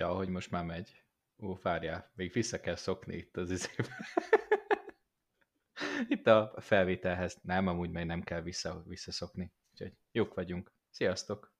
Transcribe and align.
Ja, 0.00 0.14
hogy 0.14 0.28
most 0.28 0.50
már 0.50 0.64
megy. 0.64 1.04
Ó, 1.38 1.58
várjál, 1.62 2.10
még 2.14 2.32
vissza 2.32 2.60
kell 2.60 2.74
szokni 2.74 3.16
itt 3.16 3.36
az 3.36 3.50
izébe. 3.50 3.96
itt 6.14 6.26
a 6.26 6.54
felvételhez. 6.60 7.38
Nem, 7.42 7.66
amúgy 7.66 7.90
meg 7.90 8.06
nem 8.06 8.22
kell 8.22 8.40
vissza, 8.40 8.82
visszaszokni. 8.86 9.52
Úgyhogy 9.70 9.92
jók 10.12 10.34
vagyunk. 10.34 10.72
Sziasztok! 10.90 11.54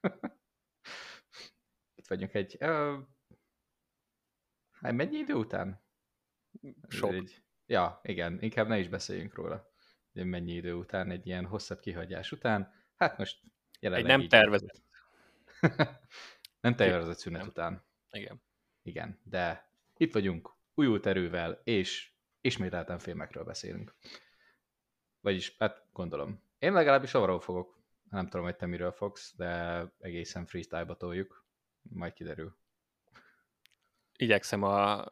itt 1.98 2.06
vagyunk 2.06 2.34
egy... 2.34 2.56
Uh, 2.60 2.98
hát 4.70 4.92
mennyi 4.92 5.16
idő 5.18 5.34
után? 5.34 5.84
Sok. 6.88 7.12
Egy, 7.12 7.42
ja, 7.66 8.00
igen, 8.02 8.42
inkább 8.42 8.68
ne 8.68 8.78
is 8.78 8.88
beszéljünk 8.88 9.34
róla. 9.34 9.70
Hogy 10.12 10.24
Mennyi 10.24 10.52
idő 10.52 10.74
után, 10.74 11.10
egy 11.10 11.26
ilyen 11.26 11.46
hosszabb 11.46 11.80
kihagyás 11.80 12.32
után. 12.32 12.72
Hát 12.96 13.18
most 13.18 13.40
Egy 13.42 13.50
jelenleg 13.80 14.10
nem 14.10 14.20
így- 14.20 14.28
tervezett. 14.28 14.82
nem 16.60 16.74
tervezett 16.76 17.18
szünet 17.18 17.40
Nem. 17.40 17.48
után. 17.48 17.84
Igen. 18.10 18.42
Igen, 18.82 19.20
de 19.24 19.70
itt 19.96 20.12
vagyunk, 20.12 20.54
újult 20.74 21.06
erővel, 21.06 21.60
és 21.64 22.12
ismételten 22.40 22.98
filmekről 22.98 23.44
beszélünk. 23.44 23.94
Vagyis, 25.20 25.56
hát 25.58 25.86
gondolom. 25.92 26.42
Én 26.58 26.72
legalábbis 26.72 27.14
arról 27.14 27.40
fogok. 27.40 27.78
Nem 28.10 28.28
tudom, 28.28 28.44
hogy 28.44 28.56
te 28.56 28.66
miről 28.66 28.92
fogsz, 28.92 29.34
de 29.36 29.82
egészen 29.98 30.46
freestyle-ba 30.46 30.96
toljuk. 30.96 31.44
Majd 31.82 32.12
kiderül. 32.12 32.56
Igyekszem 34.16 34.62
a 34.62 35.04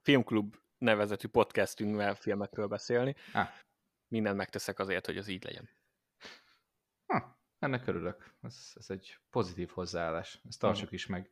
Filmklub 0.00 0.56
nevezetű 0.78 1.28
podcastünkvel 1.28 2.14
filmekről 2.14 2.66
beszélni. 2.66 3.16
Ah. 3.32 3.48
Mindent 4.08 4.36
megteszek 4.36 4.78
azért, 4.78 5.06
hogy 5.06 5.16
az 5.16 5.28
így 5.28 5.44
legyen. 5.44 5.68
Ennek 7.62 7.86
örülök. 7.86 8.34
Ez, 8.42 8.72
ez 8.74 8.90
egy 8.90 9.18
pozitív 9.30 9.68
hozzáállás. 9.68 10.40
Ezt 10.48 10.58
tartsuk 10.58 10.92
is 10.92 11.06
meg. 11.06 11.30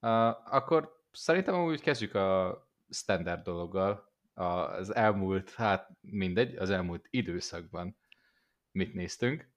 Uh, 0.00 0.10
akkor 0.54 1.04
szerintem 1.12 1.64
úgy 1.64 1.80
kezdjük 1.80 2.14
a 2.14 2.60
standard 2.90 3.42
dologgal. 3.42 4.12
Az 4.34 4.94
elmúlt, 4.94 5.54
hát 5.54 5.88
mindegy, 6.00 6.56
az 6.56 6.70
elmúlt 6.70 7.06
időszakban 7.10 7.96
mit 8.70 8.94
néztünk, 8.94 9.50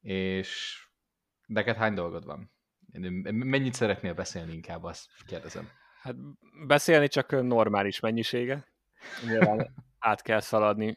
és 0.00 0.80
neked 1.46 1.76
hány 1.76 1.94
dolgod 1.94 2.24
van? 2.24 2.52
Mennyit 3.30 3.74
szeretnél 3.74 4.14
beszélni 4.14 4.52
inkább, 4.52 4.84
azt 4.84 5.10
kérdezem. 5.26 5.68
Hát 6.00 6.14
beszélni 6.66 7.08
csak 7.08 7.42
normális 7.42 8.00
mennyisége. 8.00 8.66
Nyilván 9.26 9.74
át 9.98 10.22
kell 10.22 10.40
szaladni 10.40 10.96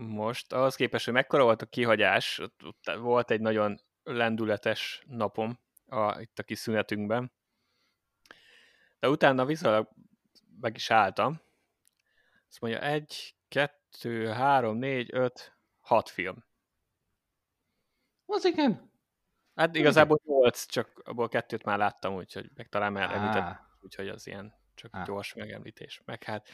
most. 0.00 0.52
Ahhoz 0.52 0.74
képest, 0.74 1.04
hogy 1.04 1.14
mekkora 1.14 1.42
volt 1.42 1.62
a 1.62 1.66
kihagyás, 1.66 2.40
volt 2.98 3.30
egy 3.30 3.40
nagyon 3.40 3.80
lendületes 4.02 5.02
napom 5.06 5.58
a, 5.86 6.20
itt 6.20 6.38
a 6.38 6.42
kis 6.42 6.58
szünetünkben. 6.58 7.32
De 8.98 9.08
utána 9.08 9.44
viszonylag 9.44 9.88
meg 10.60 10.76
is 10.76 10.90
álltam. 10.90 11.40
Azt 12.48 12.60
mondja, 12.60 12.80
egy, 12.80 13.34
kettő, 13.48 14.26
három, 14.26 14.76
négy, 14.76 15.08
öt, 15.12 15.56
hat 15.80 16.08
film. 16.08 16.44
Az 18.26 18.44
igen. 18.44 18.92
Hát 19.54 19.76
igazából 19.76 20.20
nyolc, 20.24 20.66
csak 20.66 21.00
abból 21.04 21.28
kettőt 21.28 21.64
már 21.64 21.78
láttam, 21.78 22.14
úgyhogy 22.14 22.50
meg 22.54 22.68
talán 22.68 22.92
már 22.92 23.10
említett, 23.10 23.42
Á, 23.42 23.66
úgyhogy 23.80 24.08
az 24.08 24.26
ilyen 24.26 24.54
csak 24.74 24.94
Á. 24.94 25.02
gyors 25.02 25.34
megemlítés. 25.34 26.02
Meg 26.04 26.22
hát 26.22 26.48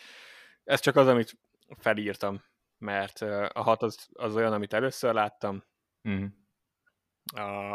ez 0.64 0.80
csak 0.80 0.96
az, 0.96 1.06
amit 1.06 1.38
felírtam, 1.78 2.44
mert 2.78 3.20
a 3.52 3.62
hat 3.62 3.82
az, 3.82 4.08
az 4.12 4.36
olyan, 4.36 4.52
amit 4.52 4.72
először 4.72 5.14
láttam, 5.14 5.64
mhm. 6.02 6.26
a, 7.34 7.72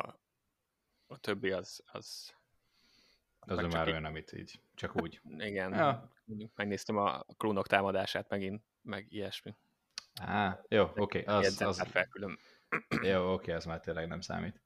a 1.08 1.18
többi 1.20 1.52
az, 1.52 1.84
az 1.92 2.34
az 3.40 3.60
csak 3.60 3.72
már 3.72 3.88
így- 3.88 3.94
olyan, 3.94 4.06
amit 4.06 4.34
így, 4.34 4.62
csak 4.76 5.02
úgy. 5.02 5.22
igen, 5.38 5.74
Ja. 5.74 6.12
megnéztem 6.56 6.98
a 6.98 7.24
klónok 7.38 7.68
támadását 7.68 8.30
megint, 8.30 8.64
meg 8.82 9.06
ilyesmi. 9.10 9.56
Á, 10.22 10.62
jó, 10.68 10.84
oké, 10.84 11.20
okay, 11.22 11.24
az, 11.36 11.62
az, 11.62 11.78
már 11.78 11.88
fel 11.88 12.08
külön. 12.08 12.40
jó, 13.02 13.34
oké, 13.34 13.52
az 13.52 13.66
már 13.66 13.80
tényleg 13.80 14.08
nem 14.08 14.22
számít. 14.22 14.62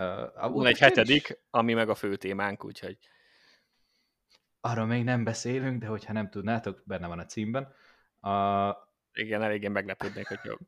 Uh, 0.00 0.50
Van 0.52 0.66
egy 0.66 0.78
hetedik, 0.78 1.40
ami 1.50 1.74
meg 1.74 1.88
a 1.88 1.94
fő 1.94 2.16
témánk, 2.16 2.64
úgyhogy 2.64 2.98
Arról 4.60 4.86
még 4.86 5.04
nem 5.04 5.24
beszélünk, 5.24 5.80
de 5.80 5.86
hogyha 5.86 6.12
nem 6.12 6.30
tudnátok, 6.30 6.82
benne 6.84 7.06
van 7.06 7.18
a 7.18 7.24
címben. 7.24 7.74
Uh, 8.20 8.76
igen, 9.18 9.42
eléggé 9.42 9.68
meglepődnék, 9.68 10.26
hogyha 10.26 10.58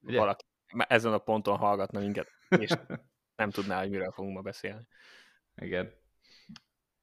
Ugye? 0.00 0.18
valaki 0.18 0.44
ezen 0.88 1.12
a 1.12 1.18
ponton 1.18 1.56
hallgatna 1.56 2.00
minket, 2.00 2.28
és 2.48 2.70
nem 3.36 3.50
tudná, 3.50 3.80
hogy 3.80 3.90
miről 3.90 4.12
fogunk 4.12 4.34
ma 4.34 4.42
beszélni. 4.42 4.86
igen. 5.56 5.92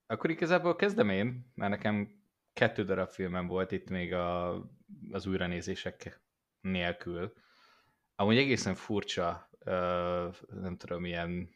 Akkor 0.05 0.29
igazából 0.29 0.75
kezdem 0.75 1.09
én, 1.09 1.51
mert 1.55 1.71
nekem 1.71 2.23
kettő 2.53 2.83
darab 2.83 3.09
filmem 3.09 3.47
volt 3.47 3.71
itt 3.71 3.89
még 3.89 4.13
a, 4.13 4.51
az 5.11 5.25
újranézések 5.25 6.21
nélkül. 6.61 7.33
Amúgy 8.15 8.37
egészen 8.37 8.75
furcsa, 8.75 9.49
nem 10.47 10.77
tudom, 10.77 11.05
ilyen 11.05 11.55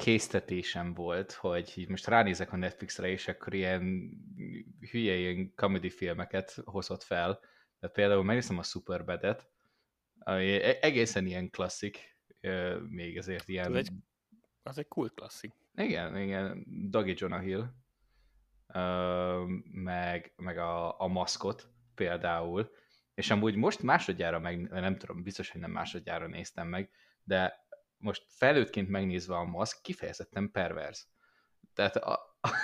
késztetésem 0.00 0.94
volt, 0.94 1.32
hogy 1.32 1.72
így 1.76 1.88
most 1.88 2.06
ránézek 2.06 2.52
a 2.52 2.56
Netflixre, 2.56 3.08
és 3.08 3.28
akkor 3.28 3.54
ilyen 3.54 4.10
hülye 4.90 5.14
ilyen 5.14 5.52
comedy 5.54 5.90
filmeket 5.90 6.58
hozott 6.64 7.02
fel. 7.02 7.40
De 7.80 7.88
például 7.88 8.24
megnéztem 8.24 8.58
a 8.58 8.62
Superbad-et, 8.62 9.48
ami 10.18 10.62
e- 10.62 10.78
egészen 10.80 11.26
ilyen 11.26 11.50
klasszik, 11.50 12.16
még 12.88 13.16
ezért 13.16 13.48
ilyen... 13.48 13.66
Ez 13.66 13.74
egy 13.74 13.90
Az 14.62 14.78
egy 14.78 14.88
kult 14.88 15.14
klasszik. 15.14 15.52
Igen, 15.74 16.16
igen, 16.16 16.64
Dougie 16.90 17.14
Jonah 17.16 17.42
Hill, 17.42 17.64
meg, 19.72 20.32
meg 20.36 20.58
a, 20.58 21.00
a 21.00 21.06
maszkot 21.06 21.68
például, 21.94 22.70
és 23.14 23.30
amúgy 23.30 23.54
most 23.54 23.82
másodjára 23.82 24.38
meg, 24.38 24.68
nem 24.68 24.96
tudom, 24.96 25.22
biztos, 25.22 25.50
hogy 25.50 25.60
nem 25.60 25.70
másodjára 25.70 26.26
néztem 26.26 26.68
meg, 26.68 26.90
de 27.24 27.68
most 28.00 28.24
felnőttként 28.28 28.88
megnézve 28.88 29.34
a 29.36 29.44
maszk, 29.44 29.82
kifejezetten 29.82 30.50
perverz. 30.50 31.08
Tehát 31.74 31.96
a... 31.96 32.38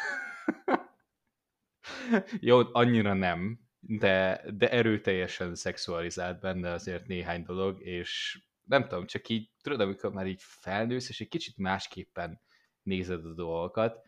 Jó, 2.41 2.61
annyira 2.73 3.13
nem, 3.13 3.61
de, 3.81 4.45
de 4.51 4.71
erőteljesen 4.71 5.55
szexualizált 5.55 6.41
benne 6.41 6.71
azért 6.71 7.07
néhány 7.07 7.43
dolog, 7.43 7.83
és 7.83 8.43
nem 8.63 8.83
tudom, 8.89 9.07
csak 9.07 9.29
így, 9.29 9.51
tudod, 9.63 9.81
amikor 9.81 10.13
már 10.13 10.27
így 10.27 10.43
felnősz, 10.43 11.09
és 11.09 11.21
egy 11.21 11.29
kicsit 11.29 11.57
másképpen 11.57 12.41
nézed 12.83 13.27
a 13.27 13.35
dolgokat, 13.35 14.05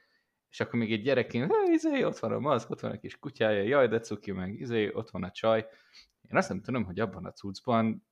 és 0.50 0.60
akkor 0.60 0.78
még 0.78 0.92
egy 0.92 1.02
gyerekként, 1.02 1.52
"Hé, 1.52 1.72
izé, 1.72 2.04
ott 2.04 2.18
van 2.18 2.32
a 2.32 2.38
maszk, 2.38 2.70
ott 2.70 2.80
van 2.80 2.90
a 2.90 2.98
kis 2.98 3.18
kutyája, 3.18 3.62
jaj, 3.62 3.88
de 3.88 4.00
cuki, 4.00 4.32
meg 4.32 4.60
izé, 4.60 4.92
ott 4.92 5.10
van 5.10 5.22
a 5.22 5.30
csaj. 5.30 5.66
Én 6.30 6.36
azt 6.36 6.48
nem 6.48 6.62
tudom, 6.62 6.84
hogy 6.84 7.00
abban 7.00 7.24
a 7.24 7.32
cuccban 7.32 8.06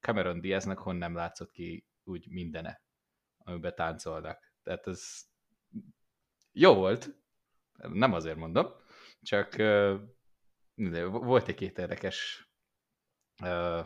Cameron 0.00 0.40
Diaznak 0.40 0.78
hon 0.78 0.96
nem 0.96 1.14
látszott 1.14 1.50
ki 1.50 1.86
úgy 2.04 2.28
mindene, 2.28 2.82
amiben 3.38 3.74
táncolnak. 3.74 4.52
Tehát 4.62 4.86
ez 4.86 5.22
jó 6.52 6.74
volt, 6.74 7.22
nem 7.76 8.12
azért 8.12 8.36
mondom, 8.36 8.66
csak 9.22 9.56
de 10.74 11.04
volt 11.04 11.48
egy 11.48 11.54
két 11.54 11.78
érdekes 11.78 12.48
ö, 13.42 13.80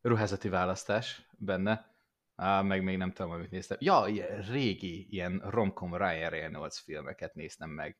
ruházati 0.00 0.48
választás 0.48 1.28
benne, 1.38 1.94
Á, 2.36 2.62
meg 2.62 2.82
még 2.82 2.96
nem 2.96 3.12
tudom, 3.12 3.30
amit 3.30 3.50
néztem. 3.50 3.76
Ja, 3.80 4.04
ilyen 4.06 4.42
régi, 4.42 5.06
ilyen 5.10 5.38
romcom 5.38 5.96
Ryan 5.96 6.30
Reynolds 6.30 6.80
filmeket 6.80 7.34
néztem 7.34 7.70
meg. 7.70 7.98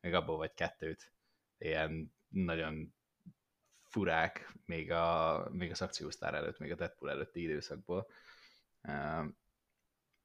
Még 0.00 0.14
abból 0.14 0.36
vagy 0.36 0.54
kettőt. 0.54 1.12
Ilyen 1.58 2.14
nagyon 2.28 2.94
furák, 3.82 4.52
még, 4.64 4.90
a, 4.90 5.48
még 5.50 5.70
az 5.70 5.82
akciósztár 5.82 6.34
előtt, 6.34 6.58
még 6.58 6.72
a 6.72 6.74
Deadpool 6.74 7.10
előtti 7.10 7.42
időszakból. 7.42 8.06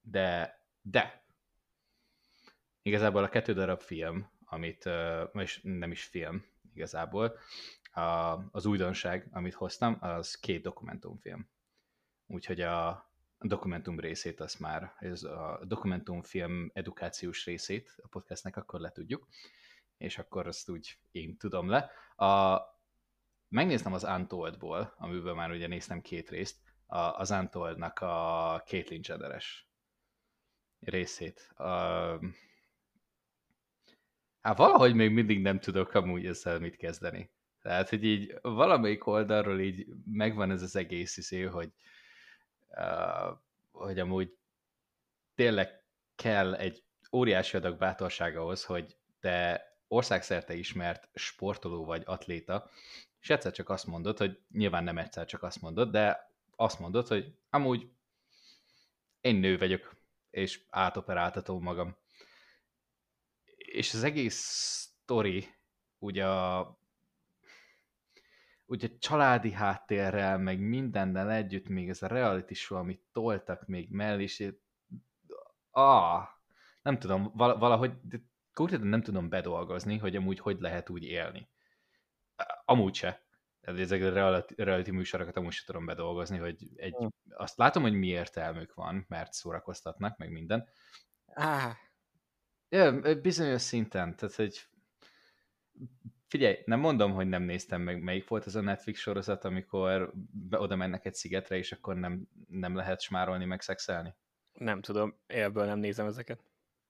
De, 0.02 0.60
de, 0.82 1.26
igazából 2.82 3.24
a 3.24 3.30
kettő 3.30 3.54
darab 3.54 3.82
film, 3.82 4.30
amit, 4.46 4.90
és 5.34 5.60
nem 5.64 5.92
is 5.92 6.04
film 6.04 6.46
igazából, 6.74 7.38
az 8.52 8.66
újdonság, 8.66 9.28
amit 9.32 9.54
hoztam, 9.54 9.98
az 10.00 10.36
két 10.36 10.62
dokumentumfilm. 10.62 11.50
Úgyhogy 12.28 12.62
a 12.62 13.10
dokumentum 13.40 14.00
részét 14.00 14.40
azt 14.40 14.60
már, 14.60 14.96
ez 15.00 15.24
a 15.24 15.60
dokumentumfilm 15.64 16.72
edukációs 16.74 17.46
részét 17.46 17.96
a 18.02 18.08
podcastnek 18.08 18.58
akkor 18.58 18.80
letudjuk, 18.80 19.28
és 19.98 20.18
akkor 20.18 20.48
azt 20.48 20.70
úgy 20.70 20.98
én 21.12 21.38
tudom 21.38 21.70
le. 21.70 21.92
A, 22.26 22.60
megnéztem 23.48 23.94
az 23.94 24.04
Untoldból, 24.04 24.94
amiből 24.98 25.34
már 25.34 25.52
ugye 25.52 25.68
néztem 25.68 26.02
két 26.02 26.30
részt, 26.30 26.69
a, 26.90 26.98
az 26.98 27.32
Untoldnak 27.32 28.00
a 28.00 28.64
Caitlyn 28.66 29.02
Jenneres 29.04 29.68
részét. 30.80 31.52
A, 31.56 31.64
hát 34.42 34.58
valahogy 34.58 34.94
még 34.94 35.12
mindig 35.12 35.42
nem 35.42 35.60
tudok 35.60 35.94
amúgy 35.94 36.26
ezzel 36.26 36.60
mit 36.60 36.76
kezdeni. 36.76 37.32
Tehát, 37.62 37.90
hogy 37.90 38.04
így 38.04 38.38
valamelyik 38.42 39.08
oldalról 39.08 39.60
így 39.60 39.88
megvan 40.06 40.52
ez 40.52 40.62
az 40.62 40.76
egész 40.76 41.18
izé, 41.18 41.42
hogy, 41.42 41.72
uh, 42.70 43.38
hogy 43.72 44.00
amúgy 44.00 44.38
tényleg 45.36 45.84
kell 46.16 46.56
egy 46.56 46.84
óriási 47.12 47.58
adag 47.58 47.78
bátorság 47.78 48.38
ahhoz, 48.38 48.66
hogy 48.66 48.98
te 49.20 49.68
országszerte 49.88 50.54
ismert 50.54 51.10
sportoló 51.14 51.86
vagy 51.86 52.02
atléta, 52.06 52.70
és 53.20 53.30
egyszer 53.30 53.52
csak 53.52 53.70
azt 53.70 53.86
mondod, 53.86 54.18
hogy 54.18 54.40
nyilván 54.52 54.84
nem 54.84 54.98
egyszer 54.98 55.26
csak 55.26 55.44
azt 55.44 55.62
mondod, 55.62 55.92
de 55.92 56.29
azt 56.60 56.80
mondod, 56.80 57.08
hogy 57.08 57.36
amúgy 57.50 57.92
én 59.22 59.36
nő 59.36 59.58
vagyok, 59.58 59.96
és 60.30 60.66
átoperáltatom 60.70 61.64
magam. 61.64 61.96
És 63.56 63.94
az 63.94 64.04
egész 64.04 64.36
sztori, 64.36 65.48
ugye 65.98 66.28
a 66.28 66.78
ugye 68.66 68.88
családi 69.00 69.52
háttérrel, 69.52 70.38
meg 70.38 70.60
mindennel 70.60 71.32
együtt, 71.32 71.68
még 71.68 71.90
ez 71.90 72.02
a 72.02 72.08
reality 72.08 72.54
show, 72.54 72.78
amit 72.78 73.04
toltak 73.12 73.68
még 73.68 73.90
mellé, 73.90 74.24
és 74.24 74.54
ah, 75.70 76.28
nem 76.82 77.00
tudom, 77.00 77.32
valahogy 77.34 77.94
konkrétan 78.54 78.88
nem 78.88 79.02
tudom 79.02 79.30
bedolgozni, 79.30 79.98
hogy 79.98 80.16
amúgy 80.16 80.40
hogy 80.40 80.60
lehet 80.60 80.90
úgy 80.90 81.04
élni. 81.04 81.50
Amúgy 82.66 82.96
se. 82.96 83.29
Ezek 83.62 84.02
a 84.02 84.14
reality, 84.14 84.54
reality 84.56 84.90
műsorokat 84.90 85.38
amúgy 85.38 85.52
se 85.52 85.66
tudom 85.66 85.86
bedolgozni, 85.86 86.38
hogy 86.38 86.68
egy, 86.76 86.94
hm. 86.94 87.08
azt 87.30 87.58
látom, 87.58 87.82
hogy 87.82 87.94
mi 87.94 88.08
értelmük 88.08 88.74
van, 88.74 89.06
mert 89.08 89.34
szórakoztatnak, 89.34 90.18
meg 90.18 90.32
minden. 90.32 90.68
Ah. 91.26 91.76
Ja, 92.70 93.16
bizonyos 93.22 93.62
szinten, 93.62 94.16
tehát 94.16 94.36
hogy 94.36 94.68
figyelj, 96.28 96.58
nem 96.66 96.80
mondom, 96.80 97.14
hogy 97.14 97.28
nem 97.28 97.44
néztem 97.44 97.82
meg, 97.82 98.02
melyik 98.02 98.28
volt 98.28 98.46
az 98.46 98.56
a 98.56 98.62
Netflix 98.62 99.00
sorozat, 99.00 99.44
amikor 99.44 100.14
oda 100.50 100.76
mennek 100.76 101.06
egy 101.06 101.14
szigetre, 101.14 101.58
és 101.58 101.72
akkor 101.72 101.96
nem, 101.96 102.28
nem 102.48 102.76
lehet 102.76 103.02
smárolni, 103.02 103.46
meg 103.46 103.62
szexelni. 103.62 104.16
Nem 104.54 104.82
tudom, 104.82 105.20
élből 105.28 105.66
nem 105.66 105.80
nézem 105.80 106.06
ezeket. 106.06 106.44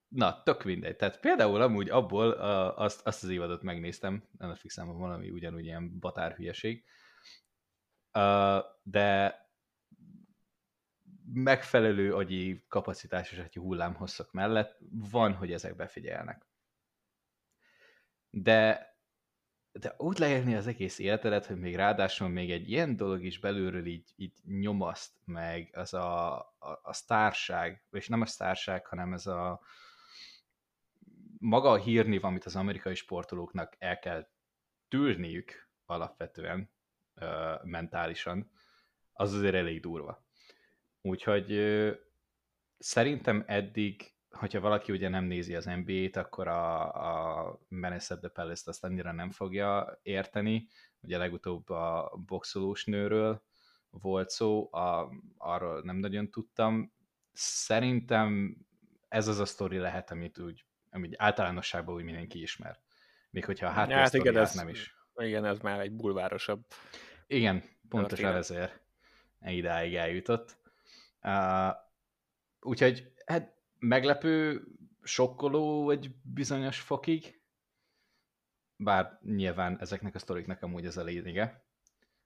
Na, 0.10 0.44
tök 0.44 0.64
mindegy. 0.64 0.96
Tehát 0.96 1.20
például 1.20 1.62
amúgy 1.62 1.90
abból 1.90 2.32
a, 2.32 2.78
azt, 2.78 3.08
azt 3.08 3.24
az 3.24 3.30
évadot 3.30 3.62
megnéztem, 3.62 4.24
a 4.38 4.46
Netflixen 4.46 4.98
valami 4.98 5.30
ugyanúgy 5.30 5.66
ilyen 5.66 6.00
batár 6.00 6.36
hülyeség, 6.36 6.84
uh, 8.14 8.64
de 8.84 9.38
megfelelő 11.34 12.16
agyi 12.16 12.66
kapacitás 12.68 13.32
és 13.32 13.38
agyi 13.38 13.60
hullámhosszak 13.60 14.32
mellett 14.32 14.78
van, 14.90 15.34
hogy 15.34 15.52
ezek 15.52 15.76
befigyelnek. 15.76 16.48
De, 18.30 18.88
de 19.72 19.94
úgy 19.98 20.18
leérni 20.18 20.56
az 20.56 20.68
egész 20.68 21.00
életedet, 21.00 21.46
hogy 21.46 21.60
még 21.60 21.76
ráadásul 21.76 22.28
még 22.28 22.52
egy 22.52 22.70
ilyen 22.70 22.96
dolog 22.96 23.24
is 23.24 23.40
belülről 23.40 23.86
így, 23.86 24.14
így 24.16 24.34
nyomaszt 24.44 25.14
meg, 25.26 25.70
az 25.74 25.94
a, 25.94 26.38
a, 26.40 26.80
a 26.84 26.94
sztárság, 26.94 27.88
és 27.92 28.08
nem 28.08 28.22
a 28.22 28.26
sztárság, 28.26 28.86
hanem 28.86 29.14
ez 29.14 29.28
a, 29.28 29.62
maga 31.40 31.70
a 31.70 31.78
hírnév, 31.78 32.26
amit 32.26 32.46
az 32.46 32.56
amerikai 32.56 32.96
sportolóknak 32.96 33.76
el 33.78 34.00
kell 34.00 34.28
tűrniük 34.88 35.70
alapvetően 35.86 36.72
uh, 37.16 37.64
mentálisan, 37.64 38.52
az 39.14 39.34
azért 39.34 39.56
elég 39.56 39.82
durva. 39.82 40.26
Úgyhogy 41.02 41.52
uh, 41.52 41.96
szerintem 42.78 43.44
eddig, 43.48 44.14
hogyha 44.30 44.60
valaki 44.60 44.92
ugye 44.92 45.10
nem 45.10 45.24
nézi 45.24 45.56
az 45.56 45.66
NBA-t, 45.66 46.16
akkor 46.16 46.48
a, 46.48 46.94
a 47.50 47.60
Menace 47.68 48.14
at 48.14 48.20
the 48.20 48.30
Palace-t 48.30 48.68
azt 48.68 48.84
annyira 48.84 49.12
nem 49.12 49.32
fogja 49.32 50.00
érteni. 50.02 50.68
Ugye 51.02 51.18
legutóbb 51.18 51.70
a 51.70 52.14
boxolós 52.26 52.86
nőről 52.86 53.44
volt 53.90 54.30
szó, 54.30 54.74
a, 54.74 55.12
arról 55.38 55.82
nem 55.82 55.96
nagyon 55.96 56.30
tudtam. 56.30 56.94
Szerintem 57.34 58.58
ez 59.08 59.28
az 59.28 59.40
a 59.40 59.46
sztori 59.46 59.78
lehet, 59.78 60.12
amit 60.12 60.40
úgy 60.40 60.66
amit 60.90 61.16
általánosságban 61.18 61.96
úgy 61.96 62.04
mindenki 62.04 62.42
ismer. 62.42 62.80
Még 63.30 63.46
hogyha 63.46 63.68
a 63.68 63.72
háttér 63.72 63.96
hát 63.96 64.14
igen, 64.14 64.38
ez, 64.38 64.54
nem 64.54 64.68
is. 64.68 64.96
Igen, 65.16 65.46
ez 65.46 65.60
már 65.60 65.80
egy 65.80 65.92
bulvárosabb. 65.92 66.66
Igen, 67.28 67.64
pontosan 67.90 68.36
ezért 68.36 68.82
idáig 69.46 69.96
eljutott. 69.96 70.58
Uh, 71.22 71.76
úgyhogy 72.60 73.14
hát 73.26 73.56
meglepő, 73.80 74.64
sokkoló 75.04 75.90
egy 75.90 76.16
bizonyos 76.22 76.80
fokig, 76.80 77.42
bár 78.76 79.20
nyilván 79.24 79.80
ezeknek 79.80 80.16
a 80.16 80.20
sztoriknak 80.20 80.62
amúgy 80.62 80.86
ez 80.86 80.98
a 80.98 81.04
lényege 81.04 81.64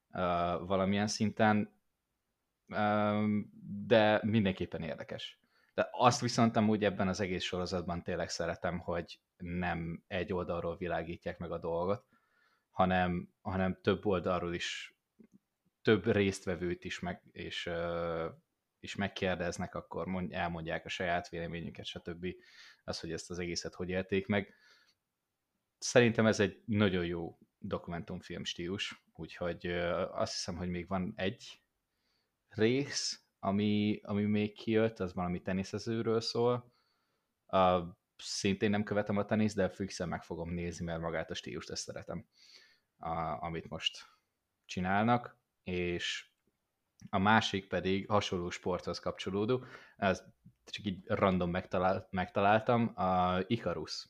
uh, 0.10 0.20
valamilyen 0.68 1.08
szinten, 1.08 1.74
uh, 2.68 3.24
de 3.86 4.20
mindenképpen 4.24 4.82
érdekes. 4.82 5.43
De 5.74 5.90
azt 5.92 6.22
viszont 6.22 6.56
amúgy 6.56 6.84
ebben 6.84 7.08
az 7.08 7.20
egész 7.20 7.44
sorozatban 7.44 8.04
tényleg 8.04 8.30
szeretem, 8.30 8.80
hogy 8.80 9.20
nem 9.38 10.04
egy 10.08 10.34
oldalról 10.34 10.78
világítják 10.78 11.38
meg 11.38 11.52
a 11.52 11.58
dolgot, 11.58 12.06
hanem, 12.70 13.30
hanem 13.42 13.80
több 13.82 14.06
oldalról 14.06 14.54
is, 14.54 14.96
több 15.82 16.06
résztvevőt 16.06 16.84
is 16.84 17.00
meg, 17.00 17.22
és, 17.32 17.70
és 18.80 18.96
megkérdeznek, 18.96 19.76
akkor 19.76 20.06
mond, 20.06 20.34
elmondják 20.34 20.86
a 20.86 20.90
saját 20.90 21.30
véleményüket, 21.30 21.86
stb. 21.86 22.28
Az, 22.84 23.00
hogy 23.00 23.12
ezt 23.12 23.30
az 23.30 23.40
egészet 23.40 23.74
hogy 23.74 23.90
élték 23.90 24.28
meg. 24.28 24.54
Szerintem 25.78 26.26
ez 26.26 26.40
egy 26.40 26.62
nagyon 26.66 27.06
jó 27.06 27.38
dokumentumfilm 27.58 28.44
stílus, 28.44 29.04
úgyhogy 29.14 29.68
azt 30.12 30.34
hiszem, 30.34 30.56
hogy 30.56 30.70
még 30.70 30.88
van 30.88 31.14
egy 31.16 31.62
rész, 32.48 33.24
ami, 33.44 34.00
ami 34.04 34.24
még 34.24 34.54
kijött, 34.54 35.00
az 35.00 35.14
valami 35.14 35.42
teniszezőről 35.42 36.22
szól. 36.22 36.72
Uh, 37.48 37.88
szintén 38.18 38.70
nem 38.70 38.84
követem 38.84 39.18
a 39.18 39.26
tenisz, 39.26 39.54
de 39.54 39.70
fixen 39.70 40.08
meg 40.08 40.24
fogom 40.24 40.50
nézni, 40.50 40.86
mert 40.86 41.02
magát 41.02 41.32
a 41.32 41.34
stílust 41.34 41.70
ezt 41.70 41.84
szeretem, 41.84 42.26
uh, 42.98 43.44
amit 43.44 43.70
most 43.70 44.06
csinálnak, 44.66 45.38
és 45.64 46.30
a 47.10 47.18
másik 47.18 47.68
pedig 47.68 48.08
hasonló 48.08 48.50
sporthoz 48.50 49.00
kapcsolódó, 49.00 49.66
ez 49.98 50.24
csak 50.66 50.86
így 50.86 51.04
random 51.08 51.50
megtalál, 51.50 52.08
megtaláltam, 52.12 52.92
a 52.96 53.40
Icarus. 53.48 54.08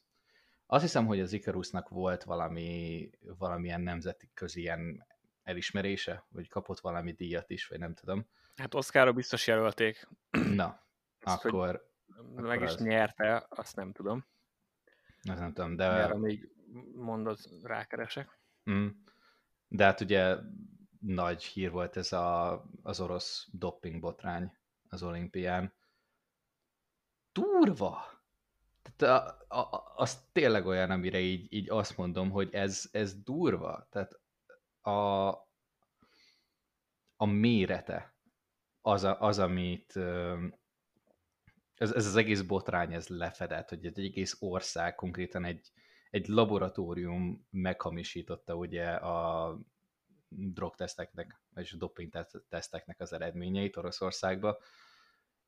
Azt 0.65 0.83
hiszem, 0.83 1.05
hogy 1.05 1.19
az 1.19 1.33
Icarusnak 1.33 1.89
volt 1.89 2.23
valami, 2.23 3.09
valamilyen 3.37 3.81
nemzeti 3.81 4.31
közi 4.33 4.61
ilyen 4.61 5.05
elismerése, 5.43 6.25
vagy 6.29 6.49
kapott 6.49 6.79
valami 6.79 7.11
díjat 7.11 7.49
is, 7.49 7.67
vagy 7.67 7.79
nem 7.79 7.93
tudom. 7.93 8.27
Hát 8.55 8.73
Oszkára 8.73 9.13
biztos 9.13 9.47
jelölték. 9.47 10.07
Na, 10.31 10.79
Ezt, 11.19 11.45
akkor... 11.45 11.89
akkor 12.17 12.43
meg 12.43 12.61
is 12.61 12.69
az... 12.69 12.81
nyerte, 12.81 13.45
azt 13.49 13.75
nem 13.75 13.91
tudom. 13.91 14.25
Azt 15.29 15.39
nem 15.39 15.53
tudom, 15.53 15.75
de... 15.75 15.83
Erre 15.83 16.17
még 16.17 16.49
mondod, 16.95 17.39
rákeresek. 17.63 18.39
Mm. 18.71 18.87
De 19.67 19.83
hát 19.83 20.01
ugye 20.01 20.35
nagy 20.99 21.43
hír 21.43 21.71
volt 21.71 21.97
ez 21.97 22.11
a, 22.11 22.51
az 22.83 22.99
orosz 22.99 23.47
doping 23.51 23.99
botrány 23.99 24.57
az 24.89 25.03
olimpián. 25.03 25.73
Durva! 27.31 28.21
Tehát 28.81 29.21
a, 29.47 29.59
a, 29.59 29.93
az 29.95 30.23
tényleg 30.31 30.65
olyan, 30.65 30.91
amire 30.91 31.19
így, 31.19 31.53
így 31.53 31.69
azt 31.69 31.97
mondom, 31.97 32.31
hogy 32.31 32.53
ez, 32.53 32.89
ez 32.91 33.23
durva. 33.23 33.87
Tehát 33.89 34.19
a, 34.81 35.29
a 37.15 37.25
mérete 37.25 38.12
az, 38.85 39.03
a, 39.03 39.21
az 39.21 39.39
amit 39.39 39.95
ez, 41.75 41.91
ez 41.91 42.05
az 42.05 42.15
egész 42.15 42.41
botrány 42.41 42.93
ez 42.93 43.07
lefedett, 43.07 43.69
hogy 43.69 43.85
egy 43.85 43.99
egész 43.99 44.37
ország 44.39 44.95
konkrétan 44.95 45.45
egy, 45.45 45.71
egy 46.09 46.27
laboratórium 46.27 47.47
meghamisította 47.49 48.55
ugye 48.55 48.85
a 48.89 49.57
drogteszteknek, 50.27 51.41
és 51.55 51.71
doping-teszteknek 51.71 52.99
az 52.99 53.13
eredményeit 53.13 53.77
Oroszországba, 53.77 54.57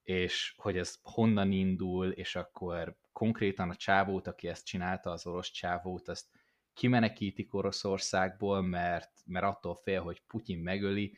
és 0.04 0.54
hogy 0.58 0.78
ez 0.78 1.00
honnan 1.02 1.52
indul, 1.52 2.12
és 2.12 2.36
akkor 2.36 2.98
konkrétan 3.12 3.70
a 3.70 3.76
csávót, 3.76 4.28
aki 4.28 4.48
ezt 4.48 4.66
csinálta, 4.66 5.12
az 5.12 5.28
orosz 5.28 5.52
csávót, 5.52 6.08
azt 6.08 6.28
kimenekítik 6.74 7.54
Oroszországból, 7.54 8.62
mert, 8.62 9.12
mert 9.26 9.46
attól 9.46 9.76
fél, 9.76 10.02
hogy 10.02 10.24
Putyin 10.28 10.60
megöli. 10.60 11.18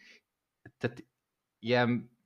Tehát 0.77 1.05
ilyen 1.59 2.17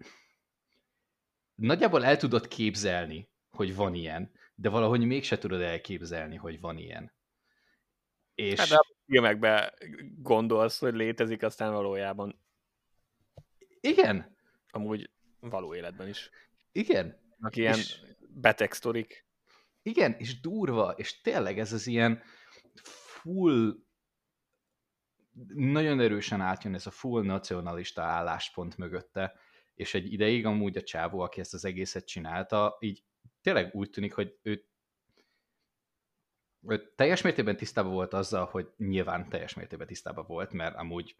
nagyjából 1.56 2.06
el 2.06 2.18
tudod 2.18 2.48
képzelni, 2.48 3.30
hogy 3.50 3.76
van 3.76 3.94
ilyen, 3.94 4.32
de 4.56 4.70
valahogy 4.70 5.06
mégse 5.06 5.38
tudod 5.38 5.62
elképzelni, 5.62 6.36
hogy 6.36 6.60
van 6.60 6.78
ilyen. 6.78 7.14
És... 8.36 8.60
Hát 8.60 8.72
a 8.72 8.86
filmekben 9.06 9.74
gondolsz, 10.18 10.80
hogy 10.80 10.94
létezik, 10.94 11.44
aztán 11.44 11.72
valójában. 11.72 12.40
Igen. 13.82 14.36
Amúgy 14.70 15.10
való 15.40 15.76
életben 15.76 16.08
is. 16.08 16.30
Igen. 16.72 17.20
Aki 17.40 17.60
ilyen 17.60 17.78
és... 17.78 18.00
beteg 18.30 18.74
sztorik. 18.74 19.26
Igen, 19.82 20.16
és 20.18 20.40
durva, 20.40 20.94
és 20.98 21.22
tényleg 21.22 21.60
ez 21.60 21.74
az 21.74 21.88
ilyen 21.88 22.22
full 22.84 23.76
nagyon 25.54 26.00
erősen 26.00 26.42
átjön 26.42 26.74
ez 26.74 26.86
a 26.86 26.92
full 26.92 27.24
nacionalista 27.24 28.02
álláspont 28.02 28.78
mögötte, 28.78 29.34
és 29.76 29.94
egy 29.94 30.14
ideig 30.14 30.46
amúgy 30.46 30.78
a 30.78 30.84
csávó, 30.84 31.20
aki 31.20 31.40
ezt 31.40 31.54
az 31.54 31.66
egészet 31.66 32.08
csinálta, 32.08 32.78
így 32.80 33.04
tényleg 33.42 33.76
úgy 33.76 33.90
tűnik, 33.90 34.14
hogy 34.14 34.40
ő, 34.42 34.66
ő 36.68 36.94
teljes 36.96 37.22
mértékben 37.22 37.58
tisztában 37.58 37.92
volt 37.92 38.14
azzal, 38.14 38.46
hogy 38.46 38.72
nyilván 38.78 39.30
teljes 39.30 39.54
mértékben 39.54 39.88
tisztában 39.88 40.26
volt, 40.28 40.52
mert 40.52 40.76
amúgy 40.76 41.16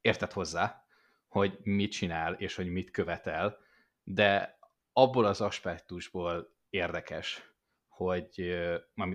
értett 0.00 0.32
hozzá, 0.32 0.84
hogy 1.28 1.58
mit 1.62 1.90
csinál, 1.90 2.32
és 2.32 2.54
hogy 2.54 2.68
mit 2.68 2.90
követel, 2.90 3.58
de 4.04 4.58
abból 4.92 5.24
az 5.24 5.40
aspektusból 5.40 6.54
érdekes, 6.70 7.52
hogy 7.88 8.40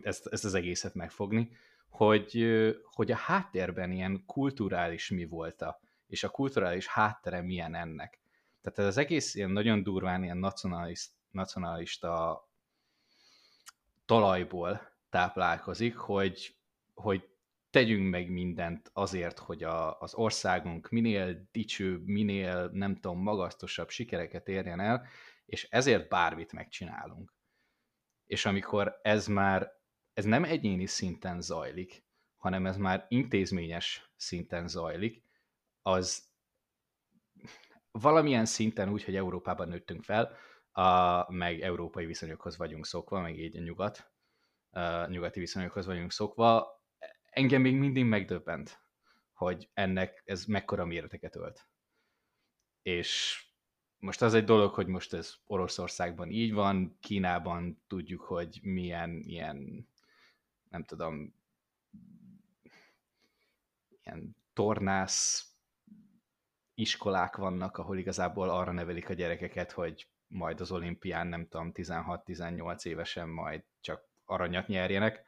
ezt, 0.02 0.28
ezt 0.28 0.46
az 0.46 0.54
egészet 0.54 0.94
megfogni, 0.94 1.52
hogy, 1.96 2.46
hogy 2.84 3.12
a 3.12 3.16
háttérben 3.16 3.92
ilyen 3.92 4.24
kulturális 4.26 5.10
mi 5.10 5.26
volt 5.26 5.62
a, 5.62 5.80
és 6.08 6.24
a 6.24 6.30
kulturális 6.30 6.88
háttere 6.88 7.42
milyen 7.42 7.76
ennek. 7.76 8.20
Tehát 8.62 8.80
ez 8.80 8.86
az 8.86 8.98
egész 8.98 9.36
ilyen 9.36 9.52
nagyon 9.52 9.84
durván 9.84 10.24
ilyen 10.24 10.38
nacionalista, 10.38 11.14
nacionalista 11.32 12.44
talajból 14.06 14.82
táplálkozik, 15.10 15.96
hogy, 15.96 16.56
hogy 16.94 17.30
tegyünk 17.70 18.10
meg 18.10 18.30
mindent 18.30 18.90
azért, 18.94 19.40
hogy 19.40 19.64
a, 19.64 20.00
az 20.00 20.14
országunk 20.14 20.90
minél 20.90 21.48
dicsőbb, 21.52 22.06
minél 22.06 22.70
nem 22.74 22.96
tudom, 22.96 23.22
magasztosabb 23.22 23.90
sikereket 23.90 24.48
érjen 24.48 24.80
el, 24.80 25.08
és 25.46 25.68
ezért 25.70 26.10
bármit 26.10 26.52
megcsinálunk. 26.52 27.34
És 28.26 28.46
amikor 28.46 29.00
ez 29.02 29.28
már, 29.28 29.75
ez 30.16 30.26
nem 30.26 30.44
egyéni 30.44 30.86
szinten 30.86 31.42
zajlik, 31.42 32.04
hanem 32.38 32.66
ez 32.66 32.78
már 32.78 33.06
intézményes 33.10 34.12
szinten 34.16 34.68
zajlik, 34.68 35.24
az 35.82 36.30
valamilyen 37.92 38.46
szinten 38.46 38.90
úgy, 38.90 39.04
hogy 39.04 39.16
Európában 39.16 39.68
nőttünk 39.68 40.04
fel, 40.04 40.36
a, 40.72 41.32
meg 41.32 41.62
európai 41.62 42.06
viszonyokhoz 42.06 42.58
vagyunk 42.58 42.86
szokva, 42.86 43.22
meg 43.22 43.40
így 43.40 43.58
a 43.58 43.62
nyugat, 43.62 44.12
a 44.70 45.08
nyugati 45.08 45.40
viszonyokhoz 45.40 45.86
vagyunk 45.86 46.12
szokva, 46.12 46.82
engem 47.30 47.62
még 47.62 47.76
mindig 47.76 48.06
megdöbbent, 48.06 48.80
hogy 49.34 49.70
ennek 49.74 50.22
ez 50.26 50.46
mekkora 50.46 50.86
méreteket 50.86 51.36
ölt. 51.36 51.68
És 52.82 53.44
most 53.98 54.22
az 54.22 54.34
egy 54.34 54.44
dolog, 54.44 54.74
hogy 54.74 54.88
most 54.88 55.14
ez 55.14 55.36
Oroszországban 55.46 56.30
így 56.30 56.54
van, 56.54 56.98
Kínában 57.00 57.84
tudjuk, 57.88 58.22
hogy 58.22 58.60
milyen 58.62 59.22
ilyen, 59.26 59.88
nem 60.76 60.84
tudom, 60.84 61.34
ilyen 64.04 64.36
tornász 64.54 65.50
iskolák 66.74 67.36
vannak, 67.36 67.78
ahol 67.78 67.98
igazából 67.98 68.50
arra 68.50 68.72
nevelik 68.72 69.10
a 69.10 69.14
gyerekeket, 69.14 69.72
hogy 69.72 70.08
majd 70.28 70.62
az 70.62 70.72
olimpián, 70.72 71.28
nem 71.28 71.48
tudom, 71.48 71.72
16-18 71.74 72.86
évesen 72.86 73.30
majd 73.30 73.64
csak 73.82 74.08
aranyat 74.26 74.68
nyerjenek, 74.68 75.24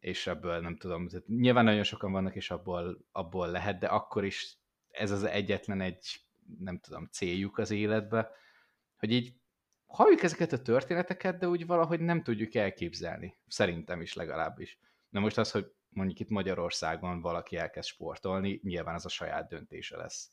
és 0.00 0.26
ebből 0.26 0.60
nem 0.60 0.76
tudom, 0.76 1.08
nyilván 1.26 1.64
nagyon 1.64 1.82
sokan 1.82 2.12
vannak, 2.12 2.34
és 2.34 2.50
abból, 2.50 2.98
abból 3.12 3.50
lehet, 3.50 3.78
de 3.78 3.86
akkor 3.86 4.24
is 4.24 4.58
ez 4.90 5.10
az 5.10 5.24
egyetlen 5.24 5.80
egy, 5.80 6.20
nem 6.58 6.78
tudom, 6.78 7.08
céljuk 7.10 7.58
az 7.58 7.70
életbe, 7.70 8.30
hogy 8.96 9.12
így 9.12 9.37
halljuk 9.88 10.22
ezeket 10.22 10.52
a 10.52 10.62
történeteket, 10.62 11.38
de 11.38 11.48
úgy 11.48 11.66
valahogy 11.66 12.00
nem 12.00 12.22
tudjuk 12.22 12.54
elképzelni. 12.54 13.38
Szerintem 13.46 14.00
is 14.00 14.14
legalábbis. 14.14 14.78
Na 15.08 15.20
most 15.20 15.38
az, 15.38 15.50
hogy 15.50 15.72
mondjuk 15.88 16.20
itt 16.20 16.28
Magyarországon 16.28 17.20
valaki 17.20 17.56
elkezd 17.56 17.88
sportolni, 17.88 18.60
nyilván 18.62 18.94
az 18.94 19.04
a 19.04 19.08
saját 19.08 19.48
döntése 19.48 19.96
lesz. 19.96 20.30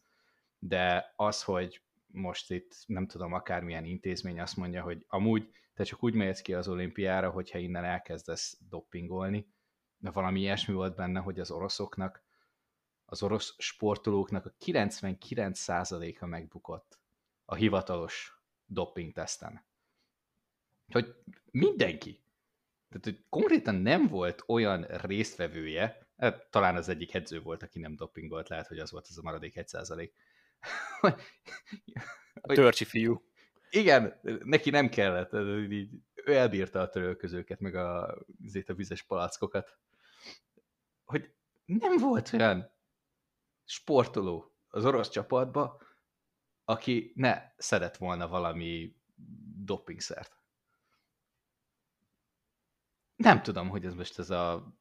De 0.59 1.13
az, 1.15 1.43
hogy 1.43 1.81
most 2.07 2.51
itt, 2.51 2.83
nem 2.85 3.07
tudom, 3.07 3.33
akármilyen 3.33 3.85
intézmény 3.85 4.39
azt 4.39 4.57
mondja, 4.57 4.81
hogy 4.83 5.05
amúgy 5.07 5.50
te 5.74 5.83
csak 5.83 6.03
úgy 6.03 6.13
mehetsz 6.13 6.41
ki 6.41 6.53
az 6.53 6.67
olimpiára, 6.67 7.29
hogyha 7.29 7.57
innen 7.57 7.83
elkezdesz 7.83 8.57
doppingolni, 8.69 9.47
de 9.97 10.12
valami 10.12 10.39
ilyesmi 10.39 10.74
volt 10.74 10.95
benne, 10.95 11.19
hogy 11.19 11.39
az 11.39 11.51
oroszoknak, 11.51 12.24
az 13.05 13.24
orosz 13.24 13.55
sportolóknak 13.57 14.45
a 14.45 14.53
99%-a 14.65 16.25
megbukott 16.25 17.00
a 17.45 17.55
hivatalos 17.55 18.35
doping 18.65 19.13
teszten. 19.13 19.65
Hogy 20.91 21.15
mindenki. 21.51 22.24
Tehát, 22.89 23.03
hogy 23.03 23.25
konkrétan 23.29 23.75
nem 23.75 24.07
volt 24.07 24.43
olyan 24.48 24.84
résztvevője, 24.84 26.07
hát, 26.17 26.48
talán 26.50 26.75
az 26.75 26.89
egyik 26.89 27.13
edző 27.13 27.41
volt, 27.41 27.63
aki 27.63 27.79
nem 27.79 27.95
dopingolt, 27.95 28.50
lehet, 28.50 28.67
hogy 28.67 28.79
az 28.79 28.91
volt 28.91 29.07
az 29.10 29.17
a 29.17 29.22
maradék 29.22 29.53
1%. 29.55 30.10
a 32.41 32.53
törcsi 32.53 32.86
fiú. 32.86 33.24
Igen, 33.69 34.19
neki 34.43 34.69
nem 34.69 34.89
kellett, 34.89 35.34
így, 35.72 35.89
ő 36.15 36.36
elbírta 36.36 36.81
a 36.81 36.89
törölközőket, 36.89 37.60
meg 37.60 37.75
a, 37.75 38.07
a 38.67 38.74
vizes 38.74 39.03
palackokat 39.03 39.77
hogy 41.05 41.34
nem 41.65 41.98
volt 41.98 42.34
olyan 42.34 42.72
sportoló 43.65 44.55
az 44.67 44.86
orosz 44.86 45.10
csapatba, 45.10 45.81
aki 46.65 47.12
ne 47.15 47.41
szedett 47.57 47.98
volna 47.98 48.27
valami 48.27 48.95
dopingszert. 49.65 50.39
Nem 53.15 53.41
tudom, 53.41 53.69
hogy 53.69 53.86
ez 53.86 53.93
most 53.93 54.19
ez 54.19 54.29
a... 54.29 54.74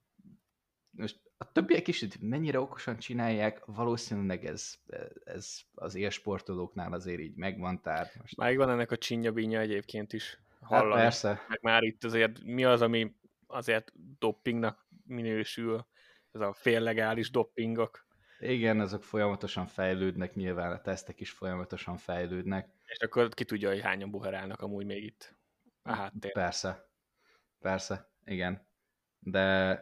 Most 0.90 1.20
a 1.36 1.52
többiek 1.52 1.88
is 1.88 2.06
mennyire 2.20 2.60
okosan 2.60 2.98
csinálják, 2.98 3.64
valószínűleg 3.64 4.44
ez, 4.44 4.78
ez 5.24 5.60
az 5.74 5.94
élsportolóknál 5.94 6.92
azért 6.92 7.20
így 7.20 7.34
megvan, 7.34 7.82
tehát 7.82 8.14
most... 8.14 8.36
Megvan 8.36 8.70
ennek 8.70 8.90
a 8.90 8.98
csinya 8.98 9.32
egyébként 9.58 10.12
is. 10.12 10.38
Hát 10.60 10.68
hallani. 10.68 10.92
Hát 10.92 11.02
persze. 11.02 11.44
Meg 11.48 11.58
már 11.62 11.82
itt 11.82 12.04
azért 12.04 12.42
mi 12.42 12.64
az, 12.64 12.82
ami 12.82 13.16
azért 13.46 13.92
dopingnak 14.18 14.86
minősül, 15.06 15.86
ez 16.32 16.40
a 16.40 16.52
féllegális 16.52 17.30
doppingok. 17.30 18.03
Igen, 18.38 18.80
azok 18.80 19.02
folyamatosan 19.02 19.66
fejlődnek, 19.66 20.34
nyilván 20.34 20.72
a 20.72 20.80
tesztek 20.80 21.20
is 21.20 21.30
folyamatosan 21.30 21.96
fejlődnek. 21.96 22.68
És 22.86 22.98
akkor 22.98 23.28
ki 23.28 23.44
tudja, 23.44 23.68
hogy 23.68 23.80
hányan 23.80 24.10
buherálnak 24.10 24.60
amúgy 24.62 24.86
még 24.86 25.04
itt 25.04 25.36
a 25.82 25.92
háttér. 25.92 26.32
Persze, 26.32 26.88
persze, 27.58 28.10
igen. 28.24 28.66
De, 29.18 29.80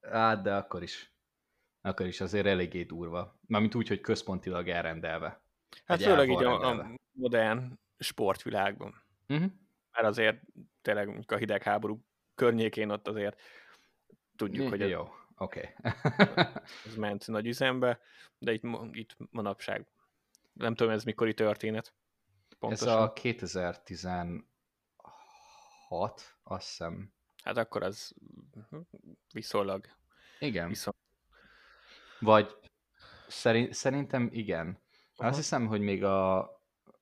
hát 0.00 0.42
de 0.42 0.54
akkor 0.54 0.82
is, 0.82 1.12
akkor 1.80 2.06
is 2.06 2.20
azért 2.20 2.46
eléggé 2.46 2.82
durva. 2.82 3.38
Mármint 3.46 3.74
úgy, 3.74 3.88
hogy 3.88 4.00
központilag 4.00 4.68
elrendelve. 4.68 5.42
Hát 5.84 6.02
főleg 6.02 6.30
így 6.30 6.42
a, 6.42 6.70
a 6.70 6.94
modern 7.12 7.78
sportvilágban. 7.98 9.04
Uh-huh. 9.28 9.50
Mert 9.92 10.06
azért 10.06 10.42
tényleg 10.82 11.24
a 11.26 11.36
hidegháború 11.36 12.04
környékén 12.34 12.90
ott 12.90 13.08
azért 13.08 13.40
tudjuk, 14.36 14.66
I, 14.66 14.68
hogy 14.68 14.88
jó. 14.88 15.08
Oké. 15.36 15.74
Okay. 15.78 15.92
ez 16.86 16.94
ment 16.96 17.26
nagy 17.26 17.46
üzembe, 17.46 18.00
de 18.38 18.52
itt, 18.52 18.62
itt 18.92 19.16
manapság. 19.30 19.86
Nem 20.52 20.74
tudom, 20.74 20.92
ez 20.92 21.04
mikori 21.04 21.34
történet. 21.34 21.94
Pontosan. 22.58 22.88
Ez 22.88 22.94
a 22.94 23.12
2016, 23.12 24.46
azt 26.42 26.68
hiszem. 26.68 27.12
Hát 27.42 27.56
akkor 27.56 27.82
az 27.82 28.14
viszonylag. 29.32 29.86
Igen. 30.38 30.68
Viszont... 30.68 30.96
Vagy 32.20 32.56
szerint, 33.28 33.74
szerintem 33.74 34.28
igen. 34.32 34.78
Aha. 35.16 35.28
Azt 35.28 35.38
hiszem, 35.38 35.66
hogy 35.66 35.80
még 35.80 36.04
a, 36.04 36.50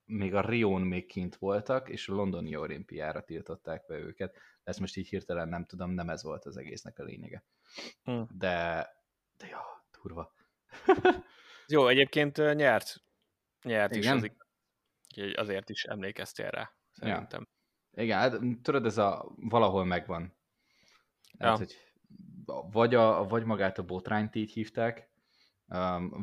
még 0.05 0.33
a 0.33 0.41
Rion 0.41 0.81
még 0.81 1.05
kint 1.05 1.35
voltak, 1.35 1.89
és 1.89 2.07
a 2.07 2.13
londoni 2.13 2.55
olimpiára 2.55 3.23
tiltották 3.23 3.85
be 3.85 3.97
őket. 3.97 4.37
Ezt 4.63 4.79
most 4.79 4.95
így 4.95 5.07
hirtelen 5.07 5.49
nem 5.49 5.65
tudom, 5.65 5.91
nem 5.91 6.09
ez 6.09 6.23
volt 6.23 6.45
az 6.45 6.57
egésznek 6.57 6.99
a 6.99 7.03
lényege. 7.03 7.43
Hm. 8.03 8.21
De, 8.29 8.87
de 9.37 9.47
jó, 9.47 9.59
turva. 9.91 10.33
jó, 11.67 11.87
egyébként 11.87 12.37
nyert. 12.37 13.03
Nyert 13.61 13.95
Igen? 13.95 14.23
is, 14.23 14.31
az, 15.15 15.31
azért 15.35 15.69
is 15.69 15.83
emlékeztél 15.83 16.49
rá, 16.49 16.73
szerintem. 16.91 17.47
Ja. 17.91 18.03
Igen, 18.03 18.19
hát 18.19 18.39
tudod, 18.61 18.85
ez 18.85 18.97
a 18.97 19.33
valahol 19.35 19.85
megvan. 19.85 20.35
Ja. 21.37 21.47
Hát, 21.47 21.57
hogy 21.57 21.75
vagy, 22.71 22.95
a, 22.95 23.27
vagy 23.27 23.43
magát 23.43 23.77
a 23.77 23.83
botrányt 23.83 24.35
így 24.35 24.51
hívták, 24.51 25.09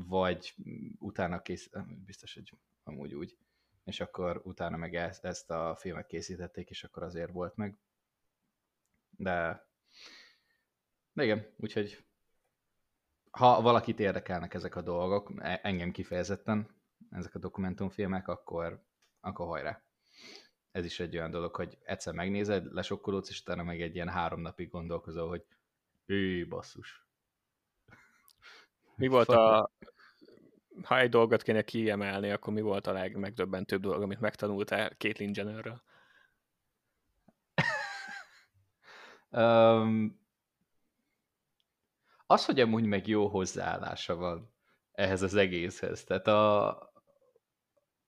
vagy 0.09 0.55
utána 0.99 1.43
kész, 1.43 1.71
biztos, 2.05 2.35
hogy 2.35 2.53
amúgy 2.85 3.15
úgy, 3.15 3.37
és 3.85 4.01
akkor 4.01 4.41
utána 4.45 4.77
meg 4.77 4.95
ezt, 4.95 5.25
ezt 5.25 5.51
a 5.51 5.77
filmet 5.79 6.07
készítették, 6.07 6.71
és 6.71 6.85
akkor 6.85 7.03
azért 7.03 7.33
volt 7.33 7.57
meg. 7.57 7.79
De 9.11 9.67
de 11.12 11.25
igen, 11.25 11.47
úgyhogy 11.57 12.05
ha 13.31 13.61
valakit 13.61 14.01
érdekelnek 14.01 14.55
ezek 14.55 14.77
a 14.77 14.83
dolgok, 14.83 15.33
e, 15.39 15.61
engem 15.62 15.91
kifejezetten, 15.91 16.81
ezek 17.11 17.35
a 17.35 17.39
dokumentumfilmek, 17.39 18.29
akkor, 18.29 18.85
akkor 19.21 19.47
hajrá. 19.47 19.83
Ez 20.71 20.85
is 20.85 21.01
egy 21.01 21.17
olyan 21.17 21.31
dolog, 21.31 21.55
hogy 21.55 21.79
egyszer 21.83 22.15
megnézed, 22.15 22.73
lesokkolódsz, 22.73 23.29
és 23.29 23.41
utána 23.41 23.62
meg 23.62 23.81
egy 23.81 23.95
ilyen 23.95 24.09
három 24.09 24.41
napig 24.41 24.71
gondolkozol, 24.71 25.29
hogy 25.29 25.45
ő 26.07 26.49
basszus. 26.49 27.07
Mi 28.97 29.07
volt 29.07 29.29
a... 29.29 29.71
Ha 30.83 30.99
egy 30.99 31.11
dolgot 31.11 31.43
kéne 31.43 31.62
kiemelni, 31.62 32.31
akkor 32.31 32.52
mi 32.52 32.61
volt 32.61 32.87
a 32.87 32.93
legmegdöbbentőbb 32.93 33.81
dolog, 33.81 34.02
amit 34.02 34.21
megtanultál 34.21 34.88
Caitlyn 34.88 35.31
Jennerről? 35.35 35.83
Um, 39.31 40.21
az, 42.26 42.45
hogy 42.45 42.61
amúgy 42.61 42.85
meg 42.85 43.07
jó 43.07 43.29
hozzáállása 43.29 44.14
van 44.14 44.55
ehhez 44.93 45.23
az 45.23 45.35
egészhez. 45.35 46.05
Tehát 46.05 46.26
a, 46.26 46.69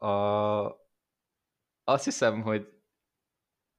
a, 0.07 0.77
azt 1.85 2.05
hiszem, 2.05 2.43
hogy 2.43 2.69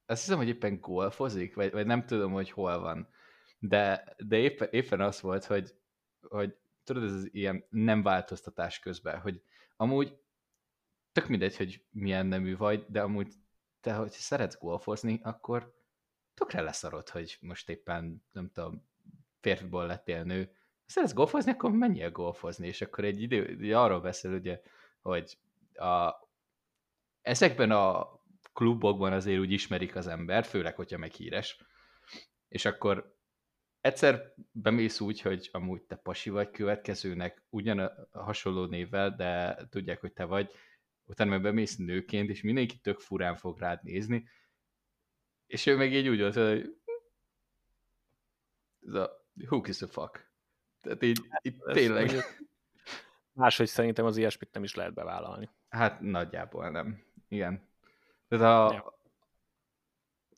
azt 0.06 0.20
hiszem, 0.24 0.38
hogy 0.38 0.48
éppen 0.48 0.80
golfozik, 0.80 1.54
vagy, 1.54 1.72
vagy 1.72 1.86
nem 1.86 2.06
tudom, 2.06 2.32
hogy 2.32 2.50
hol 2.50 2.78
van. 2.78 3.08
De, 3.58 4.14
de 4.18 4.36
éppen, 4.36 4.68
éppen 4.70 5.00
az 5.00 5.20
volt, 5.20 5.44
hogy, 5.44 5.74
hogy 6.20 6.56
tudod, 6.86 7.02
ez 7.02 7.12
az 7.12 7.28
ilyen 7.32 7.64
nem 7.68 8.02
változtatás 8.02 8.78
közben, 8.78 9.20
hogy 9.20 9.42
amúgy 9.76 10.18
tök 11.12 11.28
mindegy, 11.28 11.56
hogy 11.56 11.84
milyen 11.90 12.26
nemű 12.26 12.56
vagy, 12.56 12.84
de 12.88 13.02
amúgy 13.02 13.32
te, 13.80 13.94
hogy 13.94 14.10
szeretsz 14.10 14.58
golfozni, 14.58 15.20
akkor 15.22 15.74
tökre 16.34 16.60
leszarod, 16.60 17.08
hogy 17.08 17.38
most 17.40 17.68
éppen, 17.68 18.24
nem 18.32 18.50
tudom, 18.50 18.88
férfiból 19.40 19.86
lettél 19.86 20.22
nő. 20.22 20.50
Szeretsz 20.86 21.12
golfozni, 21.12 21.50
akkor 21.50 21.70
menjél 21.70 22.10
golfozni, 22.10 22.66
és 22.66 22.80
akkor 22.80 23.04
egy 23.04 23.22
idő, 23.22 23.74
arról 23.74 24.00
beszél, 24.00 24.32
ugye, 24.32 24.60
hogy 25.00 25.38
a, 25.74 26.14
ezekben 27.22 27.70
a 27.70 28.16
klubokban 28.52 29.12
azért 29.12 29.40
úgy 29.40 29.52
ismerik 29.52 29.96
az 29.96 30.06
ember, 30.06 30.44
főleg, 30.44 30.76
hogyha 30.76 30.98
meg 30.98 31.12
híres. 31.12 31.58
És 32.48 32.64
akkor 32.64 33.15
egyszer 33.86 34.34
bemész 34.52 35.00
úgy, 35.00 35.20
hogy 35.20 35.48
amúgy 35.52 35.82
te 35.82 35.96
pasi 35.96 36.30
vagy 36.30 36.50
következőnek, 36.50 37.42
ugyan 37.48 37.78
a 37.78 38.22
hasonló 38.22 38.64
névvel, 38.64 39.16
de 39.16 39.58
tudják, 39.70 40.00
hogy 40.00 40.12
te 40.12 40.24
vagy, 40.24 40.50
utána 41.04 41.30
meg 41.30 41.42
bemész 41.42 41.76
nőként, 41.76 42.30
és 42.30 42.42
mindenki 42.42 42.78
tök 42.78 43.00
furán 43.00 43.36
fog 43.36 43.58
rád 43.58 43.82
nézni, 43.82 44.28
és 45.46 45.66
ő 45.66 45.76
meg 45.76 45.92
így 45.92 46.08
úgy 46.08 46.20
volt, 46.20 46.34
hogy 46.34 46.76
ez 48.86 48.94
a 48.94 49.26
who 49.34 49.60
gives 49.60 49.82
a 49.82 49.86
fuck? 49.86 50.30
Tehát 50.80 51.02
így, 51.02 51.20
hát, 51.28 51.46
így 51.46 51.62
tényleg... 51.72 52.10
Máshogy 53.32 53.68
szerintem 53.68 54.04
az 54.04 54.16
ilyesmit 54.16 54.52
nem 54.52 54.62
is 54.62 54.74
lehet 54.74 54.94
bevállalni. 54.94 55.50
Hát 55.68 56.00
nagyjából 56.00 56.70
nem. 56.70 57.04
Igen. 57.28 57.68
Tehát 58.28 58.70
a, 58.70 58.74
ja. 58.74 58.98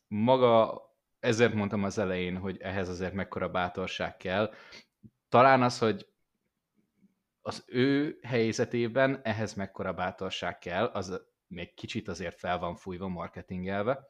maga, 0.06 0.87
ezért 1.20 1.52
mondtam 1.52 1.84
az 1.84 1.98
elején, 1.98 2.36
hogy 2.36 2.60
ehhez 2.60 2.88
azért 2.88 3.12
mekkora 3.12 3.48
bátorság 3.48 4.16
kell. 4.16 4.52
Talán 5.28 5.62
az, 5.62 5.78
hogy 5.78 6.08
az 7.40 7.64
ő 7.66 8.18
helyzetében 8.22 9.20
ehhez 9.22 9.54
mekkora 9.54 9.92
bátorság 9.92 10.58
kell, 10.58 10.84
az 10.84 11.26
még 11.46 11.74
kicsit 11.74 12.08
azért 12.08 12.38
fel 12.38 12.58
van 12.58 12.76
fújva 12.76 13.08
marketingelve, 13.08 14.08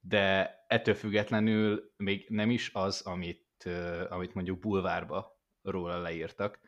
de 0.00 0.54
ettől 0.66 0.94
függetlenül 0.94 1.92
még 1.96 2.26
nem 2.28 2.50
is 2.50 2.70
az, 2.74 3.00
amit, 3.00 3.68
amit 4.08 4.34
mondjuk 4.34 4.58
bulvárba 4.58 5.40
róla 5.62 6.00
leírtak, 6.00 6.60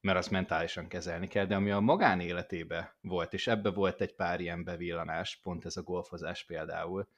mert 0.00 0.18
azt 0.18 0.30
mentálisan 0.30 0.88
kezelni 0.88 1.26
kell, 1.26 1.46
de 1.46 1.54
ami 1.54 1.70
a 1.70 1.80
magánéletébe 1.80 2.96
volt, 3.00 3.32
és 3.32 3.46
ebbe 3.46 3.70
volt 3.70 4.00
egy 4.00 4.14
pár 4.14 4.40
ilyen 4.40 4.64
bevillanás, 4.64 5.40
pont 5.42 5.64
ez 5.64 5.76
a 5.76 5.82
golfozás 5.82 6.44
például, 6.44 7.08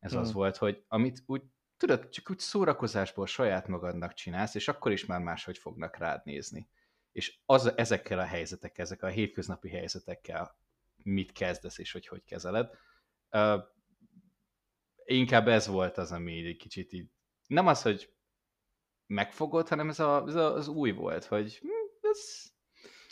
ez 0.00 0.10
hmm. 0.10 0.20
az 0.20 0.32
volt, 0.32 0.56
hogy 0.56 0.84
amit 0.88 1.22
úgy, 1.26 1.42
tudod, 1.76 2.08
csak 2.08 2.30
úgy 2.30 2.38
szórakozásból 2.38 3.26
saját 3.26 3.68
magadnak 3.68 4.12
csinálsz, 4.12 4.54
és 4.54 4.68
akkor 4.68 4.92
is 4.92 5.06
már 5.06 5.20
máshogy 5.20 5.58
fognak 5.58 5.96
rád 5.96 6.24
nézni. 6.24 6.68
És 7.12 7.38
az, 7.46 7.76
ezekkel 7.76 8.18
a 8.18 8.24
helyzetekkel, 8.24 8.84
ezek 8.84 9.02
a 9.02 9.08
hétköznapi 9.08 9.68
helyzetekkel 9.68 10.58
mit 11.02 11.32
kezdesz, 11.32 11.78
és 11.78 11.92
hogy 11.92 12.06
hogy 12.06 12.24
kezeled. 12.24 12.70
Uh, 13.30 13.62
inkább 15.04 15.48
ez 15.48 15.66
volt 15.66 15.98
az, 15.98 16.12
ami 16.12 16.46
egy 16.46 16.56
kicsit 16.56 16.92
így, 16.92 17.10
nem 17.46 17.66
az, 17.66 17.82
hogy 17.82 18.14
megfogott, 19.06 19.68
hanem 19.68 19.88
ez, 19.88 20.00
a, 20.00 20.24
ez 20.26 20.34
a, 20.34 20.54
az 20.54 20.68
új 20.68 20.90
volt, 20.90 21.24
hogy 21.24 21.58
hm, 21.58 22.08
ez... 22.10 22.18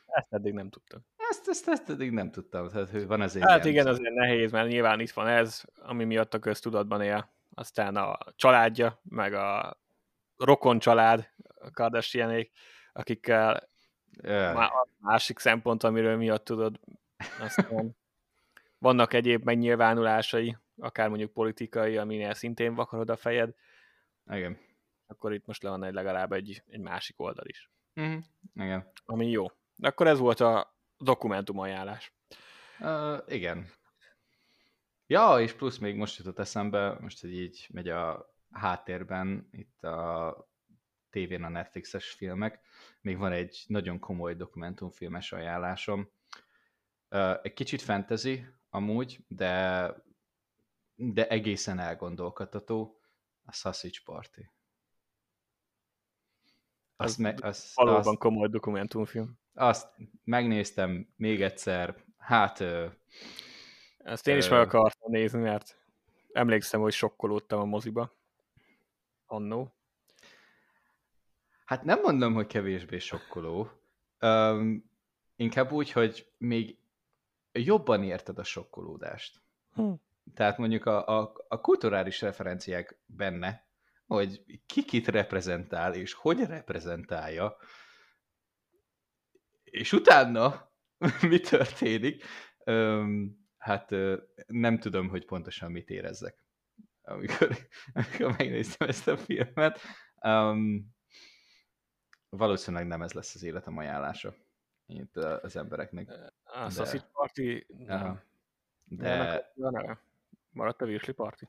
Ezt 0.06 0.32
eddig 0.32 0.52
nem 0.52 0.70
tudtam. 0.70 1.06
Ezt, 1.28 1.48
ezt, 1.48 1.68
ezt 1.68 1.90
eddig 1.90 2.10
nem 2.10 2.30
tudtam, 2.30 2.68
tehát 2.68 2.90
hogy 2.90 3.06
van 3.06 3.20
azért 3.20 3.48
Hát 3.48 3.64
igen, 3.64 3.86
azért 3.86 4.14
nehéz, 4.14 4.50
mert 4.50 4.68
nyilván 4.68 5.00
itt 5.00 5.10
van 5.10 5.26
ez, 5.26 5.62
ami 5.74 6.04
miatt 6.04 6.34
a 6.34 6.38
köztudatban 6.38 7.02
él. 7.02 7.30
Aztán 7.54 7.96
a 7.96 8.18
családja, 8.36 9.00
meg 9.02 9.34
a 9.34 9.78
rokon 10.36 10.78
család, 10.78 11.28
a 11.60 11.70
Kardashianék, 11.70 12.52
akikkel 12.92 13.68
yeah. 14.22 14.56
a 14.56 14.88
másik 14.98 15.38
szempont, 15.38 15.82
amiről 15.82 16.16
miatt 16.16 16.44
tudod, 16.44 16.80
aztán 17.40 17.96
vannak 18.78 19.12
egyéb 19.12 19.44
megnyilvánulásai, 19.44 20.56
akár 20.76 21.08
mondjuk 21.08 21.32
politikai, 21.32 21.96
aminél 21.96 22.34
szintén 22.34 22.74
vakarod 22.74 23.10
a 23.10 23.16
fejed. 23.16 23.54
Igen. 24.32 24.58
Akkor 25.06 25.32
itt 25.32 25.46
most 25.46 25.62
le 25.62 25.70
van 25.70 25.84
egy 25.84 25.94
legalább 25.94 26.32
egy, 26.32 26.62
egy 26.66 26.80
másik 26.80 27.20
oldal 27.20 27.46
is. 27.46 27.70
Mm, 28.00 28.18
igen. 28.54 28.92
Ami 29.04 29.30
jó. 29.30 29.46
De 29.76 29.88
akkor 29.88 30.06
ez 30.06 30.18
volt 30.18 30.40
a 30.40 30.77
dokumentum 30.98 31.58
ajánlás. 31.58 32.12
Uh, 32.78 33.22
igen. 33.26 33.70
Ja, 35.06 35.40
és 35.40 35.52
plusz 35.52 35.78
még 35.78 35.96
most 35.96 36.18
jutott 36.18 36.38
eszembe, 36.38 36.96
most, 37.00 37.20
hogy 37.20 37.32
így 37.32 37.66
megy 37.72 37.88
a 37.88 38.34
háttérben, 38.50 39.48
itt 39.50 39.82
a 39.82 40.48
tévén 41.10 41.42
a 41.42 41.48
Netflixes 41.48 42.10
filmek, 42.10 42.60
még 43.00 43.18
van 43.18 43.32
egy 43.32 43.64
nagyon 43.66 43.98
komoly 43.98 44.34
dokumentumfilmes 44.34 45.32
ajánlásom. 45.32 46.10
Uh, 47.10 47.36
egy 47.42 47.52
kicsit 47.52 47.82
fantasy 47.82 48.44
amúgy, 48.70 49.24
de, 49.28 49.94
de 50.94 51.28
egészen 51.28 51.78
elgondolkodható, 51.78 53.00
a 53.44 53.52
Sausage 53.52 53.98
Party. 54.04 54.40
Azt 56.96 57.10
az 57.10 57.16
me, 57.16 57.34
azt, 57.40 57.74
valóban 57.74 58.06
azt, 58.06 58.18
komoly 58.18 58.48
dokumentumfilm. 58.48 59.38
Azt 59.58 59.88
megnéztem 60.24 61.08
még 61.16 61.42
egyszer, 61.42 62.04
hát... 62.18 62.64
Ezt 63.98 64.26
én 64.26 64.36
is 64.36 64.46
ö, 64.46 64.50
meg 64.50 64.60
akartam 64.60 65.10
nézni, 65.10 65.40
mert 65.40 65.78
emlékszem, 66.32 66.80
hogy 66.80 66.92
sokkolódtam 66.92 67.60
a 67.60 67.64
moziba. 67.64 68.16
Annó. 69.26 69.74
Hát 71.64 71.84
nem 71.84 72.00
mondom, 72.00 72.34
hogy 72.34 72.46
kevésbé 72.46 72.98
sokkoló. 72.98 73.70
Um, 74.20 74.90
inkább 75.36 75.72
úgy, 75.72 75.92
hogy 75.92 76.32
még 76.38 76.78
jobban 77.52 78.02
érted 78.02 78.38
a 78.38 78.44
sokkolódást. 78.44 79.42
Hm. 79.74 79.92
Tehát 80.34 80.58
mondjuk 80.58 80.86
a, 80.86 81.18
a, 81.18 81.32
a 81.48 81.60
kulturális 81.60 82.20
referenciák 82.20 82.98
benne 83.06 83.68
hogy 84.08 84.44
ki 84.66 84.84
kit 84.84 85.08
reprezentál, 85.08 85.94
és 85.94 86.12
hogy 86.12 86.44
reprezentálja, 86.44 87.56
és 89.70 89.92
utána 89.92 90.70
mi 91.30 91.40
történik, 91.40 92.24
Öm, 92.64 93.38
hát 93.58 93.90
nem 94.46 94.78
tudom, 94.78 95.08
hogy 95.08 95.24
pontosan 95.24 95.70
mit 95.70 95.90
érezzek, 95.90 96.44
amikor, 97.02 97.56
amikor 97.92 98.36
megnéztem 98.36 98.88
ezt 98.88 99.08
a 99.08 99.16
filmet. 99.16 99.80
Um, 100.22 100.96
valószínűleg 102.28 102.86
nem 102.86 103.02
ez 103.02 103.12
lesz 103.12 103.34
az 103.34 103.42
életem 103.42 103.76
ajánlása 103.76 104.34
itt 104.88 105.16
az 105.16 105.56
embereknek. 105.56 106.08
A 106.44 106.64
de... 106.64 106.70
Sausage 106.70 107.08
Party? 107.12 107.66
Nem. 107.78 108.20
De... 108.84 109.52
de... 109.54 110.00
Maradt 110.50 110.82
a 110.82 110.86
Virsli 110.86 111.12
Party? 111.12 111.44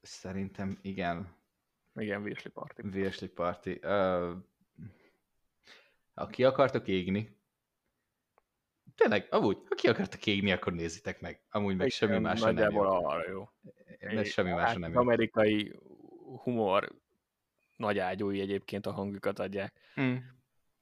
Szerintem 0.00 0.78
igen. 0.82 1.36
Igen, 1.94 2.22
Virsli 2.22 2.50
Party. 2.50 2.80
Virsli 2.82 3.28
Party. 3.28 3.70
Uh, 3.70 4.36
ha 6.14 6.26
ki 6.26 6.44
akartok 6.44 6.88
égni, 6.88 7.37
tényleg, 8.98 9.26
amúgy, 9.30 9.58
ha 9.68 9.74
ki 9.74 9.88
akartok 9.88 10.26
égni, 10.26 10.52
akkor 10.52 10.72
nézitek 10.72 11.20
meg. 11.20 11.42
Amúgy 11.50 11.76
meg 11.76 11.86
Igen, 11.86 11.98
semmi 11.98 12.18
másra 12.18 12.50
nem 12.50 12.72
jó. 12.72 12.80
arra 12.80 13.28
jó. 13.30 13.50
De 13.98 14.24
semmi 14.24 14.50
másra 14.50 14.66
hát, 14.66 14.78
nem 14.78 14.92
jó. 14.92 15.00
amerikai 15.00 15.78
humor 16.42 16.92
nagy 17.76 17.98
ágyúi 17.98 18.40
egyébként 18.40 18.86
a 18.86 18.92
hangjukat 18.92 19.38
adják. 19.38 19.80
Mm. 20.00 20.16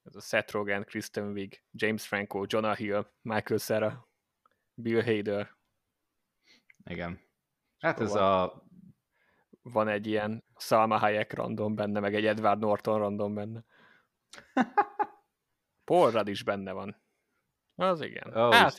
Ez 0.03 0.17
a 0.17 0.21
Seth 0.21 0.53
Rogen, 0.53 0.85
Kristen 0.85 1.33
Wiig, 1.33 1.63
James 1.73 2.07
Franco, 2.07 2.45
Jonah 2.47 2.77
Hill, 2.77 3.07
Michael 3.23 3.61
Cera, 3.61 4.09
Bill 4.75 5.03
Hader. 5.03 5.57
Igen. 6.85 7.21
Hát 7.79 8.01
ez 8.01 8.15
a 8.15 8.63
van 9.63 9.89
egy 9.89 10.07
ilyen 10.07 10.45
Salma 10.57 10.97
Hayek 10.97 11.33
random 11.33 11.75
benne, 11.75 12.01
meg 12.01 12.15
egy 12.15 12.27
Edward 12.27 12.59
Norton 12.59 12.99
random 12.99 13.35
benne. 13.35 13.65
Paul 15.85 16.11
Rudd 16.11 16.29
is 16.29 16.43
benne 16.43 16.73
van. 16.73 17.05
Az 17.77 18.01
igen. 18.01 18.37
Oh, 18.37 18.53
hát, 18.53 18.75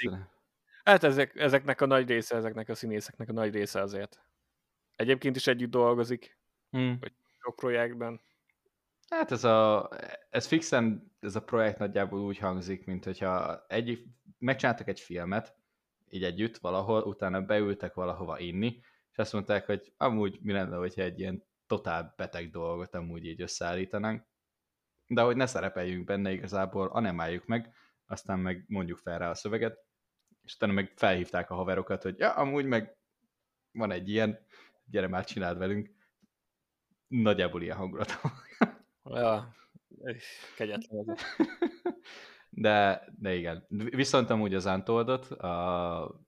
hát 0.83 1.03
ezek, 1.03 1.35
ezeknek 1.35 1.81
a 1.81 1.85
nagy 1.85 2.07
része, 2.07 2.35
ezeknek 2.35 2.69
a 2.69 2.75
színészeknek 2.75 3.29
a 3.29 3.33
nagy 3.33 3.53
része 3.53 3.81
azért. 3.81 4.21
Egyébként 4.95 5.35
is 5.35 5.47
együtt 5.47 5.69
dolgozik, 5.69 6.37
hmm. 6.69 6.97
vagy 6.99 7.13
sok 7.39 7.55
projektben. 7.55 8.21
Hát 9.09 9.31
ez 9.31 9.43
a, 9.43 9.89
ez 10.29 10.47
fixen, 10.47 11.11
ez 11.19 11.35
a 11.35 11.43
projekt 11.43 11.77
nagyjából 11.77 12.19
úgy 12.19 12.37
hangzik, 12.37 12.85
mint 12.85 13.03
hogyha 13.03 13.65
egy, 13.67 14.03
megcsináltak 14.37 14.87
egy 14.87 14.99
filmet, 14.99 15.55
így 16.09 16.23
együtt 16.23 16.57
valahol, 16.57 17.01
utána 17.01 17.41
beültek 17.41 17.93
valahova 17.93 18.39
inni, 18.39 18.79
és 19.11 19.17
azt 19.17 19.33
mondták, 19.33 19.65
hogy 19.65 19.93
amúgy 19.97 20.39
mi 20.41 20.53
lenne, 20.53 20.75
hogyha 20.75 21.01
egy 21.01 21.19
ilyen 21.19 21.43
totál 21.67 22.13
beteg 22.17 22.49
dolgot 22.49 22.95
amúgy 22.95 23.25
így 23.25 23.41
összeállítanánk, 23.41 24.23
de 25.07 25.21
hogy 25.21 25.35
ne 25.35 25.45
szerepeljünk 25.45 26.05
benne 26.05 26.31
igazából, 26.31 26.87
animáljuk 26.87 27.45
meg, 27.45 27.73
aztán 28.07 28.39
meg 28.39 28.65
mondjuk 28.67 28.97
fel 28.97 29.19
rá 29.19 29.29
a 29.29 29.35
szöveget, 29.35 29.85
és 30.43 30.55
utána 30.55 30.73
meg 30.73 30.93
felhívták 30.95 31.49
a 31.49 31.55
haverokat, 31.55 32.03
hogy 32.03 32.19
ja, 32.19 32.31
amúgy 32.33 32.65
meg 32.65 32.97
van 33.71 33.91
egy 33.91 34.09
ilyen, 34.09 34.45
gyere 34.85 35.07
már 35.07 35.25
csináld 35.25 35.57
velünk. 35.57 35.95
Nagyjából 37.07 37.61
ilyen 37.61 37.77
hangulat. 37.77 38.19
ja, 39.03 39.55
kegyetlen. 40.55 41.15
De, 42.49 43.07
de 43.19 43.35
igen. 43.35 43.65
Viszont 43.69 44.29
amúgy 44.29 44.53
az 44.53 44.65
Untoldot, 44.65 45.31
a, 45.31 46.21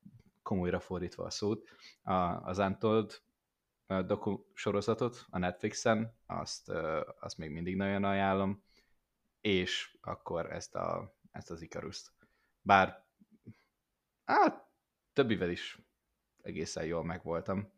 komolyra 0.44 0.80
fordítva 0.80 1.24
a 1.24 1.30
szót, 1.30 1.70
a, 2.02 2.14
az 2.14 2.58
Untold 2.58 3.22
doku 4.06 4.44
sorozatot 4.54 5.26
a 5.30 5.38
Netflixen, 5.38 6.18
azt, 6.26 6.70
azt 7.20 7.38
még 7.38 7.52
mindig 7.52 7.76
nagyon 7.76 8.04
ajánlom, 8.04 8.64
és 9.42 9.98
akkor 10.02 10.52
ezt, 10.52 10.76
a, 10.76 11.16
ezt 11.32 11.52
az 11.52 11.62
Icarus-t. 11.62 12.12
Bár 12.62 13.06
hát, 14.26 14.68
többivel 15.14 15.50
is 15.50 15.80
egészen 16.42 16.86
jól 16.86 17.04
megvoltam. 17.04 17.72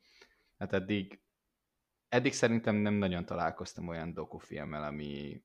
Hát 0.57 0.73
eddig, 0.73 1.21
eddig 2.09 2.33
szerintem 2.33 2.75
nem 2.75 2.93
nagyon 2.93 3.25
találkoztam 3.25 3.87
olyan 3.87 4.13
dokufilmmel, 4.13 4.83
ami 4.83 5.43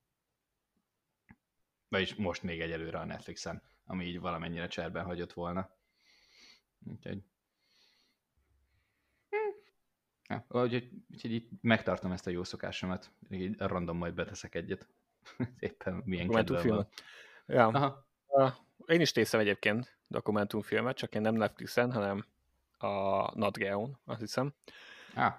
vagyis 1.88 2.14
most 2.14 2.42
még 2.42 2.60
egyelőre 2.60 2.98
a 2.98 3.04
Netflixen, 3.04 3.62
ami 3.84 4.04
így 4.04 4.20
valamennyire 4.20 4.66
cserben 4.66 5.04
hagyott 5.04 5.32
volna. 5.32 5.70
Úgyhogy 6.84 7.24
Ja, 10.28 10.46
úgyhogy, 10.48 10.90
úgyhogy 11.10 11.32
így 11.32 11.48
megtartom 11.60 12.12
ezt 12.12 12.26
a 12.26 12.30
jó 12.30 12.44
szokásomat, 12.44 13.10
így 13.30 13.58
random 13.58 13.96
majd 13.96 14.14
beteszek 14.14 14.54
egyet. 14.54 14.88
Éppen 15.58 16.02
milyen 16.04 16.28
kedvel 16.28 16.62
van. 16.62 16.88
Ja. 17.46 17.66
Aha. 17.66 18.04
Én 18.86 19.00
is 19.00 19.12
tészem 19.12 19.40
egyébként 19.40 19.98
dokumentumfilmet, 20.06 20.96
csak 20.96 21.14
én 21.14 21.20
nem 21.20 21.34
Netflixen, 21.34 21.92
hanem 21.92 22.26
a 22.78 23.38
NatGeo-n, 23.38 23.98
azt 24.04 24.20
hiszem. 24.20 24.54
Ah. 25.14 25.34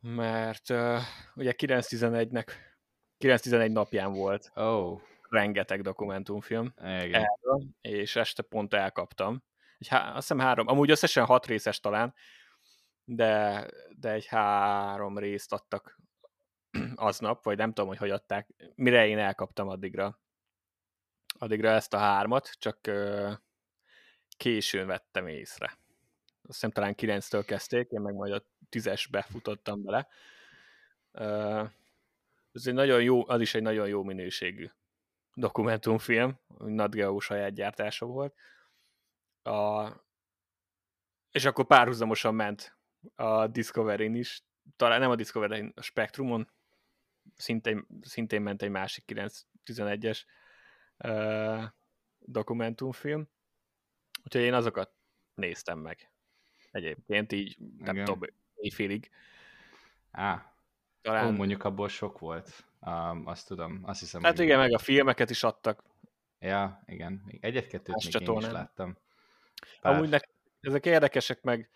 Mert 0.00 0.70
uh, 0.70 1.00
ugye 1.34 1.52
9-11-nek 1.56 2.46
9-11 3.18 3.72
napján 3.72 4.12
volt 4.12 4.50
oh. 4.54 5.00
rengeteg 5.28 5.82
dokumentumfilm 5.82 6.72
erről, 6.76 7.26
és 7.80 8.16
este 8.16 8.42
pont 8.42 8.74
elkaptam. 8.74 9.42
Egy 9.78 9.88
há- 9.88 10.08
azt 10.08 10.28
hiszem 10.28 10.38
három, 10.38 10.68
amúgy 10.68 10.90
összesen 10.90 11.24
hat 11.24 11.46
részes 11.46 11.80
talán, 11.80 12.14
de, 13.04 13.66
de 13.96 14.10
egy 14.10 14.26
három 14.26 15.18
részt 15.18 15.52
adtak 15.52 16.00
aznap, 16.94 17.44
vagy 17.44 17.56
nem 17.56 17.68
tudom, 17.68 17.88
hogy 17.88 17.98
hogy 17.98 18.10
adták, 18.10 18.48
mire 18.74 19.06
én 19.06 19.18
elkaptam 19.18 19.68
addigra, 19.68 20.20
addigra 21.44 21.68
ezt 21.68 21.94
a 21.94 21.98
hármat, 21.98 22.50
csak 22.58 22.78
későn 24.36 24.86
vettem 24.86 25.26
észre. 25.26 25.66
Azt 25.66 26.52
hiszem 26.52 26.70
talán 26.70 26.94
9-től 26.96 27.42
kezdték, 27.46 27.90
én 27.90 28.00
meg 28.00 28.14
majd 28.14 28.32
a 28.32 28.44
tízesbe 28.68 29.22
futottam 29.22 29.82
bele. 29.82 30.08
Ez 32.52 32.66
egy 32.66 32.74
nagyon 32.74 33.02
jó, 33.02 33.28
az 33.28 33.40
is 33.40 33.54
egy 33.54 33.62
nagyon 33.62 33.88
jó 33.88 34.02
minőségű 34.02 34.70
dokumentumfilm, 35.34 36.40
Nat 36.58 36.94
Geo 36.94 37.20
saját 37.20 37.54
gyártása 37.54 38.06
volt. 38.06 38.34
A, 39.42 39.88
és 41.30 41.44
akkor 41.44 41.66
párhuzamosan 41.66 42.34
ment 42.34 42.76
a 43.14 43.46
Discovery-n 43.46 44.14
is, 44.14 44.42
talán 44.76 45.00
nem 45.00 45.10
a 45.10 45.14
Discovery-n, 45.14 45.72
a 45.76 45.82
Spectrumon, 45.82 46.50
szintén, 47.36 47.86
szintén 48.00 48.42
ment 48.42 48.62
egy 48.62 48.70
másik 48.70 49.04
9-11-es 49.66 50.22
uh, 50.98 51.64
dokumentumfilm. 52.18 53.28
Úgyhogy 54.24 54.42
én 54.42 54.54
azokat 54.54 54.92
néztem 55.34 55.78
meg. 55.78 56.10
Egyébként 56.70 57.32
így, 57.32 57.56
nem 57.78 57.94
Igen. 57.94 58.04
tudom, 58.04 58.20
éjfélig. 58.54 59.10
Á, 60.10 60.54
talán... 61.02 61.26
Ó, 61.26 61.30
mondjuk 61.30 61.64
abból 61.64 61.88
sok 61.88 62.18
volt. 62.18 62.64
Um, 62.80 63.26
azt 63.26 63.46
tudom, 63.46 63.80
azt 63.82 64.00
hiszem. 64.00 64.22
Hát 64.22 64.38
igen, 64.38 64.58
meg 64.58 64.72
a 64.72 64.78
filmeket 64.78 65.30
is 65.30 65.42
adtak. 65.42 65.84
Ja, 66.38 66.82
igen. 66.86 67.22
Egyet-kettőt 67.40 68.12
még 68.12 68.28
én 68.28 68.36
is 68.36 68.46
láttam. 68.46 68.96
Pár... 69.80 69.94
Amúgy 69.94 70.08
nek- 70.08 70.28
ezek 70.60 70.86
érdekesek, 70.86 71.42
meg 71.42 71.70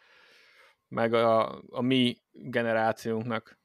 meg 0.89 1.13
a, 1.15 1.63
a 1.71 1.81
mi 1.81 2.17
generációnknak, 2.33 3.59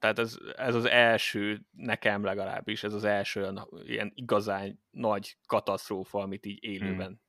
tehát 0.00 0.18
ez, 0.18 0.38
ez 0.56 0.74
az 0.74 0.84
első, 0.84 1.66
nekem 1.70 2.24
legalábbis, 2.24 2.82
ez 2.82 2.92
az 2.92 3.04
első 3.04 3.52
ilyen 3.84 4.12
igazán 4.14 4.82
nagy 4.90 5.36
katasztrófa, 5.46 6.20
amit 6.20 6.46
így 6.46 6.64
élőben 6.64 7.06
hmm. 7.06 7.20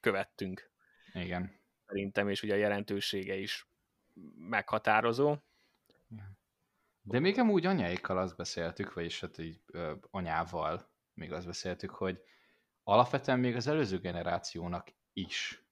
követtünk. 0.00 0.70
Igen. 1.12 1.60
Szerintem, 1.86 2.28
és 2.28 2.42
ugye 2.42 2.54
a 2.54 2.58
jelentősége 2.58 3.36
is 3.36 3.68
meghatározó. 4.36 5.36
De 7.02 7.18
még 7.18 7.38
amúgy 7.38 7.66
anyáikkal 7.66 8.18
azt 8.18 8.36
beszéltük, 8.36 8.92
vagyis 8.92 9.20
hát 9.20 9.38
így 9.38 9.60
ö, 9.66 9.92
anyával 10.10 10.90
még 11.14 11.32
azt 11.32 11.46
beszéltük, 11.46 11.90
hogy 11.90 12.20
alapvetően 12.82 13.38
még 13.38 13.56
az 13.56 13.66
előző 13.66 13.98
generációnak 13.98 14.88
is 15.12 15.64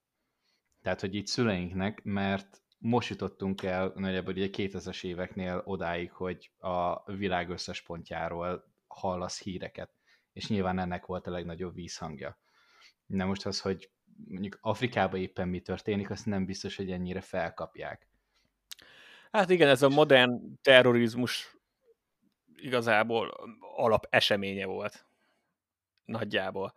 tehát, 0.83 1.01
hogy 1.01 1.15
így 1.15 1.27
szüleinknek, 1.27 2.03
mert 2.03 2.63
most 2.79 3.09
jutottunk 3.09 3.63
el 3.63 3.93
nagyjából 3.95 4.33
ugye 4.33 4.49
2000-es 4.53 5.05
éveknél 5.05 5.63
odáig, 5.65 6.13
hogy 6.13 6.51
a 6.59 7.13
világ 7.13 7.51
összes 7.51 7.83
pontjáról 7.83 8.65
hallasz 8.87 9.43
híreket, 9.43 9.91
és 10.33 10.49
nyilván 10.49 10.79
ennek 10.79 11.07
volt 11.07 11.27
a 11.27 11.31
legnagyobb 11.31 11.75
vízhangja. 11.75 12.39
Na 13.07 13.25
most 13.25 13.47
az, 13.47 13.61
hogy 13.61 13.91
mondjuk 14.29 14.59
Afrikában 14.61 15.21
éppen 15.21 15.49
mi 15.49 15.61
történik, 15.61 16.11
azt 16.11 16.27
nem 16.27 16.45
biztos, 16.45 16.77
hogy 16.77 16.91
ennyire 16.91 17.21
felkapják. 17.21 18.07
Hát 19.31 19.51
igen, 19.51 19.69
ez 19.69 19.83
a 19.83 19.89
modern 19.89 20.59
terrorizmus 20.63 21.57
igazából 22.57 23.35
alap 23.61 24.07
eseménye 24.11 24.67
volt. 24.67 25.07
Nagyjából 26.05 26.75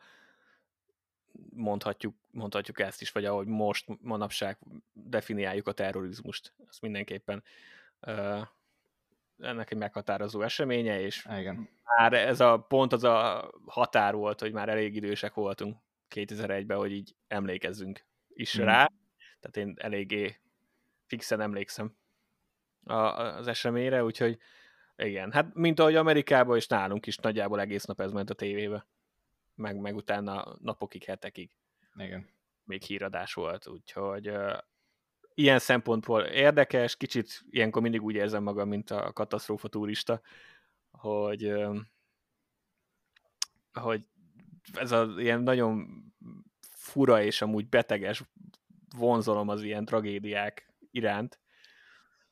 mondhatjuk, 1.49 2.15
mondhatjuk 2.32 2.80
ezt 2.80 3.01
is, 3.01 3.12
vagy 3.12 3.25
ahogy 3.25 3.47
most 3.47 3.86
manapság 4.01 4.58
definiáljuk 4.93 5.67
a 5.67 5.71
terrorizmust. 5.71 6.54
Ez 6.69 6.77
mindenképpen 6.80 7.43
uh, 8.01 8.41
ennek 9.39 9.71
egy 9.71 9.77
meghatározó 9.77 10.41
eseménye, 10.41 11.01
és 11.01 11.27
Igen. 11.38 11.69
már 11.97 12.13
ez 12.13 12.39
a 12.39 12.60
pont 12.60 12.93
az 12.93 13.04
a 13.04 13.51
határ 13.65 14.13
volt, 14.13 14.39
hogy 14.39 14.51
már 14.51 14.69
elég 14.69 14.95
idősek 14.95 15.34
voltunk 15.34 15.77
2001-ben, 16.15 16.77
hogy 16.77 16.91
így 16.91 17.15
emlékezzünk 17.27 18.06
is 18.27 18.56
hmm. 18.56 18.65
rá. 18.65 18.91
Tehát 19.39 19.58
én 19.58 19.75
eléggé 19.77 20.39
fixen 21.06 21.41
emlékszem 21.41 21.95
a, 22.84 22.93
az 22.93 23.47
eseményre, 23.47 24.04
úgyhogy 24.04 24.38
igen, 24.95 25.32
hát 25.32 25.54
mint 25.54 25.80
ahogy 25.80 25.95
Amerikában 25.95 26.56
és 26.56 26.67
nálunk 26.67 27.06
is 27.06 27.17
nagyjából 27.17 27.60
egész 27.60 27.84
nap 27.84 28.01
ez 28.01 28.12
ment 28.12 28.30
a 28.30 28.34
tévébe 28.34 28.86
meg, 29.56 29.78
meg 29.80 29.96
utána 29.96 30.58
napokig, 30.60 31.04
hetekig. 31.04 31.56
Igen. 31.96 32.28
Még 32.64 32.82
híradás 32.82 33.34
volt, 33.34 33.68
úgyhogy 33.68 34.30
uh, 34.30 34.58
ilyen 35.34 35.60
szempontból 35.60 36.22
érdekes, 36.22 36.96
kicsit 36.96 37.42
ilyenkor 37.50 37.82
mindig 37.82 38.02
úgy 38.02 38.16
érzem 38.16 38.44
magam, 38.44 38.68
mint 38.68 38.92
a 38.92 39.14
katasztrófa 39.14 39.68
turista, 39.68 40.22
hogy, 40.92 41.46
uh, 41.46 41.78
hogy 43.74 44.06
ez 44.74 44.92
az 44.92 45.18
ilyen 45.18 45.42
nagyon 45.42 46.04
fura 46.76 47.22
és 47.22 47.42
amúgy 47.42 47.70
beteges 47.70 48.24
vonzalom 48.98 49.50
az 49.50 49.64
ilyen 49.64 49.86
tragédiák 49.86 50.74
iránt, 50.92 51.40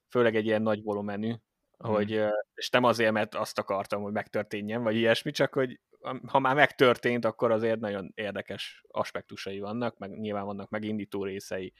főleg 0.08 0.36
egy 0.36 0.45
ilyen 0.45 0.62
nagy 0.62 0.84
volumenű, 0.84 1.29
hmm. 1.29 1.91
hogy, 1.91 2.23
és 2.53 2.69
nem 2.69 2.84
azért, 2.84 3.12
mert 3.12 3.36
azt 3.36 3.60
akartam, 3.60 4.01
hogy 4.01 4.12
megtörténjen, 4.12 4.84
vagy 4.84 4.95
ilyesmi, 4.95 5.32
csak 5.32 5.53
hogy 5.53 5.79
ha 6.27 6.39
már 6.39 6.55
megtörtént, 6.55 7.25
akkor 7.25 7.51
azért 7.51 7.79
nagyon 7.79 8.12
érdekes 8.15 8.83
aspektusai 8.88 9.59
vannak, 9.59 9.97
meg 9.97 10.19
nyilván 10.19 10.45
vannak 10.45 10.69
megindító 10.69 11.23
részei 11.23 11.73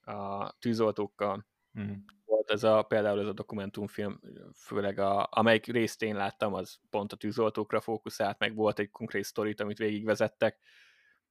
a 0.00 0.52
tűzoltókkal. 0.58 1.46
Mm. 1.80 1.92
Volt 2.24 2.50
ez 2.50 2.62
a, 2.62 2.82
például 2.82 3.20
ez 3.20 3.26
a 3.26 3.32
dokumentumfilm, 3.32 4.20
főleg 4.54 4.98
a, 4.98 5.28
amelyik 5.30 5.66
részt 5.66 6.02
én 6.02 6.16
láttam, 6.16 6.54
az 6.54 6.78
pont 6.90 7.12
a 7.12 7.16
tűzoltókra 7.16 7.80
fókuszált, 7.80 8.38
meg 8.38 8.54
volt 8.54 8.78
egy 8.78 8.90
konkrét 8.90 9.24
sztorit, 9.24 9.60
amit 9.60 9.78
végigvezettek 9.78 10.58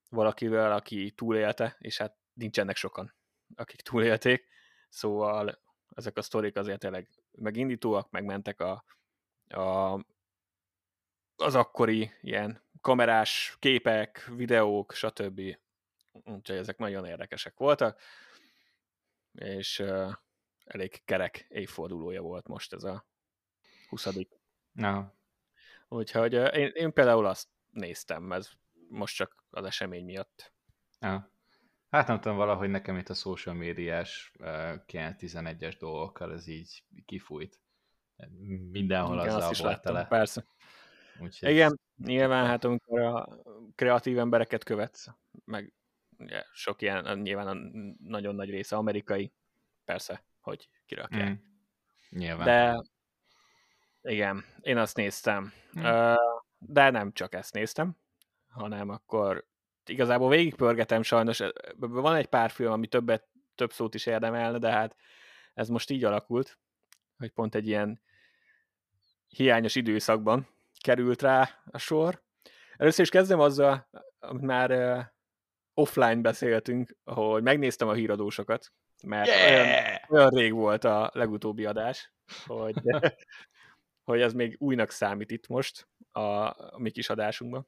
valakivel, 0.09 0.71
aki 0.71 1.11
túlélte, 1.11 1.75
és 1.79 1.97
hát 1.97 2.17
nincsenek 2.33 2.75
sokan, 2.75 3.15
akik 3.55 3.81
túlélték, 3.81 4.47
szóval 4.89 5.61
ezek 5.95 6.17
a 6.17 6.21
sztorik 6.21 6.55
azért 6.55 6.79
tényleg 6.79 7.09
megindítóak, 7.31 8.09
megmentek 8.09 8.59
a, 8.59 8.83
a 9.47 9.99
az 11.35 11.55
akkori 11.55 12.11
ilyen 12.21 12.61
kamerás 12.81 13.57
képek, 13.59 14.25
videók, 14.35 14.93
stb. 14.93 15.41
Úgyhogy 16.11 16.55
ezek 16.55 16.77
nagyon 16.77 17.05
érdekesek 17.05 17.57
voltak. 17.57 17.99
és 19.31 19.79
uh, 19.79 20.11
elég 20.65 21.01
kerek 21.05 21.45
évfordulója 21.49 22.21
volt 22.21 22.47
most 22.47 22.73
ez 22.73 22.83
a 22.83 23.05
20. 23.89 24.07
Na. 24.71 25.13
Úgyhogy 25.87 26.35
uh, 26.35 26.57
én, 26.57 26.71
én 26.73 26.93
például 26.93 27.25
azt 27.25 27.47
néztem, 27.69 28.31
ez 28.31 28.49
most 28.89 29.15
csak 29.15 29.43
az 29.49 29.65
esemény 29.65 30.05
miatt. 30.05 30.53
Ja. 30.99 31.31
Hát 31.89 32.07
nem 32.07 32.19
tudom, 32.19 32.37
valahogy 32.37 32.69
nekem 32.69 32.97
itt 32.97 33.09
a 33.09 33.13
social 33.13 33.55
médiás 33.55 34.31
uh, 34.39 34.47
9-11-es 34.87 35.75
dolgokkal 35.79 36.33
ez 36.33 36.47
így 36.47 36.83
kifújt. 37.05 37.59
Mindenhol 38.71 39.15
Igen, 39.15 39.27
azzal 39.27 39.41
volt 39.41 39.59
láttam, 39.59 39.93
tele. 39.93 40.05
persze. 40.05 40.45
Úgyhogy, 41.19 41.49
Igen, 41.49 41.79
nyilván 41.97 42.45
hát 42.45 42.63
amikor 42.63 42.99
a 42.99 43.27
kreatív 43.75 44.17
embereket 44.17 44.63
követsz, 44.63 45.07
meg 45.45 45.73
ugye, 46.17 46.43
sok 46.53 46.81
ilyen, 46.81 47.19
nyilván 47.19 47.47
a 47.47 47.53
nagyon 48.09 48.35
nagy 48.35 48.49
része 48.49 48.75
amerikai, 48.75 49.33
persze, 49.85 50.23
hogy 50.41 50.69
kirakják. 50.85 51.29
Mm. 51.29 51.33
Nyilván. 52.09 52.45
De 52.45 52.83
igen, 54.01 54.45
én 54.61 54.77
azt 54.77 54.95
néztem. 54.95 55.53
Mm. 55.79 56.13
De 56.57 56.89
nem 56.89 57.11
csak 57.11 57.33
ezt 57.33 57.53
néztem, 57.53 57.97
hanem 58.47 58.89
akkor 58.89 59.47
igazából 59.85 60.29
végigpörgetem 60.29 61.01
sajnos. 61.01 61.41
Van 61.77 62.15
egy 62.15 62.27
pár 62.27 62.49
film, 62.49 62.71
ami 62.71 62.87
többet, 62.87 63.27
több 63.55 63.71
szót 63.71 63.95
is 63.95 64.05
érdemelne, 64.05 64.57
de 64.57 64.71
hát 64.71 64.95
ez 65.53 65.69
most 65.69 65.89
így 65.89 66.03
alakult, 66.03 66.57
hogy 67.17 67.31
pont 67.31 67.55
egy 67.55 67.67
ilyen 67.67 68.01
hiányos 69.27 69.75
időszakban 69.75 70.47
került 70.83 71.21
rá 71.21 71.61
a 71.65 71.77
sor. 71.77 72.23
Először 72.77 73.03
is 73.03 73.09
kezdem 73.09 73.39
azzal, 73.39 73.89
amit 74.19 74.41
már 74.41 74.71
uh, 74.71 75.05
offline 75.73 76.21
beszéltünk, 76.21 76.95
hogy 77.03 77.43
megnéztem 77.43 77.87
a 77.87 77.93
híradósokat, 77.93 78.71
mert 79.03 79.27
yeah! 79.27 79.51
olyan, 79.51 79.99
olyan 80.07 80.29
rég 80.29 80.53
volt 80.53 80.83
a 80.83 81.11
legutóbbi 81.13 81.65
adás, 81.65 82.13
hogy, 82.45 82.75
hogy 84.09 84.21
ez 84.21 84.33
még 84.33 84.55
újnak 84.59 84.89
számít 84.89 85.31
itt 85.31 85.47
most 85.47 85.87
a, 86.11 86.19
a 86.19 86.77
mi 86.77 86.91
kis 86.91 87.09
adásunkban. 87.09 87.67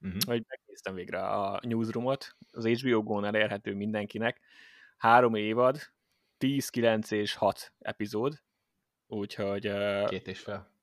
Uh-huh. 0.00 0.20
Hogy 0.26 0.44
megnéztem 0.48 0.94
végre 0.94 1.20
a 1.20 1.60
newsroomot, 1.62 2.36
az 2.50 2.66
HBO 2.66 3.02
Go-n 3.02 3.24
elérhető 3.24 3.74
mindenkinek. 3.74 4.40
Három 4.96 5.34
évad, 5.34 5.78
10, 6.38 6.68
9 6.68 7.10
és 7.10 7.34
6 7.34 7.72
epizód, 7.78 8.42
úgyhogy... 9.06 9.72
Két 10.08 10.26
és 10.26 10.40
fel 10.40 10.73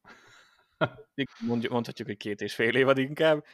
mondhatjuk, 1.69 2.07
hogy 2.07 2.17
két 2.17 2.41
és 2.41 2.55
fél 2.55 2.75
évad 2.75 2.97
inkább. 2.97 3.45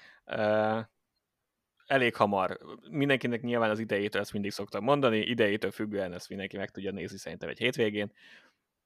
Elég 1.86 2.16
hamar. 2.16 2.60
Mindenkinek 2.90 3.42
nyilván 3.42 3.70
az 3.70 3.80
idejétől 3.80 4.22
ezt 4.22 4.34
mindig 4.34 4.52
szoktam 4.52 4.84
mondani, 4.84 5.20
idejétől 5.20 5.72
függően 5.72 6.14
ezt 6.14 6.30
mindenki 6.30 6.58
meg 6.58 6.70
tudja 6.70 6.92
nézni 6.92 7.18
szerintem 7.18 7.50
egy 7.50 7.58
hétvégén. 7.58 8.12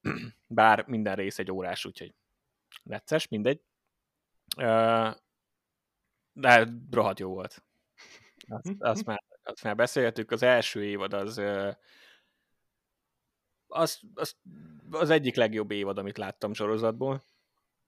Bár 0.47 0.85
minden 0.87 1.15
rész 1.15 1.39
egy 1.39 1.51
órás, 1.51 1.85
úgyhogy 1.85 2.13
necces, 2.83 3.27
mindegy. 3.27 3.61
De 6.33 6.67
rohadt 6.91 7.19
jó 7.19 7.29
volt. 7.29 7.63
Azt, 8.47 8.75
azt, 8.79 9.05
már, 9.05 9.23
azt 9.43 9.63
már 9.63 9.75
beszéltük. 9.75 10.31
Az 10.31 10.43
első 10.43 10.83
évad 10.83 11.13
az, 11.13 11.41
az, 13.67 13.99
az, 14.13 14.35
az 14.91 15.09
egyik 15.09 15.35
legjobb 15.35 15.71
évad, 15.71 15.97
amit 15.97 16.17
láttam 16.17 16.53
sorozatból 16.53 17.23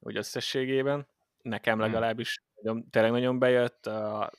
úgy 0.03 0.17
összességében. 0.17 1.07
Nekem 1.41 1.73
hmm. 1.73 1.83
legalábbis 1.83 2.43
nagyon, 2.61 2.89
tényleg 2.89 3.11
nagyon 3.11 3.39
bejött. 3.39 3.85
A, 3.85 4.31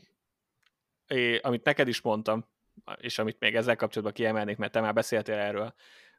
é, 1.07 1.37
amit 1.37 1.65
neked 1.65 1.89
is 1.89 2.01
mondtam, 2.01 2.47
és 2.97 3.19
amit 3.19 3.41
még 3.41 3.57
ezzel 3.57 3.77
kapcsolatban 3.77 4.15
kiemelnék, 4.15 4.57
mert 4.57 4.73
te 4.73 4.81
már 4.81 4.95
beszéltél 4.95 5.35
erről 5.35 5.75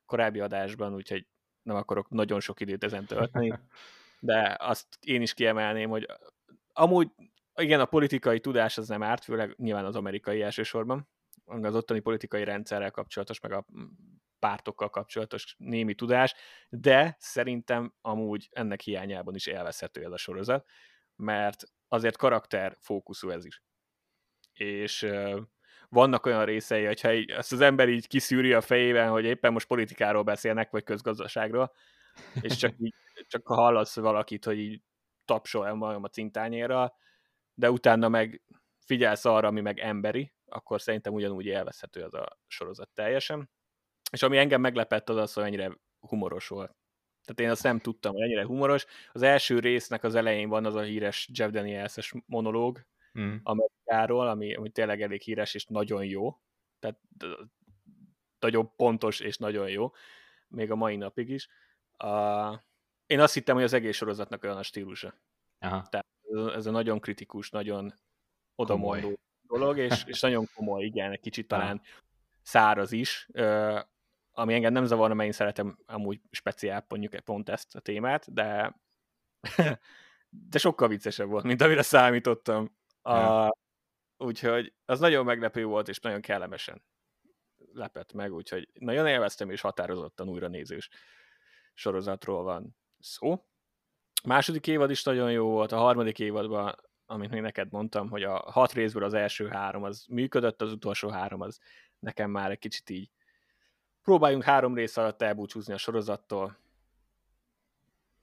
korábbi 0.06 0.40
adásban, 0.40 0.94
úgyhogy 0.94 1.28
nem 1.62 1.76
akarok 1.76 2.10
nagyon 2.10 2.40
sok 2.40 2.60
időt 2.60 2.84
ezen 2.84 3.06
tölteni, 3.06 3.60
de 4.20 4.56
azt 4.60 4.88
én 5.00 5.22
is 5.22 5.34
kiemelném, 5.34 5.90
hogy 5.90 6.08
amúgy 6.74 7.12
igen, 7.56 7.80
a 7.80 7.86
politikai 7.86 8.40
tudás 8.40 8.78
az 8.78 8.88
nem 8.88 9.04
árt, 9.04 9.24
főleg 9.24 9.54
nyilván 9.58 9.86
az 9.86 9.96
amerikai 9.96 10.42
elsősorban, 10.42 11.08
az 11.46 11.76
ottani 11.76 12.00
politikai 12.00 12.44
rendszerrel 12.44 12.92
kapcsolatos, 12.92 13.40
meg 13.40 13.52
a 13.52 13.66
pártokkal 14.46 14.90
kapcsolatos 14.90 15.56
némi 15.58 15.96
tudás, 15.96 16.34
de 16.70 17.16
szerintem 17.20 17.94
amúgy 18.02 18.50
ennek 18.52 18.82
hiányában 18.82 19.36
is 19.36 19.48
elveszhető 19.48 20.04
ez 20.04 20.12
a 20.12 20.18
sorozat, 20.18 20.68
mert 21.16 21.64
azért 21.88 22.18
karakter 22.18 22.78
fókuszú 22.80 23.30
ez 23.30 23.46
is. 23.46 23.64
És 24.54 25.02
uh, 25.02 25.40
vannak 25.90 26.26
olyan 26.26 26.46
részei, 26.46 26.86
hogyha 26.86 27.14
így, 27.14 27.30
ezt 27.30 27.52
az 27.52 27.62
ember 27.62 27.90
így 27.90 28.08
kiszűri 28.08 28.54
a 28.54 28.62
fejében, 28.62 29.10
hogy 29.10 29.26
éppen 29.26 29.54
most 29.54 29.68
politikáról 29.68 30.24
beszélnek, 30.24 30.70
vagy 30.72 30.84
közgazdaságról, 30.84 31.74
és 32.42 32.56
csak, 32.56 32.74
így, 32.86 32.96
csak 33.28 33.48
hallasz 33.48 33.96
valakit, 33.96 34.46
hogy 34.46 34.60
így 34.60 34.82
tapsol 35.26 35.68
el 35.68 35.82
a 35.82 36.08
cintányéra, 36.08 36.96
de 37.54 37.72
utána 37.72 38.10
meg 38.10 38.42
figyelsz 38.80 39.26
arra, 39.26 39.48
ami 39.48 39.62
meg 39.62 39.80
emberi, 39.80 40.34
akkor 40.46 40.82
szerintem 40.82 41.14
ugyanúgy 41.14 41.50
elveszhető 41.50 42.02
az 42.02 42.14
a 42.14 42.40
sorozat 42.48 42.90
teljesen. 42.94 43.50
És 44.12 44.22
ami 44.22 44.38
engem 44.38 44.62
meglepett, 44.62 45.10
az 45.10 45.18
az, 45.18 45.34
hogy 45.34 45.44
ennyire 45.44 45.78
humoros 46.00 46.48
volt. 46.48 46.76
Tehát 47.26 47.40
én 47.40 47.50
azt 47.50 47.64
nem 47.64 47.80
tudtam, 47.80 48.14
hogy 48.14 48.22
ennyire 48.22 48.46
humoros. 48.46 48.86
Az 49.12 49.22
első 49.22 49.60
résznek 49.60 50.04
az 50.04 50.16
elején 50.16 50.50
van 50.50 50.66
az 50.66 50.76
a 50.76 50.82
híres 50.82 51.30
Jeff 51.34 51.52
Daniels-es 51.52 52.14
monológ 52.26 52.86
mm. 53.20 53.36
Amerikáról, 53.44 54.28
ami, 54.28 54.56
ami 54.56 54.70
tényleg 54.70 55.02
elég 55.02 55.22
híres 55.22 55.54
és 55.54 55.66
nagyon 55.66 56.06
jó. 56.06 56.40
Tehát 56.80 57.00
nagyon 58.40 58.76
pontos 58.76 59.20
és 59.20 59.38
nagyon 59.38 59.70
jó. 59.70 59.92
Még 60.48 60.72
a 60.72 60.76
mai 60.76 60.96
napig 60.96 61.30
is. 61.30 61.48
Uh, 62.04 62.60
én 63.06 63.20
azt 63.20 63.34
hittem, 63.34 63.56
hogy 63.56 63.64
az 63.64 63.74
egész 63.74 63.96
sorozatnak 63.96 64.44
olyan 64.44 64.58
a 64.58 64.64
stílusa. 64.64 65.14
Aha. 65.60 65.88
Tehát 65.90 66.08
ez 66.56 66.66
a 66.66 66.72
nagyon 66.72 67.00
kritikus, 67.00 67.50
nagyon 67.50 67.94
odamondó 68.56 69.20
dolog, 69.48 69.78
és, 69.78 70.04
és 70.06 70.20
nagyon 70.20 70.48
komoly, 70.56 70.84
igen, 70.84 71.12
egy 71.12 71.20
kicsit 71.20 71.48
talán 71.48 71.82
Aha. 71.84 72.02
száraz 72.42 72.92
is, 72.92 73.28
ami 74.38 74.54
engem 74.54 74.74
nem 74.74 74.86
zavarna, 74.86 75.14
mert 75.14 75.28
én 75.28 75.34
szeretem 75.34 75.78
amúgy 75.86 76.22
speciál 76.32 76.86
mondjuk 76.88 77.16
pont 77.20 77.50
ezt 77.50 77.76
a 77.76 77.80
témát, 77.80 78.34
de 78.34 78.76
de 80.50 80.58
sokkal 80.58 80.88
viccesebb 80.88 81.28
volt, 81.28 81.44
mint 81.44 81.62
amire 81.62 81.82
számítottam. 81.82 82.78
A, 83.02 83.50
úgyhogy 84.18 84.74
az 84.86 85.00
nagyon 85.00 85.26
meglepő 85.26 85.66
volt, 85.66 85.88
és 85.88 86.00
nagyon 86.00 86.22
kellemesen 86.22 86.84
lepett 87.74 88.14
meg, 88.14 88.34
úgyhogy 88.34 88.70
nagyon 88.74 89.08
élveztem, 89.08 89.50
és 89.50 89.62
határozottan 89.62 90.30
újra 90.30 90.48
nézős 90.48 90.90
sorozatról 91.74 92.44
van 92.44 92.76
szó. 93.00 93.32
A 94.24 94.28
második 94.28 94.68
évad 94.68 94.90
is 94.90 95.04
nagyon 95.04 95.32
jó 95.32 95.50
volt, 95.50 95.72
a 95.72 95.78
harmadik 95.78 96.20
évadban, 96.20 96.76
amit 97.06 97.30
még 97.30 97.42
neked 97.42 97.72
mondtam, 97.72 98.10
hogy 98.10 98.24
a 98.24 98.38
hat 98.38 98.74
részből 98.74 99.04
az 99.04 99.14
első 99.14 99.48
három 99.48 99.84
az 99.84 100.06
működött, 100.10 100.62
az 100.62 100.72
utolsó 100.72 101.10
három 101.10 101.42
az 101.42 101.60
nekem 102.00 102.32
már 102.32 102.52
egy 102.52 102.60
kicsit 102.60 102.90
így 102.90 103.10
próbáljunk 104.06 104.44
három 104.44 104.76
rész 104.76 104.98
alatt 104.98 105.22
elbúcsúzni 105.22 105.74
a 105.74 105.78
sorozattól, 105.78 106.58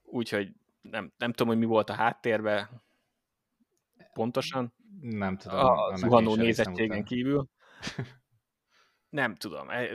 úgyhogy 0.03 0.53
nem, 0.81 1.13
nem 1.17 1.31
tudom, 1.31 1.49
hogy 1.49 1.59
mi 1.59 1.65
volt 1.65 1.91
a 1.91 1.95
háttérben 1.95 2.83
pontosan. 4.13 4.75
Nem 5.01 5.37
tudom. 5.37 5.59
A 5.59 5.97
zuhanó 5.97 6.35
nézettségen 6.35 7.05
kívül. 7.05 7.49
nem 9.21 9.35
tudom. 9.35 9.71
E, 9.71 9.89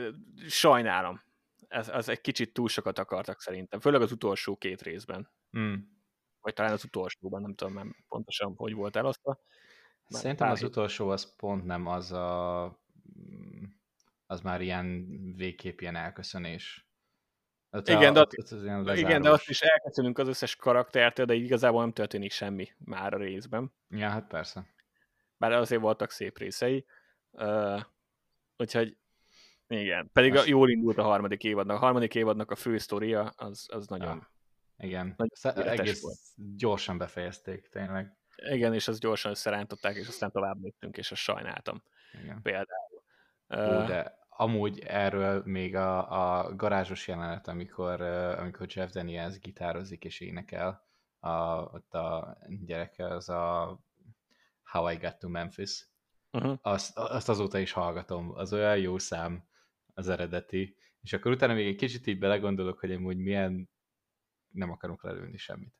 sajnálom. 0.48 1.20
Ez, 1.68 1.88
ez 1.88 2.08
egy 2.08 2.20
kicsit 2.20 2.52
túl 2.52 2.68
sokat 2.68 2.98
akartak 2.98 3.40
szerintem. 3.40 3.80
Főleg 3.80 4.00
az 4.00 4.12
utolsó 4.12 4.56
két 4.56 4.82
részben. 4.82 5.30
Mm. 5.58 5.74
Vagy 6.40 6.54
talán 6.54 6.72
az 6.72 6.84
utolsóban, 6.84 7.40
nem 7.40 7.54
tudom 7.54 7.74
nem 7.74 7.96
pontosan, 8.08 8.54
hogy 8.56 8.74
volt 8.74 8.96
elosztva. 8.96 9.38
Szerintem 10.08 10.50
az 10.50 10.62
utolsó 10.62 11.08
az 11.08 11.36
pont 11.36 11.64
nem 11.64 11.86
az 11.86 12.12
a 12.12 12.78
az 14.30 14.40
már 14.40 14.60
ilyen 14.60 15.06
végképp 15.36 15.80
ilyen 15.80 15.96
elköszönés. 15.96 16.86
Hát 17.70 17.88
igen, 17.88 18.10
a, 18.10 18.12
de, 18.12 18.20
ott, 18.20 18.38
ott 18.38 18.50
az 18.50 18.64
ilyen 18.64 18.96
igen, 18.96 19.22
de 19.22 19.30
azt 19.30 19.48
is 19.48 19.60
elköszönünk 19.60 20.18
az 20.18 20.28
összes 20.28 20.56
karaktertől, 20.56 21.26
de 21.26 21.34
igazából 21.34 21.80
nem 21.80 21.92
történik 21.92 22.32
semmi 22.32 22.68
már 22.78 23.14
a 23.14 23.18
részben. 23.18 23.72
Ja, 23.88 24.08
hát 24.08 24.26
persze. 24.26 24.66
Bár 25.36 25.52
azért 25.52 25.80
voltak 25.80 26.10
szép 26.10 26.38
részei. 26.38 26.86
Uh, 27.30 27.80
úgyhogy 28.56 28.96
igen, 29.66 30.10
pedig 30.12 30.32
Most... 30.32 30.44
a, 30.44 30.48
jól 30.48 30.70
indult 30.70 30.98
a 30.98 31.02
harmadik 31.02 31.44
évadnak. 31.44 31.76
A 31.76 31.80
harmadik 31.80 32.14
évadnak 32.14 32.50
a 32.50 32.56
fő 32.56 32.78
sztoria 32.78 33.32
az, 33.36 33.66
az 33.72 33.86
nagyon... 33.86 34.16
Ja. 34.16 34.86
Igen, 34.86 35.14
nagyon 35.16 35.68
egész 35.68 36.02
volt. 36.02 36.18
gyorsan 36.56 36.98
befejezték, 36.98 37.68
tényleg. 37.68 38.16
Igen, 38.36 38.74
és 38.74 38.88
az 38.88 38.98
gyorsan 38.98 39.30
összerántották, 39.30 39.96
és 39.96 40.08
aztán 40.08 40.30
tovább 40.30 40.62
léptünk, 40.62 40.96
és 40.96 41.10
azt 41.10 41.20
sajnáltam. 41.20 41.82
Igen. 42.22 42.42
Például. 42.42 43.02
Ó, 43.48 43.86
de 43.86 44.17
amúgy 44.40 44.78
erről 44.78 45.42
még 45.44 45.74
a, 45.74 46.10
a 46.40 46.54
garázsos 46.54 47.08
jelenet, 47.08 47.48
amikor, 47.48 48.00
amikor 48.00 48.66
Jeff 48.70 48.90
Daniels 48.90 49.38
gitározik 49.38 50.04
és 50.04 50.20
énekel, 50.20 50.86
a, 51.18 51.62
ott 51.62 51.94
a 51.94 52.38
gyereke, 52.64 53.06
az 53.06 53.28
a 53.28 53.78
How 54.62 54.90
I 54.90 54.96
Got 54.96 55.18
to 55.18 55.28
Memphis. 55.28 55.88
Uh-huh. 56.32 56.58
Azt, 56.62 56.98
azt 56.98 57.28
azóta 57.28 57.58
is 57.58 57.72
hallgatom, 57.72 58.30
az 58.34 58.52
olyan 58.52 58.78
jó 58.78 58.98
szám. 58.98 59.46
az 59.94 60.08
eredeti, 60.08 60.76
és 61.00 61.12
akkor 61.12 61.32
utána 61.32 61.54
még 61.54 61.66
egy 61.66 61.76
kicsit 61.76 62.06
így 62.06 62.18
belegondolok, 62.18 62.78
hogy 62.78 62.92
amúgy 62.92 63.18
milyen, 63.18 63.70
nem 64.48 64.70
akarok 64.70 65.02
lelőni 65.02 65.36
semmit, 65.36 65.74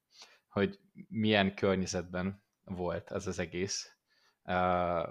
hogy 0.49 0.81
milyen 1.09 1.55
környezetben 1.55 2.43
volt 2.65 3.11
ez 3.11 3.27
az 3.27 3.39
egész, 3.39 3.97
uh, 4.45 5.09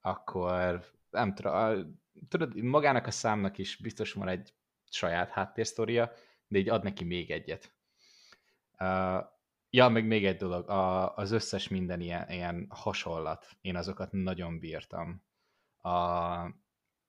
akkor 0.00 0.84
nem 1.10 1.34
tudom, 1.34 2.02
tudod, 2.28 2.54
magának 2.56 3.06
a 3.06 3.10
számnak 3.10 3.58
is 3.58 3.76
biztos 3.76 4.12
van 4.12 4.28
egy 4.28 4.54
saját 4.90 5.30
háttérsztoria, 5.30 6.12
de 6.48 6.58
így 6.58 6.68
ad 6.68 6.82
neki 6.82 7.04
még 7.04 7.30
egyet. 7.30 7.72
Uh, 8.78 9.24
ja, 9.70 9.88
meg 9.88 10.06
még 10.06 10.26
egy 10.26 10.36
dolog, 10.36 10.68
a, 10.68 11.16
az 11.16 11.30
összes 11.30 11.68
minden 11.68 12.00
ilyen, 12.00 12.30
ilyen 12.30 12.66
hasonlat, 12.70 13.56
én 13.60 13.76
azokat 13.76 14.12
nagyon 14.12 14.58
bírtam. 14.58 15.22
A, 15.80 16.62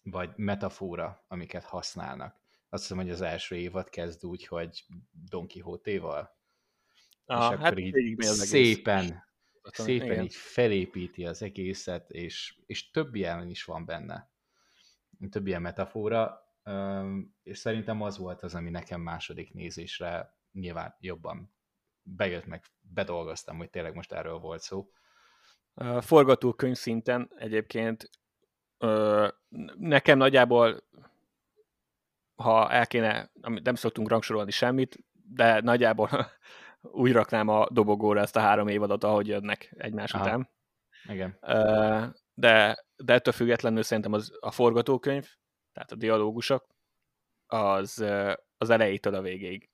vagy 0.03 0.29
metafora, 0.35 1.23
amiket 1.27 1.63
használnak. 1.63 2.39
Azt 2.69 2.81
hiszem, 2.83 2.97
hogy 2.97 3.09
az 3.09 3.21
első 3.21 3.55
évad 3.55 3.89
kezd 3.89 4.25
úgy, 4.25 4.47
hogy 4.47 4.85
Don 5.29 5.47
Quixote-val. 5.47 6.35
és 7.25 7.35
akkor 7.35 7.59
hát 7.59 7.79
így 7.79 8.21
szépen, 8.21 9.23
szépen 9.63 10.11
Igen. 10.11 10.23
így 10.23 10.35
felépíti 10.35 11.25
az 11.25 11.41
egészet, 11.41 12.09
és, 12.09 12.55
és 12.65 12.91
több 12.91 13.15
ilyen 13.15 13.49
is 13.49 13.63
van 13.63 13.85
benne. 13.85 14.29
Több 15.29 15.47
ilyen 15.47 15.61
metafora, 15.61 16.39
és 17.43 17.57
szerintem 17.57 18.01
az 18.01 18.17
volt 18.17 18.41
az, 18.43 18.55
ami 18.55 18.69
nekem 18.69 19.01
második 19.01 19.53
nézésre 19.53 20.33
nyilván 20.51 20.95
jobban 20.99 21.53
bejött 22.01 22.45
meg, 22.45 22.63
bedolgoztam, 22.81 23.57
hogy 23.57 23.69
tényleg 23.69 23.95
most 23.95 24.11
erről 24.11 24.37
volt 24.37 24.61
szó. 24.61 24.89
Forgatókönyv 25.99 26.75
szinten 26.75 27.31
egyébként 27.37 28.09
nekem 29.77 30.17
nagyjából, 30.17 30.83
ha 32.35 32.71
el 32.71 32.87
kéne, 32.87 33.31
nem 33.41 33.75
szoktunk 33.75 34.09
rangsorolni 34.09 34.51
semmit, 34.51 34.97
de 35.11 35.61
nagyjából 35.61 36.09
úgy 36.81 37.11
raknám 37.11 37.47
a 37.47 37.69
dobogóra 37.69 38.21
ezt 38.21 38.35
a 38.35 38.39
három 38.39 38.67
évadot, 38.67 39.03
ahogy 39.03 39.27
jönnek 39.27 39.73
egymás 39.77 40.13
Aha. 40.13 40.23
után. 40.23 40.49
Igen. 41.07 41.37
De, 42.37 42.85
de 42.95 43.13
ettől 43.13 43.33
függetlenül 43.33 43.83
szerintem 43.83 44.13
az, 44.13 44.37
a 44.39 44.51
forgatókönyv, 44.51 45.29
tehát 45.73 45.91
a 45.91 45.95
dialógusok, 45.95 46.67
az, 47.45 48.05
az 48.57 48.69
elejétől 48.69 49.15
a 49.15 49.21
végéig 49.21 49.69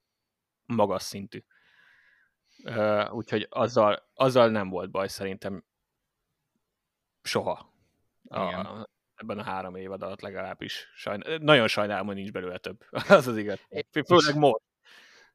magas 0.66 1.04
szintű. 1.04 1.44
Úgyhogy 3.10 3.48
azzal, 3.50 4.10
azzal 4.14 4.50
nem 4.50 4.70
volt 4.70 4.92
baj 4.92 5.08
szerintem 5.08 5.64
soha. 7.24 7.74
A, 8.24 8.90
ebben 9.16 9.40
a 9.40 9.44
három 9.44 9.76
évad 9.76 10.02
alatt 10.02 10.22
legalábbis. 10.22 10.92
Sajn... 10.96 11.24
Nagyon 11.40 11.68
sajnálom, 11.68 12.06
hogy 12.06 12.16
nincs 12.16 12.32
belőle 12.32 12.58
több. 12.58 12.86
az 13.10 13.28
az 13.28 13.38
igaz. 13.38 13.60
Főleg 14.06 14.36
most. 14.36 14.62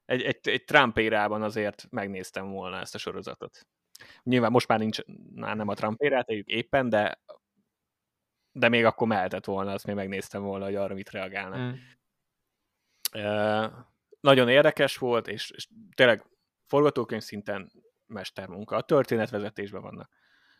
Egy, 0.04 0.22
egy, 0.22 0.48
egy 0.48 0.64
Trump 0.64 0.98
érában 0.98 1.42
azért 1.42 1.86
megnéztem 1.90 2.50
volna 2.50 2.78
ezt 2.78 2.94
a 2.94 2.98
sorozatot. 2.98 3.66
Nyilván 4.22 4.50
most 4.50 4.68
már 4.68 4.78
nincs, 4.78 4.98
már 5.34 5.56
nem 5.56 5.68
a 5.68 5.74
Trump 5.74 6.00
érát, 6.00 6.28
éppen, 6.30 6.88
de 6.88 7.20
de 8.52 8.68
még 8.68 8.84
akkor 8.84 9.06
mehetett 9.06 9.44
volna, 9.44 9.72
azt 9.72 9.86
még 9.86 9.94
megnéztem 9.94 10.42
volna, 10.42 10.64
hogy 10.64 10.74
arra 10.74 10.94
mit 10.94 11.10
reagálnak. 11.10 11.58
Mm. 11.58 11.72
Uh, 13.14 13.72
nagyon 14.20 14.48
érdekes 14.48 14.96
volt, 14.96 15.28
és, 15.28 15.50
és 15.50 15.68
tényleg 15.94 16.24
forgatókönyv 16.66 17.22
szinten 17.22 17.72
mestermunka. 18.06 18.76
A 18.76 18.82
történetvezetésben 18.82 19.82
vannak 19.82 20.10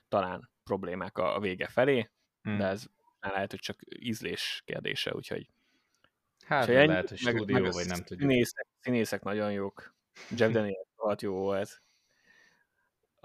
talán 0.09 0.51
problémák 0.65 1.19
a, 1.19 1.35
a 1.37 1.41
vége 1.41 1.67
felé, 1.67 2.11
mm. 2.49 2.57
de 2.57 2.65
ez 2.65 2.87
lehet, 3.21 3.51
hogy 3.51 3.61
csak 3.61 3.79
ízlés 3.99 4.63
kérdése, 4.65 5.15
úgyhogy 5.15 5.49
Hát 6.47 6.69
ennyi, 6.69 6.87
lehet, 6.87 7.09
hogy 7.09 7.19
stúdió, 7.19 7.55
meg, 7.55 7.63
meg 7.63 7.73
vagy 7.73 7.87
nem 7.87 8.03
tudjuk. 8.03 8.31
Színészek, 8.31 8.67
színészek 8.81 9.23
nagyon 9.23 9.53
jók. 9.53 9.95
Jeff 10.37 10.53
Daniels 10.53 10.89
volt 10.97 11.23
jó 11.23 11.35
volt. 11.35 11.83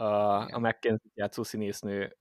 A, 0.02 0.54
a 0.54 0.60
McKenzie 0.60 1.12
játszó 1.14 1.44
színésznő 1.44 2.18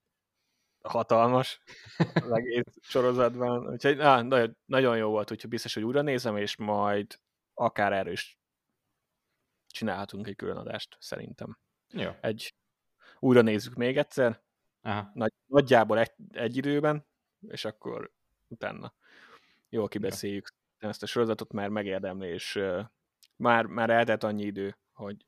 hatalmas 0.83 1.61
az 2.25 2.33
egész 2.33 2.77
sorozatban. 2.81 3.69
Úgyhogy 3.69 3.97
na, 3.97 4.23
nagyon, 4.23 4.57
nagyon 4.64 4.97
jó 4.97 5.11
volt, 5.11 5.31
úgyhogy 5.31 5.51
biztos, 5.51 5.75
hogy 5.75 5.83
újra 5.83 6.03
nézem, 6.03 6.37
és 6.37 6.57
majd 6.57 7.19
akár 7.55 7.93
erről 7.93 8.12
is 8.12 8.38
csinálhatunk 9.66 10.27
egy 10.27 10.37
külön 10.37 10.57
adást, 10.57 10.97
szerintem. 11.01 11.59
Jó. 11.93 12.11
Egy, 12.21 12.55
újra 13.19 13.40
nézzük 13.40 13.75
még 13.75 13.97
egyszer, 13.97 14.43
Aha. 14.83 15.11
Nagy, 15.14 15.33
nagyjából 15.47 15.99
egy, 15.99 16.12
egy 16.33 16.57
időben, 16.57 17.07
és 17.49 17.64
akkor 17.64 18.12
utána 18.49 18.95
jól 19.69 19.88
kibeszéljük 19.88 20.49
Jó. 20.79 20.88
ezt 20.88 21.03
a 21.03 21.07
sorozatot, 21.07 21.53
mert 21.53 21.71
megérdemli, 21.71 22.29
és 22.29 22.57
uh, 22.57 22.85
már, 23.37 23.66
már 23.66 23.90
eltelt 23.90 24.23
annyi 24.25 24.43
idő, 24.43 24.77
hogy 24.93 25.27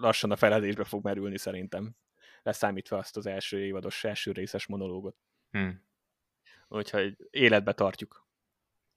lassan 0.00 0.30
a 0.30 0.36
feledésbe 0.36 0.84
fog 0.84 1.04
merülni 1.04 1.38
szerintem, 1.38 1.96
leszámítva 2.42 2.98
azt 2.98 3.16
az 3.16 3.26
első 3.26 3.64
évados, 3.64 4.04
első 4.04 4.32
részes 4.32 4.66
monológot. 4.66 5.16
Hmm. 5.50 5.84
Úgyhogy 6.68 7.16
életbe 7.30 7.72
tartjuk 7.72 8.26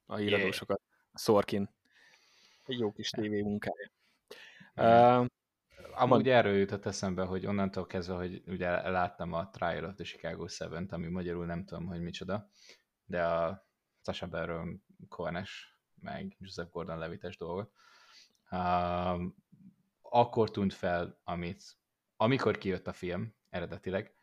a 0.05 0.15
híradósokat. 0.15 0.81
A 1.11 1.17
Sorkin. 1.17 1.69
Egy 2.65 2.79
jó 2.79 2.91
kis 2.91 3.09
tévé 3.09 3.41
munkája. 3.41 3.91
Uh, 4.75 5.25
Amúgy 5.93 6.29
erről 6.29 6.55
jutott 6.55 6.85
eszembe, 6.85 7.23
hogy 7.23 7.45
onnantól 7.45 7.85
kezdve, 7.85 8.15
hogy 8.15 8.43
ugye 8.47 8.89
láttam 8.89 9.33
a 9.33 9.49
Trial 9.49 9.83
of 9.83 9.95
the 9.95 10.03
Chicago 10.03 10.45
7 10.45 10.91
ami 10.91 11.07
magyarul 11.07 11.45
nem 11.45 11.65
tudom, 11.65 11.85
hogy 11.85 12.01
micsoda, 12.01 12.49
de 13.05 13.25
a 13.25 13.67
Sasha 14.01 14.27
Baron 14.27 14.83
Cohen-es, 15.09 15.77
meg 16.01 16.35
Joseph 16.39 16.71
Gordon-Levites 16.71 17.37
dolgot, 17.37 17.71
akkor 20.09 20.51
tűnt 20.51 20.73
fel, 20.73 21.19
amit, 21.23 21.63
amikor 22.15 22.57
kijött 22.57 22.87
a 22.87 22.93
film 22.93 23.35
eredetileg, 23.49 24.15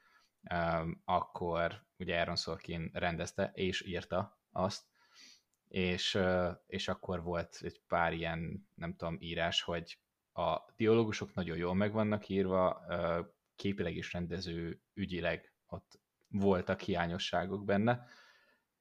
um, 0.51 1.03
akkor 1.05 1.87
ugye 1.99 2.19
Aaron 2.19 2.37
Sorkin 2.37 2.91
rendezte 2.93 3.51
és 3.55 3.87
írta 3.87 4.41
azt, 4.51 4.85
és, 5.69 6.19
és 6.67 6.89
akkor 6.89 7.23
volt 7.23 7.59
egy 7.63 7.81
pár 7.89 8.13
ilyen, 8.13 8.69
nem 8.75 8.97
tudom, 8.97 9.17
írás, 9.21 9.63
hogy 9.63 9.99
a 10.33 10.59
dialógusok 10.77 11.35
nagyon 11.35 11.57
jól 11.57 11.75
meg 11.75 11.93
vannak 11.93 12.29
írva, 12.29 12.85
képileg 13.57 13.97
is 13.97 14.13
rendező 14.13 14.81
ügyileg 14.95 15.53
ott 15.67 16.01
voltak 16.29 16.81
hiányosságok 16.81 17.65
benne, 17.65 18.07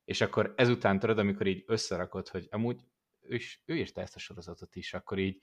és 0.04 0.22
akkor 0.22 0.54
ezután 0.58 1.00
tudod, 1.00 1.18
amikor 1.18 1.48
így 1.48 1.64
összerakod, 1.68 2.28
hogy 2.28 2.48
amúgy 2.52 2.82
ő, 3.22 3.36
is, 3.36 3.62
ő 3.66 3.76
írta 3.76 4.02
ezt 4.02 4.16
a 4.16 4.20
sorozatot 4.20 4.76
is, 4.76 4.94
akkor 4.94 5.18
így 5.20 5.40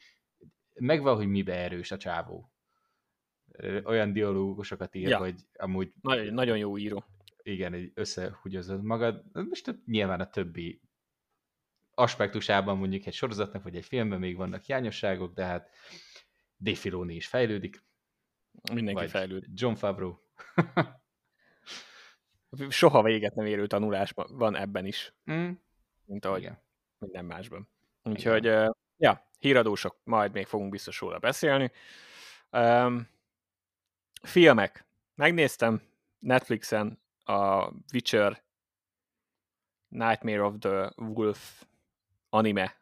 megvan, 0.80 1.16
hogy 1.16 1.26
mibe 1.26 1.54
erős 1.54 1.90
a 1.90 1.96
csávó. 1.96 2.52
Olyan 3.84 4.12
dialógusokat 4.12 4.94
ír, 4.94 5.08
ja. 5.08 5.18
hogy 5.18 5.34
amúgy... 5.54 5.92
Nagyon, 6.00 6.34
nagyon 6.34 6.58
jó 6.58 6.78
író. 6.78 7.04
Igen, 7.42 7.74
így 7.74 7.92
összehugyozod 7.94 8.82
magad. 8.82 9.24
Most 9.32 9.78
nyilván 9.86 10.20
a 10.20 10.30
többi 10.30 10.80
aspektusában 11.94 12.78
mondjuk 12.78 13.06
egy 13.06 13.12
sorozatnak, 13.12 13.62
vagy 13.62 13.76
egy 13.76 13.84
filmben 13.84 14.18
még 14.18 14.36
vannak 14.36 14.62
hiányosságok, 14.62 15.34
de 15.34 15.44
hát 15.44 15.70
Dave 16.60 16.76
Filoni 16.76 17.14
is 17.14 17.26
fejlődik. 17.26 17.84
Mindenki 18.72 19.00
vagy 19.00 19.10
fejlődik. 19.10 19.50
John 19.54 19.74
Favreau. 19.74 20.16
Soha 22.68 23.02
véget 23.02 23.34
nem 23.34 23.46
érő 23.46 23.66
tanulás 23.66 24.12
van 24.28 24.56
ebben 24.56 24.86
is. 24.86 25.14
Mm. 25.30 25.50
Mint 26.04 26.24
ahogy 26.24 26.40
Igen. 26.40 26.62
minden 26.98 27.24
másban. 27.24 27.68
Úgyhogy, 28.02 28.48
uh, 28.48 28.70
ja, 28.98 29.30
híradósok, 29.38 29.96
majd 30.04 30.32
még 30.32 30.46
fogunk 30.46 30.70
biztos 30.70 31.00
róla 31.00 31.18
beszélni. 31.18 31.72
Um, 32.50 33.08
filmek. 34.22 34.86
Megnéztem 35.14 35.82
Netflixen 36.18 37.02
a 37.24 37.70
Witcher 37.92 38.42
Nightmare 39.88 40.42
of 40.42 40.54
the 40.58 40.92
Wolf 40.96 41.64
anime 42.28 42.76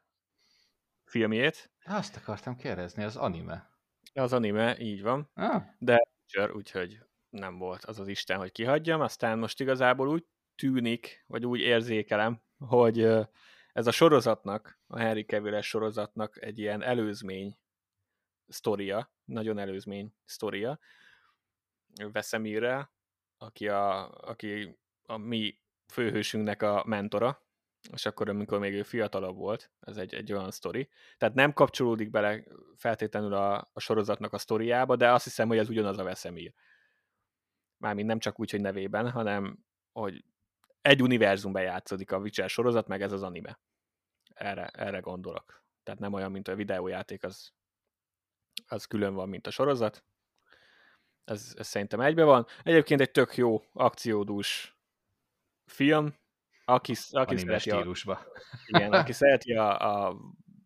filmjét. 1.05 1.70
Azt 1.84 2.16
akartam 2.16 2.57
kérdezni, 2.57 3.05
az 3.05 3.16
anime. 3.16 3.70
Az 4.14 4.32
anime, 4.32 4.78
így 4.78 5.03
van. 5.03 5.30
Ah. 5.34 5.62
De 5.78 6.07
úgyhogy 6.53 6.99
nem 7.30 7.59
volt 7.59 7.84
az 7.84 7.99
az 7.99 8.09
Isten, 8.09 8.38
hogy 8.38 8.53
kihagyjam. 8.53 9.01
Aztán 9.01 9.38
most 9.38 9.61
igazából 9.61 10.09
úgy 10.09 10.24
tűnik, 10.55 11.24
vagy 11.26 11.47
úgy 11.47 11.61
érzékelem, 11.61 12.40
hogy 12.59 13.09
ez 13.77 13.87
a 13.87 13.91
sorozatnak, 13.91 14.81
a 14.87 14.99
Henry 14.99 15.24
cavill 15.24 15.61
sorozatnak 15.61 16.43
egy 16.43 16.59
ilyen 16.59 16.83
előzmény 16.83 17.59
sztoria, 18.49 19.12
nagyon 19.24 19.59
előzmény 19.59 20.14
sztoria, 20.24 20.79
Veszemirrel, 22.12 22.93
aki 23.39 23.68
a, 23.68 24.11
aki 24.11 24.79
a 25.03 25.16
mi 25.16 25.61
főhősünknek 25.93 26.62
a 26.62 26.85
mentora, 26.87 27.47
és 27.93 28.07
akkor, 28.07 28.29
amikor 28.29 28.59
még 28.59 28.72
ő 28.72 28.83
fiatalabb 28.83 29.37
volt, 29.37 29.70
ez 29.81 29.97
egy, 29.97 30.14
egy 30.14 30.33
olyan 30.33 30.51
sztori. 30.51 30.89
Tehát 31.18 31.35
nem 31.35 31.53
kapcsolódik 31.53 32.11
bele 32.11 32.45
feltétlenül 32.77 33.35
a, 33.35 33.70
a 33.72 33.81
sorozatnak 33.81 34.33
a 34.33 34.39
sztoriába, 34.39 34.97
de 34.97 35.12
azt 35.12 35.24
hiszem, 35.24 35.49
hogy 35.49 35.59
ez 35.59 35.68
ugyanaz 35.68 35.99
a 35.99 36.05
Veszemír. 36.05 36.55
Mármint 37.77 38.09
nem 38.09 38.18
csak 38.18 38.41
úgy, 38.41 38.51
hogy 38.51 38.61
nevében, 38.61 39.11
hanem 39.11 39.59
hogy 39.93 40.24
egy 40.87 41.03
univerzumban 41.03 41.62
játszódik 41.62 42.12
a 42.12 42.18
Witcher 42.18 42.51
sorozat, 42.51 42.87
meg 42.87 43.03
ez 43.03 43.12
az 43.12 43.22
anime. 43.22 43.61
erre, 44.34 44.66
erre 44.66 44.99
gondolok. 44.99 45.64
Tehát 45.82 46.01
nem 46.01 46.12
olyan, 46.12 46.30
mint 46.30 46.49
a 46.49 46.55
videójáték, 46.55 47.24
az, 47.24 47.53
az 48.66 48.84
külön 48.84 49.14
van, 49.14 49.28
mint 49.28 49.47
a 49.47 49.51
sorozat. 49.51 50.05
Ez, 51.24 51.55
ez 51.57 51.66
szerintem 51.66 52.01
egybe 52.01 52.24
van. 52.24 52.47
Egyébként 52.62 53.01
egy 53.01 53.11
tök 53.11 53.37
jó 53.37 53.62
akciódús 53.72 54.78
film, 55.64 56.14
aki, 56.64 56.95
aki 57.11 57.37
szereti 57.37 57.68
stílusba. 57.70 58.12
A, 58.12 58.26
igen, 58.66 58.93
aki 58.93 59.12
szereti 59.22 59.55
a, 59.55 60.07
a 60.07 60.16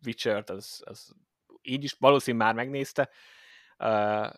Witcher-t, 0.05 0.49
az, 0.49 0.81
az 0.85 1.15
így 1.61 1.83
is 1.83 1.93
valószínűleg 1.93 2.45
már 2.47 2.55
megnézte. 2.55 3.09
Uh, 3.77 4.29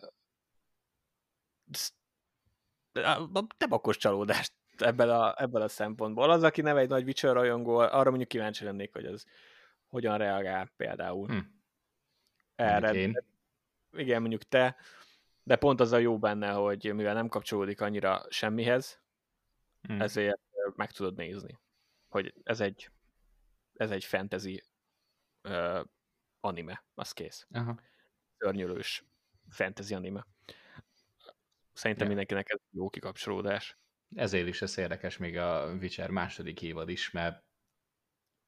nem 3.58 3.70
okos 3.70 3.96
csalódást 3.96 4.52
ebben 4.76 5.10
a, 5.10 5.42
ebben 5.42 5.62
a 5.62 5.68
szempontból. 5.68 6.30
Az, 6.30 6.42
aki 6.42 6.60
nem 6.60 6.76
egy 6.76 6.88
nagy 6.88 7.04
Witcher 7.04 7.32
rajongó, 7.32 7.76
arra 7.76 8.08
mondjuk 8.08 8.28
kíváncsi 8.28 8.64
lennék, 8.64 8.92
hogy 8.92 9.04
az 9.04 9.26
hogyan 9.86 10.18
reagál 10.18 10.70
például 10.76 11.28
hm. 11.28 11.38
erre. 12.54 12.92
Én. 12.94 13.24
Igen, 13.92 14.20
mondjuk 14.20 14.42
te, 14.42 14.76
de 15.42 15.56
pont 15.56 15.80
az 15.80 15.92
a 15.92 15.98
jó 15.98 16.18
benne, 16.18 16.50
hogy 16.50 16.92
mivel 16.94 17.14
nem 17.14 17.28
kapcsolódik 17.28 17.80
annyira 17.80 18.26
semmihez, 18.28 19.00
hm. 19.82 20.00
ezért 20.00 20.40
meg 20.76 20.90
tudod 20.90 21.16
nézni, 21.16 21.58
hogy 22.08 22.34
ez 22.42 22.60
egy 22.60 22.90
ez 23.74 23.90
egy 23.90 24.04
fantasy 24.04 24.62
uh, 25.42 25.84
anime, 26.40 26.84
az 26.94 27.12
kész. 27.12 27.46
Aha. 27.50 27.80
Szörnyölős 28.38 29.04
fantasy 29.48 29.94
anime. 29.94 30.26
Szerintem 31.72 32.08
ja. 32.08 32.14
mindenkinek 32.14 32.50
ez 32.50 32.60
jó 32.70 32.88
kikapcsolódás. 32.88 33.76
Ezért 34.14 34.48
is 34.48 34.62
ez 34.62 34.78
érdekes 34.78 35.16
még 35.16 35.38
a 35.38 35.76
Witcher 35.80 36.10
második 36.10 36.62
évad 36.62 36.88
is, 36.88 37.10
mert 37.10 37.44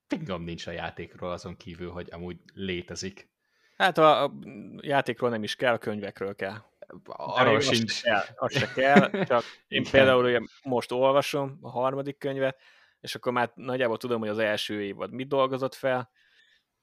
fingam 0.06 0.42
nincs 0.42 0.66
a 0.66 0.70
játékról 0.70 1.30
azon 1.30 1.56
kívül, 1.56 1.90
hogy 1.90 2.08
amúgy 2.10 2.38
létezik. 2.52 3.28
Hát 3.76 3.98
a, 3.98 4.24
a 4.24 4.32
játékról 4.80 5.30
nem 5.30 5.42
is 5.42 5.56
kell, 5.56 5.72
a 5.72 5.78
könyvekről 5.78 6.34
kell. 6.34 6.56
Arról 7.04 7.60
sincs. 7.60 7.82
Az 7.82 7.92
se 7.92 8.02
kell, 8.08 8.24
az 8.36 8.52
se 8.52 8.72
kell 8.72 9.24
csak 9.24 9.42
én 9.68 9.80
Igen. 9.80 9.90
például 9.90 10.24
ugye 10.24 10.40
most 10.62 10.92
olvasom 10.92 11.58
a 11.60 11.70
harmadik 11.70 12.18
könyvet, 12.18 12.60
és 13.00 13.14
akkor 13.14 13.32
már 13.32 13.50
nagyjából 13.54 13.96
tudom, 13.96 14.20
hogy 14.20 14.28
az 14.28 14.38
első 14.38 14.82
évad 14.82 15.12
mit 15.12 15.28
dolgozott 15.28 15.74
fel, 15.74 16.10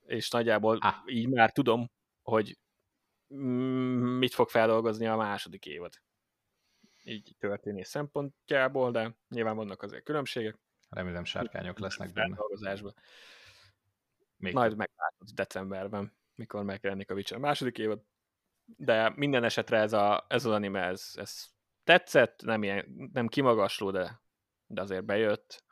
és 0.06 0.30
nagyjából 0.30 0.78
ah. 0.82 0.94
így 1.06 1.30
már 1.30 1.52
tudom, 1.52 1.92
hogy 2.22 2.58
mit 4.18 4.34
fog 4.34 4.50
feldolgozni 4.50 5.08
a 5.08 5.16
második 5.16 5.66
évad. 5.66 5.94
Így 7.04 7.36
történés 7.40 7.88
szempontjából, 7.88 8.92
de 8.92 9.16
nyilván 9.30 9.56
vannak 9.56 9.82
azért 9.82 10.04
különbségek. 10.04 10.58
Remélem 10.90 11.24
sárkányok 11.24 11.80
lesznek 11.80 12.14
benne. 12.14 12.38
Még 14.38 14.54
Majd 14.54 14.76
meglátod 14.76 15.30
decemberben, 15.34 16.14
mikor 16.36 16.64
megjelenik 16.64 17.12
a 17.12 17.14
Witcher 17.14 17.38
második 17.38 17.78
évad. 17.78 18.02
De 18.66 19.14
minden 19.16 19.44
esetre 19.44 19.78
ez, 19.78 19.94
a, 19.94 20.26
ez 20.30 20.46
az 20.46 20.52
anime, 20.52 20.82
ez, 20.82 21.12
ez 21.14 21.46
tetszett, 21.84 22.42
nem, 22.42 22.64
ilyen, 22.64 23.10
nem 23.14 23.28
kimagasló, 23.28 23.92
de, 23.92 24.22
de 24.68 24.82
azért 24.82 25.06
bejött. 25.06 25.64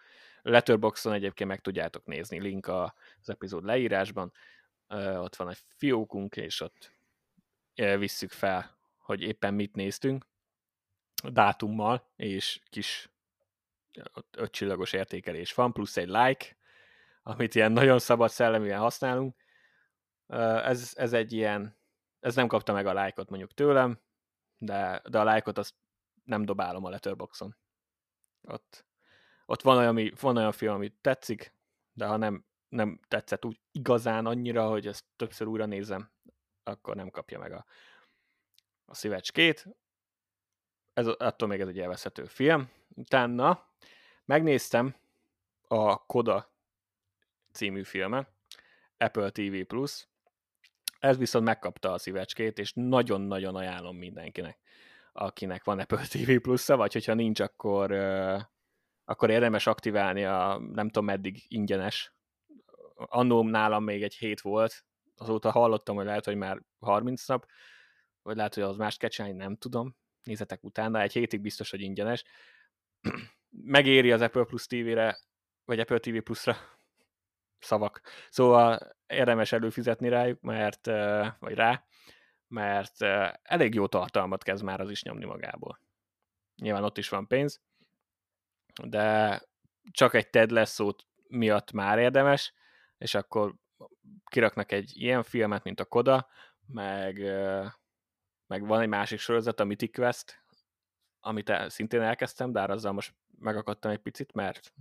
Letterboxon 0.42 1.14
egyébként 1.14 1.50
meg 1.50 1.62
tudjátok 1.62 2.06
nézni, 2.06 2.42
link 2.42 2.68
az 2.68 3.30
epizód 3.30 3.64
leírásban. 3.64 4.32
Ott 5.16 5.36
van 5.36 5.50
egy 5.50 5.60
fiókunk, 5.68 6.36
és 6.36 6.62
ott 6.62 6.94
visszük 7.76 8.32
fel, 8.32 8.78
hogy 8.98 9.22
éppen 9.22 9.54
mit 9.54 9.76
néztünk, 9.76 10.26
dátummal, 11.24 12.12
és 12.16 12.62
kis 12.70 13.10
öt 14.32 14.52
csillagos 14.52 14.94
értékelés 14.94 15.54
van, 15.54 15.74
plusz 15.74 15.98
egy 15.98 16.08
like, 16.08 16.56
amit 17.24 17.56
ilyen 17.56 17.72
nagyon 17.72 18.00
szabad 18.00 18.30
szelleműen 18.30 18.80
használunk. 18.80 19.36
Ez, 20.64 20.94
ez 20.96 21.14
egy 21.14 21.34
ilyen, 21.34 21.78
ez 22.20 22.36
nem 22.36 22.48
kapta 22.48 22.74
meg 22.74 22.86
a 22.86 22.94
lájkot 22.94 23.30
mondjuk 23.30 23.54
tőlem, 23.54 24.00
de, 24.58 25.02
de 25.10 25.20
a 25.20 25.24
lájkot 25.24 25.58
azt 25.58 25.74
nem 26.24 26.46
dobálom 26.46 26.86
a 26.86 26.90
letterboxon. 26.90 27.56
Ott, 28.42 28.86
ott 29.46 29.62
van, 29.62 29.78
olyan, 29.78 30.14
van 30.20 30.38
olyan 30.38 30.52
film, 30.52 30.74
ami 30.74 30.90
tetszik, 31.02 31.54
de 31.94 32.06
ha 32.06 32.18
nem, 32.18 32.46
nem 32.70 33.00
tetszett 33.08 33.46
úgy 33.46 33.60
igazán 33.72 34.26
annyira, 34.26 34.68
hogy 34.70 34.88
ezt 34.88 35.06
többször 35.16 35.48
újra 35.48 35.66
nézem, 35.66 36.12
akkor 36.64 36.96
nem 36.96 37.10
kapja 37.10 37.40
meg 37.40 37.52
a, 37.52 37.66
a 38.86 38.94
szívecskét. 38.94 39.68
Ez, 41.02 41.08
attól 41.08 41.47
még 41.47 41.60
ez 41.60 41.68
egy 41.68 41.80
elveszhető 41.80 42.26
film. 42.26 42.70
Utána 42.95 43.68
megnéztem 44.26 44.95
a 45.68 46.06
Koda 46.06 46.54
című 47.52 47.84
filme, 47.84 48.28
Apple 48.97 49.30
TV 49.30 49.62
Plus. 49.68 50.08
Ez 50.99 51.18
viszont 51.18 51.45
megkapta 51.45 51.91
a 51.91 51.97
szívecskét, 51.97 52.60
és 52.60 52.72
nagyon-nagyon 52.76 53.56
ajánlom 53.56 53.97
mindenkinek, 53.97 54.60
akinek 55.12 55.64
van 55.64 55.80
Apple 55.80 56.06
TV 56.10 56.36
plus 56.41 56.66
vagy 56.66 56.93
hogyha 56.93 57.14
nincs, 57.14 57.39
akkor, 57.39 57.91
akkor 59.06 59.30
érdemes 59.30 59.68
aktiválni 59.68 60.26
a 60.26 60.60
nem 60.60 60.86
tudom 60.86 61.06
meddig 61.06 61.45
ingyenes. 61.47 62.14
Annó 62.95 63.43
nálam 63.43 63.84
még 63.84 64.04
egy 64.04 64.16
hét 64.16 64.41
volt, 64.41 64.86
azóta 65.16 65.52
hallottam, 65.52 65.95
hogy 65.95 66.06
lehet, 66.06 66.26
hogy 66.26 66.36
már 66.36 66.62
30 66.80 67.28
nap, 67.28 67.45
vagy 68.22 68.36
lehet, 68.36 68.54
hogy 68.54 68.64
az 68.64 68.78
más 68.78 68.97
kell 68.97 69.34
nem 69.34 69.56
tudom. 69.56 69.99
Nézzetek 70.24 70.64
utána, 70.64 71.02
egy 71.02 71.14
hétig 71.14 71.42
biztos, 71.42 71.70
hogy 71.70 71.82
ingyenes. 71.82 72.24
Megéri 73.50 74.12
az 74.12 74.22
Apple 74.22 74.44
Plus 74.44 74.66
TV-re, 74.66 75.20
vagy 75.66 75.80
Apple 75.80 76.00
TV 76.00 76.18
Plus-ra 76.18 76.58
szavak. 77.60 78.02
Szóval 78.30 78.96
érdemes 79.08 79.52
előfizetni 79.52 80.10
rájuk, 80.10 80.42
mert, 80.42 80.86
vagy 81.40 81.54
rá, 81.54 81.86
mert 82.48 83.02
elég 83.42 83.74
jó 83.74 83.88
tartalmat 83.88 84.44
kezd 84.44 84.64
már 84.64 84.80
az 84.80 84.90
is 84.90 85.04
nyomni 85.04 85.26
magából. 85.26 85.80
Nyilván 86.56 86.84
ott 86.84 86.98
is 86.98 87.10
van 87.10 87.28
pénz, 87.28 87.62
de 88.84 89.42
csak 89.92 90.14
egy 90.14 90.30
Ted 90.30 90.52
lasso 90.52 90.92
miatt 91.28 91.72
már 91.72 92.00
érdemes, 92.00 92.54
és 92.98 93.16
akkor 93.16 93.56
kiraknak 94.26 94.72
egy 94.72 94.92
ilyen 94.94 95.24
filmet, 95.24 95.64
mint 95.64 95.80
a 95.80 95.86
Koda, 95.86 96.28
meg, 96.68 97.18
meg 98.52 98.66
van 98.66 98.82
egy 98.82 98.88
másik 98.88 99.20
sorozat, 99.20 99.60
a 99.60 99.64
Mythic 99.64 99.95
Quest, 99.95 100.43
amit 101.20 101.49
el, 101.49 101.70
szintén 101.70 102.02
elkezdtem, 102.02 102.52
de 102.52 102.62
azzal 102.62 102.91
most 102.91 103.14
megakadtam 103.39 103.91
egy 103.91 103.99
picit, 103.99 104.34
mert 104.34 104.74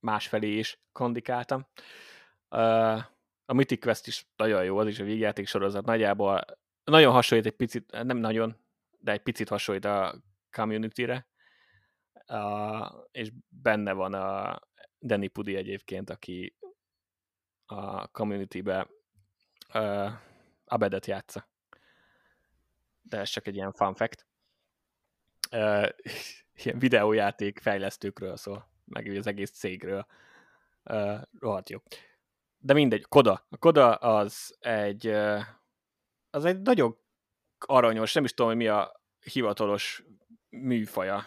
másfelé 0.00 0.58
is 0.58 0.80
kondikáltam. 0.92 1.66
A 3.44 3.52
Mythic 3.52 3.80
Quest 3.80 4.06
is 4.06 4.26
nagyon 4.36 4.64
jó, 4.64 4.78
az 4.78 4.86
is 4.86 4.98
a 4.98 5.04
végjáték 5.04 5.46
sorozat. 5.46 5.84
Nagyjából 5.84 6.44
nagyon 6.84 7.12
hasonlít 7.12 7.46
egy 7.46 7.56
picit, 7.56 7.90
nem 8.02 8.16
nagyon, 8.16 8.56
de 8.98 9.12
egy 9.12 9.22
picit 9.22 9.48
hasonlít 9.48 9.84
a 9.84 10.22
Community-re, 10.50 11.28
és 13.10 13.32
benne 13.48 13.92
van 13.92 14.14
a 14.14 14.60
Danny 15.00 15.32
Pudi 15.32 15.56
egyébként, 15.56 16.10
aki 16.10 16.56
a 17.66 18.06
community-be 18.06 18.88
uh, 19.74 20.12
Abedet 20.64 21.06
játsza. 21.06 21.50
De 23.12 23.18
ez 23.18 23.28
csak 23.28 23.46
egy 23.46 23.54
ilyen 23.54 23.72
fun 23.72 23.94
fact. 23.94 24.26
Uh, 25.50 25.88
ilyen 26.64 26.78
videójáték 26.78 27.58
fejlesztőkről 27.58 28.36
szól, 28.36 28.68
meg 28.84 29.06
az 29.06 29.26
egész 29.26 29.50
cégről. 29.50 30.06
Uh, 30.84 31.20
rohadt 31.38 31.70
jó. 31.70 31.78
De 32.58 32.72
mindegy, 32.72 33.04
Koda. 33.08 33.46
A 33.50 33.56
Koda 33.56 33.94
az 33.94 34.56
egy 34.60 35.06
uh, 35.06 35.40
az 36.30 36.44
egy 36.44 36.62
nagyon 36.62 36.98
aranyos, 37.58 38.12
nem 38.12 38.24
is 38.24 38.30
tudom, 38.30 38.46
hogy 38.46 38.56
mi 38.56 38.66
a 38.66 39.00
hivatalos 39.20 40.04
műfaja. 40.50 41.24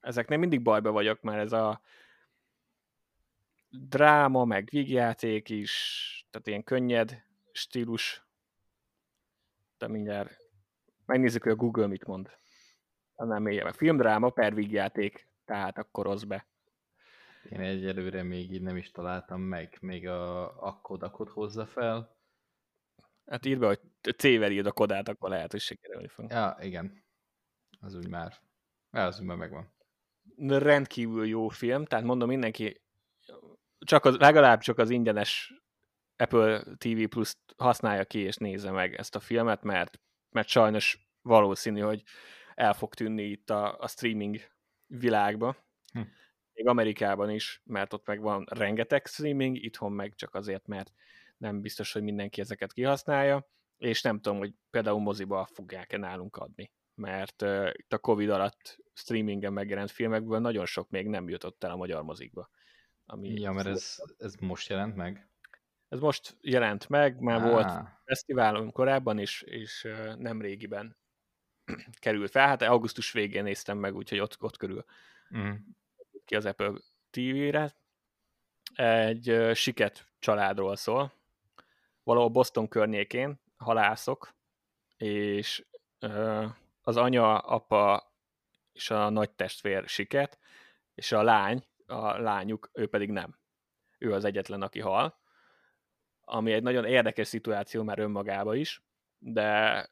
Ezeknél 0.00 0.38
mindig 0.38 0.62
bajba 0.62 0.90
vagyok, 0.90 1.22
mert 1.22 1.40
ez 1.40 1.52
a 1.52 1.80
dráma, 3.68 4.44
meg 4.44 4.68
vígjáték 4.70 5.48
is, 5.48 6.26
tehát 6.30 6.46
ilyen 6.46 6.64
könnyed 6.64 7.22
stílus. 7.52 8.26
De 9.78 9.88
mindjárt 9.88 10.43
megnézzük, 11.06 11.42
hogy 11.42 11.52
a 11.52 11.56
Google 11.56 11.86
mit 11.86 12.06
mond. 12.06 12.30
Nem 13.16 13.42
mélyebb. 13.42 13.74
Filmdráma 13.74 14.30
per 14.30 14.54
vígjáték, 14.54 15.28
tehát 15.44 15.78
akkor 15.78 16.06
az 16.06 16.24
be. 16.24 16.46
Én 17.50 17.60
egyelőre 17.60 18.22
még 18.22 18.52
így 18.52 18.62
nem 18.62 18.76
is 18.76 18.90
találtam 18.90 19.40
meg, 19.40 19.76
még 19.80 20.08
a 20.08 20.62
akkodakot 20.62 21.28
hozza 21.28 21.66
fel. 21.66 22.16
Hát 23.26 23.46
írd 23.46 23.60
be, 23.60 23.66
hogy 23.66 23.80
C-vel 24.16 24.50
írd 24.50 24.66
a 24.66 24.72
kodát, 24.72 25.08
akkor 25.08 25.30
lehet, 25.30 25.50
hogy 25.50 25.60
sikerülni 25.60 26.08
fog. 26.08 26.30
Ja, 26.30 26.56
igen. 26.60 27.04
Az 27.80 27.94
úgy 27.94 28.08
már. 28.08 28.34
Az 28.90 29.20
úgy 29.20 29.26
már 29.26 29.36
megvan. 29.36 29.72
Rendkívül 30.46 31.26
jó 31.26 31.48
film, 31.48 31.84
tehát 31.84 32.04
mondom 32.04 32.28
mindenki, 32.28 32.82
csak 33.78 34.04
az, 34.04 34.16
legalább 34.16 34.60
csak 34.60 34.78
az 34.78 34.90
ingyenes 34.90 35.54
Apple 36.16 36.62
TV 36.78 37.04
Plus 37.08 37.36
használja 37.56 38.04
ki 38.04 38.18
és 38.18 38.36
nézze 38.36 38.70
meg 38.70 38.94
ezt 38.94 39.14
a 39.14 39.20
filmet, 39.20 39.62
mert, 39.62 40.00
mert 40.34 40.48
sajnos 40.48 41.08
valószínű, 41.22 41.80
hogy 41.80 42.02
el 42.54 42.72
fog 42.72 42.94
tűnni 42.94 43.22
itt 43.22 43.50
a, 43.50 43.78
a 43.78 43.88
streaming 43.88 44.40
világba. 44.86 45.56
Hm. 45.92 46.00
még 46.52 46.66
Amerikában 46.66 47.30
is, 47.30 47.62
mert 47.64 47.92
ott 47.92 48.06
meg 48.06 48.20
van 48.20 48.46
rengeteg 48.50 49.06
streaming, 49.06 49.56
itthon 49.56 49.92
meg 49.92 50.14
csak 50.14 50.34
azért, 50.34 50.66
mert 50.66 50.92
nem 51.36 51.60
biztos, 51.60 51.92
hogy 51.92 52.02
mindenki 52.02 52.40
ezeket 52.40 52.72
kihasználja, 52.72 53.48
és 53.76 54.02
nem 54.02 54.20
tudom, 54.20 54.38
hogy 54.38 54.54
például 54.70 55.00
moziba 55.00 55.48
fogják-e 55.52 55.96
nálunk 55.96 56.36
adni, 56.36 56.72
mert 56.94 57.42
uh, 57.42 57.70
itt 57.72 57.92
a 57.92 57.98
Covid 57.98 58.30
alatt 58.30 58.78
streamingen 58.92 59.52
megjelent 59.52 59.90
filmekből 59.90 60.38
nagyon 60.38 60.66
sok 60.66 60.90
még 60.90 61.06
nem 61.06 61.28
jutott 61.28 61.64
el 61.64 61.70
a 61.70 61.76
magyar 61.76 62.02
mozikba. 62.02 62.50
Ami 63.06 63.40
ja, 63.40 63.52
mert 63.52 63.66
ez, 63.66 63.96
ez 64.18 64.34
most 64.34 64.68
jelent 64.68 64.96
meg? 64.96 65.28
Ez 65.88 65.98
most 65.98 66.36
jelent 66.40 66.88
meg, 66.88 67.20
már 67.20 67.44
ah. 67.44 67.50
volt 67.50 67.72
fesztiválon 68.04 68.72
korábban 68.72 69.18
is, 69.18 69.42
és 69.42 69.88
nem 70.18 70.40
régiben 70.40 70.96
került 72.00 72.30
fel. 72.30 72.46
Hát 72.46 72.62
augusztus 72.62 73.12
végén 73.12 73.42
néztem 73.42 73.78
meg, 73.78 73.94
úgyhogy 73.94 74.18
ott, 74.18 74.36
ott 74.40 74.56
körül 74.56 74.84
mm. 75.36 75.52
ki 76.24 76.36
az 76.36 76.46
Apple 76.46 76.72
TV-re. 77.10 77.76
Egy 78.74 79.30
uh, 79.30 79.52
siket 79.52 80.06
családról 80.18 80.76
szól, 80.76 81.12
valahol 82.02 82.28
Boston 82.28 82.68
környékén, 82.68 83.40
halászok, 83.56 84.34
és 84.96 85.66
uh, 86.00 86.50
az 86.82 86.96
anya, 86.96 87.38
apa 87.38 88.12
és 88.72 88.90
a 88.90 89.08
nagy 89.08 89.30
testvér 89.30 89.88
siket, 89.88 90.38
és 90.94 91.12
a 91.12 91.22
lány, 91.22 91.66
a 91.86 92.18
lányuk, 92.18 92.70
ő 92.72 92.88
pedig 92.88 93.10
nem. 93.10 93.38
Ő 93.98 94.12
az 94.12 94.24
egyetlen, 94.24 94.62
aki 94.62 94.80
hal, 94.80 95.18
ami 96.24 96.52
egy 96.52 96.62
nagyon 96.62 96.84
érdekes 96.84 97.26
szituáció 97.26 97.82
már 97.82 97.98
önmagába 97.98 98.54
is, 98.54 98.82
de, 99.18 99.88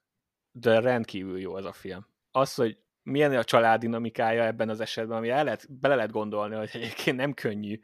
de 0.51 0.81
rendkívül 0.81 1.41
jó 1.41 1.55
az 1.55 1.65
a 1.65 1.73
film. 1.73 2.07
Az, 2.31 2.55
hogy 2.55 2.79
milyen 3.03 3.37
a 3.37 3.45
család 3.45 3.81
dinamikája 3.81 4.45
ebben 4.45 4.69
az 4.69 4.81
esetben, 4.81 5.17
ami 5.17 5.29
el 5.29 5.45
lehet, 5.45 5.81
bele 5.81 5.95
lehet 5.95 6.11
gondolni, 6.11 6.55
hogy 6.55 6.71
egyébként 6.73 7.17
nem 7.17 7.35
könnyű, 7.35 7.81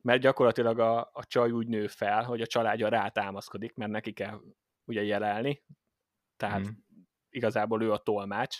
mert 0.00 0.20
gyakorlatilag 0.20 0.78
a, 0.78 1.10
a 1.12 1.24
csaj 1.24 1.50
úgy 1.50 1.66
nő 1.66 1.86
fel, 1.86 2.22
hogy 2.22 2.40
a 2.40 2.46
családja 2.46 2.88
rátámaszkodik, 2.88 3.74
mert 3.74 3.90
neki 3.90 4.12
kell 4.12 4.40
ugye 4.84 5.02
jelelni, 5.02 5.62
tehát 6.36 6.60
mm. 6.60 6.72
igazából 7.30 7.82
ő 7.82 7.92
a 7.92 7.98
tolmács, 7.98 8.58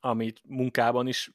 amit 0.00 0.40
munkában 0.44 1.06
is 1.06 1.30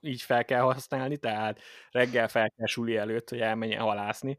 így 0.00 0.22
fel 0.22 0.44
kell 0.44 0.60
használni, 0.60 1.16
tehát 1.16 1.60
reggel 1.90 2.28
fel 2.28 2.50
kell 2.50 2.66
suli 2.66 2.96
előtt, 2.96 3.28
hogy 3.28 3.40
elmenjen 3.40 3.80
halászni, 3.80 4.38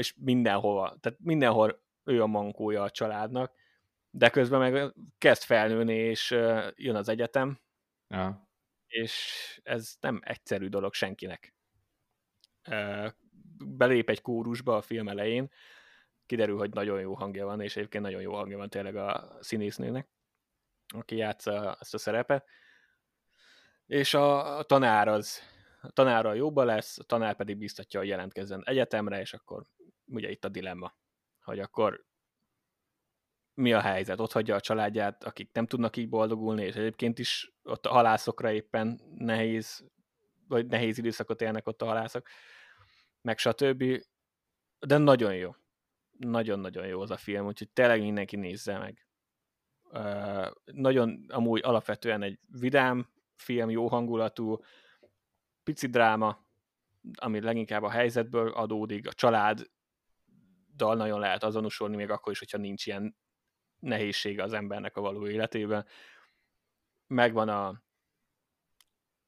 és 0.00 0.14
mindenhol, 0.16 0.98
tehát 1.00 1.18
mindenhol 1.22 1.82
ő 2.04 2.22
a 2.22 2.26
mankója 2.26 2.82
a 2.82 2.90
családnak, 2.90 3.52
de 4.10 4.30
közben 4.30 4.60
meg 4.60 4.94
kezd 5.18 5.42
felnőni, 5.42 5.94
és 5.94 6.30
jön 6.74 6.96
az 6.96 7.08
egyetem, 7.08 7.60
ja. 8.08 8.48
és 8.86 9.60
ez 9.62 9.96
nem 10.00 10.20
egyszerű 10.24 10.68
dolog 10.68 10.94
senkinek. 10.94 11.54
Belép 13.66 14.08
egy 14.08 14.20
kórusba 14.20 14.76
a 14.76 14.82
film 14.82 15.08
elején, 15.08 15.50
kiderül, 16.26 16.58
hogy 16.58 16.70
nagyon 16.70 17.00
jó 17.00 17.14
hangja 17.14 17.46
van, 17.46 17.60
és 17.60 17.76
egyébként 17.76 18.04
nagyon 18.04 18.20
jó 18.20 18.34
hangja 18.34 18.56
van 18.56 18.68
tényleg 18.68 18.96
a 18.96 19.36
színésznőnek, 19.40 20.08
aki 20.94 21.16
játsza 21.16 21.76
ezt 21.80 21.94
a 21.94 21.98
szerepet. 21.98 22.46
És 23.86 24.14
a, 24.14 24.58
a 24.58 24.62
tanár 24.62 25.08
az, 25.08 25.40
a 25.82 25.90
tanárral 25.90 26.36
jóba 26.36 26.64
lesz, 26.64 26.98
a 26.98 27.04
tanár 27.04 27.36
pedig 27.36 27.56
biztatja, 27.56 28.00
hogy 28.00 28.08
jelentkezzen 28.08 28.62
egyetemre, 28.64 29.20
és 29.20 29.34
akkor 29.34 29.66
ugye 30.10 30.30
itt 30.30 30.44
a 30.44 30.48
dilemma, 30.48 30.94
hogy 31.42 31.58
akkor 31.58 32.04
mi 33.54 33.72
a 33.72 33.80
helyzet? 33.80 34.20
Ott 34.20 34.32
hagyja 34.32 34.54
a 34.54 34.60
családját, 34.60 35.24
akik 35.24 35.52
nem 35.52 35.66
tudnak 35.66 35.96
így 35.96 36.08
boldogulni, 36.08 36.62
és 36.64 36.74
egyébként 36.74 37.18
is 37.18 37.52
ott 37.62 37.86
a 37.86 37.90
halászokra 37.90 38.52
éppen 38.52 39.00
nehéz, 39.14 39.84
vagy 40.48 40.66
nehéz 40.66 40.98
időszakot 40.98 41.40
élnek 41.40 41.66
ott 41.66 41.82
a 41.82 41.86
halászok, 41.86 42.28
meg 43.22 43.38
stb. 43.38 43.84
De 44.78 44.98
nagyon 44.98 45.34
jó. 45.34 45.54
Nagyon-nagyon 46.18 46.86
jó 46.86 47.00
az 47.00 47.10
a 47.10 47.16
film, 47.16 47.46
úgyhogy 47.46 47.70
tényleg 47.70 48.00
mindenki 48.00 48.36
nézze 48.36 48.78
meg. 48.78 49.06
Uh, 49.92 50.50
nagyon 50.64 51.24
amúgy 51.28 51.60
alapvetően 51.64 52.22
egy 52.22 52.38
vidám 52.46 53.10
film, 53.36 53.70
jó 53.70 53.88
hangulatú, 53.88 54.58
pici 55.62 55.86
dráma, 55.86 56.44
ami 57.14 57.40
leginkább 57.40 57.82
a 57.82 57.90
helyzetből 57.90 58.48
adódik, 58.48 59.06
a 59.08 59.12
család 59.12 59.70
dal 60.76 60.96
nagyon 60.96 61.20
lehet 61.20 61.44
azonosulni, 61.44 61.96
még 61.96 62.10
akkor 62.10 62.32
is, 62.32 62.38
hogyha 62.38 62.58
nincs 62.58 62.86
ilyen 62.86 63.16
nehézsége 63.78 64.42
az 64.42 64.52
embernek 64.52 64.96
a 64.96 65.00
való 65.00 65.28
életében. 65.28 65.86
Megvan 67.06 67.48
a, 67.48 67.82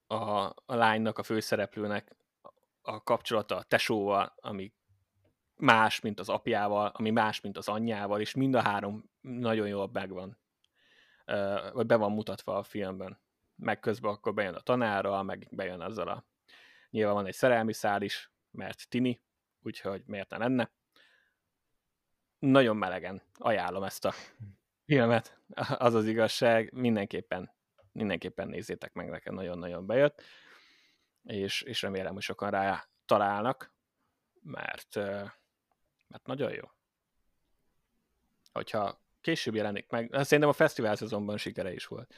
a, 0.07 0.55
a 0.67 0.75
lánynak, 0.75 1.19
a 1.19 1.23
főszereplőnek 1.23 2.17
a 2.83 3.03
kapcsolata 3.03 3.57
a 3.57 3.63
tesóval, 3.63 4.35
ami 4.37 4.73
más, 5.57 6.01
mint 6.01 6.21
az 6.21 6.29
apjával, 6.29 6.87
ami 6.87 7.11
más, 7.11 7.41
mint 7.41 7.57
az 7.57 7.69
anyjával, 7.69 8.21
és 8.21 8.35
mind 8.35 8.55
a 8.55 8.63
három 8.63 9.11
nagyon 9.21 9.69
jól 9.69 9.91
megvan, 9.93 10.39
vagy 11.73 11.87
be 11.87 11.97
van 11.97 12.13
mutatva 12.13 12.57
a 12.57 12.63
filmben. 12.63 13.21
Meg 13.57 13.81
közben 13.81 14.11
akkor 14.11 14.35
bejön 14.35 14.55
a 14.55 14.61
tanára, 14.61 15.23
meg 15.23 15.49
bejön 15.51 15.81
azzal 15.81 16.09
a... 16.09 16.27
Nyilván 16.91 17.15
van 17.15 17.27
egy 17.27 17.35
szerelmi 17.35 17.73
szál 17.73 18.03
is, 18.03 18.33
mert 18.51 18.89
Tini, 18.89 19.23
úgyhogy 19.61 20.03
miért 20.07 20.31
ne 20.31 20.37
lenne 20.37 20.73
nagyon 22.43 22.77
melegen 22.77 23.23
ajánlom 23.35 23.83
ezt 23.83 24.05
a 24.05 24.13
filmet. 24.85 25.39
Az 25.79 25.95
az 25.95 26.07
igazság, 26.07 26.73
mindenképpen, 26.73 27.53
mindenképpen 27.93 28.49
nézzétek 28.49 28.93
meg, 28.93 29.09
nekem 29.09 29.35
nagyon-nagyon 29.35 29.87
bejött, 29.87 30.23
és, 31.25 31.63
és 31.63 31.83
remélem, 31.83 32.13
hogy 32.13 32.23
sokan 32.23 32.51
rá 32.51 32.89
találnak, 33.07 33.75
mert, 34.43 34.95
mert 36.07 36.25
nagyon 36.25 36.53
jó. 36.53 36.71
Hogyha 38.53 39.01
később 39.21 39.55
jelenik 39.55 39.91
meg, 39.91 40.09
szerintem 40.13 40.49
a 40.49 40.53
fesztivál 40.53 40.97
szezonban 40.97 41.37
sikere 41.37 41.73
is 41.73 41.87
volt. 41.87 42.15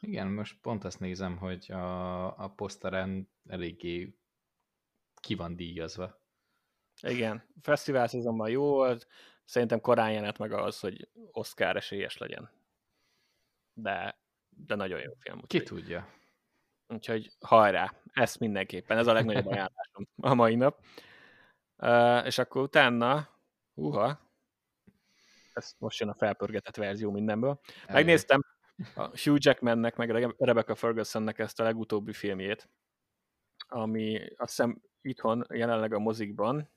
Igen, 0.00 0.26
most 0.26 0.56
pont 0.60 0.84
azt 0.84 1.00
nézem, 1.00 1.36
hogy 1.36 1.72
a, 1.72 2.24
a 2.44 2.48
poszteren 2.48 3.30
eléggé 3.48 4.18
ki 5.14 5.34
van 5.34 5.56
díjazva. 5.56 6.20
Igen, 7.00 7.44
fesztivál 7.62 8.06
szezonban 8.06 8.50
jó 8.50 8.62
volt, 8.62 9.06
szerintem 9.44 9.80
korán 9.80 10.12
jelent 10.12 10.38
meg 10.38 10.52
az, 10.52 10.80
hogy 10.80 11.08
Oscar 11.32 11.76
esélyes 11.76 12.18
legyen. 12.18 12.50
De, 13.72 14.18
de 14.48 14.74
nagyon 14.74 15.00
jó 15.00 15.12
film. 15.18 15.40
Ki 15.46 15.62
tudja. 15.62 16.08
Úgyhogy 16.86 17.30
hajrá, 17.40 17.94
ezt 18.12 18.38
mindenképpen, 18.38 18.98
ez 18.98 19.06
a 19.06 19.12
legnagyobb 19.12 19.46
ajánlásom 19.52 20.08
a 20.16 20.34
mai 20.34 20.54
nap. 20.54 20.84
Uh, 21.76 22.26
és 22.26 22.38
akkor 22.38 22.62
utána, 22.62 23.28
uha, 23.74 24.20
ez 25.52 25.74
most 25.78 26.00
jön 26.00 26.08
a 26.08 26.14
felpörgetett 26.14 26.76
verzió 26.76 27.10
mindenből. 27.10 27.60
Megnéztem 27.86 28.40
a 28.94 29.02
Hugh 29.02 29.38
Jackmannek, 29.38 29.96
meg 29.96 30.34
Rebecca 30.38 30.74
Fergusonnek 30.74 31.38
ezt 31.38 31.60
a 31.60 31.62
legutóbbi 31.62 32.12
filmjét, 32.12 32.68
ami 33.68 34.20
azt 34.36 34.56
hiszem 34.56 34.82
itthon 35.00 35.44
jelenleg 35.48 35.92
a 35.92 35.98
mozikban 35.98 36.70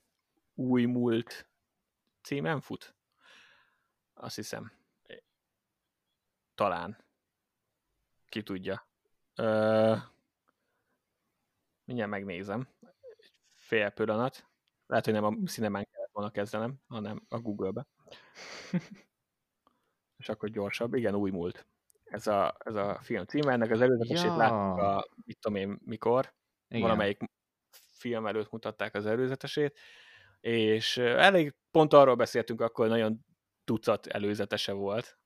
új 0.54 0.86
múlt 0.86 1.50
címen 2.22 2.60
fut? 2.60 2.96
Azt 4.14 4.36
hiszem. 4.36 4.72
Talán. 6.56 7.06
Ki 8.26 8.44
tudja. 8.44 8.88
Ö... 9.36 9.96
Mindjárt 11.84 12.12
megnézem. 12.12 12.68
Egy 13.18 13.34
fél 13.56 13.90
pillanat. 13.90 14.50
Lehet, 14.86 15.06
hogy 15.06 15.14
nem 15.14 15.24
a 15.24 15.36
cinemán 15.46 15.88
kellett 15.92 16.12
volna 16.12 16.32
kezdenem, 16.32 16.82
hanem 16.88 17.26
a 17.30 17.40
Google-be. 17.40 17.88
És 20.18 20.30
akkor 20.30 20.50
gyorsabb. 20.50 20.94
Igen, 20.94 21.16
új 21.16 21.32
múlt. 21.32 21.68
Ez 22.04 22.28
a, 22.28 22.58
ez 22.60 22.76
a 22.76 23.00
film 23.02 23.26
címe. 23.26 23.52
Ennek 23.52 23.72
az 23.72 23.82
előzetesét 23.82 24.26
ja. 24.26 24.36
láttuk 24.36 24.78
a, 24.78 25.08
mit 25.26 25.40
tudom 25.40 25.58
én, 25.58 25.80
mikor. 25.86 26.34
Igen. 26.68 26.82
Valamelyik 26.82 27.24
film 27.72 28.28
előtt 28.28 28.52
mutatták 28.52 28.94
az 28.94 29.06
előzetesét 29.06 29.80
és 30.42 30.98
elég 30.98 31.56
pont 31.72 31.94
arról 31.94 32.16
beszéltünk 32.16 32.62
akkor, 32.62 32.88
nagyon 32.88 33.26
tucat 33.64 34.08
előzetese 34.08 34.72
volt, 34.72 35.20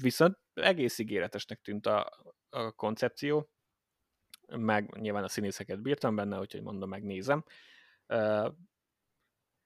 viszont 0.00 0.38
egész 0.52 0.98
ígéretesnek 0.98 1.60
tűnt 1.60 1.86
a, 1.86 2.24
a 2.48 2.72
koncepció, 2.72 3.50
meg 4.56 4.96
nyilván 5.00 5.24
a 5.24 5.28
színészeket 5.28 5.82
bírtam 5.82 6.14
benne, 6.14 6.38
úgyhogy 6.38 6.62
mondom, 6.62 6.88
megnézem. 6.88 7.44
Uh, 8.06 8.54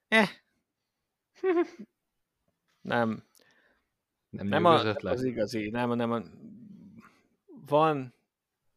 eh. 0.08 0.28
nem. 2.80 3.24
Nem, 4.28 4.46
nem 4.46 4.64
a, 4.64 4.80
az 4.84 5.24
igazi, 5.24 5.70
nem, 5.70 5.92
nem 5.92 6.12
a, 6.12 6.22
van, 7.66 8.14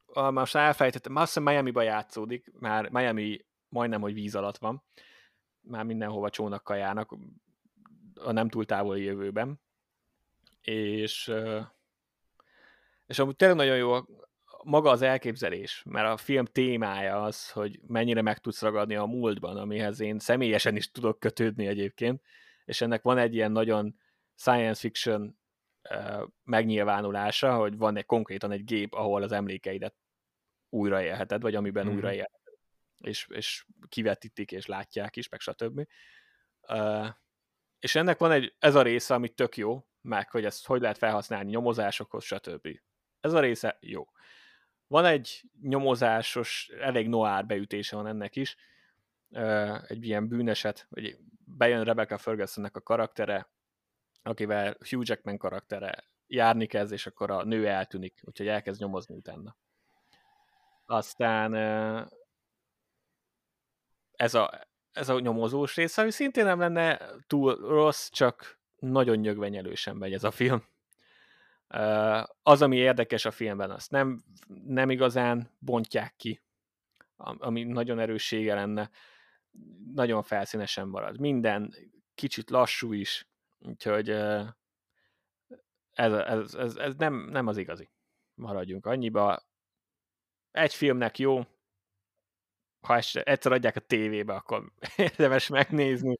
a, 0.05 0.32
most 0.32 0.55
elfejtettem, 0.55 1.15
azt 1.15 1.26
hiszem 1.26 1.43
Miami-ba 1.43 1.82
játszódik, 1.82 2.51
már 2.59 2.89
Miami 2.89 3.45
majdnem, 3.70 4.01
hogy 4.01 4.13
víz 4.13 4.36
alatt 4.36 4.57
van, 4.57 4.84
már 5.68 5.84
mindenhova 5.84 6.30
csónakkal 6.30 6.78
járnak 6.78 7.18
a 8.15 8.32
nem 8.32 8.49
túl 8.49 8.65
távoli 8.65 9.03
jövőben. 9.03 9.59
És, 10.61 11.32
és 13.05 13.20
amúgy 13.20 13.36
tényleg 13.36 13.57
nagyon 13.57 13.78
jó, 13.78 13.99
maga 14.63 14.89
az 14.89 15.01
elképzelés, 15.01 15.84
mert 15.89 16.07
a 16.07 16.18
film 16.18 16.45
témája 16.45 17.24
az, 17.24 17.51
hogy 17.51 17.80
mennyire 17.88 18.22
meg 18.22 18.39
tudsz 18.39 18.61
ragadni 18.61 18.95
a 18.95 19.05
múltban, 19.05 19.57
amihez 19.57 19.99
én 19.99 20.20
személyesen 20.20 20.76
is 20.76 20.91
tudok 20.91 21.20
kötődni 21.20 21.68
egyébként, 21.68 22.22
és 22.65 22.82
ennek 22.82 23.01
van 23.01 23.18
egy 23.18 23.34
ilyen 23.34 23.51
nagyon 23.51 23.95
science 24.36 24.80
fiction 24.80 25.38
megnyilvánulása, 26.43 27.55
hogy 27.55 27.78
van 27.78 27.97
egy 27.97 28.05
konkrétan 28.05 28.51
egy 28.51 28.63
gép, 28.63 28.93
ahol 28.93 29.24
az 29.24 29.32
emlékeidet 29.32 29.95
újraélheted, 30.70 31.41
vagy 31.41 31.55
amiben 31.55 31.88
mm. 31.88 31.95
újraélheted, 31.95 32.36
és, 32.99 33.27
és 33.29 33.65
kivetítik, 33.89 34.51
és 34.51 34.65
látják 34.65 35.15
is, 35.15 35.29
meg 35.29 35.39
stb. 35.39 35.87
Uh, 36.67 37.07
és 37.79 37.95
ennek 37.95 38.17
van 38.17 38.31
egy, 38.31 38.55
ez 38.59 38.75
a 38.75 38.81
része, 38.81 39.13
ami 39.13 39.29
tök 39.29 39.57
jó, 39.57 39.87
meg 40.01 40.31
hogy 40.31 40.45
ezt 40.45 40.65
hogy 40.65 40.81
lehet 40.81 40.97
felhasználni 40.97 41.49
nyomozásokhoz, 41.49 42.23
stb. 42.23 42.67
Ez 43.19 43.33
a 43.33 43.39
része 43.39 43.77
jó. 43.79 44.07
Van 44.87 45.05
egy 45.05 45.43
nyomozásos, 45.61 46.71
elég 46.79 47.07
noir 47.07 47.45
beütése 47.45 47.95
van 47.95 48.07
ennek 48.07 48.35
is, 48.35 48.55
egy 49.87 50.05
ilyen 50.05 50.27
bűneset, 50.27 50.87
hogy 50.89 51.17
bejön 51.45 51.83
Rebecca 51.83 52.17
Fergusonnek 52.17 52.75
a 52.75 52.81
karaktere, 52.81 53.49
akivel 54.23 54.77
Hugh 54.89 55.07
Jackman 55.07 55.37
karaktere 55.37 56.03
járni 56.27 56.65
kezd, 56.65 56.91
és 56.91 57.07
akkor 57.07 57.31
a 57.31 57.43
nő 57.43 57.67
eltűnik, 57.67 58.21
úgyhogy 58.23 58.47
elkezd 58.47 58.81
nyomozni 58.81 59.15
utána. 59.15 59.57
Aztán 60.85 61.53
ez 64.18 64.34
a, 64.34 64.68
ez 64.91 65.09
a 65.09 65.20
nyomozós 65.20 65.76
része, 65.76 66.01
ami 66.01 66.11
szintén 66.11 66.45
nem 66.45 66.59
lenne 66.59 66.99
túl 67.28 67.55
rossz, 67.55 68.09
csak 68.09 68.59
nagyon 68.80 69.18
nyögvenyelősen 69.18 69.95
megy 69.95 70.13
ez 70.13 70.24
a 70.24 70.32
film. 70.32 70.63
Az, 72.43 72.61
ami 72.61 72.78
érdekes 72.78 73.26
a 73.26 73.32
filmben, 73.32 73.72
azt 73.72 73.91
nem, 73.91 74.24
nem 74.65 74.89
igazán 74.89 75.57
bontják 75.59 76.15
ki, 76.15 76.41
ami 77.18 77.63
nagyon 77.63 77.99
erőssége 77.99 78.53
lenne, 78.53 78.89
nagyon 79.93 80.24
felszínesen 80.24 80.88
marad. 80.88 81.20
Minden 81.20 81.74
kicsit 82.15 82.49
lassú 82.49 82.93
is, 82.93 83.28
úgyhogy 83.59 84.09
ez, 84.09 84.45
ez, 86.13 86.53
ez, 86.53 86.76
ez 86.76 86.95
nem, 86.95 87.13
nem 87.13 87.47
az 87.47 87.57
igazi. 87.57 87.89
Maradjunk 88.34 88.86
annyiba. 88.86 89.45
Egy 90.51 90.74
filmnek 90.74 91.20
jó, 91.20 91.45
ha 92.88 92.99
egyszer 93.23 93.51
adják 93.51 93.75
a 93.75 93.79
tévébe, 93.79 94.33
akkor 94.33 94.71
érdemes 94.97 95.47
megnézni. 95.47 96.19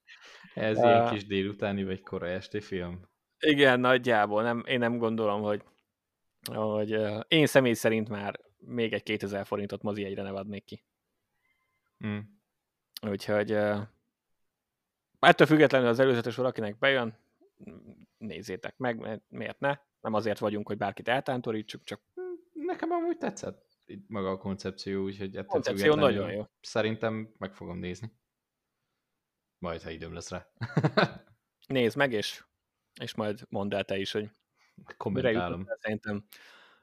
Ez 0.54 0.78
uh, 0.78 0.84
ilyen 0.84 1.10
kis 1.10 1.26
délutáni 1.26 1.84
vagy 1.84 2.02
korai 2.02 2.34
esti 2.34 2.62
film? 2.62 3.02
Igen, 3.40 3.80
nagyjából. 3.80 4.44
Nem, 4.44 4.64
én 4.68 4.80
nem 4.80 4.98
gondolom, 4.98 5.42
hogy, 5.42 5.64
hogy 6.54 6.96
uh, 6.96 7.20
én 7.28 7.46
személy 7.46 7.74
szerint 7.74 8.10
már 8.10 8.40
még 8.58 8.94
egy 8.94 9.04
2000 9.04 9.46
forintot 9.46 9.82
mozi 9.82 10.04
egyre 10.04 10.22
ne 10.22 10.30
adnék 10.30 10.64
ki. 10.66 10.84
Mm. 12.08 12.18
Úgyhogy 13.10 13.52
uh, 13.52 13.80
ettől 15.20 15.48
függetlenül 15.48 15.88
az 15.88 16.00
előzetes 16.00 16.36
valakinek 16.36 16.78
bejön, 16.78 17.18
nézzétek 18.18 18.78
meg, 18.78 19.22
miért 19.30 19.60
ne? 19.60 19.78
Nem 20.02 20.14
azért 20.14 20.40
vagyunk, 20.40 20.68
hogy 20.68 20.78
bárkit 20.78 21.08
eltántorítsuk, 21.08 21.84
csak... 21.84 22.02
Nekem 22.54 22.92
amúgy 22.92 23.18
tetszett 23.18 23.67
maga 24.08 24.30
a 24.30 24.38
koncepció, 24.38 25.04
úgyhogy 25.04 25.36
ettől 25.36 25.46
koncepció 25.46 25.96
nagyon 25.96 26.32
jó. 26.32 26.46
Szerintem 26.62 27.34
meg 27.38 27.54
fogom 27.54 27.78
nézni. 27.78 28.12
Majd, 29.58 29.82
ha 29.82 29.90
időm 29.90 30.14
lesz 30.14 30.30
rá. 30.30 30.48
Nézd 31.68 31.98
meg, 31.98 32.12
és, 32.12 32.44
és 33.02 33.16
majd 33.16 33.46
mondd 33.50 33.74
el 33.74 33.84
te 33.84 33.98
is, 33.98 34.12
hogy 34.12 34.32
kommentálom. 34.98 35.68
Szerintem, 35.80 36.26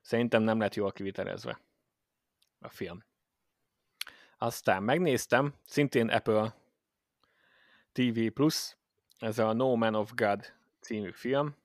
szerintem 0.01 0.43
nem 0.43 0.59
lett 0.59 0.75
jól 0.75 0.93
kivitelezve 0.93 1.61
a 2.59 2.69
film. 2.69 3.05
Aztán 4.39 4.83
megnéztem, 4.83 5.55
szintén 5.65 6.09
Apple 6.09 6.55
TV 7.93 8.27
Plus, 8.27 8.77
ez 9.19 9.39
a 9.39 9.53
No 9.53 9.77
Man 9.77 9.95
of 9.95 10.13
God 10.15 10.53
című 10.81 11.11
film, 11.13 11.57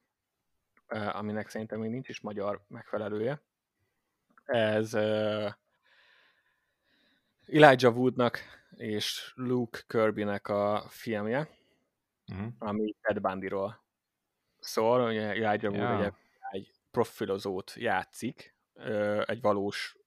aminek 0.88 1.50
szerintem 1.50 1.80
még 1.80 1.90
nincs 1.90 2.10
is 2.10 2.20
magyar 2.20 2.66
megfelelője. 2.68 3.42
Ez 4.52 4.94
uh, 4.94 5.52
Elijah 7.52 7.98
Woodnak 7.98 8.40
és 8.76 9.32
Luke 9.36 9.80
Kirbynek 9.88 10.48
a 10.48 10.86
filmje, 10.88 11.50
uh-huh. 12.32 12.54
ami 12.58 12.96
Ted 13.02 13.20
Bundyról 13.20 13.84
szól. 14.60 15.08
Ugye 15.08 15.28
Elijah 15.28 15.74
Wood 15.74 15.76
yeah. 15.76 16.00
ugye 16.00 16.12
egy 16.52 16.74
profilozót 16.92 17.74
játszik, 17.76 18.56
egy 19.26 19.42
valós 19.42 19.98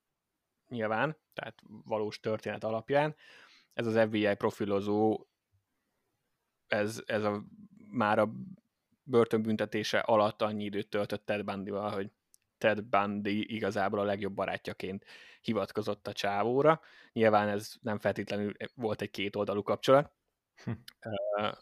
nyilván, 0.68 1.16
tehát 1.34 1.58
valós 1.84 2.20
történet 2.20 2.64
alapján. 2.64 3.16
Ez 3.72 3.86
az 3.86 3.98
FBI 4.06 4.34
profilozó, 4.34 5.26
ez, 6.66 7.02
ez 7.06 7.24
a, 7.24 7.44
már 7.90 8.18
a 8.18 8.32
börtönbüntetése 9.02 9.98
alatt 9.98 10.42
annyi 10.42 10.64
időt 10.64 10.88
töltött 10.88 11.26
Ted 11.26 11.44
bundy 11.44 11.70
hogy 11.70 12.10
Ted 12.62 12.82
Bundy 12.82 13.54
igazából 13.54 13.98
a 13.98 14.04
legjobb 14.04 14.32
barátjaként 14.32 15.04
hivatkozott 15.40 16.06
a 16.06 16.12
csávóra. 16.12 16.80
Nyilván 17.12 17.48
ez 17.48 17.74
nem 17.80 17.98
feltétlenül 17.98 18.52
volt 18.74 19.00
egy 19.02 19.10
kétoldalú 19.10 19.62
kapcsolat. 19.62 20.12
Hm. 20.64 20.70
Uh, 21.02 21.52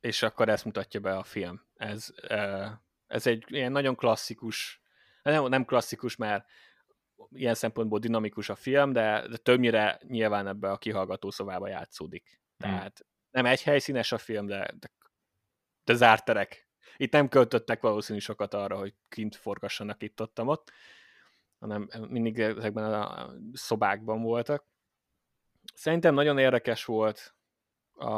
és 0.00 0.22
akkor 0.22 0.48
ezt 0.48 0.64
mutatja 0.64 1.00
be 1.00 1.16
a 1.16 1.22
film. 1.22 1.66
Ez, 1.74 2.08
uh, 2.22 2.70
ez 3.06 3.26
egy 3.26 3.44
ilyen 3.46 3.72
nagyon 3.72 3.96
klasszikus, 3.96 4.82
nem, 5.22 5.46
nem 5.46 5.64
klasszikus, 5.64 6.16
mert 6.16 6.46
ilyen 7.30 7.54
szempontból 7.54 7.98
dinamikus 7.98 8.48
a 8.48 8.54
film, 8.54 8.92
de, 8.92 9.28
de 9.28 9.36
többnyire 9.36 10.00
nyilván 10.06 10.46
ebbe 10.46 10.70
a 10.70 10.78
kihallgató 10.78 11.30
szobába 11.30 11.68
játszódik. 11.68 12.40
Hm. 12.56 12.64
Tehát 12.64 13.06
nem 13.30 13.46
egy 13.46 13.62
helyszínes 13.62 14.12
a 14.12 14.18
film, 14.18 14.46
de, 14.46 14.70
de, 14.78 14.90
de 15.84 15.94
zárt 15.94 16.24
terek 16.24 16.69
itt 17.00 17.12
nem 17.12 17.28
költöttek 17.28 17.80
valószínű 17.80 18.18
sokat 18.18 18.54
arra, 18.54 18.78
hogy 18.78 18.94
kint 19.08 19.36
forgassanak 19.36 20.02
itt 20.02 20.20
ott, 20.20 20.40
ott 20.40 20.72
hanem 21.58 21.88
mindig 22.08 22.38
ezekben 22.38 22.92
a 22.92 23.32
szobákban 23.52 24.22
voltak. 24.22 24.64
Szerintem 25.74 26.14
nagyon 26.14 26.38
érdekes 26.38 26.84
volt 26.84 27.34
a, 27.92 28.12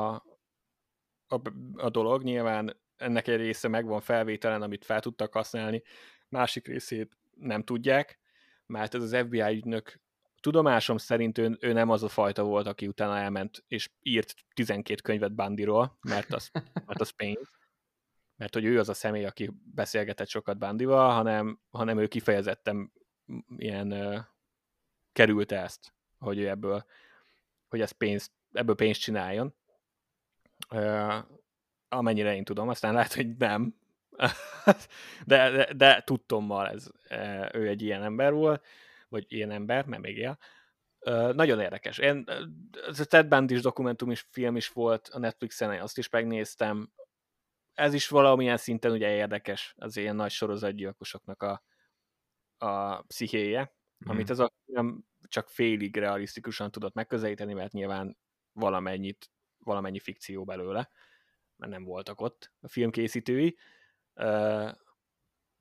a, 1.26 1.40
a 1.74 1.90
dolog, 1.90 2.22
nyilván 2.22 2.80
ennek 2.96 3.28
egy 3.28 3.36
része 3.36 3.68
megvan 3.68 4.00
felvételen, 4.00 4.62
amit 4.62 4.84
fel 4.84 5.00
tudtak 5.00 5.32
használni, 5.32 5.82
másik 6.28 6.66
részét 6.66 7.16
nem 7.30 7.64
tudják, 7.64 8.18
mert 8.66 8.94
ez 8.94 9.02
az 9.02 9.16
FBI 9.16 9.56
ügynök 9.56 10.00
tudomásom 10.40 10.96
szerint 10.96 11.38
ő, 11.38 11.56
ő 11.60 11.72
nem 11.72 11.90
az 11.90 12.02
a 12.02 12.08
fajta 12.08 12.42
volt, 12.42 12.66
aki 12.66 12.86
utána 12.86 13.18
elment 13.18 13.64
és 13.68 13.90
írt 14.00 14.34
12 14.54 15.00
könyvet 15.02 15.34
Bandiról, 15.34 15.98
mert 16.00 16.32
az, 16.32 16.50
mert 16.86 17.00
az 17.00 17.10
pénz 17.10 17.60
mert 18.42 18.54
hogy 18.54 18.64
ő 18.64 18.78
az 18.78 18.88
a 18.88 18.94
személy, 18.94 19.24
aki 19.24 19.50
beszélgetett 19.74 20.28
sokat 20.28 20.58
Bandival, 20.58 21.12
hanem, 21.12 21.60
hanem 21.70 21.98
ő 21.98 22.06
kifejezetten 22.06 22.92
ilyen 23.56 23.94
került 25.12 25.52
ezt, 25.52 25.94
hogy 26.18 26.38
ő 26.38 26.48
ebből, 26.48 26.84
hogy 27.68 27.80
ez 27.80 27.90
pénzt, 27.90 28.32
ebből 28.52 28.74
pénzt 28.74 29.00
csináljon. 29.00 29.54
Amennyire 31.88 32.34
én 32.34 32.44
tudom, 32.44 32.68
aztán 32.68 32.94
lehet, 32.94 33.12
hogy 33.12 33.36
nem. 33.36 33.74
de, 35.26 35.50
de, 35.50 35.72
de 35.72 36.02
tudtommal 36.04 36.68
ez, 36.68 36.90
ő 37.52 37.68
egy 37.68 37.82
ilyen 37.82 38.02
ember 38.02 38.32
volt, 38.32 38.64
vagy 39.08 39.24
ilyen 39.28 39.50
ember, 39.50 39.84
mert 39.86 40.02
még 40.02 40.16
él. 40.16 40.38
Nagyon 41.32 41.60
érdekes. 41.60 41.98
Én, 41.98 42.24
ez 42.88 43.00
a 43.00 43.04
Ted 43.04 43.26
Bundy 43.26 43.58
dokumentum 43.58 44.10
is, 44.10 44.26
film 44.30 44.56
is 44.56 44.68
volt 44.68 45.08
a 45.08 45.18
Netflixen, 45.18 45.80
azt 45.80 45.98
is 45.98 46.08
megnéztem 46.08 46.92
ez 47.74 47.94
is 47.94 48.08
valamilyen 48.08 48.56
szinten 48.56 48.92
ugye 48.92 49.14
érdekes 49.14 49.74
az 49.76 49.96
ilyen 49.96 50.16
nagy 50.16 50.30
sorozatgyilkosoknak 50.30 51.42
a, 51.42 51.62
a 52.58 53.02
pszichéje, 53.02 53.60
mm. 54.04 54.10
amit 54.10 54.30
az 54.30 54.38
a 54.38 54.52
nem 54.64 55.04
csak 55.28 55.48
félig 55.48 55.96
realisztikusan 55.96 56.70
tudott 56.70 56.94
megközelíteni, 56.94 57.52
mert 57.52 57.72
nyilván 57.72 58.18
valamennyit, 58.52 59.30
valamennyi 59.58 59.98
fikció 59.98 60.44
belőle, 60.44 60.90
mert 61.56 61.72
nem 61.72 61.84
voltak 61.84 62.20
ott 62.20 62.52
a 62.60 62.68
filmkészítői. 62.68 63.58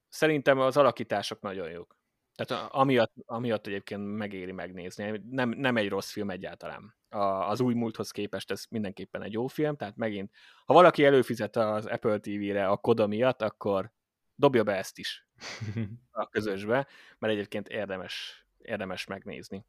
Szerintem 0.09 0.59
az 0.59 0.77
alakítások 0.77 1.41
nagyon 1.41 1.69
jók. 1.69 1.97
Tehát 2.35 2.71
amiatt, 2.71 3.13
amiatt 3.25 3.67
egyébként 3.67 4.15
megéri 4.17 4.51
megnézni. 4.51 5.21
Nem, 5.29 5.49
nem 5.49 5.77
egy 5.77 5.89
rossz 5.89 6.11
film 6.11 6.29
egyáltalán. 6.29 6.95
A, 7.11 7.49
az 7.49 7.59
új 7.59 7.73
múlthoz 7.73 8.11
képest 8.11 8.51
ez 8.51 8.65
mindenképpen 8.69 9.21
egy 9.21 9.33
jó 9.33 9.47
film, 9.47 9.75
tehát 9.75 9.95
megint, 9.95 10.31
ha 10.65 10.73
valaki 10.73 11.05
előfizet 11.05 11.55
az 11.55 11.85
Apple 11.85 12.19
TV-re 12.19 12.67
a 12.67 12.77
koda 12.77 13.07
miatt, 13.07 13.41
akkor 13.41 13.91
dobja 14.35 14.63
be 14.63 14.75
ezt 14.75 14.97
is 14.97 15.27
a 16.11 16.27
közösbe, 16.27 16.87
mert 17.19 17.33
egyébként 17.33 17.67
érdemes, 17.67 18.45
érdemes 18.57 19.05
megnézni. 19.05 19.65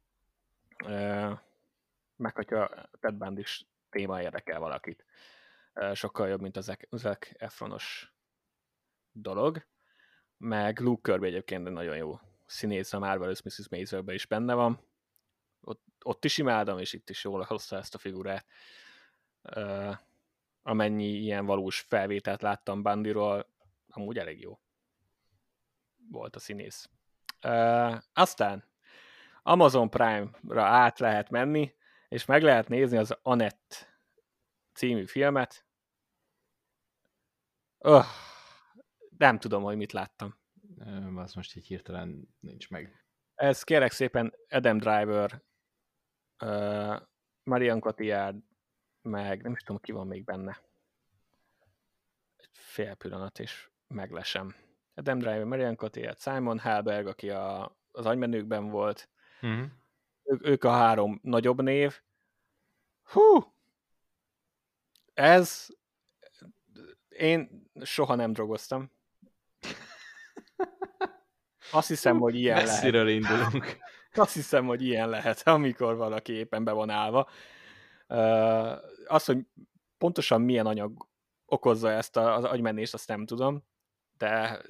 Meg 2.15 2.35
hogyha 2.35 2.69
Ted 2.99 3.15
Bundy 3.15 3.41
is 3.41 3.65
téma 3.89 4.21
érdekel 4.21 4.59
valakit. 4.59 5.05
Sokkal 5.93 6.27
jobb, 6.27 6.41
mint 6.41 6.57
az 6.57 6.77
Zac 6.91 7.29
Efronos 7.33 8.13
dolog. 9.11 9.65
Meg 10.37 10.79
Luke 10.79 11.11
Kirby 11.11 11.27
egyébként 11.27 11.69
nagyon 11.69 11.95
jó 11.95 12.19
színész 12.45 12.93
a 12.93 12.99
Marvelous 12.99 13.41
Mrs. 13.43 13.69
maisel 13.69 14.03
is 14.07 14.25
benne 14.25 14.53
van. 14.53 14.79
Ott, 15.63 15.83
ott 16.03 16.25
is 16.25 16.37
imádom, 16.37 16.79
és 16.79 16.93
itt 16.93 17.09
is 17.09 17.23
jól 17.23 17.43
hozta 17.43 17.77
ezt 17.77 17.95
a 17.95 17.97
figurát. 17.97 18.45
Uh, 19.55 19.97
amennyi 20.61 21.07
ilyen 21.07 21.45
valós 21.45 21.79
felvételt 21.79 22.41
láttam 22.41 22.81
Bandiról, 22.81 23.49
amúgy 23.87 24.17
elég 24.17 24.39
jó 24.39 24.59
volt 26.09 26.35
a 26.35 26.39
színész. 26.39 26.89
Uh, 27.45 27.97
aztán 28.13 28.71
Amazon 29.43 29.89
Prime-ra 29.89 30.63
át 30.63 30.99
lehet 30.99 31.29
menni, 31.29 31.73
és 32.09 32.25
meg 32.25 32.43
lehet 32.43 32.67
nézni 32.67 32.97
az 32.97 33.17
Anett 33.21 33.87
című 34.73 35.05
filmet. 35.05 35.65
Öh, 37.79 38.05
nem 39.17 39.39
tudom, 39.39 39.63
hogy 39.63 39.77
mit 39.77 39.91
láttam. 39.91 40.35
Az 41.15 41.33
most 41.33 41.55
így 41.55 41.67
hirtelen 41.67 42.35
nincs 42.39 42.69
meg. 42.69 43.05
Ez 43.35 43.63
kérek 43.63 43.91
szépen 43.91 44.33
Adam 44.49 44.77
Driver, 44.77 45.41
uh, 46.39 47.01
Marion 47.43 47.79
Cotillard, 47.79 48.37
meg 49.01 49.41
nem 49.41 49.51
is 49.51 49.59
tudom, 49.59 49.81
ki 49.81 49.91
van 49.91 50.07
még 50.07 50.23
benne. 50.23 50.61
Egy 52.35 52.49
fél 52.51 52.95
pillanat, 52.95 53.39
és 53.39 53.69
meglesem. 53.87 54.55
Adam 54.95 55.19
Driver, 55.19 55.43
Marion 55.43 55.75
Cotillard, 55.75 56.19
Simon 56.19 56.59
Halberg, 56.59 57.07
aki 57.07 57.29
a, 57.29 57.77
az 57.91 58.05
agymenőkben 58.05 58.69
volt. 58.69 59.09
Uh-huh. 59.41 59.65
Ők, 60.23 60.47
ők 60.47 60.63
a 60.63 60.71
három 60.71 61.19
nagyobb 61.23 61.61
név. 61.61 62.01
Hú! 63.03 63.53
Ez... 65.13 65.67
Én 67.09 67.69
soha 67.81 68.15
nem 68.15 68.33
drogoztam. 68.33 68.91
Azt 71.71 71.87
hiszem, 71.87 72.19
hogy 72.19 72.35
ilyen 72.35 72.63
Messziről 72.63 73.05
lehet. 73.05 73.21
indulunk. 73.21 73.77
Azt 74.13 74.33
hiszem, 74.33 74.65
hogy 74.65 74.81
ilyen 74.81 75.09
lehet, 75.09 75.41
amikor 75.47 75.95
valaki 75.95 76.33
éppen 76.33 76.63
be 76.63 76.71
van 76.71 76.89
állva. 76.89 77.29
Az, 79.07 79.25
hogy 79.25 79.37
pontosan 79.97 80.41
milyen 80.41 80.65
anyag 80.65 81.07
okozza 81.45 81.91
ezt 81.91 82.17
az 82.17 82.43
agymenést, 82.43 82.93
azt 82.93 83.07
nem 83.07 83.25
tudom, 83.25 83.63
de 84.17 84.61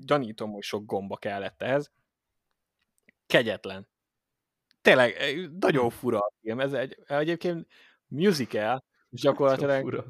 gyanítom, 0.00 0.52
hogy 0.52 0.62
sok 0.62 0.86
gomba 0.86 1.16
kellett 1.16 1.62
ehhez. 1.62 1.92
Kegyetlen. 3.26 3.88
Tényleg, 4.80 5.14
nagyon 5.60 5.90
fura 5.90 6.18
a 6.18 6.32
film. 6.40 6.60
Ez 6.60 6.72
egy, 6.72 6.98
egyébként 7.06 7.66
musical, 8.06 8.84
és 9.10 9.20
gyakorlatilag, 9.20 10.04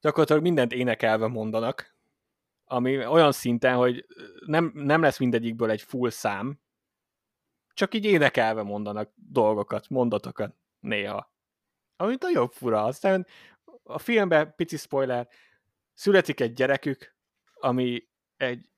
gyakorlatilag 0.00 0.42
mindent 0.42 0.72
énekelve 0.72 1.26
mondanak, 1.26 1.96
ami 2.64 3.06
olyan 3.06 3.32
szinten, 3.32 3.76
hogy 3.76 4.06
nem, 4.46 4.70
nem 4.74 5.02
lesz 5.02 5.18
mindegyikből 5.18 5.70
egy 5.70 5.82
full 5.82 6.10
szám, 6.10 6.60
csak 7.76 7.94
így 7.94 8.04
énekelve 8.04 8.62
mondanak 8.62 9.12
dolgokat, 9.14 9.88
mondatokat 9.88 10.54
néha. 10.80 11.32
Ami 11.96 12.16
nagyon 12.20 12.48
fura. 12.48 12.84
Aztán 12.84 13.26
a 13.82 13.98
filmben, 13.98 14.54
pici 14.54 14.76
spoiler, 14.76 15.28
születik 15.92 16.40
egy 16.40 16.52
gyerekük, 16.52 17.16
ami 17.54 18.08
egy 18.36 18.68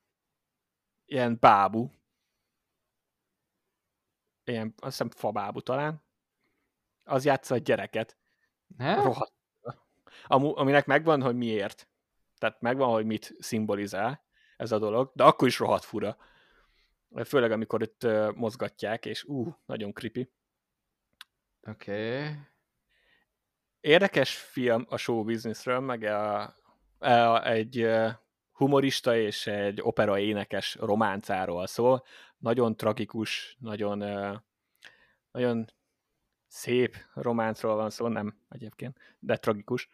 ilyen 1.05 1.37
bábú, 1.39 1.91
ilyen, 4.43 4.73
azt 4.77 4.91
hiszem 4.91 5.09
fabábú 5.09 5.59
talán, 5.59 6.03
az 7.03 7.25
játsza 7.25 7.55
a 7.55 7.57
gyereket. 7.57 8.17
Rohadt. 8.77 9.33
aminek 10.27 10.85
megvan, 10.85 11.21
hogy 11.21 11.35
miért. 11.35 11.89
Tehát 12.37 12.61
megvan, 12.61 12.89
hogy 12.89 13.05
mit 13.05 13.35
szimbolizál 13.39 14.23
ez 14.57 14.71
a 14.71 14.79
dolog, 14.79 15.11
de 15.15 15.23
akkor 15.23 15.47
is 15.47 15.59
rohadt 15.59 15.83
fura. 15.83 16.17
Főleg, 17.25 17.51
amikor 17.51 17.81
itt 17.81 18.07
mozgatják, 18.35 19.05
és 19.05 19.23
ú, 19.23 19.57
nagyon 19.65 19.93
creepy. 19.93 20.31
Oké. 21.67 22.17
Okay. 22.19 22.35
Érdekes 23.79 24.35
film 24.37 24.85
a 24.89 24.97
show 24.97 25.23
businessről, 25.23 25.79
meg 25.79 26.03
a, 26.03 26.55
a, 26.97 27.45
egy 27.45 27.87
humorista 28.51 29.17
és 29.17 29.47
egy 29.47 29.81
opera 29.81 30.19
énekes 30.19 30.75
románcáról 30.75 31.67
szól. 31.67 32.03
Nagyon 32.37 32.77
tragikus, 32.77 33.57
nagyon, 33.59 33.97
nagyon 35.31 35.71
szép 36.47 36.95
románcról 37.13 37.75
van 37.75 37.89
szó, 37.89 38.07
nem 38.07 38.39
egyébként, 38.49 38.97
de 39.19 39.37
tragikus. 39.37 39.89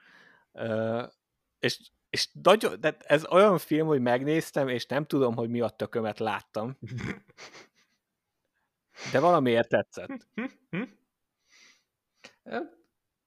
És, 1.60 1.80
és 2.16 2.28
nagyon, 2.44 2.80
de 2.80 2.98
ez 3.00 3.26
olyan 3.26 3.58
film, 3.58 3.88
hogy 3.88 4.02
megnéztem, 4.02 4.68
és 4.68 4.86
nem 4.86 5.06
tudom, 5.06 5.36
hogy 5.36 5.50
mi 5.50 5.62
a 5.62 5.70
tökömet 5.70 6.20
láttam. 6.20 6.78
De 9.12 9.20
valamiért 9.20 9.70
tetszett. 9.70 10.28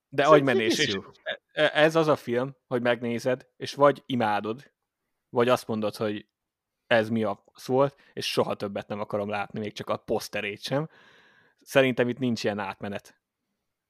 De 0.09 0.24
agymenés. 0.24 0.78
És 0.78 0.99
e, 1.53 1.70
ez 1.74 1.97
az 1.97 2.07
a 2.07 2.16
film, 2.16 2.57
hogy 2.66 2.82
megnézed, 2.82 3.49
és 3.57 3.74
vagy 3.74 4.03
imádod, 4.07 4.72
vagy 5.28 5.49
azt 5.49 5.66
mondod, 5.66 5.97
hogy 5.97 6.28
ez 6.86 7.09
mi 7.09 7.24
a 7.24 7.45
volt, 7.66 7.97
és 8.12 8.26
soha 8.26 8.55
többet 8.55 8.89
nem 8.89 9.01
akarom 9.01 9.28
látni, 9.28 9.59
még 9.59 9.72
csak 9.72 9.89
a 9.89 9.97
poszterét 9.97 10.62
sem. 10.62 10.89
Szerintem 11.61 12.09
itt 12.09 12.18
nincs 12.18 12.45
ilyen 12.45 12.59
átmenet. 12.59 13.20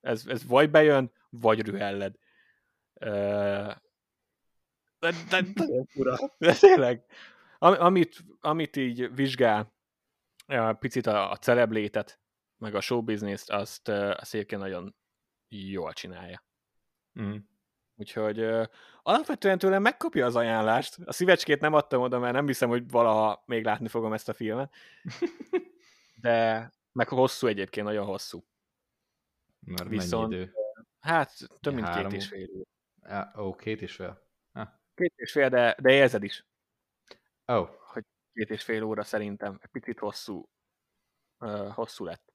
Ez, 0.00 0.26
ez 0.26 0.46
vagy 0.46 0.70
bejön, 0.70 1.12
vagy 1.30 1.60
rühelled. 1.60 2.14
De, 4.98 5.12
de, 5.28 5.42
de, 5.54 5.84
fura. 5.88 6.16
De 6.38 6.54
tényleg. 6.54 7.04
Amit, 7.58 8.24
amit 8.40 8.76
így 8.76 9.14
vizsgál 9.14 9.74
picit 10.78 11.06
a, 11.06 11.30
a 11.30 11.36
celeblétet, 11.36 12.20
meg 12.56 12.74
a 12.74 12.80
showbizniszt, 12.80 13.50
azt, 13.50 13.88
azt 13.88 14.34
egyébként 14.34 14.60
nagyon 14.60 14.94
jól 15.48 15.92
csinálja. 15.92 16.44
Mm. 17.20 17.36
Úgyhogy 17.96 18.44
alapvetően 19.02 19.58
tőlem 19.58 19.82
megkapja 19.82 20.26
az 20.26 20.36
ajánlást. 20.36 20.98
A 21.04 21.12
szívecskét 21.12 21.60
nem 21.60 21.72
adtam 21.72 22.00
oda, 22.00 22.18
mert 22.18 22.34
nem 22.34 22.46
hiszem, 22.46 22.68
hogy 22.68 22.90
valaha 22.90 23.42
még 23.46 23.64
látni 23.64 23.88
fogom 23.88 24.12
ezt 24.12 24.28
a 24.28 24.32
filmet. 24.32 24.74
De 26.22 26.70
meg 26.92 27.08
hosszú 27.08 27.46
egyébként, 27.46 27.86
nagyon 27.86 28.06
hosszú. 28.06 28.44
Mert 29.58 29.88
Viszont, 29.88 30.32
idő? 30.32 30.52
Hát 31.00 31.32
több 31.60 31.74
mint 31.74 31.86
Három. 31.86 32.10
két 32.10 32.20
és 32.20 32.28
fél 32.28 32.40
év. 32.40 32.64
Ja, 33.02 33.32
ó, 33.38 33.54
két 33.54 33.82
és 33.82 33.94
fél. 33.94 34.27
Két 34.98 35.12
és 35.16 35.32
fél, 35.32 35.48
de, 35.48 35.76
de 35.80 35.92
érzed 35.92 36.22
is. 36.22 36.46
Oh. 37.46 37.68
Hogy 37.68 38.04
két 38.32 38.50
és 38.50 38.64
fél 38.64 38.82
óra 38.82 39.02
szerintem 39.02 39.58
egy 39.62 39.70
picit 39.70 39.98
hosszú, 39.98 40.48
uh, 41.38 41.72
hosszú 41.72 42.04
lett. 42.04 42.32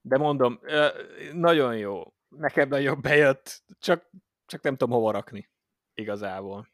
De 0.00 0.16
mondom, 0.16 0.58
uh, 0.62 1.32
nagyon 1.32 1.76
jó. 1.76 2.02
Nekem 2.28 2.68
nagyon 2.68 3.00
bejött, 3.00 3.62
csak 3.78 4.10
csak 4.46 4.62
nem 4.62 4.76
tudom 4.76 4.94
hova 4.94 5.10
rakni 5.10 5.50
igazából. 5.94 6.68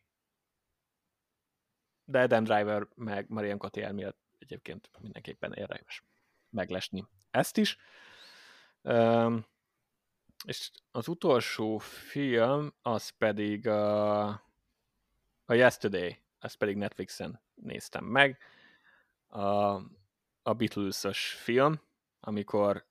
De 2.05 2.21
Adam 2.21 2.45
Driver 2.45 2.87
meg 2.95 3.29
Marian 3.29 3.59
Cotillard 3.59 3.95
miatt 3.95 4.19
egyébként 4.39 4.91
mindenképpen 5.01 5.53
érdemes 5.53 6.05
meglesni 6.51 7.07
ezt 7.31 7.57
is. 7.57 7.79
Um, 8.83 9.47
és 10.45 10.71
az 10.91 11.09
utolsó 11.09 11.79
film, 11.79 12.75
az 12.83 13.09
pedig 13.09 13.67
a, 13.67 14.48
a 15.51 15.55
Yesterday, 15.55 16.19
ezt 16.39 16.57
pedig 16.57 16.77
Netflixen 16.77 17.41
néztem 17.55 18.05
meg. 18.05 18.39
A, 19.27 19.41
a 20.43 20.55
Beatles-os 20.57 21.33
film, 21.33 21.81
amikor 22.21 22.87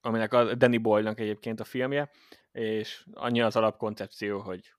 aminek 0.00 0.32
a 0.32 0.54
Danny 0.54 0.80
Boyle-nak 0.80 1.20
egyébként 1.20 1.60
a 1.60 1.64
filmje, 1.64 2.10
és 2.52 3.06
annyi 3.12 3.40
az 3.40 3.56
alapkoncepció, 3.56 4.40
hogy 4.40 4.74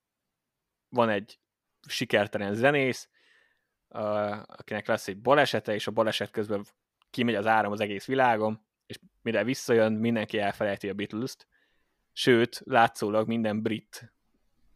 van 0.89 1.09
egy 1.09 1.39
sikertelen 1.87 2.53
zenész, 2.53 3.09
akinek 4.45 4.87
lesz 4.87 5.07
egy 5.07 5.21
balesete, 5.21 5.73
és 5.73 5.87
a 5.87 5.91
baleset 5.91 6.31
közben 6.31 6.65
kimegy 7.09 7.35
az 7.35 7.47
áram 7.47 7.71
az 7.71 7.79
egész 7.79 8.05
világon, 8.05 8.65
és 8.85 8.99
mire 9.21 9.43
visszajön, 9.43 9.93
mindenki 9.93 10.39
elfelejti 10.39 10.89
a 10.89 10.93
Beatles-t, 10.93 11.47
sőt, 12.11 12.61
látszólag 12.63 13.27
minden 13.27 13.61
brit 13.61 14.13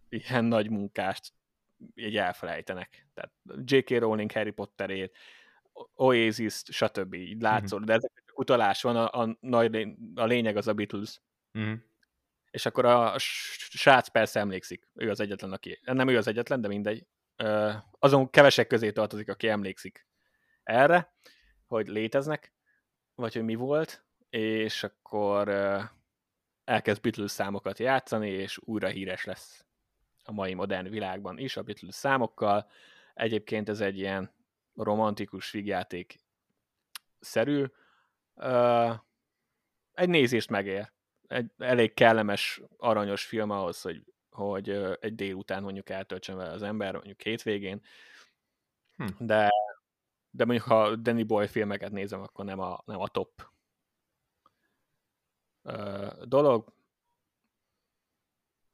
ilyen 0.10 0.46
nagy 0.46 0.70
munkást 0.70 1.38
így 1.96 2.18
elfelejtenek. 2.18 3.08
Tehát 3.14 3.32
J.K. 3.64 3.90
Rowling 3.90 4.32
Harry 4.32 4.52
Potterét, 4.52 5.18
Oasis, 5.96 6.64
stb. 6.68 7.14
így 7.14 7.42
látszólag, 7.42 7.90
mm-hmm. 7.90 8.00
de 8.00 8.08
ezek 8.08 8.24
utalás 8.34 8.82
van, 8.82 8.96
a, 8.96 9.22
a, 9.22 9.38
nagy, 9.40 9.88
a 10.16 10.26
lényeg 10.26 10.58
az 10.58 10.68
a 10.68 10.74
Beatles. 10.74 11.22
Mm. 11.60 11.74
És 12.52 12.66
akkor 12.66 12.86
a 12.86 13.14
srác 13.18 14.08
persze 14.08 14.40
emlékszik, 14.40 14.90
ő 14.94 15.10
az 15.10 15.20
egyetlen, 15.20 15.52
aki, 15.52 15.80
nem 15.84 16.08
ő 16.08 16.18
az 16.18 16.28
egyetlen, 16.28 16.62
de 16.62 16.68
mindegy. 16.68 17.06
Azon 18.00 18.30
kevesek 18.30 18.68
közé 18.68 18.92
tartozik, 18.92 19.30
aki 19.30 19.48
emlékszik 19.48 20.08
erre, 20.64 21.14
hogy 21.68 21.88
léteznek, 21.88 22.54
vagy 23.16 23.34
hogy 23.34 23.44
mi 23.44 23.56
volt, 23.56 24.06
és 24.30 24.84
akkor 24.84 25.50
elkezd 26.64 27.02
Beatles 27.02 27.32
számokat 27.32 27.80
játszani, 27.80 28.30
és 28.30 28.58
újra 28.58 28.88
híres 28.88 29.26
lesz 29.26 29.66
a 30.30 30.32
mai 30.32 30.54
modern 30.54 30.90
világban 30.90 31.38
is 31.38 31.58
a 31.58 31.64
Beatles 31.64 31.96
számokkal. 31.96 32.70
Egyébként 33.14 33.70
ez 33.70 33.82
egy 33.82 33.98
ilyen 33.98 34.34
romantikus 34.76 35.52
vígjáték 35.52 36.20
szerű. 37.20 37.66
Egy 39.94 40.10
nézést 40.10 40.50
megér. 40.50 40.92
Egy 41.28 41.52
elég 41.58 41.94
kellemes, 41.94 42.62
aranyos 42.78 43.26
film 43.26 43.50
ahhoz, 43.50 43.82
hogy, 43.82 44.14
hogy 44.30 44.70
egy 45.00 45.16
délután 45.16 45.64
mondjuk 45.64 45.90
eltöltsön 45.90 46.36
vele 46.36 46.52
az 46.52 46.62
ember, 46.62 46.94
mondjuk 46.94 47.22
hétvégén. 47.22 47.82
Hm. 48.96 49.08
De, 49.20 49.50
de 50.30 50.46
mondjuk 50.46 50.68
ha 50.68 50.96
Danny 50.96 51.26
Boy 51.26 51.48
filmeket 51.48 51.92
nézem, 51.92 52.22
akkor 52.22 52.46
nem 52.46 52.60
a, 52.60 52.82
nem 52.86 53.00
a 53.00 53.08
top 53.08 53.48
dolog. 56.24 56.74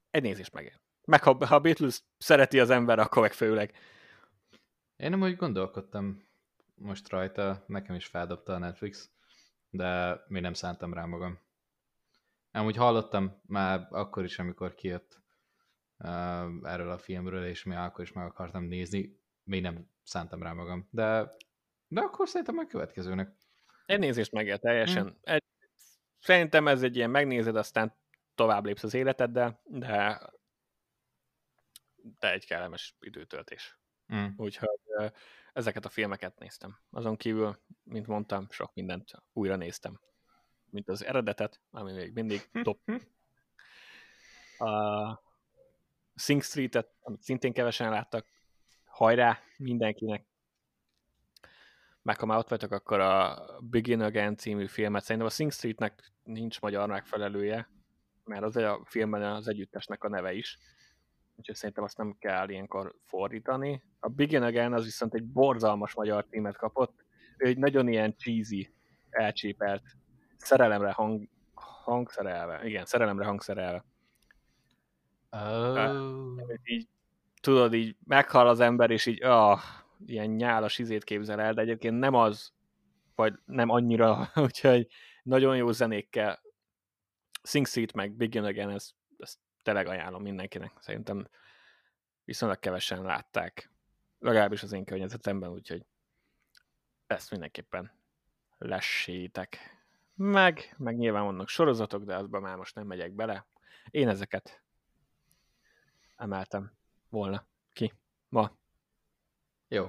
Egy 0.09 0.21
nézést 0.21 0.53
megér. 0.53 0.83
Meg 1.05 1.23
ha, 1.23 1.45
ha 1.45 1.59
Beatles 1.59 2.03
szereti 2.17 2.59
az 2.59 2.69
ember, 2.69 2.99
akkor 2.99 3.21
meg 3.21 3.33
főleg. 3.33 3.73
Én 4.97 5.09
nem 5.09 5.21
úgy 5.21 5.35
gondolkodtam 5.35 6.23
most 6.75 7.09
rajta, 7.09 7.63
nekem 7.67 7.95
is 7.95 8.05
feldobta 8.05 8.53
a 8.53 8.57
Netflix, 8.57 9.09
de 9.69 10.19
még 10.27 10.41
nem 10.41 10.53
szántam 10.53 10.93
rá 10.93 11.05
magam. 11.05 11.39
Amúgy 12.51 12.75
hallottam 12.75 13.41
már 13.45 13.87
akkor 13.89 14.23
is, 14.23 14.39
amikor 14.39 14.75
kijött 14.75 15.21
uh, 15.97 16.09
erről 16.63 16.89
a 16.89 16.97
filmről, 16.97 17.45
és 17.45 17.63
még 17.63 17.77
akkor 17.77 18.03
is 18.03 18.11
meg 18.11 18.25
akartam 18.25 18.63
nézni, 18.63 19.19
még 19.43 19.61
nem 19.61 19.89
szántam 20.03 20.43
rá 20.43 20.53
magam, 20.53 20.87
de, 20.91 21.31
de 21.87 22.01
akkor 22.01 22.27
szerintem 22.27 22.57
a 22.57 22.65
következőnek. 22.67 23.35
Egy 23.85 23.99
nézést 23.99 24.31
megér 24.31 24.59
teljesen. 24.59 25.03
Hmm. 25.03 25.17
Egy, 25.21 25.43
szerintem 26.19 26.67
ez 26.67 26.83
egy 26.83 26.95
ilyen 26.95 27.09
megnézed, 27.09 27.55
aztán 27.55 27.95
tovább 28.35 28.65
lépsz 28.65 28.83
az 28.83 28.93
életeddel, 28.93 29.61
de 29.63 30.19
de 32.19 32.31
egy 32.31 32.45
kellemes 32.45 32.95
időtöltés. 32.99 33.79
Mm. 34.13 34.27
Úgyhogy 34.37 34.79
ezeket 35.53 35.85
a 35.85 35.89
filmeket 35.89 36.39
néztem. 36.39 36.79
Azon 36.89 37.17
kívül, 37.17 37.59
mint 37.83 38.07
mondtam, 38.07 38.47
sok 38.49 38.73
mindent 38.73 39.11
újra 39.33 39.55
néztem. 39.55 39.99
Mint 40.69 40.89
az 40.89 41.05
eredetet, 41.05 41.61
ami 41.71 41.91
még 41.91 42.13
mindig 42.13 42.49
top. 42.63 42.79
A 44.57 45.23
Sing 46.15 46.41
Street-et, 46.41 46.93
amit 46.99 47.21
szintén 47.21 47.53
kevesen 47.53 47.89
láttak, 47.89 48.27
hajrá 48.85 49.39
mindenkinek. 49.57 50.25
Meg 52.01 52.19
ha 52.19 52.25
már 52.25 52.37
ott 52.37 52.47
vagytok, 52.47 52.71
akkor 52.71 52.99
a 52.99 53.45
Begin 53.61 54.01
Again 54.01 54.35
című 54.35 54.67
filmet, 54.67 55.03
szerintem 55.03 55.27
a 55.27 55.33
Sing 55.33 55.51
Streetnek 55.51 56.11
nincs 56.23 56.61
magyar 56.61 56.87
megfelelője, 56.87 57.69
mert 58.23 58.43
az 58.43 58.55
a 58.55 58.81
filmben 58.85 59.21
az 59.21 59.47
együttesnek 59.47 60.03
a 60.03 60.09
neve 60.09 60.33
is 60.33 60.57
úgyhogy 61.35 61.55
szerintem 61.55 61.83
azt 61.83 61.97
nem 61.97 62.15
kell 62.19 62.49
ilyenkor 62.49 62.95
fordítani. 63.03 63.83
A 63.99 64.09
Begin 64.09 64.41
Again 64.41 64.73
az 64.73 64.83
viszont 64.83 65.13
egy 65.13 65.23
borzalmas 65.23 65.93
magyar 65.93 66.25
címet 66.29 66.57
kapott, 66.57 67.05
ő 67.37 67.47
egy 67.47 67.57
nagyon 67.57 67.87
ilyen 67.87 68.15
cheesy, 68.17 68.73
elcsépelt, 69.09 69.83
szerelemre 70.37 70.91
hang, 70.91 71.27
hangszerelve, 71.53 72.65
igen, 72.67 72.85
szerelemre 72.85 73.25
hangszerelve. 73.25 73.85
Oh. 75.31 76.39
így, 76.63 76.87
tudod, 77.41 77.73
így 77.73 77.95
meghal 78.03 78.47
az 78.47 78.59
ember, 78.59 78.89
és 78.89 79.05
így, 79.05 79.23
ah, 79.23 79.59
ilyen 80.05 80.29
nyálas 80.29 80.79
izét 80.79 81.03
képzel 81.03 81.41
el, 81.41 81.53
de 81.53 81.61
egyébként 81.61 81.99
nem 81.99 82.13
az, 82.13 82.53
vagy 83.15 83.33
nem 83.45 83.69
annyira, 83.69 84.29
úgyhogy 84.45 84.87
nagyon 85.23 85.55
jó 85.55 85.71
zenékkel 85.71 86.39
Sing 87.43 87.67
Street 87.67 87.93
meg 87.93 88.11
Begin 88.11 88.43
Again, 88.43 88.69
ez, 88.69 88.91
ez 89.17 89.35
tényleg 89.65 89.87
ajánlom 89.87 90.21
mindenkinek. 90.21 90.71
Szerintem 90.79 91.27
viszonylag 92.23 92.59
kevesen 92.59 93.03
látták, 93.03 93.71
legalábbis 94.19 94.63
az 94.63 94.71
én 94.71 94.85
környezetemben, 94.85 95.49
úgyhogy 95.49 95.85
ezt 97.07 97.31
mindenképpen 97.31 97.91
lessétek. 98.57 99.57
Meg, 100.13 100.75
meg 100.77 100.97
nyilván 100.97 101.23
vannak 101.23 101.47
sorozatok, 101.47 102.03
de 102.03 102.15
azban 102.15 102.41
már 102.41 102.55
most 102.55 102.75
nem 102.75 102.87
megyek 102.87 103.11
bele. 103.11 103.47
Én 103.89 104.07
ezeket 104.07 104.63
emeltem 106.15 106.73
volna 107.09 107.47
ki 107.73 107.93
ma. 108.29 108.57
Jó, 109.67 109.85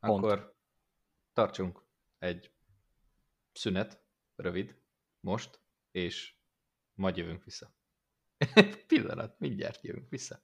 Pont. 0.00 0.24
akkor 0.24 0.54
tartsunk 1.32 1.84
egy 2.18 2.52
szünet, 3.52 4.02
rövid, 4.36 4.76
most, 5.20 5.60
és 5.90 6.34
majd 6.94 7.16
jövünk 7.16 7.44
vissza. 7.44 7.72
Pillanat, 8.88 9.38
mindjárt 9.38 9.82
jövünk 9.82 10.08
vissza. 10.08 10.42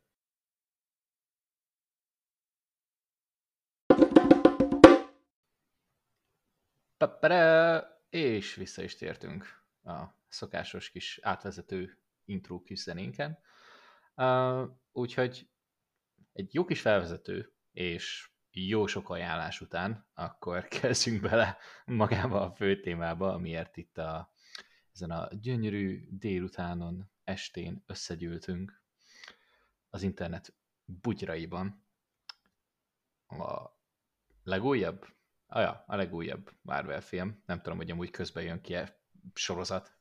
És 8.09 8.55
vissza 8.55 8.83
is 8.83 8.97
tértünk 8.97 9.65
a 9.85 10.05
szokásos 10.29 10.91
kis 10.91 11.19
átvezető 11.23 11.99
intro 12.25 12.63
kis 12.63 12.79
zenénken. 12.79 13.39
Úgyhogy 14.93 15.49
egy 16.33 16.55
jó 16.55 16.65
kis 16.65 16.81
felvezető 16.81 17.53
és 17.73 18.31
jó 18.51 18.87
sok 18.87 19.11
ajánlás 19.11 19.61
után, 19.61 20.07
akkor 20.15 20.69
kezdjünk 20.81 21.21
bele 21.21 21.59
magába 21.85 22.41
a 22.41 22.53
fő 22.53 22.81
témába, 22.81 23.33
amiért 23.33 23.77
itt 23.77 23.99
a, 23.99 24.33
ezen 24.93 25.11
a 25.11 25.29
gyönyörű 25.41 26.09
délutánon 26.11 27.11
estén 27.29 27.83
összegyűltünk 27.87 28.83
az 29.91 30.03
internet 30.03 30.55
bugyraiban. 30.85 31.87
A 33.27 33.71
legújabb? 34.43 35.07
Ah, 35.47 35.63
ja, 35.63 35.85
a 35.87 35.97
legújabb 35.97 36.51
Marvel 36.63 37.01
film. 37.01 37.43
Nem 37.47 37.61
tudom, 37.61 37.79
hogy 37.79 37.91
amúgy 37.91 38.11
közben 38.11 38.45
jön 38.45 38.61
ki 38.61 38.75
-e 38.75 39.01
sorozat. 39.35 39.97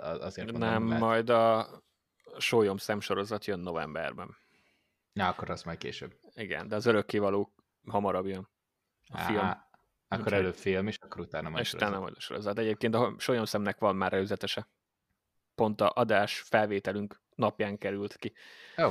Azért 0.00 0.50
mondom, 0.50 0.70
nem, 0.70 0.82
mert... 0.82 1.00
majd 1.00 1.30
a 1.30 1.68
Sólyom 2.38 2.76
szem 2.76 3.00
sorozat 3.00 3.44
jön 3.44 3.60
novemberben. 3.60 4.36
Na, 5.12 5.28
akkor 5.28 5.50
az 5.50 5.62
majd 5.62 5.78
később. 5.78 6.20
Igen, 6.34 6.68
de 6.68 6.76
az 6.76 6.86
örökkévaló 6.86 7.54
hamarabb 7.86 8.26
jön. 8.26 8.48
A 9.04 9.18
Á, 9.18 9.26
film. 9.26 9.66
Akkor 10.08 10.26
okay. 10.26 10.38
előbb 10.38 10.54
film, 10.54 10.86
és 10.86 10.98
akkor 10.98 11.20
utána 11.20 11.48
majd 11.48 11.64
és 11.64 11.72
utána 11.72 12.00
majd 12.00 12.14
a 12.16 12.20
sorozat. 12.20 12.58
Egyébként 12.58 12.94
a 12.94 13.14
Sólyom 13.18 13.44
szemnek 13.44 13.78
van 13.78 13.96
már 13.96 14.12
előzetese 14.12 14.68
pont 15.58 15.80
a 15.80 15.92
adás 15.94 16.40
felvételünk 16.40 17.20
napján 17.34 17.78
került 17.78 18.16
ki. 18.16 18.32
Jó. 18.76 18.90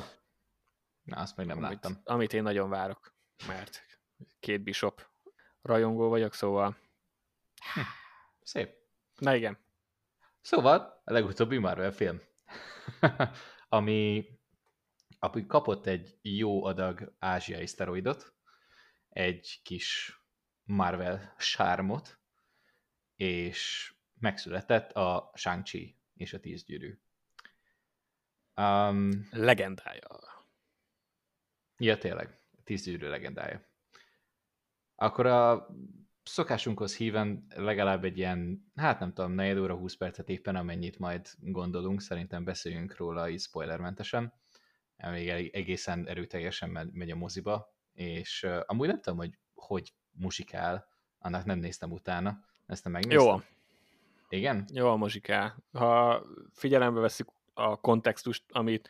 Na, 1.03 1.17
azt 1.17 1.37
még 1.37 1.45
nem 1.47 1.57
amit, 1.57 1.69
láttam. 1.69 2.01
Amit 2.03 2.33
én 2.33 2.43
nagyon 2.43 2.69
várok, 2.69 3.13
mert 3.47 3.85
két 4.39 4.61
bishop 4.61 5.07
rajongó 5.61 6.09
vagyok, 6.09 6.33
szóval... 6.33 6.77
Hm. 7.73 7.79
Szép. 8.41 8.75
Na 9.15 9.35
igen. 9.35 9.57
Szóval 10.41 11.01
a 11.03 11.13
legutóbbi 11.13 11.57
Marvel 11.57 11.91
film, 11.91 12.21
ami, 13.77 14.25
ami 15.19 15.45
kapott 15.45 15.85
egy 15.85 16.17
jó 16.21 16.63
adag 16.65 17.15
ázsiai 17.19 17.67
szteroidot, 17.67 18.33
egy 19.09 19.59
kis 19.63 20.19
Marvel 20.63 21.33
sármot, 21.37 22.19
és 23.15 23.93
megszületett 24.19 24.91
a 24.91 25.31
Shang-Chi 25.35 25.96
és 26.17 26.33
a 26.33 26.39
tíz 26.39 26.63
gyűrű. 26.63 26.99
Um, 28.55 29.27
legendája. 29.31 30.07
Ja, 31.77 31.97
tényleg. 31.97 32.39
Tíz 32.63 32.83
gyűrű 32.83 33.07
legendája. 33.07 33.67
Akkor 34.95 35.25
a 35.25 35.67
szokásunkhoz 36.23 36.95
híven 36.95 37.45
legalább 37.55 38.03
egy 38.03 38.17
ilyen, 38.17 38.71
hát 38.75 38.99
nem 38.99 39.13
tudom, 39.13 39.31
4 39.31 39.57
óra 39.57 39.75
20 39.75 39.95
percet 39.95 40.29
éppen 40.29 40.55
amennyit 40.55 40.99
majd 40.99 41.27
gondolunk, 41.39 42.01
szerintem 42.01 42.43
beszéljünk 42.43 42.95
róla 42.95 43.29
így 43.29 43.39
spoilermentesen. 43.39 44.33
Még 44.97 45.29
egészen 45.53 46.07
erőteljesen 46.07 46.69
megy 46.93 47.11
a 47.11 47.15
moziba, 47.15 47.75
és 47.93 48.43
uh, 48.43 48.59
amúgy 48.65 48.87
nem 48.87 49.01
tudom, 49.01 49.17
hogy 49.17 49.37
hogy 49.53 49.93
musikál, 50.11 50.87
annak 51.19 51.45
nem 51.45 51.59
néztem 51.59 51.91
utána, 51.91 52.45
ezt 52.65 52.83
nem 52.83 52.93
megnéztem. 52.93 53.27
Jó, 53.27 53.41
igen? 54.29 54.65
Jó 54.73 54.89
a 54.89 54.95
muzsikál. 54.95 55.63
Ha 55.71 56.23
figyelembe 56.53 56.99
veszik 56.99 57.27
a 57.53 57.75
kontextust, 57.79 58.43
amit 58.47 58.89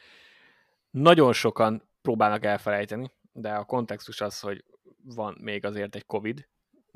nagyon 0.90 1.34
sokan 1.34 1.90
próbálnak 2.02 2.46
elfelejteni, 2.46 3.12
de 3.32 3.54
a 3.54 3.66
kontextus 3.66 4.22
az, 4.22 4.40
hogy 4.40 4.66
van 5.04 5.38
még 5.40 5.66
azért 5.66 5.96
egy 5.96 6.06
Covid, 6.06 6.48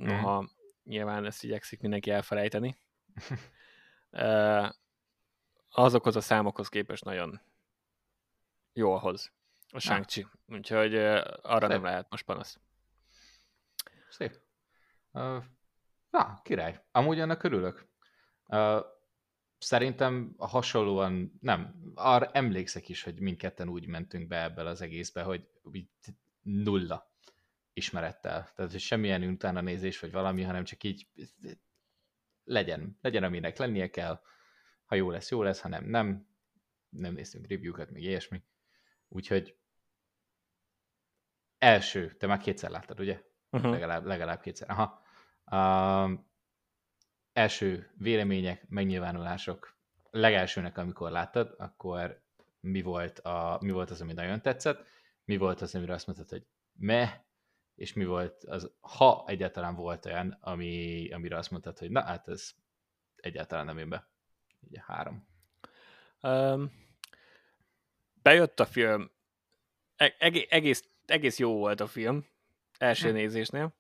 mm. 0.02 0.06
noha 0.06 0.50
nyilván 0.84 1.26
ezt 1.26 1.44
igyekszik 1.44 1.82
mindenki 1.82 2.12
elfelejteni. 2.12 2.78
azokhoz 5.70 6.16
a 6.16 6.22
számokhoz 6.22 6.70
képest 6.70 7.04
nagyon 7.04 7.42
jól 8.74 8.98
hoz 8.98 9.32
a 9.72 9.80
shang 9.80 10.06
Úgyhogy 10.48 10.96
arra 10.96 11.60
Szép. 11.60 11.70
nem 11.70 11.84
lehet 11.84 12.10
most 12.10 12.26
panasz. 12.26 12.60
Szép. 14.10 14.40
Uh, 15.12 15.44
na, 16.10 16.42
király. 16.44 16.84
Amúgy 16.92 17.20
ennek 17.20 17.44
örülök. 17.44 17.88
Szerintem 19.58 20.36
hasonlóan, 20.38 21.38
nem, 21.42 21.92
arra 21.96 22.32
emlékszek 22.32 22.90
is, 22.90 23.04
hogy 23.04 23.20
mindketten 23.20 23.70
úgy 23.70 23.88
mentünk 23.88 24.28
be 24.28 24.44
ebből 24.44 24.68
az 24.68 24.82
egészbe, 24.82 25.22
hogy 25.22 25.48
nulla 26.42 27.12
ismerettel. 27.74 28.52
Tehát, 28.56 28.72
hogy 28.72 28.80
semmilyen 28.80 29.24
utána 29.24 29.62
nézés 29.62 30.00
vagy 30.00 30.12
valami, 30.12 30.42
hanem 30.44 30.64
csak 30.64 30.84
így 30.84 31.08
legyen, 32.44 32.98
legyen 33.02 33.24
aminek 33.24 33.58
lennie 33.58 33.90
kell, 33.90 34.22
ha 34.86 34.96
jó 34.96 35.10
lesz, 35.10 35.32
jó 35.32 35.44
lesz, 35.44 35.62
ha 35.62 35.68
nem, 35.68 35.86
nem, 35.86 36.28
nem 36.90 37.14
néztünk 37.14 37.48
review-kat, 37.48 37.92
még 37.92 38.04
ilyesmi. 38.04 38.44
Úgyhogy 39.08 39.58
első, 41.58 42.16
te 42.16 42.28
már 42.28 42.38
kétszer 42.38 42.70
láttad, 42.70 43.00
ugye? 43.00 43.22
Uh-huh. 43.50 43.72
Legalább, 43.72 44.06
legalább 44.06 44.42
kétszer. 44.42 44.70
Aha. 44.70 45.02
Uh, 45.46 46.20
első 47.34 47.92
vélemények, 47.98 48.70
megnyilvánulások. 48.70 49.76
Legelsőnek, 50.12 50.78
amikor 50.78 51.12
láttad, 51.12 51.56
akkor 51.58 52.22
mi 52.60 52.82
volt, 52.82 53.20
a, 53.20 53.58
mi 53.62 53.72
volt 53.72 53.90
az, 53.90 54.02
ami 54.02 54.14
nagyon 54.14 54.42
tetszett, 54.42 54.88
mi 55.26 55.38
volt 55.38 55.62
az, 55.62 55.76
amire 55.76 55.94
azt 55.94 56.08
mondtad, 56.08 56.30
hogy 56.30 56.46
me, 56.74 57.26
és 57.76 57.94
mi 57.94 58.06
volt 58.06 58.44
az, 58.44 58.72
ha 58.80 59.24
egyáltalán 59.28 59.76
volt 59.76 60.06
olyan, 60.06 60.38
ami, 60.42 61.10
amire 61.12 61.38
azt 61.38 61.52
mondtad, 61.52 61.78
hogy 61.78 61.92
na 61.92 62.04
hát 62.04 62.28
ez 62.28 62.52
egyáltalán 63.16 63.66
nem 63.66 63.78
jön 63.78 63.90
be. 63.90 64.08
Ugye 64.60 64.84
három. 64.86 65.28
Um, 66.22 66.72
bejött 68.22 68.60
a 68.60 68.66
film, 68.66 69.12
e- 69.96 70.16
egész, 70.50 70.88
egész 71.06 71.40
jó 71.40 71.58
volt 71.58 71.80
a 71.80 71.88
film, 71.88 72.26
első 72.78 73.08
hm. 73.08 73.14
nézésnél, 73.14 73.74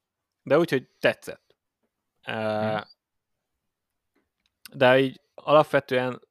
de 0.43 0.57
úgy, 0.57 0.69
hogy 0.69 0.87
tetszett. 0.99 1.55
Uh, 2.27 2.79
hm. 2.79 2.81
De 4.73 4.99
így 4.99 5.21
alapvetően, 5.33 6.21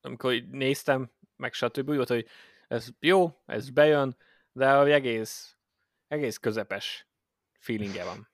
amikor 0.00 0.32
így 0.32 0.48
néztem, 0.48 1.10
meg 1.36 1.52
stb. 1.52 1.88
úgy 1.88 1.96
volt, 1.96 2.08
hogy 2.08 2.26
ez 2.68 2.88
jó, 3.00 3.42
ez 3.46 3.70
bejön, 3.70 4.16
de 4.52 4.72
hogy 4.72 4.90
egész, 4.90 5.56
egész 6.08 6.38
közepes 6.38 7.06
feelingje 7.58 8.04
van. 8.04 8.28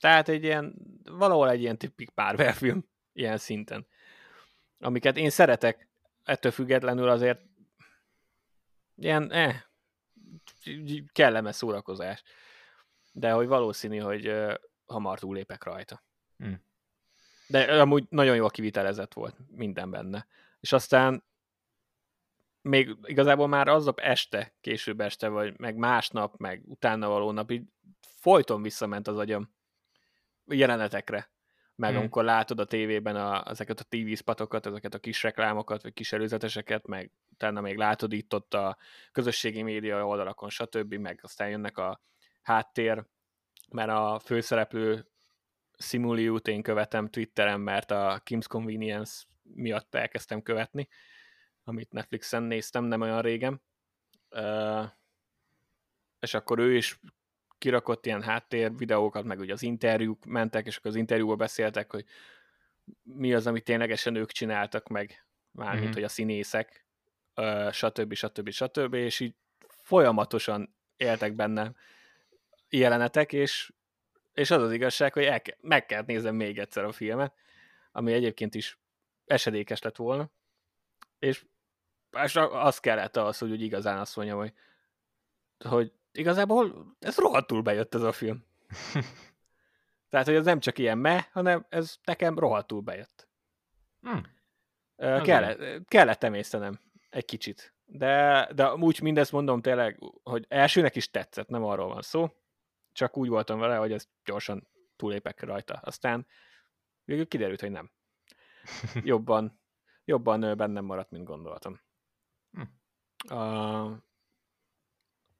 Tehát 0.00 0.28
egy 0.28 0.44
ilyen, 0.44 0.74
valahol 1.04 1.50
egy 1.50 1.60
ilyen 1.60 1.78
tipik 1.78 2.10
Marvel 2.14 2.54
ilyen 3.12 3.38
szinten. 3.38 3.86
Amiket 4.78 5.16
én 5.16 5.30
szeretek, 5.30 5.88
ettől 6.24 6.52
függetlenül 6.52 7.08
azért 7.08 7.40
ilyen, 8.96 9.32
eh, 9.32 9.62
kellemes 11.12 11.56
szórakozás. 11.56 12.22
De 13.12 13.30
hogy 13.30 13.46
valószínű, 13.46 13.98
hogy 13.98 14.32
hamar 14.86 15.18
túlépek 15.18 15.64
rajta. 15.64 16.02
Hmm. 16.36 16.66
De 17.48 17.80
amúgy 17.80 18.06
nagyon 18.08 18.36
jól 18.36 18.50
kivitelezett 18.50 19.12
volt 19.12 19.36
minden 19.50 19.90
benne. 19.90 20.26
És 20.60 20.72
aztán 20.72 21.24
még 22.62 22.96
igazából 23.02 23.46
már 23.46 23.68
aznap 23.68 24.00
este, 24.00 24.54
később 24.60 25.00
este, 25.00 25.28
vagy 25.28 25.58
meg 25.58 25.76
másnap, 25.76 26.36
meg 26.36 26.62
utána 26.64 27.08
való 27.08 27.30
nap, 27.30 27.50
így 27.50 27.62
folyton 28.00 28.62
visszament 28.62 29.08
az 29.08 29.18
agyam 29.18 29.54
jelenetekre. 30.44 31.30
Meg 31.74 31.90
hmm. 31.90 31.98
amikor 31.98 32.24
látod 32.24 32.60
a 32.60 32.64
tévében 32.64 33.16
a, 33.16 33.50
ezeket 33.50 33.80
a 33.80 33.84
TV 33.88 34.12
spatokat, 34.14 34.66
ezeket 34.66 34.94
a 34.94 34.98
kis 34.98 35.22
reklámokat, 35.22 35.82
vagy 35.82 35.92
kis 35.92 36.12
előzeteseket, 36.12 36.86
meg 36.86 37.10
utána 37.32 37.60
még 37.60 37.76
látod 37.76 38.12
itt 38.12 38.34
ott 38.34 38.54
a 38.54 38.76
közösségi 39.12 39.62
média 39.62 40.06
oldalakon, 40.06 40.48
stb., 40.48 40.94
meg 40.94 41.18
aztán 41.22 41.48
jönnek 41.48 41.78
a 41.78 42.00
háttér, 42.42 43.04
mert 43.70 43.90
a 43.90 44.18
főszereplő 44.24 45.06
Simuliut 45.78 46.48
én 46.48 46.62
követem 46.62 47.08
Twitteren, 47.08 47.60
mert 47.60 47.90
a 47.90 48.22
Kim's 48.24 48.44
Convenience 48.48 49.24
miatt 49.42 49.94
elkezdtem 49.94 50.42
követni, 50.42 50.88
amit 51.64 51.92
Netflixen 51.92 52.42
néztem 52.42 52.84
nem 52.84 53.00
olyan 53.00 53.22
régen. 53.22 53.62
Uh, 54.30 54.84
és 56.20 56.34
akkor 56.34 56.58
ő 56.58 56.76
is 56.76 57.00
kirakott 57.58 58.06
ilyen 58.06 58.22
háttér 58.22 58.76
videókat, 58.76 59.24
meg 59.24 59.38
ugye 59.38 59.52
az 59.52 59.62
interjúk 59.62 60.24
mentek, 60.24 60.66
és 60.66 60.76
akkor 60.76 60.90
az 60.90 60.96
interjúban 60.96 61.36
beszéltek, 61.36 61.90
hogy 61.90 62.04
mi 63.02 63.34
az, 63.34 63.46
amit 63.46 63.64
ténylegesen 63.64 64.14
ők 64.14 64.30
csináltak 64.30 64.88
meg, 64.88 65.26
mármint, 65.50 65.84
mm-hmm. 65.84 65.92
hogy 65.92 66.02
a 66.02 66.08
színészek, 66.08 66.86
uh, 67.36 67.70
stb. 67.72 68.14
stb. 68.14 68.50
stb. 68.50 68.94
És 68.94 69.20
így 69.20 69.34
folyamatosan 69.82 70.74
éltek 70.96 71.34
benne 71.34 71.72
jelenetek, 72.68 73.32
és, 73.32 73.72
és 74.38 74.50
az 74.50 74.62
az 74.62 74.72
igazság, 74.72 75.12
hogy 75.12 75.24
el, 75.24 75.42
meg 75.60 75.86
kell 75.86 76.02
nézem 76.06 76.34
még 76.34 76.58
egyszer 76.58 76.84
a 76.84 76.92
filmet, 76.92 77.34
ami 77.92 78.12
egyébként 78.12 78.54
is 78.54 78.78
esedékes 79.26 79.82
lett 79.82 79.96
volna, 79.96 80.30
és 81.18 81.44
és 82.22 82.36
az 82.36 82.78
kellett 82.78 83.16
az, 83.16 83.38
hogy 83.38 83.50
úgy 83.50 83.62
igazán 83.62 83.98
azt 83.98 84.16
mondjam, 84.16 84.38
hogy, 84.38 84.52
hogy 85.64 85.92
igazából 86.12 86.94
ez 87.00 87.16
rohadtul 87.16 87.62
bejött 87.62 87.94
ez 87.94 88.02
a 88.02 88.12
film. 88.12 88.44
Tehát, 90.10 90.26
hogy 90.26 90.34
ez 90.34 90.44
nem 90.44 90.60
csak 90.60 90.78
ilyen 90.78 90.98
me, 90.98 91.28
hanem 91.32 91.66
ez 91.68 91.96
nekem 92.04 92.38
rohadtul 92.38 92.80
bejött. 92.80 93.28
Hmm. 94.00 94.22
Kellett, 94.96 95.84
kellett 95.88 96.22
emésztenem 96.22 96.80
egy 97.10 97.24
kicsit. 97.24 97.74
De, 97.84 98.48
de 98.54 98.74
úgy 98.74 99.00
mindezt 99.00 99.32
mondom 99.32 99.60
tényleg, 99.60 99.98
hogy 100.22 100.44
elsőnek 100.48 100.96
is 100.96 101.10
tetszett, 101.10 101.48
nem 101.48 101.64
arról 101.64 101.88
van 101.88 102.02
szó. 102.02 102.30
Csak 102.98 103.16
úgy 103.16 103.28
voltam 103.28 103.58
vele, 103.58 103.76
hogy 103.76 103.92
ez 103.92 104.08
gyorsan 104.24 104.68
túlépek 104.96 105.42
rajta. 105.42 105.74
Aztán 105.74 106.26
végül 107.04 107.28
kiderült, 107.28 107.60
hogy 107.60 107.70
nem. 107.70 107.90
Jobban, 109.10 109.60
jobban 110.04 110.56
bennem 110.56 110.84
maradt, 110.84 111.10
mint 111.10 111.24
gondoltam. 111.24 111.80
Hm. 112.50 112.62
Uh, 113.34 113.96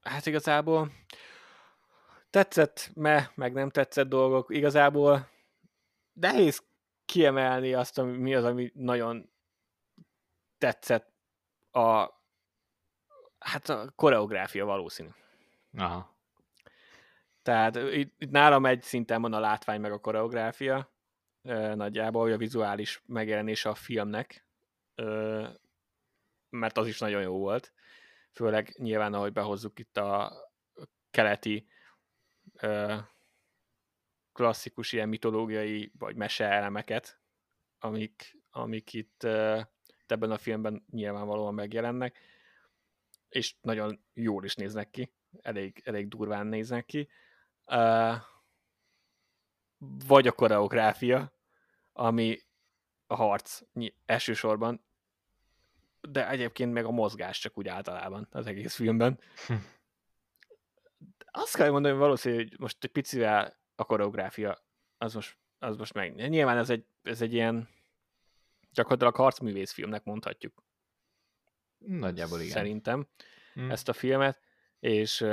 hát 0.01 0.27
igazából 0.27 0.93
tetszett, 2.31 2.91
me, 2.95 3.33
meg 3.35 3.53
nem 3.53 3.71
tetszett 3.71 4.09
dolgok. 4.09 4.55
Igazából 4.55 5.29
nehéz 6.13 6.67
kiemelni 7.05 7.75
azt, 7.75 7.99
ami, 7.99 8.17
mi 8.17 8.35
az, 8.35 8.45
ami 8.45 8.71
nagyon 8.75 9.33
tetszett 10.59 11.13
a 11.71 12.11
hát 13.39 13.69
a 13.69 13.93
koreográfia 13.97 14.65
valószínű. 14.65 15.11
Aha. 15.77 16.17
Tehát 17.43 17.77
itt, 17.77 18.15
itt 18.19 18.31
nálam 18.31 18.67
egy 18.67 18.83
szinten 18.83 19.23
van 19.23 19.33
a 19.33 19.41
látvány 19.41 19.81
meg 19.81 19.93
a 19.93 19.99
koreográfia, 19.99 20.93
nagyjából, 21.75 22.23
hogy 22.23 22.33
a 22.33 22.37
vizuális 22.37 23.03
megjelenése 23.07 23.69
a 23.69 23.75
filmnek, 23.75 24.47
mert 26.49 26.77
az 26.77 26.87
is 26.87 26.99
nagyon 26.99 27.23
jó 27.23 27.39
volt. 27.39 27.73
Főleg 28.33 28.75
nyilván, 28.79 29.15
ahogy 29.15 29.33
behozzuk 29.33 29.79
itt 29.79 29.97
a 29.97 30.33
keleti 31.11 31.69
klasszikus 34.33 34.93
ilyen 34.93 35.09
mitológiai 35.09 35.93
vagy 35.99 36.17
mese 36.17 36.45
elemeket, 36.45 37.21
amik, 37.79 38.39
amik 38.51 38.93
itt 38.93 39.23
ebben 40.07 40.31
a 40.31 40.39
filmben 40.39 40.85
nyilvánvalóan 40.91 41.55
megjelennek, 41.55 42.19
és 43.29 43.55
nagyon 43.61 44.05
jól 44.15 44.45
is 44.45 44.55
néznek 44.55 44.91
ki, 44.91 45.13
elég, 45.41 45.83
elég 45.85 46.09
durván 46.09 46.47
néznek 46.47 46.87
ki. 46.87 47.09
Vagy 50.07 50.27
a 50.27 50.33
koreográfia, 50.33 51.33
ami 51.93 52.39
a 53.07 53.15
harc 53.15 53.61
elsősorban 54.07 54.87
de 56.01 56.29
egyébként 56.29 56.73
meg 56.73 56.85
a 56.85 56.91
mozgás 56.91 57.39
csak 57.39 57.59
úgy 57.59 57.69
általában 57.69 58.29
az 58.31 58.47
egész 58.47 58.75
filmben. 58.75 59.21
Hm. 59.47 59.55
Azt 61.31 61.57
kell 61.57 61.71
mondani, 61.71 61.95
hogy 61.95 62.03
valószínű, 62.03 62.37
hogy 62.37 62.59
most 62.59 62.85
egy 62.85 62.91
picivel 62.91 63.57
a 63.75 63.85
koreográfia 63.85 64.65
az 64.99 65.15
most, 65.15 65.39
az 65.59 65.77
most 65.77 65.95
meg. 65.95 66.15
Nyilván 66.15 66.57
ez 66.57 66.71
egy, 66.71 66.87
ez 67.03 67.23
egy 67.23 67.33
ilyen 67.33 67.69
gyakorlatilag 68.73 69.15
harcművész 69.15 69.73
filmnek 69.73 70.05
mondhatjuk. 70.05 70.65
Nagyjából 71.79 72.41
igen. 72.41 72.53
Szerintem 72.53 73.09
hmm. 73.53 73.71
ezt 73.71 73.89
a 73.89 73.93
filmet, 73.93 74.41
és 74.79 75.27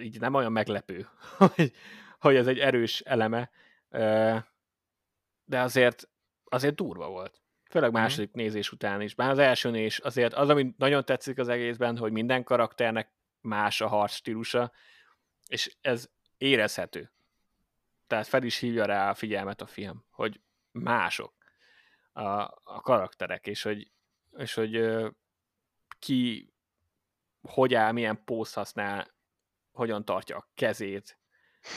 így 0.00 0.20
nem 0.20 0.34
olyan 0.34 0.52
meglepő, 0.52 1.08
hogy, 1.38 1.72
hogy 2.18 2.36
ez 2.36 2.46
egy 2.46 2.58
erős 2.58 3.00
eleme, 3.00 3.50
de 5.44 5.60
azért 5.60 6.08
azért 6.44 6.74
durva 6.74 7.08
volt. 7.08 7.40
Főleg 7.70 7.90
mhm. 7.90 8.00
második 8.00 8.28
mm. 8.28 8.40
nézés 8.40 8.72
után 8.72 9.00
is. 9.00 9.14
Bár 9.14 9.30
az 9.30 9.38
első 9.38 9.70
nézés 9.70 9.98
azért 9.98 10.34
az, 10.34 10.48
ami 10.48 10.74
nagyon 10.76 11.04
tetszik 11.04 11.38
az 11.38 11.48
egészben, 11.48 11.96
hogy 11.96 12.12
minden 12.12 12.44
karakternek 12.44 13.10
más 13.40 13.80
a 13.80 13.88
harc 13.88 14.12
stílusa, 14.12 14.72
és 15.46 15.76
ez 15.80 16.08
érezhető. 16.36 17.10
Tehát 18.06 18.26
fel 18.26 18.42
is 18.42 18.58
hívja 18.58 18.84
rá 18.84 19.10
a 19.10 19.14
figyelmet 19.14 19.60
a 19.60 19.66
film, 19.66 20.04
hogy 20.10 20.40
mások 20.70 21.32
a, 22.12 22.22
a 22.64 22.80
karakterek, 22.82 23.46
és 23.46 23.62
hogy, 23.62 23.90
és 24.36 24.54
hogy 24.54 24.96
ki 25.98 26.52
hogy 27.42 27.74
áll, 27.74 27.92
milyen 27.92 28.24
pósz 28.24 28.54
használ, 28.54 29.06
hogyan 29.78 30.04
tartja 30.04 30.36
a 30.36 30.48
kezét, 30.54 31.18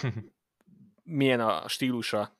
milyen 1.03 1.39
a 1.39 1.67
stílusa, 1.67 2.39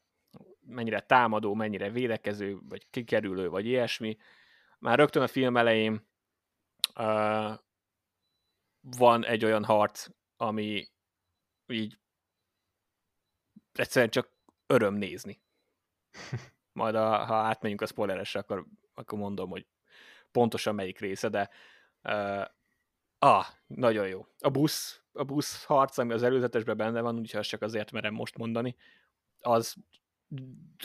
mennyire 0.60 1.00
támadó, 1.00 1.54
mennyire 1.54 1.90
védekező, 1.90 2.60
vagy 2.62 2.90
kikerülő, 2.90 3.50
vagy 3.50 3.66
ilyesmi. 3.66 4.18
Már 4.80 4.98
rögtön 4.98 5.22
a 5.22 5.28
film 5.28 5.58
elején 5.58 6.08
uh, 6.96 7.60
van 8.82 9.26
egy 9.26 9.46
olyan 9.46 9.64
harc, 9.64 10.08
ami 10.38 10.88
így 11.68 12.00
egyszerűen 13.74 14.12
csak 14.12 14.32
öröm 14.66 14.94
nézni. 14.94 15.42
Majd 16.80 16.96
a, 16.96 17.26
ha 17.26 17.36
átmegyünk 17.36 17.82
a 17.82 17.86
spoileresre, 17.86 18.40
akkor, 18.40 18.66
akkor 18.94 19.20
mondom, 19.20 19.50
hogy 19.50 19.68
pontosan 20.32 20.76
melyik 20.76 21.00
része, 21.00 21.30
de 21.30 21.50
uh, 22.04 22.46
ah, 23.24 23.46
nagyon 23.68 24.08
jó. 24.08 24.26
A 24.40 24.50
busz, 24.50 25.02
a 25.12 25.24
busz 25.24 25.64
harc, 25.64 25.98
ami 25.98 26.14
az 26.14 26.24
előzetesben 26.24 26.78
benne 26.78 27.02
van, 27.02 27.20
úgyhogy 27.20 27.40
azt 27.40 27.50
csak 27.50 27.62
azért 27.62 27.92
merem 27.92 28.14
most 28.14 28.38
mondani, 28.38 28.76
az, 29.40 29.76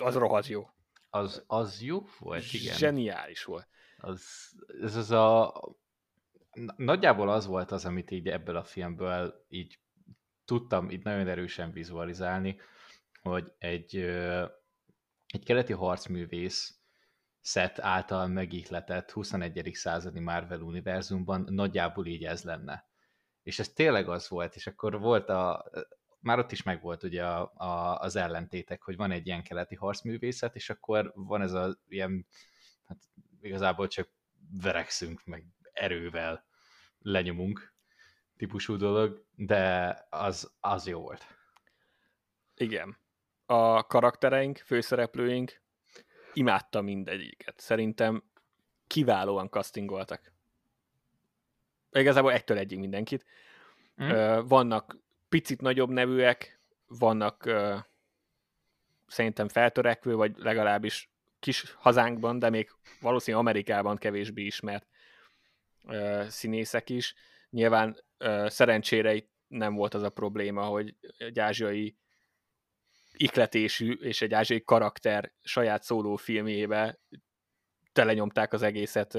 az 0.00 0.14
rohadt 0.14 0.46
jó. 0.46 0.70
Az, 1.10 1.44
az 1.46 1.82
jó 1.82 2.06
volt, 2.18 2.52
igen. 2.52 2.76
Zseniális 2.76 3.44
volt. 3.44 3.68
Az, 3.96 4.52
ez 4.80 4.96
az 4.96 5.10
a... 5.10 5.60
Nagyjából 6.76 7.28
az 7.28 7.46
volt 7.46 7.70
az, 7.70 7.84
amit 7.84 8.10
így 8.10 8.28
ebből 8.28 8.56
a 8.56 8.64
filmből 8.64 9.44
így 9.48 9.78
tudtam 10.44 10.90
így 10.90 11.04
nagyon 11.04 11.28
erősen 11.28 11.72
vizualizálni, 11.72 12.60
hogy 13.22 13.52
egy, 13.58 13.96
egy 15.26 15.44
keleti 15.44 15.72
harcművész 15.72 16.75
szet 17.46 17.78
által 17.78 18.26
megihletett 18.26 19.10
21. 19.10 19.70
századi 19.72 20.20
Marvel 20.20 20.60
univerzumban 20.60 21.46
nagyjából 21.50 22.06
így 22.06 22.24
ez 22.24 22.42
lenne. 22.42 22.88
És 23.42 23.58
ez 23.58 23.68
tényleg 23.68 24.08
az 24.08 24.28
volt, 24.28 24.54
és 24.54 24.66
akkor 24.66 25.00
volt 25.00 25.28
a, 25.28 25.70
már 26.20 26.38
ott 26.38 26.52
is 26.52 26.62
megvolt 26.62 27.02
ugye 27.02 27.26
a, 27.26 27.52
a, 27.54 27.98
az 28.00 28.16
ellentétek, 28.16 28.82
hogy 28.82 28.96
van 28.96 29.10
egy 29.10 29.26
ilyen 29.26 29.42
keleti 29.42 29.74
harcművészet, 29.74 30.54
és 30.54 30.70
akkor 30.70 31.12
van 31.14 31.42
ez 31.42 31.52
a 31.52 31.78
ilyen, 31.88 32.26
hát 32.84 32.98
igazából 33.40 33.88
csak 33.88 34.08
verekszünk, 34.62 35.24
meg 35.24 35.46
erővel 35.72 36.46
lenyomunk 36.98 37.74
típusú 38.36 38.76
dolog, 38.76 39.24
de 39.34 39.96
az, 40.10 40.52
az 40.60 40.86
jó 40.86 41.00
volt. 41.00 41.24
Igen. 42.54 42.96
A 43.44 43.86
karaktereink, 43.86 44.58
főszereplőink, 44.58 45.64
imádta 46.36 46.80
mindegyiket. 46.80 47.60
Szerintem 47.60 48.22
kiválóan 48.86 49.48
castingoltak. 49.48 50.32
Igazából 51.92 52.32
egytől 52.32 52.58
egyig 52.58 52.78
mindenkit. 52.78 53.26
Mm. 54.02 54.40
Vannak 54.46 54.98
picit 55.28 55.60
nagyobb 55.60 55.90
nevűek, 55.90 56.60
vannak 56.86 57.42
uh, 57.46 57.78
szerintem 59.06 59.48
feltörekvő, 59.48 60.14
vagy 60.14 60.36
legalábbis 60.36 61.10
kis 61.38 61.74
hazánkban, 61.78 62.38
de 62.38 62.50
még 62.50 62.70
valószínűleg 63.00 63.46
Amerikában 63.46 63.96
kevésbé 63.96 64.44
ismert 64.44 64.86
uh, 65.82 66.26
színészek 66.26 66.90
is. 66.90 67.14
Nyilván 67.50 67.96
uh, 68.18 68.48
szerencsére 68.48 69.14
itt 69.14 69.30
nem 69.48 69.74
volt 69.74 69.94
az 69.94 70.02
a 70.02 70.10
probléma, 70.10 70.64
hogy 70.64 70.94
egy 71.18 71.38
ázsiai 71.38 71.96
ikletésű 73.16 73.92
és 73.92 74.22
egy 74.22 74.34
ázsiai 74.34 74.64
karakter 74.64 75.32
saját 75.42 75.82
szóló 75.82 76.16
filmjébe 76.16 77.00
telenyomták 77.92 78.52
az 78.52 78.62
egészet 78.62 79.18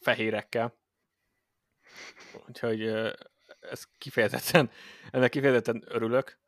fehérekkel. 0.00 0.78
Úgyhogy 2.48 2.82
ez 3.60 3.84
kifejezetten, 3.98 4.70
ennek 5.10 5.30
kifejezetten 5.30 5.84
örülök, 5.86 6.38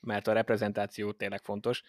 mert 0.00 0.26
a 0.26 0.32
reprezentáció 0.32 1.12
tényleg 1.12 1.44
fontos, 1.44 1.82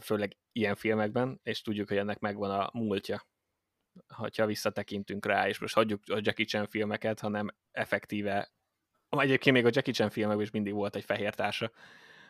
főleg 0.00 0.36
ilyen 0.52 0.74
filmekben, 0.74 1.40
és 1.42 1.62
tudjuk, 1.62 1.88
hogy 1.88 1.96
ennek 1.96 2.18
megvan 2.18 2.50
a 2.50 2.70
múltja, 2.72 3.26
ha 4.34 4.46
visszatekintünk 4.46 5.26
rá, 5.26 5.48
és 5.48 5.58
most 5.58 5.74
hagyjuk 5.74 6.02
a 6.06 6.20
Jackie 6.20 6.44
Chan 6.44 6.66
filmeket, 6.66 7.20
hanem 7.20 7.48
effektíve, 7.70 8.52
egyébként 9.08 9.56
még 9.56 9.64
a 9.64 9.70
Jackie 9.72 9.92
Chan 9.92 10.10
filmekben 10.10 10.44
is 10.44 10.50
mindig 10.50 10.72
volt 10.72 10.96
egy 10.96 11.04
fehér 11.04 11.34
társa, 11.34 11.72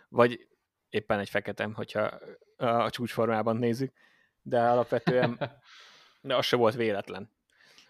vagy 0.08 0.48
éppen 0.88 1.18
egy 1.18 1.28
feketem, 1.28 1.74
hogyha 1.74 2.18
a 2.56 2.90
csúcsformában 2.90 3.56
nézzük, 3.56 3.92
de 4.42 4.60
alapvetően 4.60 5.38
de 6.20 6.36
az 6.36 6.46
se 6.46 6.56
volt 6.56 6.74
véletlen. 6.74 7.30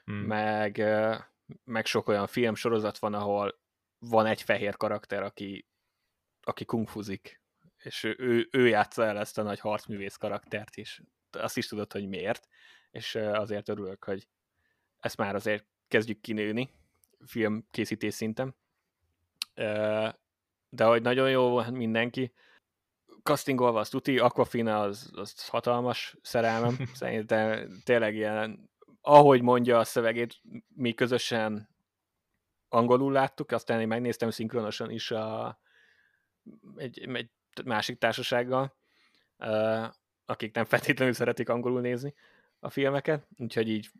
Hmm. 0.04 0.16
Meg 0.16 0.82
meg 1.64 1.86
sok 1.86 2.08
olyan 2.08 2.26
film, 2.26 2.54
sorozat 2.54 2.98
van, 2.98 3.14
ahol 3.14 3.60
van 3.98 4.26
egy 4.26 4.42
fehér 4.42 4.76
karakter, 4.76 5.22
aki, 5.22 5.66
aki 6.42 6.64
kungfuzik, 6.64 7.40
és 7.82 8.04
ő, 8.04 8.16
ő, 8.18 8.48
ő 8.50 8.68
játsza 8.68 9.04
el 9.04 9.18
ezt 9.18 9.38
a 9.38 9.42
nagy 9.42 9.60
harcművész 9.60 10.16
karaktert 10.16 10.76
is. 10.76 11.02
Azt 11.30 11.56
is 11.56 11.66
tudod, 11.66 11.92
hogy 11.92 12.08
miért, 12.08 12.48
és 12.90 13.14
azért 13.14 13.68
örülök, 13.68 14.04
hogy 14.04 14.28
ezt 14.98 15.16
már 15.16 15.34
azért 15.34 15.66
kezdjük 15.88 16.20
kinőni 16.20 16.70
filmkészítés 17.26 18.14
szinten. 18.14 18.56
De 20.68 20.84
hogy 20.84 21.02
nagyon 21.02 21.30
jó 21.30 21.48
volt 21.48 21.70
mindenki, 21.70 22.32
castingolva 23.26 23.80
az 23.80 23.88
tuti, 23.88 24.18
Aquafina 24.18 24.80
az, 24.80 25.10
az 25.14 25.48
hatalmas 25.48 26.16
szerelmem, 26.22 26.76
szerintem 26.94 27.68
tényleg 27.84 28.14
ilyen 28.14 28.70
ahogy 29.08 29.42
mondja 29.42 29.78
a 29.78 29.84
szövegét, 29.84 30.40
mi 30.68 30.94
közösen 30.94 31.68
angolul 32.68 33.12
láttuk, 33.12 33.50
aztán 33.50 33.80
én 33.80 33.86
megnéztem 33.86 34.30
szinkronosan 34.30 34.90
is 34.90 35.10
a, 35.10 35.58
egy, 36.76 37.00
egy 37.14 37.30
másik 37.64 37.98
társasággal, 37.98 38.76
akik 40.24 40.54
nem 40.54 40.64
feltétlenül 40.64 41.14
szeretik 41.14 41.48
angolul 41.48 41.80
nézni 41.80 42.14
a 42.60 42.70
filmeket, 42.70 43.26
úgyhogy 43.38 43.68
így 43.68 43.90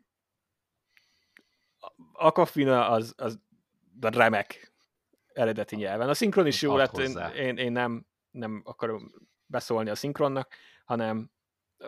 Aquafina 2.11 2.89
az, 2.89 3.13
az 3.17 3.39
remek 4.01 4.71
eredeti 5.33 5.75
nyelven. 5.75 6.09
A 6.09 6.13
szinkron 6.13 6.47
is 6.47 6.61
jó 6.61 6.75
lett, 6.75 6.97
én, 6.97 7.17
én, 7.35 7.57
én 7.57 7.71
nem, 7.71 8.06
nem 8.37 8.61
akarom 8.65 9.11
beszólni 9.45 9.89
a 9.89 9.95
szinkronnak, 9.95 10.55
hanem 10.85 11.31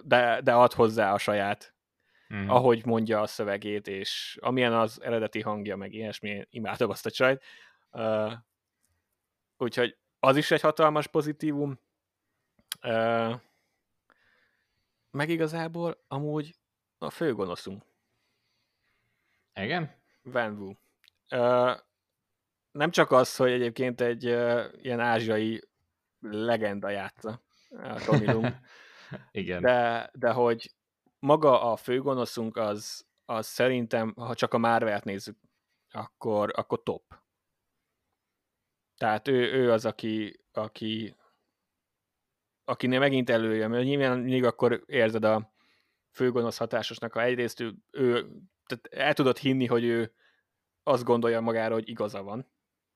de, 0.03 0.41
de 0.41 0.53
ad 0.53 0.73
hozzá 0.73 1.13
a 1.13 1.17
saját 1.17 1.73
mm. 2.33 2.49
ahogy 2.49 2.85
mondja 2.85 3.21
a 3.21 3.27
szövegét, 3.27 3.87
és 3.87 4.37
amilyen 4.41 4.73
az 4.73 5.01
eredeti 5.01 5.41
hangja, 5.41 5.75
meg 5.75 5.93
ilyesmi, 5.93 6.47
imádom 6.49 6.89
azt 6.89 7.05
a 7.05 7.11
csajt. 7.11 7.43
Uh, 7.91 8.33
úgyhogy 9.57 9.97
az 10.19 10.37
is 10.37 10.51
egy 10.51 10.61
hatalmas 10.61 11.07
pozitívum. 11.07 11.79
Uh, 12.81 13.35
meg 15.11 15.29
igazából 15.29 16.03
amúgy 16.07 16.55
a 16.97 17.09
főgonoszunk. 17.09 17.83
Igen? 19.53 19.95
Van 20.21 20.57
Wu. 20.57 20.73
Uh, 21.39 21.77
nem 22.71 22.91
csak 22.91 23.11
az, 23.11 23.35
hogy 23.35 23.51
egyébként 23.51 24.01
egy 24.01 24.25
uh, 24.25 24.65
ilyen 24.81 24.99
ázsiai 24.99 25.68
legenda 26.19 26.89
játsza, 26.89 27.41
a 27.69 28.03
Tony 28.05 28.31
Lung, 28.31 28.55
Igen. 29.31 29.61
De, 29.61 30.09
de 30.13 30.31
hogy 30.31 30.73
maga 31.19 31.71
a 31.71 31.75
főgonoszunk 31.75 32.57
az, 32.57 33.05
az 33.25 33.47
szerintem, 33.47 34.13
ha 34.15 34.35
csak 34.35 34.53
a 34.53 34.57
Marvelt 34.57 35.03
nézzük, 35.03 35.37
akkor, 35.91 36.51
akkor 36.55 36.83
top. 36.83 37.15
Tehát 38.97 39.27
ő, 39.27 39.53
ő 39.53 39.71
az, 39.71 39.85
aki, 39.85 40.39
aki 40.51 41.15
akinél 42.69 42.99
megint 42.99 43.29
előjön, 43.29 43.69
mert 43.69 43.83
nyilván 43.83 44.19
még 44.19 44.43
akkor 44.43 44.83
érzed 44.85 45.23
a 45.23 45.53
főgonosz 46.11 46.57
hatásosnak, 46.57 47.13
ha 47.13 47.21
egyrészt 47.21 47.59
ő, 47.59 47.75
ő 47.91 48.29
tehát 48.65 48.87
el 48.89 49.13
tudod 49.13 49.37
hinni, 49.37 49.65
hogy 49.65 49.83
ő 49.83 50.13
azt 50.83 51.03
gondolja 51.03 51.41
magára, 51.41 51.73
hogy 51.73 51.89
igaza 51.89 52.23
van, 52.23 52.51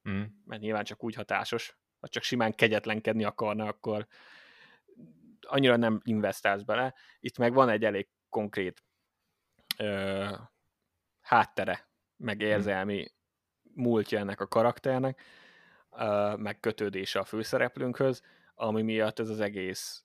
mm. 0.10 0.24
mert 0.46 0.62
nyilván 0.62 0.84
csak 0.84 1.04
úgy 1.04 1.16
hatásos, 1.16 1.78
ha 2.04 2.10
csak 2.10 2.24
simán 2.24 2.54
kegyetlenkedni 2.54 3.24
akarna, 3.24 3.66
akkor 3.66 4.08
annyira 5.42 5.76
nem 5.76 6.02
investálsz 6.04 6.62
bele. 6.62 6.94
Itt 7.20 7.38
meg 7.38 7.54
van 7.54 7.70
egy 7.70 7.86
elég 7.86 8.08
konkrét 8.30 8.84
ö, 9.78 10.30
háttere, 11.22 11.90
meg 12.18 12.38
hmm. 12.38 12.48
érzelmi 12.48 13.08
múltja 13.74 14.20
ennek 14.20 14.42
a 14.42 14.48
karakternek, 14.48 15.22
ö, 15.92 16.36
meg 16.36 16.60
kötődése 16.60 17.20
a 17.20 17.24
főszereplőnkhöz, 17.24 18.22
ami 18.56 18.82
miatt 18.82 19.20
ez 19.20 19.30
az 19.30 19.40
egész 19.40 20.04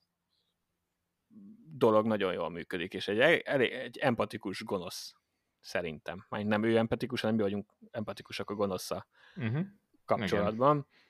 dolog 1.77 2.07
nagyon 2.07 2.33
jól 2.33 2.51
működik, 2.51 2.95
és 2.95 3.09
egy, 3.09 3.43
elég, 3.45 3.73
egy 3.73 3.99
empatikus 3.99 4.65
gonosz 4.65 5.15
szerintem. 5.61 6.27
Már 6.29 6.45
nem 6.45 6.63
ő 6.63 6.77
empatikus, 6.77 7.21
hanem 7.21 7.37
mi 7.37 7.43
vagyunk 7.43 7.73
empatikusak 7.91 8.51
a 8.51 8.55
gonoszszal 8.55 9.07
uh-huh. 9.37 9.67
kapcsolatban. 10.05 10.77
Igen. 10.77 11.07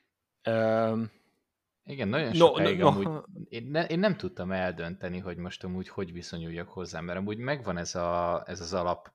Igen, 1.85 2.09
nagyon 2.09 2.32
sokáig 2.32 2.78
no, 2.78 2.90
no, 2.90 3.10
amúgy, 3.10 3.24
én, 3.48 3.66
ne, 3.66 3.86
én 3.86 3.98
nem 3.98 4.16
tudtam 4.16 4.52
eldönteni, 4.52 5.19
hogy 5.19 5.36
most 5.36 5.65
amúgy 5.65 5.89
hogy 5.89 6.12
viszonyuljak 6.12 6.69
hozzá, 6.69 7.01
mert 7.01 7.19
amúgy 7.19 7.39
megvan 7.39 7.77
ez, 7.77 7.94
a, 7.94 8.43
ez 8.47 8.60
az 8.60 8.74
alap 8.74 9.12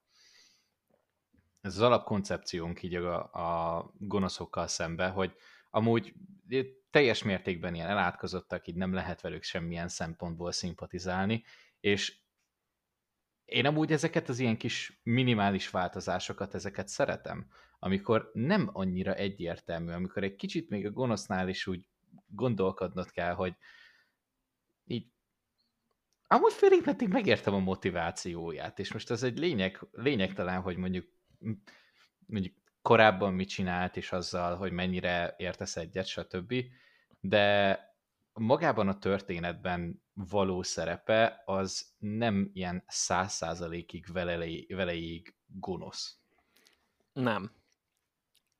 ez 1.61 1.75
az 1.75 1.81
alapkoncepciónk 1.81 2.83
így 2.83 2.95
a, 2.95 3.19
a 3.33 3.91
gonoszokkal 3.97 4.67
szembe, 4.67 5.07
hogy 5.07 5.35
amúgy 5.69 6.13
teljes 6.89 7.23
mértékben 7.23 7.75
ilyen 7.75 7.89
elátkozottak, 7.89 8.67
így 8.67 8.75
nem 8.75 8.93
lehet 8.93 9.21
velük 9.21 9.43
semmilyen 9.43 9.87
szempontból 9.87 10.51
szimpatizálni, 10.51 11.43
és 11.79 12.17
én 13.45 13.65
amúgy 13.65 13.91
ezeket 13.91 14.29
az 14.29 14.39
ilyen 14.39 14.57
kis 14.57 14.99
minimális 15.03 15.69
változásokat, 15.69 16.53
ezeket 16.53 16.87
szeretem, 16.87 17.47
amikor 17.83 18.29
nem 18.33 18.69
annyira 18.73 19.13
egyértelmű, 19.13 19.91
amikor 19.91 20.23
egy 20.23 20.35
kicsit 20.35 20.69
még 20.69 20.85
a 20.85 20.91
gonosznál 20.91 21.49
is 21.49 21.67
úgy 21.67 21.87
gondolkodnod 22.27 23.11
kell, 23.11 23.33
hogy 23.33 23.55
így 24.85 25.07
amúgy 26.27 26.53
félig 26.53 26.81
pedig 26.81 27.07
megértem 27.07 27.53
a 27.53 27.59
motivációját, 27.59 28.79
és 28.79 28.93
most 28.93 29.11
ez 29.11 29.23
egy 29.23 29.37
lényeg, 29.37 29.79
lényegtelen, 29.91 30.61
hogy 30.61 30.77
mondjuk, 30.77 31.07
mondjuk 32.25 32.55
korábban 32.81 33.33
mit 33.33 33.49
csinált, 33.49 33.97
és 33.97 34.11
azzal, 34.11 34.55
hogy 34.55 34.71
mennyire 34.71 35.35
értesz 35.37 35.75
egyet, 35.75 36.05
stb. 36.05 36.53
De 37.19 37.79
magában 38.33 38.87
a 38.87 38.99
történetben 38.99 40.03
való 40.13 40.61
szerepe 40.61 41.41
az 41.45 41.93
nem 41.97 42.49
ilyen 42.53 42.83
száz 42.87 43.33
százalékig 43.33 44.05
veleig 44.67 45.35
gonosz. 45.45 46.17
Nem. 47.13 47.61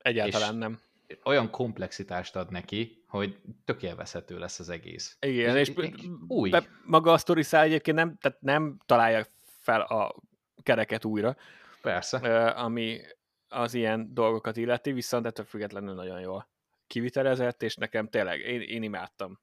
Egyáltalán 0.04 0.54
és 0.54 0.60
nem. 0.60 0.80
Olyan 1.24 1.50
komplexitást 1.50 2.36
ad 2.36 2.52
neki, 2.52 3.04
hogy 3.08 3.38
tök 3.66 3.84
élvezhető 3.84 4.38
lesz 4.40 4.60
az 4.60 4.70
egész. 4.70 5.18
Igen, 5.20 5.58
és, 5.58 5.70
és, 5.70 5.92
új. 6.28 6.50
Be, 6.50 6.68
maga 6.86 7.12
a 7.12 7.18
sztori 7.18 7.44
egyébként 7.52 7.98
nem, 7.98 8.18
tehát 8.18 8.42
nem 8.42 8.78
találja 8.86 9.26
fel 9.60 9.82
a 9.82 10.16
kereket 10.64 11.06
újra. 11.06 11.36
Persze. 11.82 12.48
Ami 12.48 13.00
az 13.48 13.74
ilyen 13.74 14.14
dolgokat 14.14 14.58
illeti, 14.58 14.92
viszont 14.92 15.26
ettől 15.26 15.46
függetlenül 15.46 15.94
nagyon 15.94 16.20
jól 16.20 16.52
kivitelezett, 16.88 17.64
és 17.64 17.76
nekem 17.76 18.08
tényleg, 18.08 18.40
én, 18.40 18.62
én 18.62 18.84
imádtam 18.84 19.40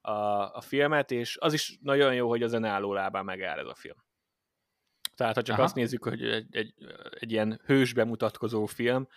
a, 0.00 0.10
a 0.54 0.60
filmet, 0.60 1.10
és 1.10 1.36
az 1.40 1.52
is 1.52 1.78
nagyon 1.82 2.14
jó, 2.14 2.28
hogy 2.28 2.42
az 2.42 2.52
önálló 2.52 2.92
lábán 2.92 3.24
megáll 3.24 3.58
ez 3.58 3.66
a 3.66 3.74
film. 3.74 4.04
Tehát, 5.14 5.34
ha 5.34 5.42
csak 5.42 5.56
Aha. 5.56 5.64
azt 5.64 5.74
nézzük, 5.74 6.04
hogy 6.04 6.24
egy, 6.24 6.56
egy, 6.56 6.74
egy 7.10 7.32
ilyen 7.32 7.60
hős 7.64 7.92
bemutatkozó 7.92 8.66
film, 8.66 9.08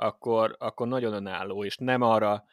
akkor, 0.00 0.56
akkor 0.58 0.88
nagyon 0.88 1.12
önálló, 1.12 1.64
és 1.64 1.76
nem 1.76 2.02
arra 2.02 2.44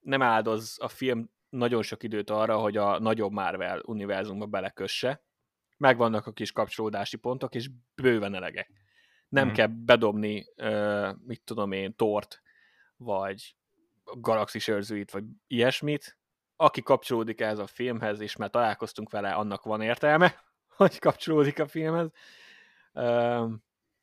nem 0.00 0.22
áldoz 0.22 0.78
a 0.80 0.88
film 0.88 1.30
nagyon 1.48 1.82
sok 1.82 2.02
időt 2.02 2.30
arra, 2.30 2.58
hogy 2.58 2.76
a 2.76 2.98
nagyobb 2.98 3.32
Marvel 3.32 3.82
univerzumba 3.84 4.46
belekösse. 4.46 5.22
Megvannak 5.76 6.26
a 6.26 6.32
kis 6.32 6.52
kapcsolódási 6.52 7.16
pontok, 7.16 7.54
és 7.54 7.70
bőven 7.94 8.34
elegek. 8.34 8.70
Nem 9.28 9.48
mm. 9.48 9.52
kell 9.52 9.66
bedobni, 9.66 10.46
mit 11.26 11.42
tudom 11.44 11.72
én, 11.72 11.96
tort, 11.96 12.42
vagy 12.96 13.56
galaxis 14.04 14.68
őrzőit, 14.68 15.10
vagy 15.10 15.24
ilyesmit. 15.46 16.18
Aki 16.56 16.82
kapcsolódik 16.82 17.40
ez 17.40 17.58
a 17.58 17.66
filmhez, 17.66 18.20
és 18.20 18.36
már 18.36 18.50
találkoztunk 18.50 19.10
vele, 19.10 19.32
annak 19.32 19.64
van 19.64 19.80
értelme, 19.80 20.42
hogy 20.76 20.98
kapcsolódik 20.98 21.58
a 21.58 21.66
filmhez. 21.66 22.10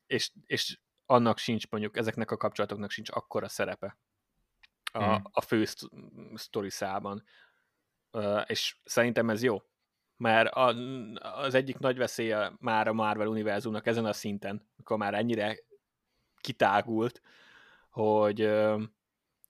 És, 0.08 0.32
és 0.46 0.80
annak 1.10 1.38
sincs 1.38 1.70
mondjuk, 1.70 1.98
ezeknek 1.98 2.32
a 2.32 2.38
kapcsolatoknak 2.38 2.92
sincs 2.92 3.10
akkora 3.12 3.48
szerepe 3.48 3.98
a, 4.92 5.18
mm. 5.18 5.22
a 5.32 5.42
fő 5.42 5.66
sztori 6.34 6.70
szában. 6.70 7.24
Uh, 8.12 8.42
és 8.46 8.78
szerintem 8.84 9.30
ez 9.30 9.44
jó, 9.44 9.62
mert 10.18 10.54
a, 10.54 10.68
az 11.22 11.54
egyik 11.54 11.78
nagy 11.78 11.98
veszélye 11.98 12.52
már 12.60 12.88
a 12.88 12.94
Marvel 12.94 13.28
univerzumnak 13.28 13.86
ezen 13.86 14.06
a 14.06 14.14
szinten, 14.14 14.70
amikor 14.76 14.98
már 14.98 15.14
ennyire 15.14 15.58
kitágult, 16.38 17.22
hogy, 17.90 18.52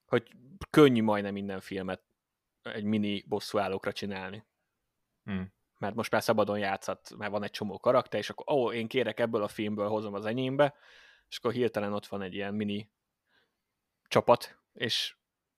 hogy 0.06 0.32
könnyű 0.70 1.04
majdnem 1.04 1.34
minden 1.34 1.60
filmet 1.60 2.02
egy 2.62 2.84
mini 2.84 3.24
bosszúállókra 3.28 3.92
csinálni. 3.92 4.46
Hmm. 5.24 5.54
Mert 5.78 5.96
most 5.96 6.12
már 6.12 6.24
szabadon 6.24 6.60
játszhat, 6.60 7.14
mert 7.18 7.32
van 7.32 7.44
egy 7.44 7.52
csomó 7.52 7.80
karakter, 7.80 8.20
és 8.20 8.30
akkor 8.30 8.56
ó, 8.56 8.72
én 8.72 8.88
kérek 8.88 9.20
ebből 9.20 9.44
a 9.44 9.48
filmből, 9.48 9.88
hozom 9.88 10.14
az 10.14 10.26
enyémbe, 10.26 10.76
és 11.30 11.38
akkor 11.38 11.52
hirtelen 11.52 11.94
ott 11.94 12.08
van 12.08 12.22
egy 12.22 12.34
ilyen 12.34 12.54
mini 12.54 12.90
csapat, 14.08 14.60
és, 14.74 15.16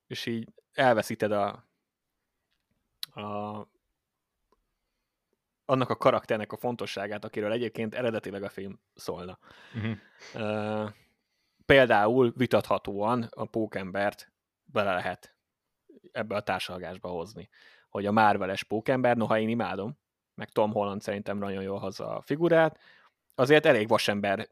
és 0.08 0.26
így 0.26 0.48
elveszíted 0.74 1.32
a, 1.32 1.68
a 3.14 3.68
annak 5.66 5.90
a 5.90 5.96
karakternek 5.96 6.52
a 6.52 6.58
fontosságát, 6.58 7.26
akiről 7.26 7.52
egyébként 7.52 7.96
eredetileg 7.96 8.44
a 8.44 8.50
film 8.50 8.80
szólna. 8.96 9.40
Uh-huh. 9.76 9.98
Uh, 10.34 10.90
például 11.66 12.34
vitathatóan 12.36 13.28
a 13.30 13.46
pókembert 13.46 14.32
bele 14.64 14.94
lehet 14.94 15.36
ebbe 16.12 16.36
a 16.36 16.42
társalgásba 16.42 17.10
hozni. 17.10 17.50
Hogy 17.90 18.06
a 18.06 18.12
Marveles 18.12 18.64
pókember, 18.64 19.18
noha 19.18 19.40
én 19.40 19.50
imádom, 19.50 20.00
meg 20.36 20.50
Tom 20.50 20.72
Holland 20.72 21.02
szerintem 21.02 21.38
nagyon 21.38 21.64
jól 21.64 21.80
haza 21.80 22.16
a 22.16 22.22
figurát, 22.22 22.80
azért 23.36 23.66
elég 23.66 23.88
vasember 23.88 24.50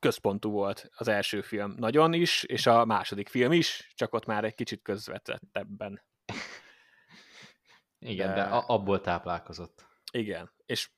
központú 0.00 0.50
volt 0.50 0.90
az 0.96 1.08
első 1.08 1.40
film 1.40 1.74
nagyon 1.76 2.12
is, 2.12 2.42
és 2.42 2.66
a 2.66 2.84
második 2.84 3.28
film 3.28 3.52
is, 3.52 3.92
csak 3.94 4.14
ott 4.14 4.26
már 4.26 4.44
egy 4.44 4.54
kicsit 4.54 4.82
közvetettebben. 4.82 6.02
Igen, 7.98 8.28
de, 8.28 8.34
de 8.34 8.42
abból 8.42 9.00
táplálkozott. 9.00 9.86
Igen, 10.12 10.50
és 10.66 10.90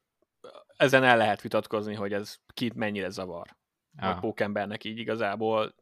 ezen 0.76 1.04
el 1.04 1.16
lehet 1.16 1.40
vitatkozni, 1.40 1.94
hogy 1.94 2.12
ez 2.12 2.36
kit 2.54 2.74
mennyire 2.74 3.08
zavar. 3.08 3.56
Ah. 3.96 4.16
A 4.16 4.18
pókembernek 4.20 4.84
így 4.84 4.98
igazából 4.98 5.74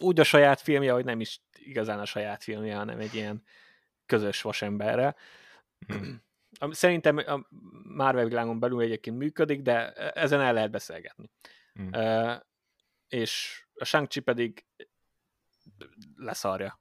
úgy 0.00 0.20
a 0.20 0.24
saját 0.24 0.60
filmje, 0.60 0.92
hogy 0.92 1.04
nem 1.04 1.20
is 1.20 1.40
igazán 1.52 1.98
a 1.98 2.04
saját 2.04 2.42
filmje, 2.42 2.76
hanem 2.76 2.98
egy 2.98 3.14
ilyen 3.14 3.42
közös 4.06 4.42
vasemberre. 4.42 5.14
Hmm. 5.86 6.22
Szerintem 6.70 7.16
a 7.16 7.46
Marvel 7.82 8.24
világon 8.24 8.60
belül 8.60 8.80
egyébként 8.80 9.18
működik, 9.18 9.62
de 9.62 9.92
ezen 9.92 10.40
el 10.40 10.52
lehet 10.52 10.70
beszélgetni. 10.70 11.30
Hmm. 11.74 11.90
Uh, 11.92 12.40
és 13.08 13.64
a 13.74 13.84
shang 13.84 14.08
pedig 14.24 14.66
leszarja. 16.16 16.80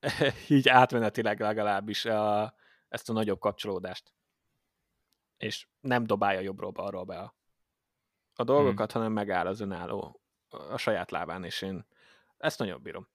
Így 0.48 0.68
átmenetileg 0.68 1.40
legalábbis 1.40 2.04
a, 2.04 2.54
ezt 2.88 3.08
a 3.08 3.12
nagyobb 3.12 3.38
kapcsolódást. 3.38 4.12
És 5.36 5.68
nem 5.80 6.04
dobálja 6.04 6.40
jobbról 6.40 6.70
balról 6.70 7.04
be 7.04 7.18
a, 7.18 7.36
a 8.34 8.44
dolgokat, 8.44 8.92
hmm. 8.92 9.00
hanem 9.00 9.16
megáll 9.16 9.46
az 9.46 9.60
önálló 9.60 10.20
a 10.48 10.76
saját 10.76 11.10
lábán, 11.10 11.44
és 11.44 11.62
én 11.62 11.86
ezt 12.36 12.58
nagyon 12.58 12.82
bírom. 12.82 13.08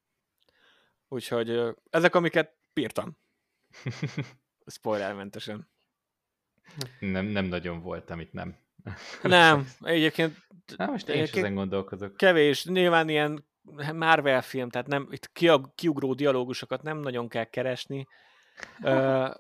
Úgyhogy 1.08 1.76
ezek, 1.90 2.16
amiket 2.16 2.58
bírtam. 2.74 3.18
Spoilermentesen. 4.66 5.70
Nem, 7.00 7.26
nem 7.26 7.46
nagyon 7.46 7.82
volt, 7.82 8.10
amit 8.10 8.34
nem. 8.34 8.65
Nem, 9.24 9.68
egyébként... 9.80 10.38
Na, 10.78 10.86
most 10.86 11.10
én 11.10 11.24
is 11.24 11.32
ezen 11.32 11.54
gondolkozok. 11.54 12.18
Kevés, 12.18 12.66
nyilván 12.66 13.10
ilyen 13.10 13.46
Marvel 13.94 14.42
film, 14.42 14.70
tehát 14.70 14.88
nem, 14.88 15.08
itt 15.12 15.32
kiugró 15.76 16.14
dialógusokat 16.14 16.82
nem 16.82 16.98
nagyon 16.98 17.28
kell 17.28 17.44
keresni. 17.44 18.08
Uh, 18.82 19.34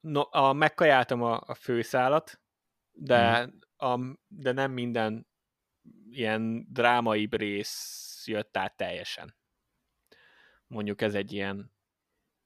no, 0.00 0.22
a, 0.30 0.52
megkajáltam 0.52 1.22
a, 1.22 1.40
a 1.46 1.54
főszálat, 1.54 2.40
de, 2.92 3.46
mm. 3.46 3.50
a, 3.88 4.16
de 4.26 4.52
nem 4.52 4.72
minden 4.72 5.26
ilyen 6.10 6.66
drámai 6.70 7.28
rész 7.30 8.22
jött 8.26 8.56
át 8.56 8.76
teljesen. 8.76 9.36
Mondjuk 10.66 11.00
ez 11.00 11.14
egy 11.14 11.32
ilyen 11.32 11.76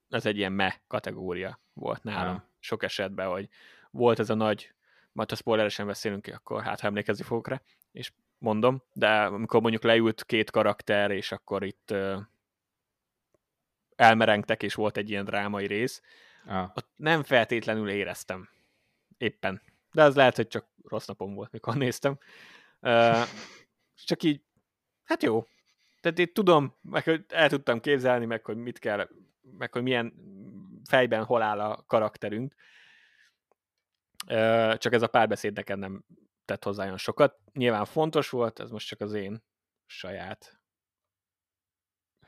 ez 0.09 0.27
egy 0.27 0.37
ilyen 0.37 0.53
me 0.53 0.83
kategória 0.87 1.61
volt 1.73 2.03
nálam 2.03 2.37
ha. 2.37 2.49
sok 2.59 2.83
esetben, 2.83 3.29
hogy 3.29 3.49
volt 3.91 4.19
ez 4.19 4.31
a 4.31 4.35
nagy, 4.35 4.75
majd 5.13 5.31
ha 5.31 5.37
spoileresen 5.37 5.87
beszélünk, 5.87 6.27
akkor 6.27 6.63
hát 6.63 6.81
ha 6.81 6.87
emlékezni 6.87 7.25
fogok 7.25 7.49
rá, 7.49 7.63
és 7.93 8.13
mondom, 8.39 8.83
de 8.93 9.23
amikor 9.23 9.61
mondjuk 9.61 9.83
leült 9.83 10.25
két 10.25 10.51
karakter, 10.51 11.11
és 11.11 11.33
akkor 11.33 11.65
itt 11.65 11.91
uh, 11.91 12.21
elmerengtek, 13.97 14.63
és 14.63 14.75
volt 14.75 14.97
egy 14.97 15.11
ilyen 15.11 15.25
drámai 15.25 15.67
rész, 15.67 16.03
ah. 16.47 16.71
ott 16.75 16.89
nem 16.97 17.23
feltétlenül 17.23 17.91
éreztem 17.91 18.49
éppen. 19.19 19.63
De 19.93 20.03
az 20.03 20.15
lehet, 20.15 20.37
hogy 20.37 20.49
csak 20.49 20.67
rossz 20.89 21.07
napom 21.07 21.35
volt, 21.35 21.53
mikor 21.53 21.75
néztem. 21.75 22.19
Uh, 22.81 23.23
csak 24.05 24.23
így, 24.23 24.41
hát 25.05 25.23
jó. 25.23 25.47
Tehát 26.01 26.19
itt 26.19 26.35
tudom, 26.35 26.75
meg 26.83 27.05
hogy 27.05 27.25
el 27.29 27.49
tudtam 27.49 27.81
képzelni, 27.81 28.25
meg 28.25 28.45
hogy 28.45 28.57
mit 28.57 28.79
kell, 28.79 29.09
meg 29.59 29.73
hogy 29.73 29.83
milyen 29.83 30.15
fejben 30.89 31.25
hol 31.25 31.43
áll 31.43 31.61
a 31.61 31.85
karakterünk. 31.87 32.55
Csak 34.77 34.93
ez 34.93 35.03
a 35.03 35.07
párbeszéd 35.07 35.53
nekem 35.53 35.79
nem 35.79 36.05
tett 36.45 36.65
hozzá 36.65 36.85
olyan 36.85 36.97
sokat. 36.97 37.39
Nyilván 37.53 37.85
fontos 37.85 38.31
volt, 38.31 38.61
ez 38.61 38.71
most 38.71 38.87
csak 38.87 39.01
az 39.01 39.13
én 39.13 39.43
saját 39.87 40.61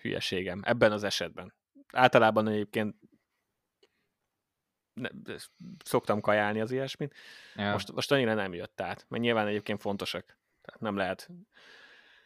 hülyeségem 0.01 0.61
ebben 0.65 0.93
az 0.93 1.03
esetben. 1.03 1.55
Általában 1.93 2.49
egyébként 2.49 2.97
ne, 4.95 5.09
szoktam 5.85 6.21
kajálni 6.21 6.61
az 6.61 6.71
ilyesmit. 6.71 7.15
Ja. 7.55 7.73
Most, 7.73 7.93
most 7.93 8.13
annyira 8.13 8.35
nem 8.35 8.55
jött 8.55 8.81
át, 8.81 9.07
mert 9.09 9.23
nyilván 9.23 9.47
egyébként 9.47 9.81
fontosak. 9.81 10.39
Tehát 10.61 10.81
nem 10.81 10.97
lehet 10.97 11.31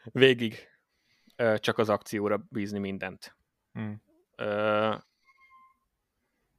végig 0.02 0.68
ö, 1.36 1.58
csak 1.58 1.78
az 1.78 1.88
akcióra 1.88 2.46
bízni 2.48 2.78
mindent. 2.78 3.36
Hmm. 3.72 4.02
Ö, 4.36 4.94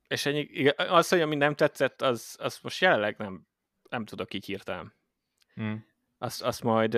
és 0.09 0.25
ennyi, 0.25 0.67
az, 0.67 1.09
hogy 1.09 1.21
ami 1.21 1.35
nem 1.35 1.55
tetszett, 1.55 2.01
az, 2.01 2.35
az 2.39 2.59
most 2.61 2.81
jelenleg 2.81 3.17
nem, 3.17 3.47
nem 3.89 4.05
tudok 4.05 4.33
így 4.33 4.45
hirtelen. 4.45 4.95
Hmm. 5.53 5.85
Azt, 6.17 6.41
azt 6.41 6.63
majd, 6.63 6.97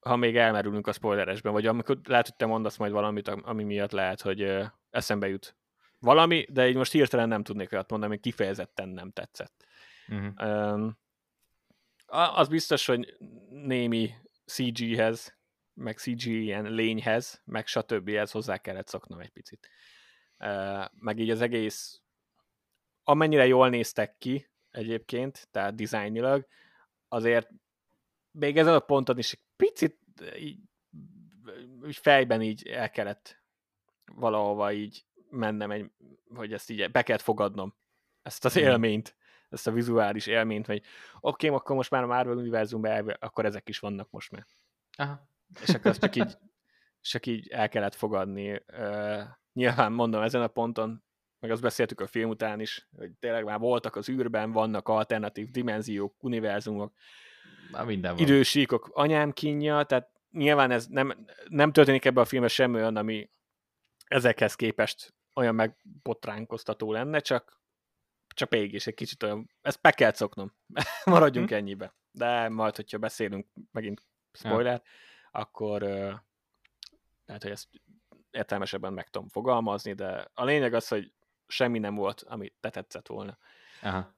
ha 0.00 0.16
még 0.16 0.36
elmerülünk 0.36 0.86
a 0.86 0.92
spoileresben, 0.92 1.52
vagy 1.52 1.66
amikor 1.66 2.00
lehet, 2.04 2.26
hogy 2.26 2.36
te 2.36 2.46
mondasz 2.46 2.76
majd 2.76 2.92
valamit, 2.92 3.28
ami 3.28 3.64
miatt 3.64 3.92
lehet, 3.92 4.20
hogy 4.20 4.66
eszembe 4.90 5.28
jut 5.28 5.56
valami, 5.98 6.46
de 6.50 6.68
így 6.68 6.76
most 6.76 6.92
hirtelen 6.92 7.28
nem 7.28 7.42
tudnék 7.42 7.72
olyat 7.72 7.90
mondani, 7.90 8.12
hogy 8.12 8.22
kifejezetten 8.22 8.88
nem 8.88 9.10
tetszett. 9.10 9.66
Uh-huh. 10.08 10.72
Um, 10.72 10.98
az 12.06 12.48
biztos, 12.48 12.86
hogy 12.86 13.16
némi 13.50 14.14
CG-hez, 14.44 15.38
meg 15.74 15.98
CG 15.98 16.26
ilyen 16.26 16.64
lényhez, 16.64 17.42
meg 17.44 17.66
stb. 17.66 18.08
ez 18.08 18.30
hozzá 18.30 18.58
kellett 18.58 18.88
szoknom 18.88 19.20
egy 19.20 19.30
picit. 19.30 19.68
Uh, 20.38 20.84
meg 20.92 21.18
így 21.18 21.30
az 21.30 21.40
egész, 21.40 22.02
amennyire 23.08 23.46
jól 23.46 23.68
néztek 23.68 24.18
ki 24.18 24.50
egyébként, 24.70 25.48
tehát 25.50 25.74
dizájnilag, 25.74 26.46
azért 27.08 27.48
még 28.30 28.56
ezen 28.56 28.74
a 28.74 28.78
ponton 28.78 29.18
is 29.18 29.32
egy 29.32 29.40
picit 29.56 29.98
így, 30.38 30.60
így 31.86 31.96
fejben 31.96 32.42
így 32.42 32.66
el 32.66 32.90
kellett 32.90 33.42
valahova 34.04 34.72
így 34.72 35.06
mennem, 35.30 35.70
egy, 35.70 35.90
hogy 36.34 36.52
ezt 36.52 36.70
így 36.70 36.90
be 36.90 37.02
kellett 37.02 37.22
fogadnom, 37.22 37.74
ezt 38.22 38.44
az 38.44 38.56
élményt, 38.56 39.16
ezt 39.48 39.66
a 39.66 39.72
vizuális 39.72 40.26
élményt, 40.26 40.66
hogy 40.66 40.82
oké, 41.20 41.46
okay, 41.46 41.58
akkor 41.58 41.76
most 41.76 41.90
már 41.90 42.02
a 42.02 42.06
Marvel 42.06 42.36
univerzumban 42.36 43.08
akkor 43.08 43.44
ezek 43.44 43.68
is 43.68 43.78
vannak 43.78 44.10
most 44.10 44.30
már. 44.30 44.46
Aha. 44.96 45.28
És 45.62 45.68
akkor 45.68 45.90
azt 45.90 46.00
csak 46.00 46.16
így, 46.16 46.38
csak 47.00 47.26
így 47.26 47.48
el 47.48 47.68
kellett 47.68 47.94
fogadni. 47.94 48.52
Uh, 48.52 49.22
nyilván 49.52 49.92
mondom, 49.92 50.22
ezen 50.22 50.42
a 50.42 50.48
ponton, 50.48 51.06
meg 51.40 51.50
azt 51.50 51.62
beszéltük 51.62 52.00
a 52.00 52.06
film 52.06 52.30
után 52.30 52.60
is, 52.60 52.88
hogy 52.96 53.10
tényleg 53.20 53.44
már 53.44 53.58
voltak 53.58 53.96
az 53.96 54.08
űrben, 54.08 54.52
vannak 54.52 54.88
alternatív 54.88 55.50
dimenziók, 55.50 56.14
univerzumok, 56.22 56.92
már 57.70 57.84
minden 57.84 58.14
van. 58.14 58.22
idősíkok, 58.22 58.90
anyám 58.92 59.32
kínja, 59.32 59.82
tehát 59.82 60.10
nyilván 60.30 60.70
ez 60.70 60.86
nem, 60.86 61.26
nem 61.48 61.72
történik 61.72 62.04
ebben 62.04 62.22
a 62.22 62.26
filmben 62.26 62.50
semmi 62.50 62.76
olyan, 62.76 62.96
ami 62.96 63.30
ezekhez 64.06 64.54
képest 64.54 65.14
olyan 65.34 65.54
megbotránkoztató 65.54 66.92
lenne, 66.92 67.18
csak, 67.18 67.60
csak 68.34 68.50
mégis 68.50 68.86
egy 68.86 68.94
kicsit 68.94 69.22
olyan, 69.22 69.50
ezt 69.62 69.80
be 69.80 69.90
kell 69.90 70.12
szoknom, 70.12 70.54
maradjunk 71.04 71.48
hm. 71.48 71.54
ennyibe. 71.54 71.94
De 72.10 72.48
majd, 72.48 72.76
hogyha 72.76 72.98
beszélünk 72.98 73.46
megint 73.72 74.02
spoiler, 74.32 74.82
ja. 74.84 75.40
akkor 75.40 75.82
uh, 75.82 76.12
lehet, 77.24 77.42
hogy 77.42 77.50
ezt 77.50 77.68
értelmesebben 78.30 78.92
meg 78.92 79.08
tudom 79.08 79.28
fogalmazni, 79.28 79.92
de 79.92 80.30
a 80.34 80.44
lényeg 80.44 80.74
az, 80.74 80.88
hogy 80.88 81.12
semmi 81.48 81.78
nem 81.78 81.94
volt, 81.94 82.20
ami 82.20 82.52
te 82.60 82.70
tetszett 82.70 83.06
volna. 83.06 83.38
Aha. 83.82 84.16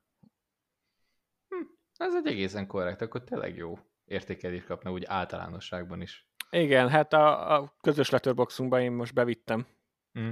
Hm, 1.49 1.65
ez 1.97 2.15
egy 2.15 2.27
egészen 2.27 2.67
korrekt, 2.67 3.01
akkor 3.01 3.25
tényleg 3.25 3.57
jó 3.57 3.79
értékelést 4.05 4.67
kapna 4.67 4.91
úgy 4.91 5.05
általánosságban 5.05 6.01
is. 6.01 6.29
Igen, 6.51 6.89
hát 6.89 7.13
a, 7.13 7.55
a 7.55 7.75
közös 7.81 8.11
letterboxunkban 8.11 8.81
én 8.81 8.93
most 8.93 9.15
bevittem 9.15 9.67
Mm. 10.19 10.31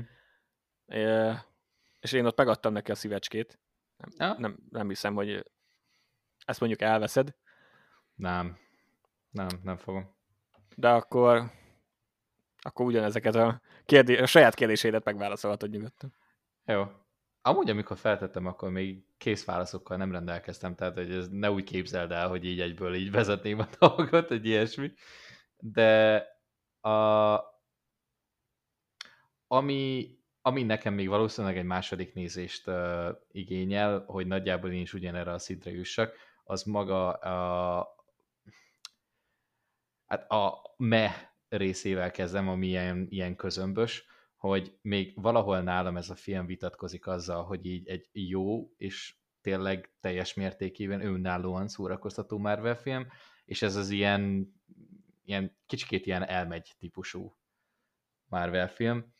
É, 0.86 1.32
és 2.00 2.12
én 2.12 2.24
ott 2.24 2.36
megadtam 2.36 2.72
neki 2.72 2.90
a 2.90 2.94
szívecskét. 2.94 3.58
Nem, 3.96 4.28
ja. 4.28 4.38
nem, 4.38 4.58
nem 4.70 4.88
hiszem, 4.88 5.14
hogy 5.14 5.50
ezt 6.44 6.60
mondjuk 6.60 6.80
elveszed. 6.80 7.36
Nem. 8.14 8.58
Nem, 9.30 9.48
nem 9.62 9.76
fogom. 9.76 10.16
De 10.76 10.90
akkor 10.90 11.50
akkor 12.60 12.86
ugyanezeket 12.86 13.34
a, 13.34 13.60
kérdé- 13.84 14.20
a 14.20 14.26
saját 14.26 14.54
kérdéseidet 14.54 15.04
megválaszolhatod 15.04 15.70
nyugodtan. 15.70 16.14
Jó. 16.68 16.86
Amúgy, 17.42 17.70
amikor 17.70 17.96
feltettem, 17.98 18.46
akkor 18.46 18.70
még 18.70 19.04
kész 19.16 19.44
válaszokkal 19.44 19.96
nem 19.96 20.12
rendelkeztem, 20.12 20.74
tehát 20.74 20.94
hogy 20.94 21.12
ez 21.12 21.28
ne 21.28 21.50
úgy 21.50 21.64
képzeld 21.64 22.10
el, 22.12 22.28
hogy 22.28 22.44
így 22.44 22.60
egyből 22.60 22.94
így 22.94 23.10
vezetném 23.10 23.58
a 23.58 23.68
dolgot, 23.78 24.30
egy 24.30 24.46
ilyesmi. 24.46 24.92
De 25.58 26.16
a, 26.80 27.38
ami, 29.46 30.10
ami 30.42 30.62
nekem 30.62 30.94
még 30.94 31.08
valószínűleg 31.08 31.56
egy 31.56 31.64
második 31.64 32.14
nézést 32.14 32.66
uh, 32.66 33.08
igényel, 33.32 34.04
hogy 34.06 34.26
nagyjából 34.26 34.72
én 34.72 34.80
is 34.80 34.94
ugyanerre 34.94 35.32
a 35.32 35.38
szintre 35.38 35.70
jussak, 35.70 36.14
az 36.44 36.62
maga 36.62 37.12
a, 37.12 37.96
hát 40.06 40.30
a 40.30 40.74
me 40.76 41.32
részével 41.48 42.10
kezdem, 42.10 42.48
ami 42.48 42.66
ilyen, 42.66 43.06
ilyen 43.10 43.36
közömbös, 43.36 44.06
hogy 44.38 44.78
még 44.82 45.12
valahol 45.20 45.60
nálam 45.60 45.96
ez 45.96 46.10
a 46.10 46.14
film 46.14 46.46
vitatkozik 46.46 47.06
azzal, 47.06 47.44
hogy 47.44 47.66
így 47.66 47.88
egy 47.88 48.08
jó 48.12 48.72
és 48.76 49.14
tényleg 49.40 49.90
teljes 50.00 50.34
mértékében 50.34 51.06
önállóan 51.06 51.68
szórakoztató 51.68 52.38
Marvel 52.38 52.76
film, 52.76 53.06
és 53.44 53.62
ez 53.62 53.76
az 53.76 53.90
ilyen, 53.90 54.52
ilyen 55.24 55.56
kicsikét 55.66 56.06
ilyen 56.06 56.22
elmegy 56.22 56.74
típusú 56.78 57.36
Marvel 58.26 58.68
film 58.68 59.12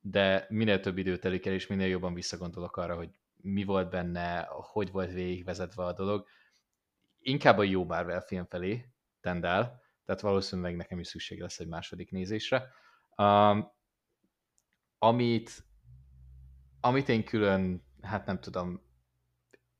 de 0.00 0.46
minél 0.48 0.80
több 0.80 0.98
idő 0.98 1.16
telik 1.16 1.46
el, 1.46 1.52
és 1.52 1.66
minél 1.66 1.86
jobban 1.86 2.14
visszagondolok 2.14 2.76
arra, 2.76 2.96
hogy 2.96 3.10
mi 3.36 3.64
volt 3.64 3.90
benne, 3.90 4.48
hogy 4.50 4.90
volt 4.90 5.12
végigvezetve 5.12 5.84
a 5.84 5.92
dolog, 5.92 6.26
inkább 7.18 7.58
a 7.58 7.62
jó 7.62 7.84
Marvel 7.84 8.20
film 8.20 8.46
felé 8.46 8.92
tendál, 9.20 9.82
tehát 10.04 10.20
valószínűleg 10.20 10.76
nekem 10.76 10.98
is 10.98 11.06
szükség 11.06 11.40
lesz 11.40 11.58
egy 11.60 11.66
második 11.66 12.10
nézésre. 12.10 12.68
Amit, 14.98 15.64
amit 16.80 17.08
én 17.08 17.24
külön, 17.24 17.82
hát 18.02 18.26
nem 18.26 18.40
tudom, 18.40 18.82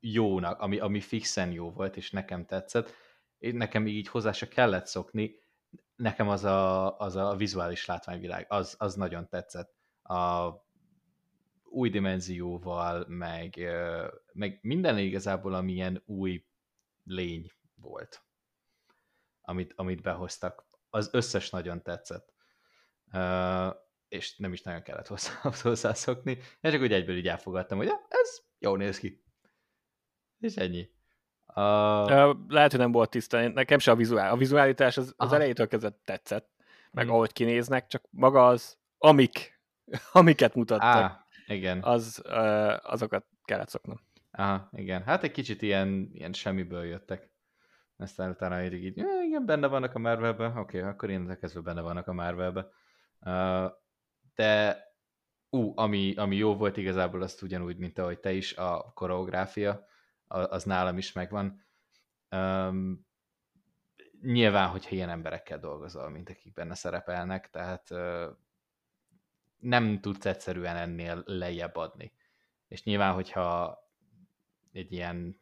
jónak, 0.00 0.60
ami, 0.60 0.78
ami 0.78 1.00
fixen 1.00 1.52
jó 1.52 1.70
volt, 1.70 1.96
és 1.96 2.10
nekem 2.10 2.46
tetszett, 2.46 2.94
én 3.38 3.56
nekem 3.56 3.86
így 3.86 4.08
hozzá 4.08 4.32
se 4.32 4.48
kellett 4.48 4.86
szokni, 4.86 5.34
nekem 5.96 6.28
az 6.28 6.44
a, 6.44 6.98
az 6.98 7.16
a 7.16 7.36
vizuális 7.36 7.86
látványvilág, 7.86 8.46
az, 8.48 8.74
az 8.78 8.94
nagyon 8.94 9.28
tetszett. 9.28 9.74
A 10.02 10.52
új 11.64 11.90
dimenzióval, 11.90 13.04
meg, 13.08 13.68
meg 14.32 14.58
minden 14.62 14.98
igazából, 14.98 15.54
amilyen 15.54 16.02
új 16.06 16.44
lény 17.04 17.52
volt, 17.74 18.22
amit, 19.40 19.72
amit 19.76 20.02
behoztak. 20.02 20.66
Az 20.90 21.08
összes 21.12 21.50
nagyon 21.50 21.82
tetszett. 21.82 22.32
És 24.08 24.36
nem 24.36 24.52
is 24.52 24.62
nagyon 24.62 24.82
kellett 24.82 25.06
hozzá, 25.06 25.32
hozzászokni. 25.62 26.38
Én 26.60 26.70
csak 26.70 26.80
úgy 26.80 26.92
egyből 26.92 27.16
így 27.16 27.28
elfogadtam, 27.28 27.78
hogy 27.78 27.86
ja, 27.86 28.06
ez 28.08 28.38
jó 28.58 28.76
néz 28.76 28.98
ki. 28.98 29.24
És 30.38 30.56
ennyi. 30.56 30.88
Uh... 31.46 32.36
Lehet, 32.48 32.70
hogy 32.70 32.80
nem 32.80 32.92
volt 32.92 33.10
tiszta, 33.10 33.48
nekem 33.48 33.78
se 33.78 33.90
a 33.90 33.96
vizuál. 33.96 34.30
A 34.30 34.36
vizuálitás 34.36 34.96
az, 34.96 35.14
az 35.16 35.32
elejétől 35.32 35.68
kezdve 35.68 35.98
tetszett, 36.04 36.50
meg 36.90 37.06
mm. 37.06 37.10
ahogy 37.10 37.32
kinéznek, 37.32 37.86
csak 37.86 38.04
maga 38.10 38.46
az, 38.46 38.78
amik, 38.98 39.60
amiket 40.12 40.54
mutattak, 40.54 41.10
ah, 41.10 41.10
igen. 41.46 41.82
Az, 41.82 42.22
azokat 42.82 43.26
kellett 43.44 43.68
szoknom. 43.68 44.00
Aha, 44.30 44.68
igen. 44.72 45.02
Hát 45.02 45.22
egy 45.22 45.30
kicsit 45.30 45.62
ilyen, 45.62 46.08
ilyen 46.12 46.32
semmiből 46.32 46.84
jöttek. 46.84 47.30
Aztán 47.96 48.30
utána 48.30 48.64
így, 48.64 48.72
így 48.72 48.96
igen, 49.24 49.46
benne 49.46 49.66
vannak 49.66 49.94
a 49.94 49.98
Marvelben, 49.98 50.56
oké, 50.56 50.78
okay, 50.78 50.90
akkor 50.90 51.10
én 51.10 51.38
kezdve 51.40 51.60
benne 51.60 51.80
vannak 51.80 52.06
a 52.08 52.12
Marvelben. 52.12 52.70
De 54.34 54.82
ú, 55.50 55.72
ami, 55.76 56.14
ami 56.14 56.36
jó 56.36 56.56
volt 56.56 56.76
igazából, 56.76 57.22
azt 57.22 57.42
ugyanúgy, 57.42 57.76
mint 57.76 57.98
ahogy 57.98 58.20
te 58.20 58.32
is, 58.32 58.56
a 58.56 58.92
koreográfia, 58.94 59.86
az 60.26 60.64
nálam 60.64 60.98
is 60.98 61.12
megvan. 61.12 61.66
Um, 62.30 63.06
nyilván, 64.22 64.68
hogyha 64.68 64.94
ilyen 64.94 65.08
emberekkel 65.08 65.58
dolgozol, 65.58 66.08
mint 66.08 66.30
akik 66.30 66.52
benne 66.52 66.74
szerepelnek, 66.74 67.50
tehát 67.50 67.90
uh, 67.90 68.26
nem 69.58 70.00
tudsz 70.00 70.26
egyszerűen 70.26 70.76
ennél 70.76 71.22
lejjebb 71.26 71.76
adni. 71.76 72.12
És 72.68 72.82
nyilván, 72.82 73.14
hogyha 73.14 73.78
egy 74.72 74.92
ilyen, 74.92 75.40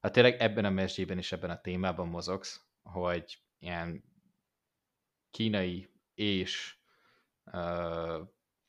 hát 0.00 0.12
tényleg 0.12 0.40
ebben 0.40 0.64
a 0.64 0.70
mesdjében 0.70 1.18
és 1.18 1.32
ebben 1.32 1.50
a 1.50 1.60
témában 1.60 2.08
mozogsz, 2.08 2.64
hogy 2.82 3.42
ilyen 3.58 4.04
kínai 5.30 5.89
és 6.20 6.76
uh, 7.44 8.28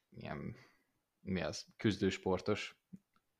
ilyen, 0.10 0.56
mi 1.19 1.41
az, 1.41 1.65
küzdősportos, 1.78 2.76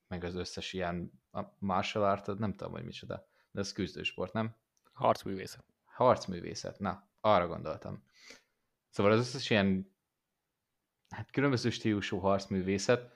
meg 0.08 0.24
az 0.24 0.36
összes 0.36 0.74
ilyen 0.74 1.24
a 1.32 1.44
martial 1.60 2.04
art, 2.04 2.38
nem 2.38 2.54
tudom, 2.54 2.74
hogy 2.74 2.84
micsoda, 2.84 3.28
de 3.52 3.60
ez 3.60 3.72
küzdősport, 3.72 4.34
nem? 4.34 4.56
Harcművészet. 4.94 5.66
Harcművészet, 5.84 6.80
na, 6.80 7.10
arra 7.20 7.48
gondoltam. 7.48 8.04
Szóval 8.90 9.12
az 9.12 9.20
összes 9.20 9.50
ilyen 9.50 9.96
hát 11.10 11.32
különböző 11.32 11.70
stílusú 11.70 12.18
harcművészet, 12.18 13.14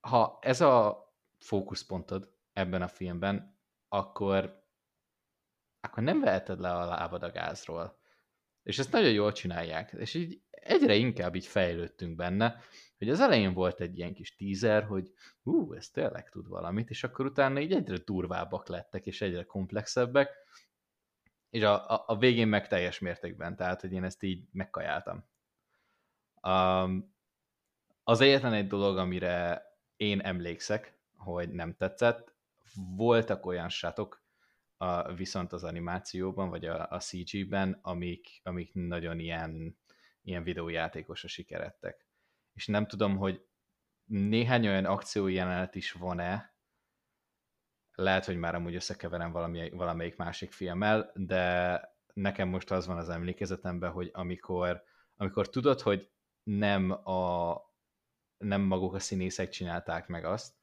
ha 0.00 0.38
ez 0.40 0.60
a 0.60 1.04
fókuszpontod 1.38 2.34
ebben 2.52 2.82
a 2.82 2.88
filmben, 2.88 3.58
akkor, 3.88 4.64
akkor 5.80 6.02
nem 6.02 6.20
veheted 6.20 6.60
le 6.60 6.72
a 6.72 6.84
lábad 6.84 7.22
a 7.22 7.30
gázról. 7.30 8.04
És 8.66 8.78
ezt 8.78 8.92
nagyon 8.92 9.12
jól 9.12 9.32
csinálják. 9.32 9.92
És 9.92 10.14
így 10.14 10.40
egyre 10.50 10.94
inkább 10.94 11.34
így 11.34 11.46
fejlődtünk 11.46 12.16
benne, 12.16 12.60
hogy 12.98 13.08
az 13.08 13.20
elején 13.20 13.52
volt 13.52 13.80
egy 13.80 13.98
ilyen 13.98 14.14
kis 14.14 14.34
teaser, 14.36 14.84
hogy 14.84 15.12
ú, 15.42 15.72
ez 15.72 15.90
tényleg 15.90 16.30
tud 16.30 16.48
valamit, 16.48 16.90
és 16.90 17.04
akkor 17.04 17.26
utána 17.26 17.60
így 17.60 17.72
egyre 17.72 17.96
durvábbak 18.04 18.68
lettek, 18.68 19.06
és 19.06 19.20
egyre 19.20 19.44
komplexebbek, 19.44 20.30
és 21.50 21.62
a, 21.62 21.90
a, 21.90 22.04
a 22.06 22.18
végén 22.18 22.48
meg 22.48 22.68
teljes 22.68 22.98
mértékben, 22.98 23.56
tehát, 23.56 23.80
hogy 23.80 23.92
én 23.92 24.04
ezt 24.04 24.22
így 24.22 24.48
megkajáltam. 24.52 25.24
Um, 26.42 27.14
Az 28.02 28.20
egyetlen 28.20 28.52
egy 28.52 28.66
dolog, 28.66 28.98
amire 28.98 29.62
én 29.96 30.20
emlékszek, 30.20 30.98
hogy 31.16 31.50
nem 31.50 31.76
tetszett, 31.76 32.34
voltak 32.96 33.46
olyan 33.46 33.68
sátok, 33.68 34.24
a, 34.76 35.12
viszont 35.12 35.52
az 35.52 35.64
animációban, 35.64 36.48
vagy 36.48 36.64
a, 36.64 36.86
a 36.90 36.98
CG-ben, 36.98 37.78
amik, 37.82 38.40
amik 38.42 38.70
nagyon 38.74 39.18
ilyen, 39.18 39.78
ilyen 40.22 40.42
videójátékosra 40.42 41.28
sikerettek. 41.28 42.06
És 42.52 42.66
nem 42.66 42.86
tudom, 42.86 43.16
hogy 43.16 43.46
néhány 44.04 44.66
olyan 44.66 44.84
akció 44.84 45.26
jelenet 45.26 45.74
is 45.74 45.92
van-e, 45.92 46.54
lehet, 47.96 48.24
hogy 48.24 48.36
már 48.36 48.54
amúgy 48.54 48.74
összekeverem 48.74 49.32
valami, 49.32 49.70
valamelyik 49.70 50.16
másik 50.16 50.52
filmmel, 50.52 51.12
de 51.14 51.80
nekem 52.14 52.48
most 52.48 52.70
az 52.70 52.86
van 52.86 52.98
az 52.98 53.08
emlékezetemben, 53.08 53.90
hogy 53.90 54.10
amikor, 54.12 54.82
amikor 55.16 55.48
tudod, 55.48 55.80
hogy 55.80 56.10
nem, 56.42 56.90
a, 56.90 57.56
nem 58.38 58.60
maguk 58.60 58.94
a 58.94 58.98
színészek 58.98 59.48
csinálták 59.48 60.06
meg 60.06 60.24
azt, 60.24 60.54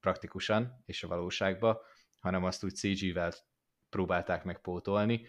praktikusan 0.00 0.82
és 0.86 1.02
a 1.02 1.08
valóságban, 1.08 1.78
hanem 2.18 2.44
azt 2.44 2.64
úgy 2.64 2.74
CG-vel 2.74 3.32
próbálták 3.88 4.44
megpótolni. 4.44 5.26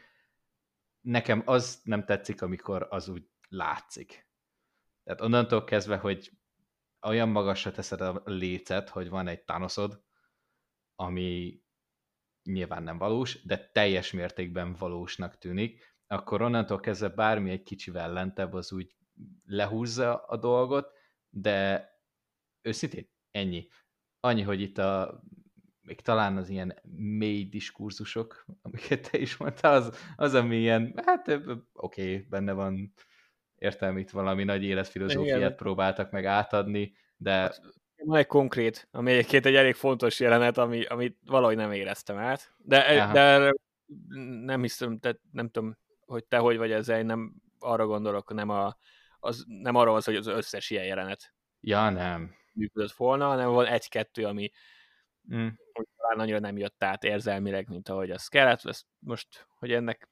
Nekem 1.01 1.41
az 1.45 1.81
nem 1.83 2.05
tetszik, 2.05 2.41
amikor 2.41 2.87
az 2.89 3.07
úgy 3.07 3.29
látszik. 3.47 4.27
Tehát 5.03 5.21
onnantól 5.21 5.63
kezdve, 5.63 5.97
hogy 5.97 6.31
olyan 7.01 7.29
magasra 7.29 7.71
teszed 7.71 8.01
a 8.01 8.21
lécet, 8.25 8.89
hogy 8.89 9.09
van 9.09 9.27
egy 9.27 9.43
Thanosod, 9.43 10.03
ami 10.95 11.61
nyilván 12.43 12.83
nem 12.83 12.97
valós, 12.97 13.43
de 13.43 13.69
teljes 13.69 14.11
mértékben 14.11 14.73
valósnak 14.73 15.37
tűnik, 15.37 15.97
akkor 16.07 16.41
onnantól 16.41 16.79
kezdve 16.79 17.09
bármi 17.09 17.49
egy 17.49 17.63
kicsivel 17.63 18.13
lentebb, 18.13 18.53
az 18.53 18.71
úgy 18.71 18.95
lehúzza 19.45 20.15
a 20.15 20.37
dolgot, 20.37 20.91
de 21.29 21.87
őszintén 22.61 23.09
ennyi. 23.31 23.67
Annyi, 24.19 24.41
hogy 24.41 24.61
itt 24.61 24.77
a 24.77 25.23
még 25.89 26.01
talán 26.01 26.37
az 26.37 26.49
ilyen 26.49 26.79
mély 26.97 27.43
diskurzusok, 27.43 28.45
amiket 28.61 29.09
te 29.11 29.17
is 29.17 29.37
mondtál, 29.37 29.73
az, 29.73 30.05
az 30.15 30.33
ami 30.33 30.57
ilyen, 30.57 30.93
hát 31.05 31.27
oké, 31.27 31.61
okay, 31.73 32.25
benne 32.29 32.53
van 32.53 32.93
értelmi, 33.55 33.99
itt 33.99 34.09
valami 34.09 34.43
nagy 34.43 34.63
életfilozófiát 34.63 35.37
Igen. 35.37 35.55
próbáltak 35.55 36.11
meg 36.11 36.25
átadni, 36.25 36.93
de... 37.17 37.53
Van 38.03 38.17
egy 38.17 38.27
konkrét, 38.27 38.87
ami 38.91 39.11
egyébként 39.11 39.45
egy 39.45 39.55
elég 39.55 39.73
fontos 39.73 40.19
jelenet, 40.19 40.57
ami, 40.57 40.85
amit 40.85 41.17
valahogy 41.25 41.55
nem 41.55 41.71
éreztem 41.71 42.17
át, 42.17 42.53
de, 42.57 43.09
de 43.13 43.53
nem 44.45 44.61
hiszem, 44.61 44.99
tehát 44.99 45.19
nem 45.31 45.49
tudom, 45.49 45.77
hogy 46.05 46.25
te 46.25 46.37
hogy 46.37 46.57
vagy 46.57 46.71
ezzel, 46.71 47.01
nem 47.01 47.33
arra 47.59 47.85
gondolok, 47.85 48.33
nem, 48.33 48.49
a, 48.49 48.77
az, 49.19 49.45
nem 49.47 49.75
arra 49.75 49.93
az, 49.93 50.05
hogy 50.05 50.15
az 50.15 50.27
összes 50.27 50.69
ilyen 50.69 50.85
jelenet 50.85 51.33
ja, 51.61 51.89
nem. 51.89 52.35
működött 52.53 52.91
volna, 52.91 53.27
hanem 53.27 53.49
van 53.49 53.65
egy-kettő, 53.65 54.25
ami, 54.25 54.51
mm. 55.35 55.47
talán 55.97 56.19
annyira 56.19 56.39
nem 56.39 56.57
jött 56.57 56.83
át 56.83 57.03
érzelmileg, 57.03 57.69
mint 57.69 57.89
ahogy 57.89 58.11
az 58.11 58.27
kellett. 58.27 58.65
Ezt 58.65 58.85
most, 58.99 59.47
hogy 59.59 59.71
ennek 59.71 60.09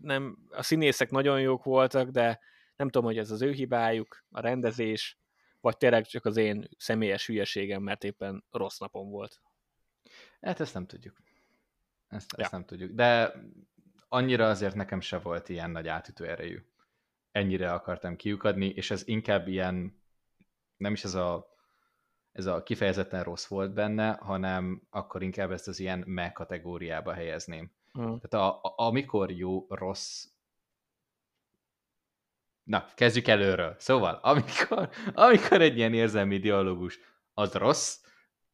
nem, 0.00 0.38
a 0.50 0.62
színészek 0.62 1.10
nagyon 1.10 1.40
jók 1.40 1.64
voltak, 1.64 2.08
de 2.08 2.40
nem 2.76 2.88
tudom, 2.88 3.06
hogy 3.06 3.18
ez 3.18 3.30
az 3.30 3.42
ő 3.42 3.52
hibájuk, 3.52 4.24
a 4.30 4.40
rendezés, 4.40 5.18
vagy 5.60 5.76
tényleg 5.76 6.06
csak 6.06 6.24
az 6.24 6.36
én 6.36 6.68
személyes 6.76 7.26
hülyeségem, 7.26 7.82
mert 7.82 8.04
éppen 8.04 8.44
rossz 8.50 8.78
napom 8.78 9.10
volt. 9.10 9.40
Hát 10.40 10.60
ezt 10.60 10.74
nem 10.74 10.86
tudjuk. 10.86 11.16
Ezt, 12.08 12.34
ja. 12.36 12.42
ezt 12.42 12.52
nem 12.52 12.64
tudjuk. 12.64 12.90
De 12.90 13.32
annyira 14.08 14.48
azért 14.48 14.74
nekem 14.74 15.00
se 15.00 15.18
volt 15.18 15.48
ilyen 15.48 15.70
nagy 15.70 15.88
átütő 15.88 16.26
erejű. 16.26 16.62
Ennyire 17.30 17.72
akartam 17.72 18.16
kiukadni, 18.16 18.66
és 18.66 18.90
ez 18.90 19.06
inkább 19.06 19.48
ilyen, 19.48 20.02
nem 20.76 20.92
is 20.92 21.04
ez 21.04 21.14
a 21.14 21.56
ez 22.38 22.46
a 22.46 22.62
kifejezetten 22.62 23.22
rossz 23.22 23.46
volt 23.46 23.72
benne, 23.72 24.18
hanem 24.20 24.82
akkor 24.90 25.22
inkább 25.22 25.50
ezt 25.50 25.68
az 25.68 25.80
ilyen 25.80 26.02
me 26.06 26.32
kategóriába 26.32 27.12
helyezném. 27.12 27.70
Uh. 27.94 28.04
Tehát 28.04 28.34
a, 28.48 28.60
a, 28.62 28.74
amikor 28.76 29.30
jó, 29.30 29.66
rossz, 29.68 30.26
Na, 32.68 32.86
kezdjük 32.94 33.26
előről. 33.28 33.74
Szóval, 33.78 34.18
amikor, 34.22 34.88
amikor 35.14 35.60
egy 35.60 35.76
ilyen 35.76 35.94
érzelmi 35.94 36.38
dialógus 36.38 36.98
az 37.34 37.52
rossz, 37.52 38.00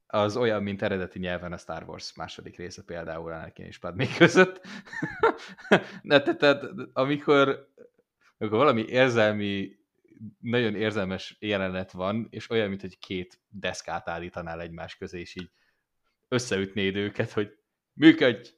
az 0.07 0.37
olyan, 0.37 0.63
mint 0.63 0.83
eredeti 0.83 1.19
nyelven 1.19 1.53
a 1.53 1.57
Star 1.57 1.83
Wars 1.87 2.15
második 2.15 2.57
része 2.57 2.83
például 2.83 3.33
Anakin 3.33 3.65
és 3.65 3.79
Padmé 3.79 4.07
között. 4.19 4.61
De 6.03 6.23
tehát, 6.23 6.65
amikor, 6.93 7.69
amikor 8.39 8.59
valami 8.59 8.85
érzelmi 8.89 9.77
nagyon 10.41 10.75
érzelmes 10.75 11.37
jelenet 11.41 11.93
van, 11.93 12.27
és 12.31 12.51
olyan, 12.51 12.69
mint 12.69 12.81
hogy 12.81 12.99
két 12.99 13.41
deszkát 13.49 14.09
állítanál 14.09 14.61
egymás 14.61 14.97
közé, 14.97 15.21
és 15.21 15.35
így 15.37 15.51
összeütnéd 16.29 16.97
őket, 16.97 17.33
hogy 17.33 17.59
működj! 17.93 18.51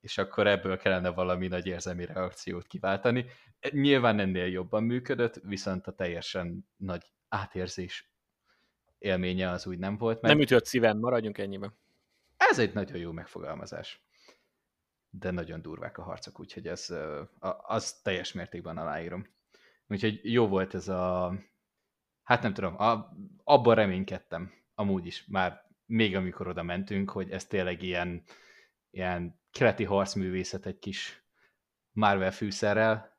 És 0.00 0.18
akkor 0.18 0.46
ebből 0.46 0.76
kellene 0.76 1.08
valami 1.08 1.48
nagy 1.48 1.66
érzelmi 1.66 2.04
reakciót 2.04 2.66
kiváltani. 2.66 3.26
Nyilván 3.70 4.18
ennél 4.18 4.46
jobban 4.46 4.82
működött, 4.82 5.40
viszont 5.42 5.86
a 5.86 5.94
teljesen 5.94 6.68
nagy 6.76 7.12
átérzés 7.28 8.10
élménye 8.98 9.50
az 9.50 9.66
úgy 9.66 9.78
nem 9.78 9.96
volt 9.96 10.20
meg. 10.20 10.30
Nem 10.30 10.40
ütött 10.40 10.64
szíven, 10.64 10.96
maradjunk 10.96 11.38
ennyiben. 11.38 11.74
Ez 12.36 12.58
egy 12.58 12.74
nagyon 12.74 12.96
jó 12.96 13.12
megfogalmazás. 13.12 14.02
De 15.10 15.30
nagyon 15.30 15.62
durvák 15.62 15.98
a 15.98 16.02
harcok, 16.02 16.40
úgyhogy 16.40 16.66
ez, 16.66 16.94
az 17.62 17.92
teljes 17.92 18.32
mértékben 18.32 18.78
aláírom. 18.78 19.26
Úgyhogy 19.88 20.20
jó 20.22 20.48
volt 20.48 20.74
ez 20.74 20.88
a... 20.88 21.34
Hát 22.22 22.42
nem 22.42 22.54
tudom, 22.54 22.80
a, 22.80 23.16
abban 23.44 23.74
reménykedtem, 23.74 24.52
amúgy 24.74 25.06
is, 25.06 25.26
már 25.26 25.64
még 25.86 26.16
amikor 26.16 26.48
oda 26.48 26.62
mentünk, 26.62 27.10
hogy 27.10 27.30
ez 27.30 27.46
tényleg 27.46 27.82
ilyen, 27.82 28.22
ilyen 28.90 29.40
keleti 29.50 29.84
harcművészet 29.84 30.66
egy 30.66 30.78
kis 30.78 31.24
Marvel 31.92 32.32
fűszerrel 32.32 33.18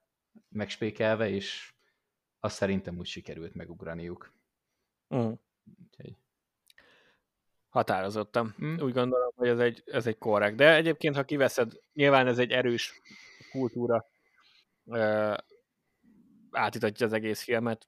megspékelve, 0.50 1.30
és 1.30 1.74
azt 2.40 2.56
szerintem 2.56 2.98
úgy 2.98 3.06
sikerült 3.06 3.54
megugraniuk. 3.54 4.34
Mm. 5.16 5.32
Úgyhogy... 5.84 6.18
Határozottam. 7.70 8.56
Mm. 8.64 8.78
Úgy 8.80 8.94
gondolom, 8.94 9.32
hogy 9.36 9.48
ez 9.48 9.60
egy, 9.60 9.84
ez 9.86 10.08
egy 10.08 10.18
korrekt. 10.18 10.56
De 10.56 10.76
egyébként, 10.76 11.16
ha 11.16 11.24
kiveszed, 11.24 11.72
nyilván 11.94 12.28
ez 12.28 12.38
egy 12.38 12.52
erős 12.52 13.02
kultúra 13.52 14.06
átítatja 16.56 17.06
az 17.06 17.14
egész 17.14 17.44
filmet, 17.44 17.88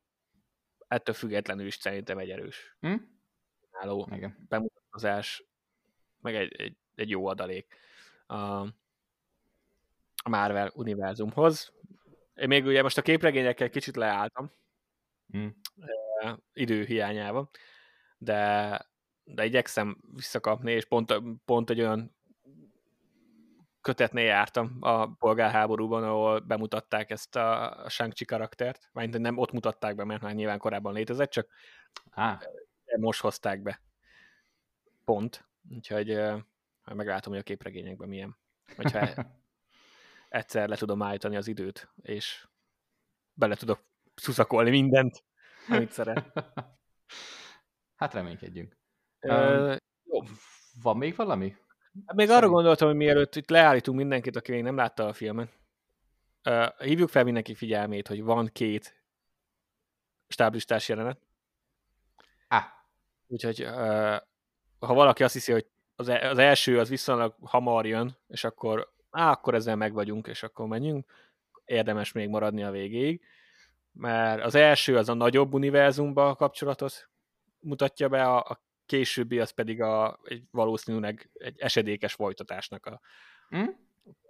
ettől 0.88 1.15
függetlenül 1.15 1.65
is 1.65 1.76
szerintem 1.76 2.18
egy 2.18 2.30
erős 2.30 2.77
hm? 2.80 2.95
álló 3.72 4.10
bemutatkozás, 4.48 5.44
meg 6.22 6.35
egy, 6.35 6.56
egy, 6.56 6.77
egy 6.95 7.10
jó 7.10 7.27
adalék 7.27 7.76
a, 8.26 8.35
a 10.23 10.30
Marvel 10.30 10.72
univerzumhoz. 10.76 11.73
Én 12.35 12.48
még 12.48 12.65
ugye 12.65 12.81
most 12.81 12.98
a 12.98 13.02
képregényekkel 13.02 13.69
kicsit 13.69 13.95
leálltam, 13.95 14.52
hm. 15.31 15.48
idő 16.53 16.84
hiányában, 16.84 17.49
de, 18.18 18.81
de 19.23 19.45
igyekszem 19.45 19.98
visszakapni, 20.14 20.72
és 20.72 20.85
pont, 20.85 21.14
pont 21.45 21.69
egy 21.69 21.80
olyan 21.80 22.16
kötetnél 23.88 24.26
jártam 24.26 24.77
a 24.80 25.07
polgárháborúban, 25.14 26.03
ahol 26.03 26.39
bemutatták 26.39 27.09
ezt 27.09 27.35
a 27.35 27.85
shang 27.89 28.14
karaktert, 28.26 28.89
vagy 28.91 29.19
nem 29.19 29.38
ott 29.38 29.51
mutatták 29.51 29.95
be, 29.95 30.03
mert 30.03 30.22
már 30.22 30.34
nyilván 30.34 30.59
korábban 30.59 30.93
létezett, 30.93 31.30
csak 31.30 31.47
Há. 32.11 32.39
most 32.99 33.22
hozták 33.22 33.61
be. 33.61 33.81
Pont. 35.03 35.47
Úgyhogy 35.69 36.07
majd 36.84 36.97
meglátom, 36.97 37.31
hogy 37.31 37.41
a 37.41 37.43
képregényekben 37.43 38.07
milyen. 38.07 38.38
Hogyha 38.76 39.27
egyszer 40.30 40.69
le 40.69 40.76
tudom 40.76 41.01
állítani 41.01 41.35
az 41.35 41.47
időt, 41.47 41.89
és 42.01 42.47
bele 43.34 43.55
tudok 43.55 43.85
szuszakolni 44.15 44.69
mindent, 44.69 45.23
amit 45.69 45.91
szeret. 45.91 46.31
Hát 47.95 48.14
reménykedjünk. 48.14 48.77
Ö, 49.19 49.72
um, 49.72 49.77
jó. 50.03 50.19
Van 50.81 50.97
még 50.97 51.15
valami? 51.15 51.55
Hát 52.05 52.15
még 52.15 52.29
arra 52.29 52.49
gondoltam, 52.49 52.87
hogy 52.87 52.97
mielőtt 52.97 53.35
itt 53.35 53.49
leállítunk 53.49 53.97
mindenkit, 53.97 54.35
aki 54.35 54.51
még 54.51 54.63
nem 54.63 54.75
látta 54.75 55.05
a 55.05 55.13
filmet, 55.13 55.49
uh, 56.45 56.79
hívjuk 56.79 57.09
fel 57.09 57.23
mindenki 57.23 57.55
figyelmét, 57.55 58.07
hogy 58.07 58.23
van 58.23 58.49
két 58.53 59.03
stáblistás 60.27 60.89
jelenet. 60.89 61.19
Ah. 62.47 62.63
Úgyhogy 63.27 63.63
uh, 63.63 64.15
ha 64.79 64.93
valaki 64.93 65.23
azt 65.23 65.33
hiszi, 65.33 65.51
hogy 65.51 65.65
az, 65.95 66.07
e- 66.07 66.29
az 66.29 66.37
első 66.37 66.79
az 66.79 66.89
viszonylag 66.89 67.35
hamar 67.41 67.85
jön, 67.85 68.17
és 68.27 68.43
akkor, 68.43 68.93
á, 69.11 69.31
akkor 69.31 69.55
ezzel 69.55 69.75
meg 69.75 69.93
vagyunk, 69.93 70.27
és 70.27 70.43
akkor 70.43 70.67
menjünk, 70.67 71.05
érdemes 71.65 72.11
még 72.11 72.29
maradni 72.29 72.63
a 72.63 72.71
végéig, 72.71 73.21
mert 73.91 74.43
az 74.43 74.55
első 74.55 74.97
az 74.97 75.09
a 75.09 75.13
nagyobb 75.13 75.53
univerzumba 75.53 76.35
kapcsolatot 76.35 77.09
mutatja 77.59 78.07
be, 78.07 78.23
a, 78.23 78.37
a 78.37 78.66
későbbi 78.88 79.39
az 79.39 79.49
pedig 79.49 79.81
a, 79.81 80.19
egy 80.23 80.43
valószínűleg 80.51 81.30
egy 81.34 81.59
esedékes 81.59 82.14
folytatásnak 82.14 82.85
a 82.85 83.01
mm? 83.55 83.65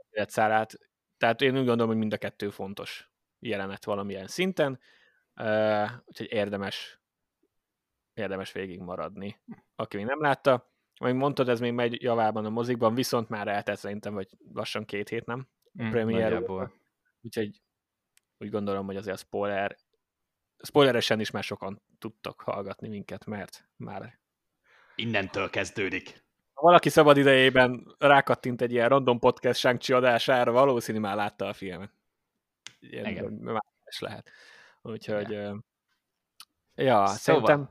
életszárát. 0.10 0.80
Tehát 1.18 1.42
én 1.42 1.58
úgy 1.58 1.66
gondolom, 1.66 1.88
hogy 1.88 1.98
mind 1.98 2.14
a 2.14 2.18
kettő 2.18 2.50
fontos 2.50 3.12
jelenet 3.40 3.86
valamilyen 3.86 4.28
szinten, 4.28 4.80
uh, 5.36 5.90
úgyhogy 6.06 6.32
érdemes 6.32 7.00
érdemes 8.14 8.52
végig 8.52 8.80
maradni. 8.80 9.40
Aki 9.76 9.98
még 9.98 10.06
nem 10.06 10.22
látta, 10.22 10.72
ahogy 10.96 11.14
mondtad, 11.14 11.50
ez 11.50 11.60
még 11.60 11.74
megy 11.74 12.02
javában 12.02 12.46
a 12.46 12.50
mozikban, 12.50 12.94
viszont 12.94 13.30
már 13.30 13.48
eltelt 13.48 13.80
szerintem, 13.80 14.14
vagy 14.14 14.38
lassan 14.54 14.86
két 14.86 15.10
hét, 15.10 15.26
nem? 15.26 15.48
Mm, 15.84 15.90
premier 15.90 16.32
nagyjából. 16.32 16.74
Úgyhogy 17.22 17.62
úgy 18.38 18.50
gondolom, 18.50 18.86
hogy 18.86 18.96
azért 18.96 19.16
a 19.16 19.20
spoiler, 19.20 19.78
spoileresen 20.64 21.20
is 21.20 21.32
már 21.32 21.44
sokan 21.44 21.82
tudtak 22.00 22.42
hallgatni 22.42 22.88
minket, 22.88 23.26
mert 23.26 23.68
már 23.76 24.20
Innentől 25.02 25.49
kezdődik. 25.49 26.24
ha 26.53 26.61
valaki 26.61 26.90
szabad 26.90 27.18
idejében 27.18 27.95
rákattint 27.98 28.61
egy 28.61 28.72
ilyen 28.72 28.90
random 28.90 29.19
podcast 29.19 29.60
Shang-Chi 29.60 29.94
adására, 29.94 30.52
valószínű 30.52 30.99
már 30.99 31.15
látta 31.15 31.45
a 31.48 31.53
filmet. 31.53 31.91
Ilyen 32.80 33.06
Igen. 33.06 33.32
már 33.32 33.64
is 33.90 33.99
lehet. 33.99 34.30
Úgyhogy, 34.82 35.30
Igen. 35.30 35.65
ja, 36.76 37.06
Szóval, 37.06 37.07
szerintem 37.15 37.69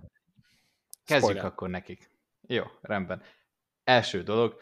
Kezdjük 1.04 1.30
spoiler. 1.30 1.44
akkor 1.44 1.68
nekik. 1.68 2.10
Jó, 2.46 2.64
rendben. 2.80 3.22
Első 3.84 4.22
dolog, 4.22 4.60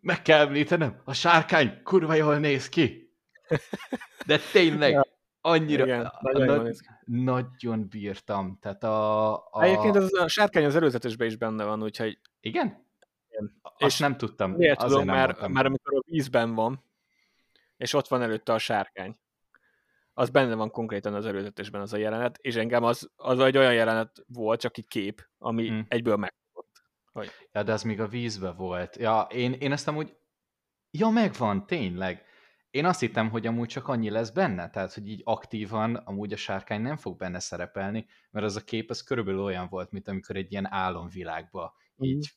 meg 0.00 0.22
kell 0.22 0.46
említenem, 0.46 1.00
a 1.04 1.12
sárkány 1.12 1.82
kurva 1.82 2.14
jól 2.14 2.38
néz 2.38 2.68
ki. 2.68 3.12
De 4.26 4.38
tényleg. 4.52 5.07
Annyira, 5.40 5.84
Igen, 5.84 6.04
a- 6.04 6.18
nagyon 6.20 6.70
ki. 6.70 6.78
nagyon 7.04 7.88
bírtam. 7.88 8.58
Tehát 8.60 8.84
a... 8.84 9.34
a... 9.36 9.62
Egyébként 9.62 9.96
az 9.96 10.14
a 10.18 10.28
sárkány 10.28 10.64
az 10.64 10.76
előzetesben 10.76 11.26
is 11.26 11.36
benne 11.36 11.64
van, 11.64 11.82
úgyhogy 11.82 12.18
Igen? 12.40 12.86
Igen. 13.28 13.58
Azt 13.62 13.80
És 13.92 13.98
nem 13.98 14.16
tudtam. 14.16 14.50
miért 14.50 14.78
tudom, 14.78 15.04
nem 15.04 15.14
mert, 15.14 15.32
voltam. 15.32 15.52
mert 15.52 15.66
amikor 15.66 15.94
a 15.94 16.02
vízben 16.06 16.54
van, 16.54 16.84
és 17.76 17.92
ott 17.94 18.08
van 18.08 18.22
előtte 18.22 18.52
a 18.52 18.58
sárkány, 18.58 19.18
az 20.12 20.30
benne 20.30 20.54
van 20.54 20.70
konkrétan 20.70 21.14
az 21.14 21.26
előzetesben 21.26 21.80
az 21.80 21.92
a 21.92 21.96
jelenet, 21.96 22.38
és 22.40 22.54
engem 22.54 22.84
az, 22.84 23.10
az 23.16 23.38
egy 23.38 23.56
olyan 23.56 23.74
jelenet 23.74 24.24
volt, 24.26 24.60
csak 24.60 24.78
egy 24.78 24.86
kép, 24.86 25.28
ami 25.38 25.70
Mm. 25.70 25.80
egyből 25.88 26.16
meg. 26.16 26.34
Ja, 27.52 27.62
de 27.62 27.72
az 27.72 27.82
még 27.82 28.00
a 28.00 28.06
vízbe 28.06 28.50
volt. 28.50 28.96
Ja, 28.96 29.26
én, 29.30 29.52
én 29.52 29.72
ezt 29.72 29.88
amúgy... 29.88 30.16
Ja, 30.90 31.08
megvan, 31.08 31.66
tényleg. 31.66 32.24
Én 32.70 32.84
azt 32.84 33.00
hittem, 33.00 33.30
hogy 33.30 33.46
amúgy 33.46 33.68
csak 33.68 33.88
annyi 33.88 34.10
lesz 34.10 34.30
benne, 34.30 34.70
tehát, 34.70 34.94
hogy 34.94 35.08
így 35.08 35.20
aktívan 35.24 35.94
amúgy 35.94 36.32
a 36.32 36.36
sárkány 36.36 36.80
nem 36.80 36.96
fog 36.96 37.16
benne 37.16 37.38
szerepelni, 37.38 38.06
mert 38.30 38.46
az 38.46 38.56
a 38.56 38.64
kép 38.64 38.90
az 38.90 39.02
körülbelül 39.02 39.40
olyan 39.40 39.68
volt, 39.68 39.90
mint 39.90 40.08
amikor 40.08 40.36
egy 40.36 40.52
ilyen 40.52 40.72
álomvilágba 40.72 41.74
így 41.98 42.30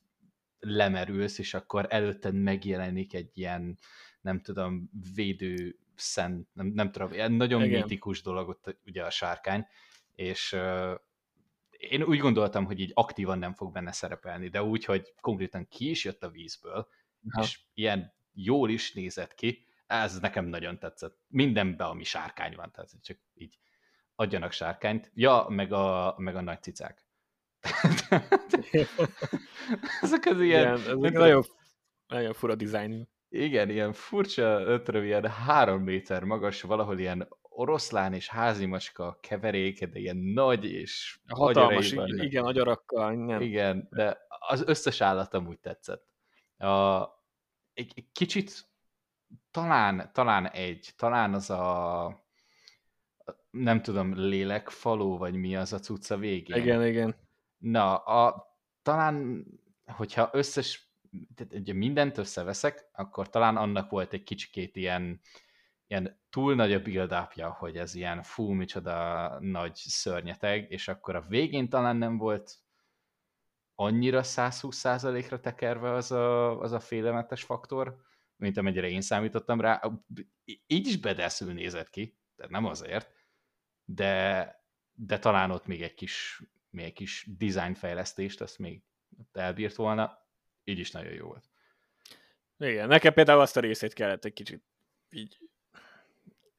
lemerülsz, 0.59 1.37
és 1.37 1.53
akkor 1.53 1.85
előtted 1.89 2.33
megjelenik 2.33 3.13
egy 3.13 3.37
ilyen, 3.37 3.77
nem 4.21 4.41
tudom, 4.41 4.89
védő 5.15 5.79
szent, 5.95 6.47
nem, 6.53 6.67
nem 6.67 6.91
tudom, 6.91 7.13
ilyen 7.13 7.31
nagyon 7.31 7.63
Igen. 7.63 7.81
mitikus 7.81 8.21
dolog 8.21 8.49
ott 8.49 8.77
ugye 8.85 9.03
a 9.05 9.09
sárkány, 9.09 9.65
és 10.15 10.53
uh, 10.53 10.99
én 11.69 12.03
úgy 12.03 12.19
gondoltam, 12.19 12.65
hogy 12.65 12.79
így 12.79 12.91
aktívan 12.93 13.39
nem 13.39 13.53
fog 13.53 13.71
benne 13.71 13.91
szerepelni, 13.91 14.47
de 14.49 14.63
úgy, 14.63 14.85
hogy 14.85 15.13
konkrétan 15.21 15.67
ki 15.67 15.89
is 15.89 16.03
jött 16.03 16.23
a 16.23 16.29
vízből, 16.29 16.87
Aha. 17.29 17.43
és 17.43 17.59
ilyen 17.73 18.13
jól 18.33 18.69
is 18.69 18.93
nézett 18.93 19.33
ki, 19.33 19.65
ez 19.91 20.19
nekem 20.19 20.45
nagyon 20.45 20.79
tetszett. 20.79 21.17
Mindenben, 21.27 21.87
ami 21.87 22.03
sárkány 22.03 22.55
van, 22.55 22.71
tehát 22.71 22.89
csak 23.01 23.17
így 23.33 23.57
adjanak 24.15 24.51
sárkányt. 24.51 25.11
Ja, 25.13 25.45
meg 25.49 25.71
a, 25.73 26.15
meg 26.17 26.35
a 26.35 26.41
nagy 26.41 26.61
cicák. 26.61 27.05
Ezek 30.01 30.25
az 30.25 30.41
ilyen, 30.41 30.61
Igen, 30.61 30.73
ez 30.73 30.85
nem 30.85 31.03
egy 31.03 31.11
tudom, 31.11 31.21
nagyon, 31.21 31.43
nagyon 32.07 32.33
fura 32.33 32.55
dizájn. 32.55 33.09
igen, 33.29 33.69
ilyen 33.69 33.93
furcsa, 33.93 34.81
tudom, 34.83 35.03
ilyen 35.03 35.27
három 35.29 35.83
méter 35.83 36.23
magas, 36.23 36.61
valahol 36.61 36.99
ilyen 36.99 37.27
oroszlán 37.41 38.13
és 38.13 38.27
házimacska 38.27 39.17
keveréke, 39.21 39.85
de 39.85 39.99
ilyen 39.99 40.17
nagy 40.17 40.65
és 40.65 41.19
Hatalmas, 41.27 41.93
vannak. 41.93 42.23
igen, 42.23 42.43
agyarakkal, 42.45 43.13
igen. 43.13 43.41
Igen, 43.41 43.87
de 43.91 44.17
az 44.39 44.63
összes 44.65 45.01
állat 45.01 45.33
amúgy 45.33 45.59
tetszett. 45.59 46.05
A, 46.57 47.01
egy, 47.73 47.91
egy 47.95 48.07
kicsit 48.11 48.70
talán, 49.51 50.09
talán 50.13 50.49
egy, 50.49 50.89
talán 50.97 51.33
az 51.33 51.49
a 51.49 52.25
nem 53.49 53.81
tudom, 53.81 54.15
lélekfaló, 54.15 55.17
vagy 55.17 55.35
mi 55.35 55.55
az 55.55 55.73
a 55.73 55.79
cucca 55.79 56.17
végén. 56.17 56.57
Igen, 56.57 56.85
igen. 56.85 57.15
Na, 57.57 57.97
a, 57.97 58.49
talán, 58.81 59.45
hogyha 59.85 60.29
összes, 60.33 60.89
ugye 61.51 61.73
mindent 61.73 62.17
összeveszek, 62.17 62.89
akkor 62.93 63.29
talán 63.29 63.57
annak 63.57 63.89
volt 63.89 64.13
egy 64.13 64.23
kicsikét 64.23 64.75
ilyen, 64.75 65.21
ilyen 65.87 66.19
túl 66.29 66.55
nagy 66.55 66.73
a 66.73 66.81
build 66.81 67.13
hogy 67.57 67.77
ez 67.77 67.95
ilyen 67.95 68.23
fú, 68.23 68.51
micsoda 68.51 69.37
nagy 69.39 69.75
szörnyeteg, 69.75 70.71
és 70.71 70.87
akkor 70.87 71.15
a 71.15 71.25
végén 71.27 71.69
talán 71.69 71.95
nem 71.95 72.17
volt 72.17 72.55
annyira 73.75 74.21
120%-ra 74.23 75.39
tekerve 75.39 75.91
az 75.91 76.11
a, 76.11 76.59
az 76.59 76.71
a 76.71 76.79
félelmetes 76.79 77.43
faktor, 77.43 77.97
mint 78.41 78.57
amennyire 78.57 78.89
én 78.89 79.01
számítottam 79.01 79.61
rá. 79.61 79.81
Így 80.67 80.87
is 80.87 80.97
bedeszül 80.97 81.53
nézett 81.53 81.89
ki, 81.89 82.17
tehát 82.35 82.51
nem 82.51 82.65
azért, 82.65 83.11
de, 83.85 84.55
de 84.93 85.19
talán 85.19 85.51
ott 85.51 85.65
még 85.65 85.81
egy 85.81 85.93
kis, 85.93 86.41
még 86.69 86.85
egy 86.85 86.93
kis 86.93 87.27
designfejlesztést, 87.37 88.41
azt 88.41 88.57
még 88.57 88.81
elbírt 89.31 89.75
volna, 89.75 90.27
így 90.63 90.79
is 90.79 90.91
nagyon 90.91 91.13
jó 91.13 91.27
volt. 91.27 91.49
Igen, 92.57 92.87
nekem 92.87 93.13
például 93.13 93.41
azt 93.41 93.57
a 93.57 93.59
részét 93.59 93.93
kellett 93.93 94.25
egy 94.25 94.33
kicsit 94.33 94.63
így 95.09 95.37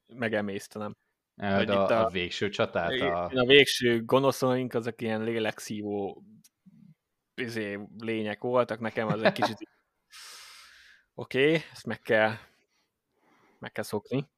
megemésztenem. 0.07 0.95
Hogy 1.35 1.69
a, 1.69 1.87
a, 1.87 2.05
a 2.05 2.09
végső 2.09 2.49
csatát? 2.49 3.01
A... 3.01 3.25
a 3.25 3.45
végső 3.45 4.05
gonoszaink 4.05 4.73
azok 4.73 5.01
ilyen 5.01 5.23
lélekszívó 5.23 6.23
izé, 7.35 7.79
lények 7.97 8.41
voltak, 8.41 8.79
nekem 8.79 9.07
az 9.07 9.21
egy 9.21 9.31
kicsit 9.31 9.69
oké, 11.13 11.47
okay, 11.47 11.61
ezt 11.71 11.85
meg 11.85 11.99
kell 11.99 12.35
meg 13.63 13.71
kell 13.71 13.83
szokni. 13.83 14.29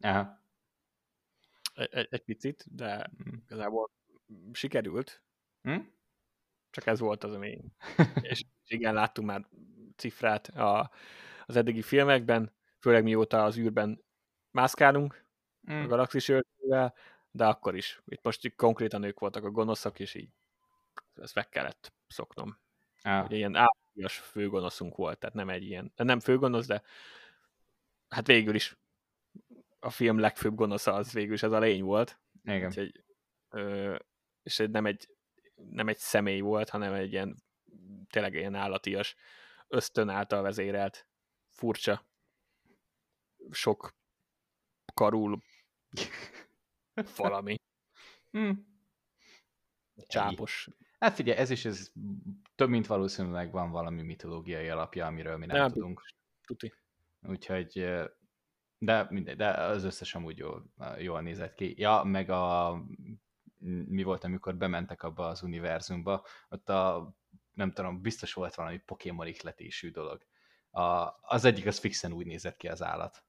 Aha. 0.00 0.40
Egy, 1.74 2.06
egy 2.10 2.24
picit, 2.24 2.64
de 2.74 3.10
igazából 3.44 3.90
sikerült. 4.52 5.22
Hm? 5.62 5.80
Csak 6.70 6.86
ez 6.86 7.00
volt 7.00 7.24
az, 7.24 7.32
ami... 7.32 7.60
és 8.30 8.44
igen, 8.66 8.94
láttunk 8.94 9.28
már 9.28 9.46
cifrát 9.96 10.48
a, 10.48 10.90
az 11.46 11.56
eddigi 11.56 11.82
filmekben, 11.82 12.54
főleg 12.80 13.02
mióta 13.02 13.44
az 13.44 13.56
űrben 13.56 14.04
mászkálunk 14.50 15.24
hm. 15.62 15.72
a 15.72 15.86
galaxis 15.86 16.28
öltővel, 16.28 16.94
de 17.30 17.46
akkor 17.46 17.76
is. 17.76 18.02
Itt 18.06 18.22
most 18.22 18.54
konkrétan 18.56 19.02
ők 19.02 19.18
voltak 19.18 19.44
a 19.44 19.50
gonoszak, 19.50 19.98
és 19.98 20.14
így 20.14 20.30
ezt 21.14 21.34
meg 21.34 21.48
kellett 21.48 21.92
szoknom. 22.06 22.58
Ah. 23.02 23.24
Ugye 23.24 23.36
ilyen 23.36 23.56
állatjas 23.94 24.18
főgonoszunk 24.18 24.96
volt, 24.96 25.18
tehát 25.18 25.34
nem 25.34 25.48
egy 25.48 25.62
ilyen, 25.62 25.92
nem 25.96 26.20
főgonosz, 26.20 26.66
de 26.66 26.82
hát 28.08 28.26
végül 28.26 28.54
is 28.54 28.76
a 29.80 29.90
film 29.90 30.18
legfőbb 30.18 30.54
gonosza 30.54 30.94
az 30.94 31.12
végül 31.12 31.34
is 31.34 31.42
ez 31.42 31.52
a 31.52 31.58
lény 31.58 31.82
volt. 31.82 32.18
Igen. 32.44 32.66
Úgyhogy, 32.66 33.04
ö, 33.48 33.96
és 34.42 34.62
nem 34.70 34.86
egy, 34.86 35.08
nem 35.54 35.88
egy 35.88 35.98
személy 35.98 36.40
volt, 36.40 36.68
hanem 36.68 36.92
egy 36.92 37.12
ilyen 37.12 37.42
tényleg 38.10 38.34
ilyen 38.34 38.54
állatias, 38.54 39.14
ösztön 39.68 40.08
által 40.08 40.42
vezérelt, 40.42 41.06
furcsa, 41.48 42.06
sok 43.50 43.94
karul 44.94 45.42
valami. 47.16 47.56
Hmm. 48.30 48.66
Csápos. 50.06 50.68
Hát 50.98 51.14
figyelj, 51.14 51.38
ez 51.38 51.50
is 51.50 51.64
ez 51.64 51.92
több 52.54 52.68
mint 52.68 52.86
valószínűleg 52.86 53.52
van 53.52 53.70
valami 53.70 54.02
mitológiai 54.02 54.68
alapja, 54.68 55.06
amiről 55.06 55.36
mi 55.36 55.46
nem, 55.46 55.56
nem 55.56 55.70
tudunk. 55.70 56.02
Tuti. 56.46 56.72
Úgyhogy, 57.28 57.94
de 58.78 59.06
mindegy, 59.10 59.36
de 59.36 59.48
az 59.48 59.84
összes 59.84 60.14
amúgy 60.14 60.38
jól, 60.38 60.72
jól 60.98 61.20
nézett 61.20 61.54
ki. 61.54 61.74
Ja, 61.76 62.02
meg 62.02 62.30
a 62.30 62.74
mi 63.86 64.02
volt, 64.02 64.24
amikor 64.24 64.56
bementek 64.56 65.02
abba 65.02 65.26
az 65.26 65.42
univerzumba, 65.42 66.24
ott 66.48 66.68
a, 66.68 67.14
nem 67.52 67.72
tudom, 67.72 68.00
biztos 68.00 68.32
volt 68.32 68.54
valami 68.54 68.78
Pokémon 68.78 69.26
ihletésű 69.26 69.90
dolog. 69.90 70.26
A, 70.70 71.10
az 71.20 71.44
egyik 71.44 71.66
az 71.66 71.78
fixen 71.78 72.12
úgy 72.12 72.26
nézett 72.26 72.56
ki 72.56 72.68
az 72.68 72.82
állat, 72.82 73.24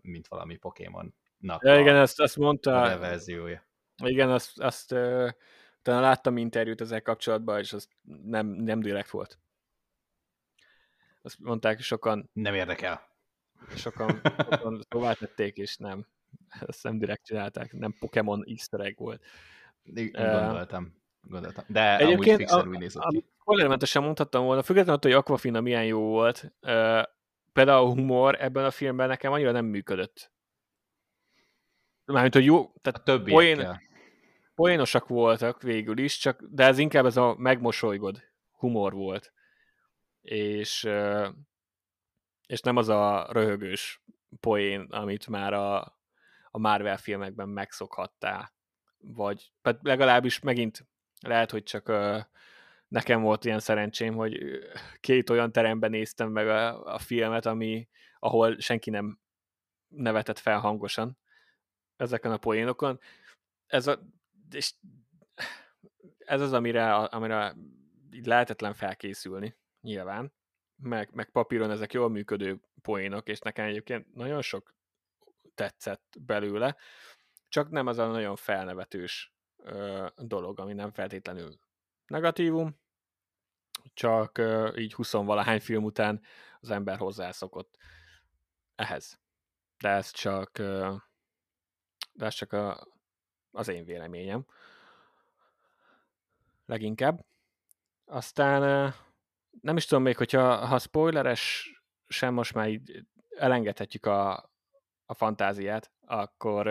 mint 0.00 0.28
valami 0.28 0.56
Pokémon. 0.56 1.14
Ja, 1.38 1.80
igen, 1.80 1.96
ezt, 1.96 2.20
ezt 2.20 2.36
mondta. 2.36 2.82
A 2.82 2.98
verziója. 2.98 3.68
Igen, 4.02 4.30
azt, 4.30 4.60
azt 4.60 4.94
talán 5.86 6.02
láttam 6.02 6.36
interjút 6.36 6.80
ezzel 6.80 7.02
kapcsolatban, 7.02 7.58
és 7.58 7.72
az 7.72 7.88
nem, 8.24 8.46
nem 8.46 8.80
direkt 8.80 9.10
volt. 9.10 9.38
Azt 11.22 11.38
mondták 11.38 11.80
sokan. 11.80 12.30
Nem 12.32 12.54
érdekel. 12.54 13.00
Sokan, 13.76 14.20
sokan 14.50 14.80
szóvá 14.88 15.12
tették, 15.12 15.56
és 15.56 15.76
nem. 15.76 16.06
Ezt 16.66 16.82
nem 16.82 16.98
direkt 16.98 17.24
csinálták, 17.24 17.72
nem 17.72 17.94
Pokémon 17.98 18.44
easter 18.46 18.80
egg 18.80 18.98
volt. 18.98 19.24
Gondoltam. 19.84 20.94
Gondoltam. 21.20 21.64
De 21.68 21.98
Egyébként 21.98 22.26
amúgy 22.26 22.36
fixen 22.36 22.68
úgy 22.68 22.78
nézett 22.78 23.02
ki. 23.08 23.24
Spoilermentesen 23.40 24.02
mondhattam 24.02 24.44
volna, 24.44 24.62
függetlenül 24.62 24.94
attól, 24.94 25.10
hogy 25.10 25.20
Aquafina 25.20 25.60
milyen 25.60 25.84
jó 25.84 26.00
volt, 26.00 26.42
uh, 26.42 27.02
például 27.52 27.86
a 27.86 27.88
humor 27.88 28.36
ebben 28.40 28.64
a 28.64 28.70
filmben 28.70 29.08
nekem 29.08 29.32
annyira 29.32 29.50
nem 29.50 29.64
működött. 29.64 30.32
Mármint, 32.04 32.34
hogy 32.34 32.44
jó, 32.44 32.72
tehát 32.82 33.00
a 33.00 33.02
többi 33.02 33.30
poén, 33.30 33.84
poénosak 34.56 35.08
voltak 35.08 35.62
végül 35.62 35.98
is, 35.98 36.18
csak, 36.18 36.42
de 36.50 36.64
ez 36.64 36.78
inkább 36.78 37.06
ez 37.06 37.16
a 37.16 37.34
megmosolygod 37.38 38.22
humor 38.50 38.92
volt. 38.92 39.32
És, 40.20 40.88
és 42.46 42.60
nem 42.60 42.76
az 42.76 42.88
a 42.88 43.26
röhögős 43.30 44.02
poén, 44.40 44.80
amit 44.80 45.26
már 45.26 45.52
a, 45.52 45.80
a 46.50 46.58
Marvel 46.58 46.96
filmekben 46.96 47.48
megszokhattál. 47.48 48.54
Vagy 48.98 49.52
legalábbis 49.80 50.40
megint 50.40 50.86
lehet, 51.20 51.50
hogy 51.50 51.62
csak 51.62 51.92
nekem 52.88 53.22
volt 53.22 53.44
ilyen 53.44 53.60
szerencsém, 53.60 54.14
hogy 54.14 54.38
két 55.00 55.30
olyan 55.30 55.52
teremben 55.52 55.90
néztem 55.90 56.30
meg 56.30 56.48
a, 56.48 56.84
a 56.94 56.98
filmet, 56.98 57.46
ami, 57.46 57.88
ahol 58.18 58.58
senki 58.58 58.90
nem 58.90 59.18
nevetett 59.88 60.38
fel 60.38 60.58
hangosan 60.58 61.18
ezeken 61.96 62.32
a 62.32 62.36
poénokon. 62.36 63.00
Ez, 63.66 63.86
a, 63.86 63.98
és 64.50 64.74
ez 66.18 66.40
az, 66.40 66.52
amire, 66.52 66.94
amire 66.94 67.54
így 68.10 68.26
lehetetlen 68.26 68.74
felkészülni, 68.74 69.56
nyilván. 69.80 70.32
Meg, 70.76 71.10
meg 71.12 71.30
papíron 71.30 71.70
ezek 71.70 71.92
jól 71.92 72.08
működő 72.08 72.60
poénok, 72.82 73.28
és 73.28 73.38
nekem 73.38 73.66
egyébként 73.66 74.14
nagyon 74.14 74.42
sok 74.42 74.74
tetszett 75.54 76.16
belőle, 76.20 76.76
csak 77.48 77.70
nem 77.70 77.86
az 77.86 77.98
a 77.98 78.06
nagyon 78.06 78.36
felnevetős 78.36 79.34
ö, 79.56 80.06
dolog, 80.16 80.60
ami 80.60 80.72
nem 80.72 80.92
feltétlenül 80.92 81.58
negatívum, 82.06 82.78
csak 83.94 84.38
uh, 84.38 84.72
így 84.76 84.94
20 84.94 85.12
valahány 85.12 85.60
film 85.60 85.84
után 85.84 86.22
az 86.60 86.70
ember 86.70 86.98
hozzászokott 86.98 87.76
ehhez. 88.74 89.20
De 89.78 89.88
ez 89.88 90.10
csak, 90.10 90.50
uh, 90.58 90.96
de 92.12 92.24
ez 92.24 92.34
csak 92.34 92.52
a, 92.52 92.88
az 93.56 93.68
én 93.68 93.84
véleményem. 93.84 94.46
Leginkább. 96.66 97.24
Aztán 98.04 98.94
nem 99.60 99.76
is 99.76 99.84
tudom 99.84 100.02
még, 100.02 100.16
hogyha 100.16 100.66
ha 100.66 100.78
spoileres 100.78 101.70
sem 102.08 102.34
most 102.34 102.54
már 102.54 102.68
így 102.68 103.04
elengedhetjük 103.36 104.06
a, 104.06 104.50
a 105.06 105.14
fantáziát, 105.14 105.90
akkor, 106.00 106.66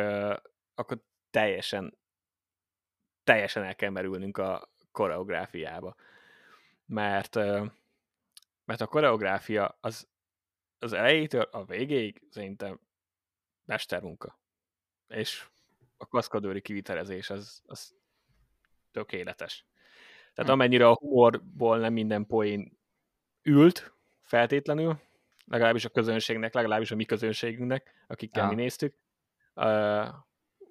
akkor 0.76 1.02
teljesen 1.30 1.98
teljesen 3.24 3.64
el 3.64 3.76
kell 3.76 3.90
merülnünk 3.90 4.38
a 4.38 4.70
koreográfiába 4.92 5.96
mert, 6.86 7.36
mert 8.66 8.82
a 8.82 8.88
koreográfia 8.88 9.78
az, 9.82 10.08
az 10.80 10.94
elejétől 10.94 11.42
a 11.42 11.66
végéig 11.66 12.22
szerintem 12.30 12.80
mestermunka. 13.66 14.40
És 15.08 15.48
a 15.98 16.08
kaszkadőri 16.08 16.62
kivitelezés 16.62 17.30
az, 17.30 17.62
az 17.66 17.96
tökéletes. 18.92 19.66
Tehát 20.34 20.52
hm. 20.52 20.58
amennyire 20.58 20.88
a 20.88 20.96
humorból 20.96 21.80
nem 21.80 21.94
minden 21.94 22.26
poén 22.26 22.78
ült 23.42 23.94
feltétlenül, 24.22 25.00
legalábbis 25.46 25.86
a 25.86 25.90
közönségnek, 25.90 26.54
legalábbis 26.54 26.92
a 26.92 26.96
mi 26.96 27.06
közönségünknek, 27.06 28.06
akikkel 28.08 28.44
ja. 28.44 28.50
mi 28.50 28.56
néztük, 28.56 28.98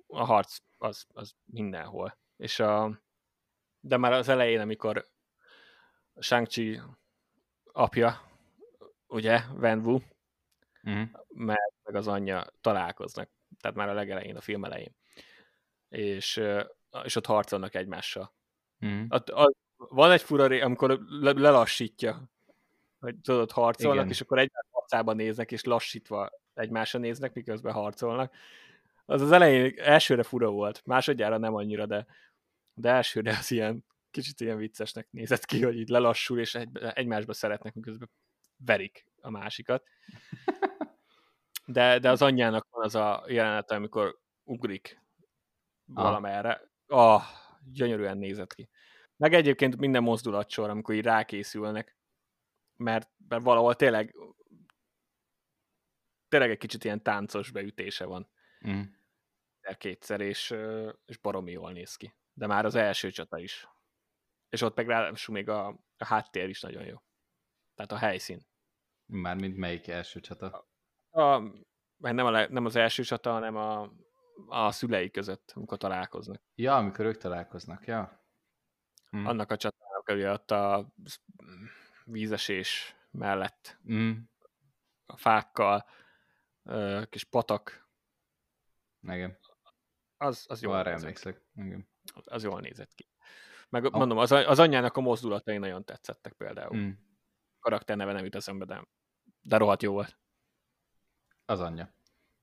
a 0.07 0.25
harc 0.25 0.59
az, 0.79 1.07
az 1.13 1.35
mindenhol. 1.45 2.19
És 2.37 2.61
a, 2.61 3.01
de 3.81 3.97
már 3.97 4.13
az 4.13 4.29
elején, 4.29 4.61
amikor 4.61 5.07
Shang-Chi 6.19 6.81
apja, 7.73 8.31
ugye, 9.07 9.41
Wen 9.57 9.79
Wu, 9.79 9.99
uh-huh. 10.83 11.09
meg, 11.29 11.73
meg 11.83 11.95
az 11.95 12.09
anyja 12.09 12.47
találkoznak, 12.61 13.31
tehát 13.61 13.77
már 13.77 13.89
a 13.89 13.93
legelején, 13.93 14.37
a 14.37 14.41
film 14.41 14.65
elején. 14.65 14.95
És, 15.95 16.43
és 17.05 17.17
ott 17.17 17.27
harcolnak 17.27 17.75
egymással. 17.75 18.33
Uh-huh. 18.81 19.07
Ott, 19.09 19.35
ott, 19.35 19.57
van 19.77 20.11
egy 20.11 20.23
fura 20.23 20.47
ré, 20.47 20.61
amikor 20.61 21.01
le, 21.09 21.33
lelassítja, 21.33 22.31
hogy 23.01 23.17
tudod, 23.21 23.51
harcolnak, 23.51 23.99
Igen. 23.99 24.11
és 24.11 24.21
akkor 24.21 24.39
egymás 24.39 24.65
arcában 24.71 25.17
néznek, 25.17 25.53
és 25.53 25.65
lassítva 25.65 26.31
egymásra 26.55 26.99
néznek, 26.99 27.33
miközben 27.35 27.73
harcolnak. 27.73 28.35
Az 29.05 29.21
az 29.23 29.33
elején 29.33 29.75
elsőre 29.77 30.23
fura 30.23 30.51
volt, 30.51 30.83
másodjára 30.85 31.39
nem 31.39 31.55
annyira, 31.55 31.87
de, 31.87 32.07
de 32.75 32.91
elsőre 32.91 33.37
az 33.39 33.51
ilyen 33.51 33.85
kicsit 34.11 34.41
ilyen 34.41 34.57
viccesnek 34.57 35.09
nézett 35.11 35.45
ki, 35.45 35.63
hogy 35.63 35.79
így 35.79 35.89
lelassul, 35.89 36.39
és 36.39 36.55
egy, 36.55 36.69
egymásba 36.79 37.33
szeretnek, 37.33 37.75
miközben 37.75 38.11
verik 38.57 39.07
a 39.21 39.31
másikat. 39.31 39.83
De, 41.67 41.99
de 41.99 42.11
az 42.11 42.23
anyjának 42.23 42.67
van 42.71 42.85
az 42.85 42.95
a 42.95 43.25
jelenet, 43.29 43.71
amikor 43.71 44.19
ugrik 44.43 45.04
valamerre. 45.85 46.73
Ah, 46.87 47.15
oh, 47.15 47.23
gyönyörűen 47.73 48.19
nézett 48.19 48.55
ki. 48.55 48.69
Meg 49.17 49.35
egyébként 49.35 49.77
minden 49.77 50.03
mozdulatsor, 50.03 50.71
amikor 50.71 50.95
így 50.95 51.05
rákészülnek, 51.05 51.97
mert, 52.77 53.11
mert 53.29 53.43
valahol 53.43 53.75
tényleg 53.75 54.15
tényleg 56.29 56.51
egy 56.51 56.59
kicsit 56.59 56.85
ilyen 56.85 57.03
táncos 57.03 57.51
beütése 57.51 58.05
van. 58.05 58.31
Mm. 58.69 58.83
Kétszer, 59.79 60.21
és, 60.21 60.55
és 61.07 61.17
baromi 61.17 61.51
jól 61.51 61.73
néz 61.73 61.97
ki. 61.97 62.15
De 62.33 62.47
már 62.47 62.65
az 62.65 62.75
első 62.75 63.11
csata 63.11 63.39
is 63.39 63.67
és 64.55 64.61
ott 64.61 64.77
meg 64.77 64.89
ráadásul 64.89 65.35
még 65.35 65.49
a, 65.49 65.67
a 65.97 66.05
háttér 66.05 66.49
is 66.49 66.61
nagyon 66.61 66.85
jó. 66.85 66.97
Tehát 67.75 67.93
a 67.93 67.97
helyszín. 67.97 68.47
Mármint 69.07 69.57
melyik 69.57 69.89
első 69.89 70.21
csata? 70.21 70.69
A, 71.11 71.21
a, 71.21 72.13
nem, 72.13 72.27
a, 72.27 72.47
nem 72.49 72.65
az 72.65 72.77
első 72.77 73.03
csata, 73.03 73.31
hanem 73.33 73.57
a, 73.57 73.93
a 74.49 74.71
szülei 74.71 75.11
között, 75.11 75.53
amikor 75.55 75.79
találkoznak. 75.79 76.43
Ja, 76.55 76.77
amikor 76.77 77.05
ők 77.05 77.17
találkoznak, 77.17 77.87
ja. 77.87 78.25
Hm. 79.11 79.27
Annak 79.27 79.51
a 79.51 79.57
csatának, 79.57 80.09
ugye 80.09 80.33
ott 80.33 80.51
a 80.51 80.93
vízesés 82.05 82.97
mellett 83.11 83.79
hm. 83.85 84.13
a 85.07 85.17
fákkal, 85.17 85.85
kis 87.09 87.25
patak. 87.25 87.89
Igen. 89.01 89.39
Az, 90.17 90.45
az 90.49 90.63
jól 90.63 90.75
Arra 90.75 90.91
emlékszek. 90.91 91.43
Igen. 91.55 91.89
Az 92.25 92.43
jól 92.43 92.61
nézett 92.61 92.95
ki. 92.95 93.09
Meg 93.69 93.85
a... 93.85 93.99
mondom, 93.99 94.19
az, 94.19 94.33
az 94.33 94.59
anyjának 94.59 94.97
a 94.97 95.01
mozdulatai 95.01 95.59
nagyon 95.59 95.85
tetszettek 95.85 96.33
például. 96.33 96.77
Mm. 96.77 96.91
Karakter 97.59 97.97
neve 97.97 98.13
nem 98.13 98.25
jut 98.25 98.35
eszembe, 98.35 98.65
de, 98.65 98.85
de 99.43 99.57
rohadt 99.57 99.83
jó 99.83 99.93
volt. 99.93 100.19
Az 101.45 101.61
anyja. 101.61 101.95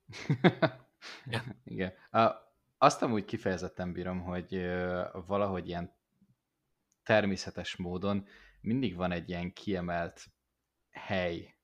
Igen. 1.64 1.92
Azt 2.78 3.02
amúgy 3.02 3.24
kifejezetten 3.24 3.92
bírom, 3.92 4.22
hogy 4.22 4.66
valahogy 5.26 5.68
ilyen 5.68 5.94
természetes 7.02 7.76
módon 7.76 8.26
mindig 8.60 8.96
van 8.96 9.12
egy 9.12 9.28
ilyen 9.28 9.52
kiemelt 9.52 10.26
hely 10.90 11.54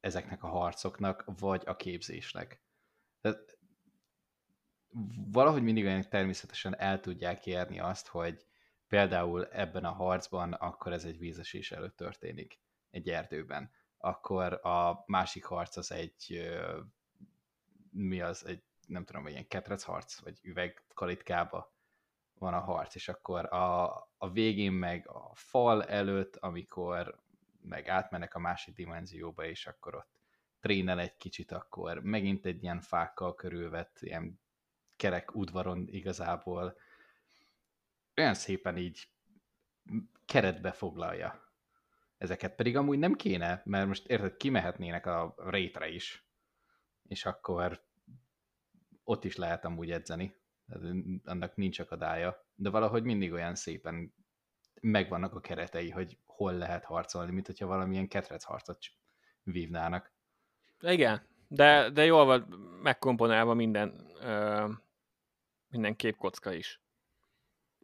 ezeknek 0.00 0.42
a 0.42 0.48
harcoknak, 0.48 1.24
vagy 1.26 1.62
a 1.66 1.76
képzésnek. 1.76 2.62
Tehát 3.20 3.58
valahogy 5.32 5.62
mindig 5.62 5.84
olyan 5.84 6.08
természetesen 6.08 6.78
el 6.78 7.00
tudják 7.00 7.46
érni 7.46 7.80
azt, 7.80 8.06
hogy 8.06 8.46
például 8.88 9.46
ebben 9.46 9.84
a 9.84 9.92
harcban, 9.92 10.52
akkor 10.52 10.92
ez 10.92 11.04
egy 11.04 11.18
vízesés 11.18 11.72
előtt 11.72 11.96
történik, 11.96 12.60
egy 12.90 13.08
erdőben. 13.08 13.70
Akkor 13.98 14.66
a 14.66 15.04
másik 15.06 15.44
harc 15.44 15.76
az 15.76 15.92
egy, 15.92 16.50
mi 17.90 18.20
az, 18.20 18.46
egy, 18.46 18.62
nem 18.86 19.04
tudom, 19.04 19.26
egy 19.26 19.32
ilyen 19.32 19.48
ketrec 19.48 19.82
harc, 19.82 20.20
vagy 20.20 20.38
üvegkalitkába 20.42 21.72
van 22.38 22.54
a 22.54 22.60
harc, 22.60 22.94
és 22.94 23.08
akkor 23.08 23.52
a, 23.52 23.84
a 24.16 24.30
végén 24.32 24.72
meg 24.72 25.08
a 25.08 25.30
fal 25.34 25.84
előtt, 25.84 26.36
amikor 26.36 27.20
meg 27.62 27.88
átmennek 27.88 28.34
a 28.34 28.38
másik 28.38 28.74
dimenzióba, 28.74 29.44
és 29.44 29.66
akkor 29.66 29.94
ott 29.94 30.18
trénel 30.60 31.00
egy 31.00 31.16
kicsit, 31.16 31.52
akkor 31.52 32.02
megint 32.02 32.46
egy 32.46 32.62
ilyen 32.62 32.80
fákkal 32.80 33.34
körülvett, 33.34 33.98
ilyen 34.00 34.40
kerek 34.96 35.34
udvaron 35.34 35.88
igazából 35.88 36.76
olyan 38.16 38.34
szépen 38.34 38.76
így 38.76 39.08
keretbe 40.26 40.72
foglalja 40.72 41.52
ezeket. 42.18 42.54
Pedig 42.54 42.76
amúgy 42.76 42.98
nem 42.98 43.14
kéne, 43.14 43.62
mert 43.64 43.86
most 43.86 44.08
érted, 44.08 44.36
kimehetnének 44.36 45.06
a 45.06 45.34
rétre 45.36 45.88
is, 45.88 46.29
és 47.10 47.24
akkor 47.24 47.82
ott 49.04 49.24
is 49.24 49.36
lehet 49.36 49.64
amúgy 49.64 49.90
edzeni. 49.90 50.34
Annak 51.24 51.56
nincs 51.56 51.78
akadálya. 51.78 52.44
De 52.54 52.70
valahogy 52.70 53.04
mindig 53.04 53.32
olyan 53.32 53.54
szépen 53.54 54.14
megvannak 54.80 55.34
a 55.34 55.40
keretei, 55.40 55.90
hogy 55.90 56.18
hol 56.26 56.52
lehet 56.52 56.84
harcolni, 56.84 57.32
mint 57.32 57.46
hogyha 57.46 57.66
valamilyen 57.66 58.08
ketrec 58.08 58.44
harcot 58.44 58.78
vívnának. 59.42 60.12
Igen, 60.80 61.26
de, 61.48 61.90
de 61.90 62.04
jól 62.04 62.24
van 62.24 62.40
megkomponálva 62.82 63.54
minden, 63.54 64.10
ö, 64.20 64.68
minden 65.68 65.96
képkocka 65.96 66.52
is. 66.52 66.80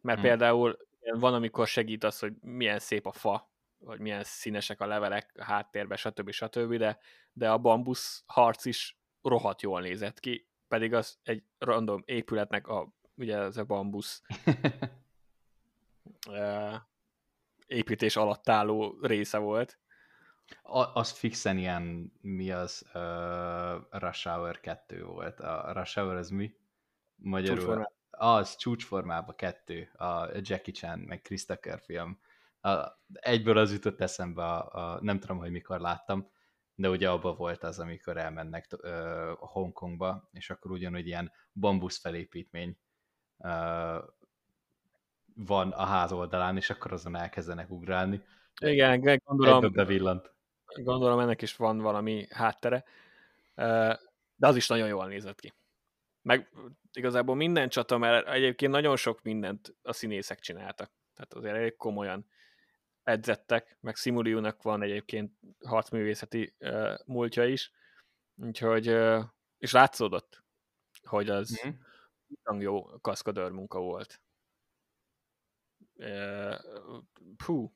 Mert 0.01 0.19
hmm. 0.19 0.27
például 0.27 0.77
van, 1.13 1.33
amikor 1.33 1.67
segít 1.67 2.03
az, 2.03 2.19
hogy 2.19 2.33
milyen 2.41 2.79
szép 2.79 3.05
a 3.05 3.11
fa, 3.11 3.51
vagy 3.77 3.99
milyen 3.99 4.23
színesek 4.23 4.81
a 4.81 4.85
levelek 4.85 5.31
a 5.39 5.43
háttérben, 5.43 5.97
stb. 5.97 6.31
stb. 6.31 6.73
De, 6.73 6.99
de 7.31 7.51
a 7.51 7.57
bambusz 7.57 8.23
harc 8.25 8.65
is 8.65 8.97
rohadt 9.27 9.61
jól 9.61 9.81
nézett 9.81 10.19
ki, 10.19 10.47
pedig 10.67 10.93
az 10.93 11.17
egy 11.23 11.43
random 11.57 12.01
épületnek 12.05 12.67
a 12.67 12.95
ugye 13.15 13.37
ez 13.37 13.57
a 13.57 13.63
bambusz 13.63 14.21
építés 17.67 18.15
alatt 18.15 18.49
álló 18.49 18.97
része 19.01 19.37
volt. 19.37 19.79
A, 20.61 20.99
az 20.99 21.11
fixen 21.11 21.57
ilyen, 21.57 22.13
mi 22.21 22.51
az, 22.51 22.85
uh, 22.93 23.99
Rush 23.99 24.27
Hour 24.27 24.59
2 24.59 25.03
volt. 25.03 25.39
A 25.39 25.71
Rush 25.73 25.97
Hour 25.97 26.15
az 26.15 26.29
mi? 26.29 26.55
Magyarul. 27.15 27.55
Csúcsformában. 27.55 27.95
Az, 28.09 28.55
csúcsformában 28.55 29.35
kettő. 29.35 29.91
A 29.97 30.27
Jackie 30.41 30.73
Chan, 30.73 30.99
meg 30.99 31.21
Chris 31.21 31.45
Tucker 31.45 31.79
film. 31.79 32.19
A, 32.61 32.99
egyből 33.13 33.57
az 33.57 33.71
jutott 33.71 34.01
eszembe, 34.01 34.43
a, 34.43 34.93
a, 34.93 35.01
nem 35.01 35.19
tudom, 35.19 35.37
hogy 35.37 35.51
mikor 35.51 35.79
láttam, 35.79 36.29
de 36.79 36.89
ugye 36.89 37.09
abban 37.09 37.35
volt 37.35 37.63
az, 37.63 37.79
amikor 37.79 38.17
elmennek 38.17 38.67
uh, 38.71 38.91
Hongkongba, 39.37 40.29
és 40.31 40.49
akkor 40.49 40.71
ugyanúgy 40.71 41.07
ilyen 41.07 41.31
bambusz 41.53 41.99
felépítmény 41.99 42.77
uh, 43.37 44.03
van 45.35 45.71
a 45.71 45.85
ház 45.85 46.11
oldalán, 46.11 46.57
és 46.57 46.69
akkor 46.69 46.93
azon 46.93 47.15
elkezdenek 47.15 47.69
ugrálni. 47.69 48.23
Igen, 48.61 49.21
gondolom, 49.25 49.71
bevillant. 49.71 50.33
Gondolom 50.75 51.19
ennek 51.19 51.41
is 51.41 51.55
van 51.55 51.79
valami 51.79 52.27
háttere, 52.29 52.83
de 54.35 54.47
az 54.47 54.55
is 54.55 54.67
nagyon 54.67 54.87
jól 54.87 55.07
nézett 55.07 55.39
ki. 55.39 55.53
Meg 56.21 56.51
igazából 56.93 57.35
minden 57.35 57.69
csata, 57.69 57.97
mert 57.97 58.27
egyébként 58.27 58.71
nagyon 58.71 58.95
sok 58.95 59.21
mindent 59.21 59.75
a 59.81 59.93
színészek 59.93 60.39
csináltak. 60.39 60.91
Tehát 61.13 61.33
azért 61.33 61.55
elég 61.55 61.75
komolyan 61.75 62.25
edzettek, 63.07 63.77
meg 63.79 63.95
Simuliunak 63.95 64.61
van 64.61 64.81
egyébként 64.81 65.31
harcművészeti 65.65 66.55
uh, 66.59 66.97
múltja 67.05 67.45
is, 67.45 67.71
úgyhogy, 68.35 68.89
uh, 68.89 69.23
és 69.57 69.71
látszódott, 69.71 70.43
hogy 71.03 71.29
az 71.29 71.61
mm-hmm. 71.65 71.77
nagyon 72.43 72.61
jó 72.61 72.83
kaszkadőr 72.83 73.51
munka 73.51 73.79
volt. 73.79 74.21
Uh, 75.95 76.55
hú, 77.45 77.73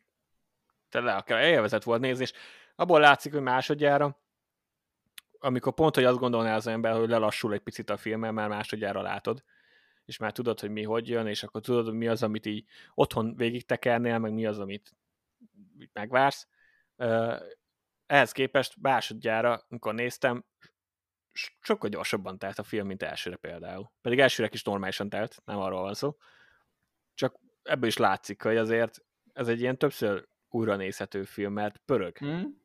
te 0.90 1.00
le 1.00 1.16
akár 1.16 1.44
élvezet 1.44 1.84
volt 1.84 2.02
nézni, 2.02 2.24
és 2.24 2.34
abból 2.76 3.00
látszik, 3.00 3.32
hogy 3.32 3.42
másodjára, 3.42 4.20
amikor 5.40 5.74
pont, 5.74 5.96
hogy 5.96 6.04
azt 6.04 6.20
gondolná 6.20 6.56
az 6.56 6.68
ember, 6.68 6.98
hogy 6.98 7.10
lelassul 7.10 7.54
egy 7.54 7.62
picit 7.64 7.90
a 7.90 7.98
filmmel, 7.98 8.32
már 8.32 8.50
másodjára 8.50 9.02
látod, 9.02 9.44
és 10.06 10.18
már 10.18 10.32
tudod, 10.32 10.60
hogy 10.60 10.70
mi 10.70 10.84
hogy 10.84 11.08
jön, 11.08 11.28
és 11.28 11.44
akkor 11.44 11.62
tudod, 11.62 11.86
hogy 11.86 11.94
mi 11.94 12.08
az, 12.08 12.24
amit 12.24 12.46
így 12.46 12.66
otthon 12.94 13.36
végig 13.36 13.66
tekernél, 13.66 14.18
meg 14.18 14.34
mi 14.34 14.46
az, 14.46 14.60
amit 14.60 14.96
megvársz. 15.94 16.48
Ehhez 18.06 18.32
képest 18.32 18.76
másodjára, 18.82 19.66
amikor 19.70 19.94
néztem, 19.94 20.46
sokkal 21.60 21.90
gyorsabban 21.90 22.38
telt 22.38 22.60
a 22.60 22.64
film, 22.64 22.88
mint 22.88 23.04
elsőre 23.04 23.36
például. 23.36 23.92
Pedig 24.02 24.20
elsőre 24.20 24.50
is 24.52 24.64
normálisan 24.64 25.10
telt, 25.10 25.42
nem 25.46 25.58
arról 25.60 25.82
van 25.82 25.94
szó. 25.94 26.18
Csak 27.14 27.40
ebből 27.64 27.88
is 27.88 27.98
látszik, 27.98 28.42
hogy 28.42 28.58
azért 28.58 29.04
ez 29.34 29.48
egy 29.48 29.62
ilyen 29.62 29.78
többször 29.78 30.28
újra 30.50 30.76
nézhető 30.76 31.24
film, 31.24 31.54
mert 31.54 31.78
pörög. 31.78 32.18
Hmm. 32.18 32.62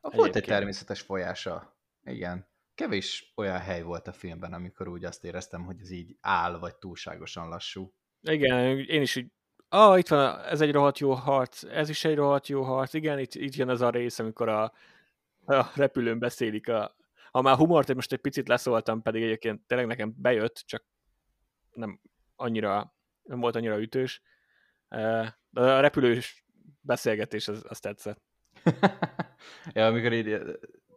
Volt 0.00 0.36
egy 0.36 0.44
természetes 0.44 1.00
folyása. 1.00 1.78
Igen. 2.02 2.48
Kevés 2.74 3.32
olyan 3.36 3.58
hely 3.58 3.82
volt 3.82 4.06
a 4.08 4.12
filmben, 4.12 4.52
amikor 4.52 4.88
úgy 4.88 5.04
azt 5.04 5.24
éreztem, 5.24 5.64
hogy 5.64 5.80
ez 5.80 5.90
így 5.90 6.16
áll, 6.20 6.58
vagy 6.58 6.76
túlságosan 6.76 7.48
lassú. 7.48 7.94
Igen, 8.20 8.78
én 8.78 9.02
is 9.02 9.16
így 9.16 9.32
ah, 9.74 9.98
itt 9.98 10.08
van, 10.08 10.40
ez 10.40 10.60
egy 10.60 10.72
rohadt 10.72 10.98
jó 10.98 11.12
harc, 11.12 11.62
ez 11.62 11.88
is 11.88 12.04
egy 12.04 12.14
rohadt 12.14 12.48
jó 12.48 12.62
harc, 12.62 12.94
igen, 12.94 13.18
itt, 13.18 13.34
itt 13.34 13.54
jön 13.54 13.68
az 13.68 13.80
a 13.80 13.90
rész, 13.90 14.18
amikor 14.18 14.48
a, 14.48 14.72
a 15.46 15.70
repülőn 15.74 16.18
beszélik 16.18 16.68
a, 16.68 16.96
ha 17.30 17.42
már 17.42 17.56
humort 17.56 17.94
most 17.94 18.12
egy 18.12 18.18
picit 18.18 18.48
leszóltam, 18.48 19.02
pedig 19.02 19.22
egyébként 19.22 19.60
tényleg 19.66 19.86
nekem 19.86 20.14
bejött, 20.16 20.62
csak 20.66 20.84
nem 21.72 22.00
annyira, 22.36 22.94
nem 23.22 23.40
volt 23.40 23.56
annyira 23.56 23.80
ütős. 23.80 24.22
De 24.88 25.60
a 25.60 25.80
repülős 25.80 26.44
beszélgetés, 26.80 27.48
az, 27.48 27.64
az 27.68 27.80
tetszett. 27.80 28.22
ja, 29.74 29.86
amikor 29.86 30.12
így, 30.12 30.40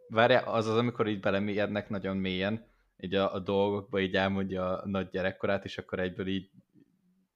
várja, 0.08 0.40
az 0.40 0.66
az, 0.66 0.76
amikor 0.76 1.06
így 1.06 1.20
belemélyednek 1.20 1.88
nagyon 1.88 2.16
mélyen, 2.16 2.66
így 2.96 3.14
a, 3.14 3.34
a 3.34 3.38
dolgokba 3.38 4.00
így 4.00 4.14
elmondja 4.14 4.78
a 4.78 4.88
nagy 4.88 5.08
gyerekkorát, 5.08 5.64
és 5.64 5.78
akkor 5.78 5.98
egyből 5.98 6.26
így 6.26 6.50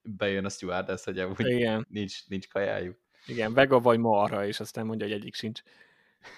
bejön 0.03 0.45
a 0.45 0.49
stewardess, 0.49 1.05
hogy 1.05 1.19
amúgy 1.19 1.47
Igen. 1.47 1.87
Nincs, 1.89 2.29
nincs 2.29 2.49
kajájuk. 2.49 2.99
Igen, 3.27 3.55
vega 3.55 3.81
vagy 3.81 3.99
marha, 3.99 4.47
és 4.47 4.61
aztán 4.61 4.87
mondja, 4.87 5.07
hogy 5.07 5.15
egyik 5.15 5.35
sincs. 5.35 5.63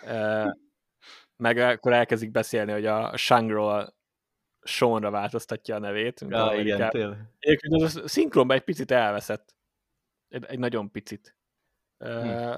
meg 1.36 1.58
akkor 1.58 1.92
elkezdik 1.92 2.30
beszélni, 2.30 2.72
hogy 2.72 2.86
a 2.86 3.16
Shangról 3.16 3.94
Seanra 4.62 5.10
változtatja 5.10 5.74
a 5.74 5.78
nevét. 5.78 6.24
Ja, 6.28 6.54
igen, 6.54 6.90
tényleg. 6.90 7.18
Egyébként 7.38 7.82
az 7.82 7.96
a 7.96 8.08
szinkronban 8.08 8.56
egy 8.56 8.62
picit 8.62 8.90
elveszett. 8.90 9.54
Egy, 10.28 10.44
egy 10.44 10.58
nagyon 10.58 10.90
picit. 10.90 11.36
Hm. 11.98 12.56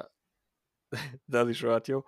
De 1.24 1.38
az 1.38 1.48
is 1.48 1.60
rohadt 1.60 1.86
jó. 1.86 2.04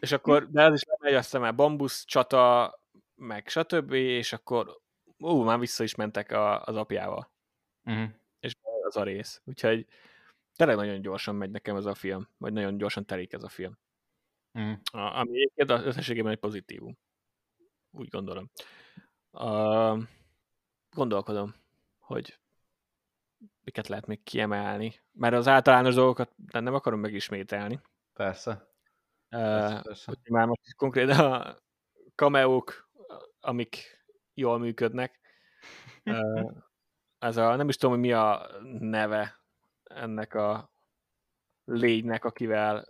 És 0.00 0.12
akkor, 0.12 0.50
de 0.50 0.64
az 0.64 0.74
is 0.74 0.82
lemegy, 0.84 1.18
aztán 1.18 1.40
már 1.40 1.54
bambusz 1.54 2.04
csata, 2.04 2.74
meg 3.14 3.48
stb., 3.48 3.92
és 3.92 4.32
akkor 4.32 4.80
ú, 5.18 5.42
már 5.42 5.58
vissza 5.58 5.82
is 5.82 5.94
mentek 5.94 6.32
a, 6.32 6.62
az 6.62 6.76
apjával. 6.76 7.34
Uh-huh. 7.86 8.08
És 8.40 8.54
az 8.82 8.96
a 8.96 9.02
rész. 9.02 9.42
Úgyhogy 9.44 9.86
tényleg 10.56 10.76
nagyon 10.76 11.00
gyorsan 11.00 11.34
megy 11.34 11.50
nekem 11.50 11.76
ez 11.76 11.84
a 11.84 11.94
film, 11.94 12.28
vagy 12.36 12.52
nagyon 12.52 12.78
gyorsan 12.78 13.04
telik 13.04 13.32
ez 13.32 13.42
a 13.42 13.48
film. 13.48 13.78
Uh-huh. 14.52 14.78
A, 14.92 15.18
ami 15.18 15.30
egyébként 15.30 15.70
az 15.70 15.84
összességében 15.84 16.32
egy 16.32 16.38
pozitívum. 16.38 16.98
Úgy 17.90 18.08
gondolom. 18.08 18.50
Uh, 19.30 20.02
gondolkodom, 20.90 21.54
hogy 21.98 22.38
miket 23.64 23.88
lehet 23.88 24.06
még 24.06 24.22
kiemelni. 24.22 25.00
Mert 25.12 25.34
az 25.34 25.48
általános 25.48 25.94
dolgokat 25.94 26.32
nem 26.52 26.74
akarom 26.74 27.00
megismételni. 27.00 27.80
Persze. 28.12 28.50
Uh, 29.30 29.40
persze, 29.40 29.80
persze. 29.82 30.04
Hogy 30.06 30.32
már 30.32 30.46
most 30.46 30.74
konkrétan 30.74 31.32
a 31.32 31.56
kameók, 32.14 32.90
amik 33.40 34.04
jól 34.34 34.58
működnek. 34.58 35.20
Uh, 36.04 36.52
ez 37.18 37.36
a, 37.36 37.56
nem 37.56 37.68
is 37.68 37.76
tudom, 37.76 37.94
hogy 37.94 38.04
mi 38.04 38.12
a 38.12 38.50
neve 38.78 39.38
ennek 39.84 40.34
a 40.34 40.70
lénynek, 41.64 42.24
akivel 42.24 42.86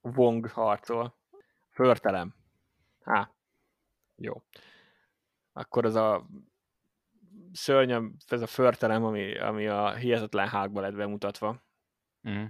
Wong 0.00 0.48
harcol. 0.48 1.16
Förtelem. 1.70 2.34
Há, 3.04 3.30
jó. 4.16 4.42
Akkor 5.52 5.84
az 5.84 5.94
a 5.94 6.26
szörnyem, 7.52 8.16
ez 8.26 8.42
a 8.42 8.46
förtelem, 8.46 9.04
ami, 9.04 9.38
ami 9.38 9.66
a 9.66 9.94
hihetetlen 9.94 10.48
hágban 10.48 10.82
lett 10.82 10.94
bemutatva 10.94 11.62
mm. 12.28 12.44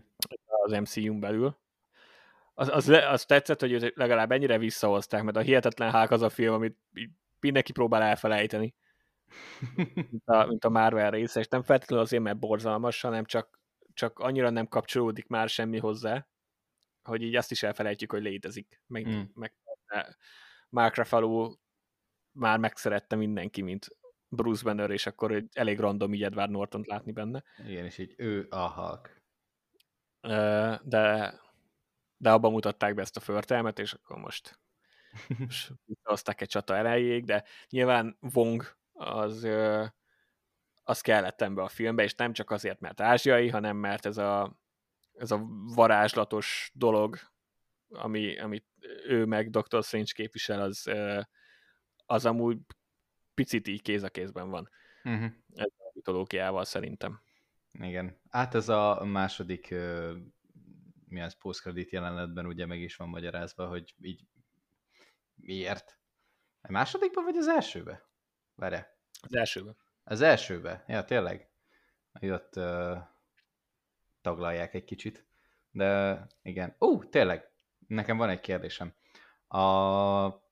az 0.64 0.72
MCU-n 0.72 1.20
belül. 1.20 1.56
Az, 2.54 2.68
az, 2.68 2.88
az 2.88 3.24
tetszett, 3.24 3.60
hogy 3.60 3.92
legalább 3.94 4.32
ennyire 4.32 4.58
visszahozták, 4.58 5.22
mert 5.22 5.36
a 5.36 5.40
hihetetlen 5.40 5.90
hák 5.90 6.10
az 6.10 6.22
a 6.22 6.28
film, 6.28 6.54
amit 6.54 6.76
mindenki 7.40 7.72
próbál 7.72 8.02
elfelejteni 8.02 8.74
mint 10.10 10.22
a, 10.24 10.46
mint 10.46 10.64
a 10.64 10.68
Marvel 10.68 11.10
része, 11.10 11.40
és 11.40 11.48
nem 11.48 11.62
feltétlenül 11.62 12.04
azért, 12.04 12.22
mert 12.22 12.38
borzalmas, 12.38 13.00
hanem 13.00 13.24
csak, 13.24 13.60
csak 13.92 14.18
annyira 14.18 14.50
nem 14.50 14.68
kapcsolódik 14.68 15.26
már 15.26 15.48
semmi 15.48 15.78
hozzá, 15.78 16.26
hogy 17.02 17.22
így 17.22 17.36
azt 17.36 17.50
is 17.50 17.62
elfelejtjük, 17.62 18.12
hogy 18.12 18.22
létezik. 18.22 18.80
Meg, 18.86 19.08
mm. 19.08 19.22
meg 19.34 19.54
Mark 20.68 20.96
Ruffalo 20.96 21.54
már 22.32 22.58
megszerette 22.58 23.16
mindenki, 23.16 23.62
mint 23.62 23.88
Bruce 24.28 24.62
Banner, 24.64 24.90
és 24.90 25.06
akkor 25.06 25.32
egy 25.32 25.48
elég 25.52 25.78
random 25.78 26.14
így 26.14 26.22
Edward 26.22 26.50
norton 26.50 26.82
látni 26.86 27.12
benne. 27.12 27.42
Igen, 27.66 27.84
és 27.84 27.98
így 27.98 28.14
ő 28.16 28.46
a 28.50 28.70
Hulk. 28.72 29.22
De, 30.82 31.34
de 32.16 32.30
abban 32.30 32.52
mutatták 32.52 32.94
be 32.94 33.02
ezt 33.02 33.16
a 33.16 33.20
förtelmet, 33.20 33.78
és 33.78 33.92
akkor 33.92 34.18
most, 34.18 34.60
hozták 36.02 36.40
egy 36.40 36.48
csata 36.48 36.76
elejéig, 36.76 37.24
de 37.24 37.44
nyilván 37.68 38.18
Wong 38.34 38.76
az, 38.96 39.48
az 40.82 41.00
kellett 41.00 41.42
ebbe 41.42 41.62
a 41.62 41.68
filmbe, 41.68 42.02
és 42.02 42.14
nem 42.14 42.32
csak 42.32 42.50
azért, 42.50 42.80
mert 42.80 43.00
ázsiai, 43.00 43.48
hanem 43.48 43.76
mert 43.76 44.06
ez 44.06 44.16
a, 44.16 44.58
ez 45.12 45.30
a 45.30 45.46
varázslatos 45.74 46.70
dolog, 46.74 47.18
ami, 47.88 48.38
amit 48.38 48.66
ő 49.06 49.24
meg 49.24 49.50
Dr. 49.50 49.82
Strange 49.82 50.12
képvisel, 50.14 50.60
az, 50.60 50.90
az 52.06 52.26
amúgy 52.26 52.58
picit 53.34 53.68
így 53.68 53.82
kéz 53.82 54.02
a 54.02 54.08
kézben 54.08 54.50
van. 54.50 54.70
Uh-huh. 55.04 55.30
Ez 55.54 55.72
a 55.78 55.90
mitológiával 55.94 56.64
szerintem. 56.64 57.20
Igen. 57.72 58.20
Hát 58.30 58.54
ez 58.54 58.68
a 58.68 59.04
második 59.04 59.74
mi 61.08 61.20
az 61.20 61.38
post 61.38 61.90
jelenetben 61.90 62.46
ugye 62.46 62.66
meg 62.66 62.80
is 62.80 62.96
van 62.96 63.08
magyarázva, 63.08 63.66
hogy 63.68 63.94
így 64.00 64.26
miért. 65.34 65.98
A 66.60 66.72
másodikban 66.72 67.24
vagy 67.24 67.36
az 67.36 67.48
elsőbe? 67.48 68.08
Várj. 68.56 68.76
Az 69.22 69.34
elsőbe. 69.34 69.76
Az 70.04 70.20
elsőbe? 70.20 70.84
Ja, 70.86 71.04
tényleg. 71.04 71.50
Ott 72.20 72.56
uh, 72.56 72.98
taglalják 74.20 74.74
egy 74.74 74.84
kicsit. 74.84 75.26
De 75.70 76.20
igen. 76.42 76.76
Uh, 76.78 77.08
tényleg. 77.08 77.50
Nekem 77.86 78.16
van 78.16 78.28
egy 78.28 78.40
kérdésem. 78.40 78.94
A 79.48 80.44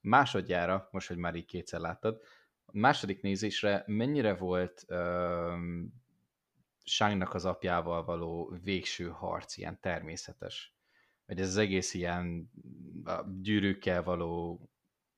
másodjára, 0.00 0.88
most, 0.90 1.08
hogy 1.08 1.16
már 1.16 1.34
így 1.34 1.46
kétszer 1.46 1.80
láttad, 1.80 2.22
második 2.72 3.22
nézésre 3.22 3.84
mennyire 3.86 4.34
volt 4.34 4.86
Shangnak 6.84 7.34
az 7.34 7.44
apjával 7.44 8.04
való 8.04 8.56
végső 8.62 9.08
harc 9.08 9.56
ilyen 9.56 9.80
természetes? 9.80 10.74
Vagy 11.26 11.40
ez 11.40 11.48
az 11.48 11.56
egész 11.56 11.94
ilyen 11.94 12.50
gyűrűkkel 13.40 14.02
való 14.02 14.60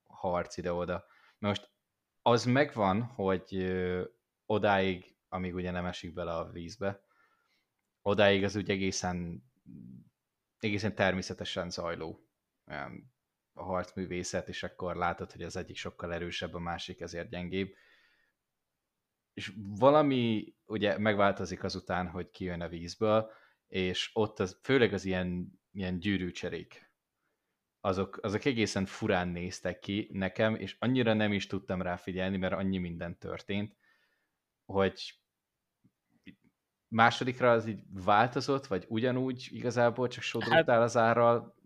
harc 0.07 0.57
ide-oda. 0.57 1.05
Mert 1.39 1.59
most 1.59 1.71
az 2.23 2.45
megvan, 2.45 3.03
hogy 3.03 3.75
odáig, 4.47 5.17
amíg 5.29 5.55
ugye 5.55 5.71
nem 5.71 5.87
esik 5.87 6.13
bele 6.13 6.35
a 6.35 6.51
vízbe, 6.51 7.03
odáig 8.03 8.45
az 8.45 8.57
úgy 8.57 8.71
egészen, 8.71 9.45
egészen 10.59 10.95
természetesen 10.95 11.71
zajló 11.71 12.29
a 13.53 13.63
harcművészet, 13.63 14.49
és 14.49 14.63
akkor 14.63 14.97
látod, 14.97 15.33
hogy 15.33 15.43
az 15.43 15.57
egyik 15.57 15.77
sokkal 15.77 16.15
erősebb, 16.15 16.55
a 16.55 16.59
másik 16.59 17.01
ezért 17.01 17.31
gyengébb. 17.31 17.75
És 19.33 19.53
valami 19.57 20.55
ugye 20.67 20.99
megváltozik 20.99 21.65
azután, 21.65 22.09
hogy 22.09 22.31
kijön 22.31 22.61
a 22.61 22.69
vízből, 22.69 23.31
és 23.67 24.11
ott 24.15 24.39
az, 24.39 24.59
főleg 24.63 24.93
az 24.93 25.05
ilyen, 25.05 25.61
ilyen 25.73 25.99
gyűrűcserék, 25.99 26.88
azok, 27.89 28.19
azok 28.23 28.45
egészen 28.45 28.87
furán 28.87 29.29
néztek 29.29 29.79
ki 29.79 30.09
nekem, 30.13 30.55
és 30.55 30.77
annyira 30.79 31.13
nem 31.13 31.33
is 31.33 31.47
tudtam 31.47 31.83
rá 31.83 31.97
figyelni, 31.97 32.37
mert 32.37 32.53
annyi 32.53 32.79
minden 32.79 33.19
történt, 33.19 33.77
hogy 34.65 35.19
másodikra 36.89 37.53
az 37.53 37.67
így 37.67 37.83
változott, 37.91 38.67
vagy 38.67 38.85
ugyanúgy 38.89 39.49
igazából 39.51 40.09
csak 40.09 40.23
sodrottál 40.23 40.79
hát, 40.79 40.85
az 40.85 40.97
árral? 40.97 41.57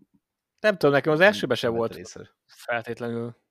Nem 0.59 0.77
tudom, 0.77 0.95
nekem 0.95 1.13
az 1.13 1.19
elsőben 1.19 1.57
se 1.57 1.67
volt 1.67 1.95
részre. 1.95 2.29
feltétlenül 2.45 3.41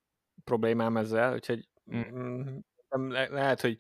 problémám 0.45 0.97
ezzel, 0.97 1.33
úgyhogy 1.33 1.69
mm. 1.97 2.59
le- 2.89 3.29
lehet, 3.29 3.61
hogy 3.61 3.79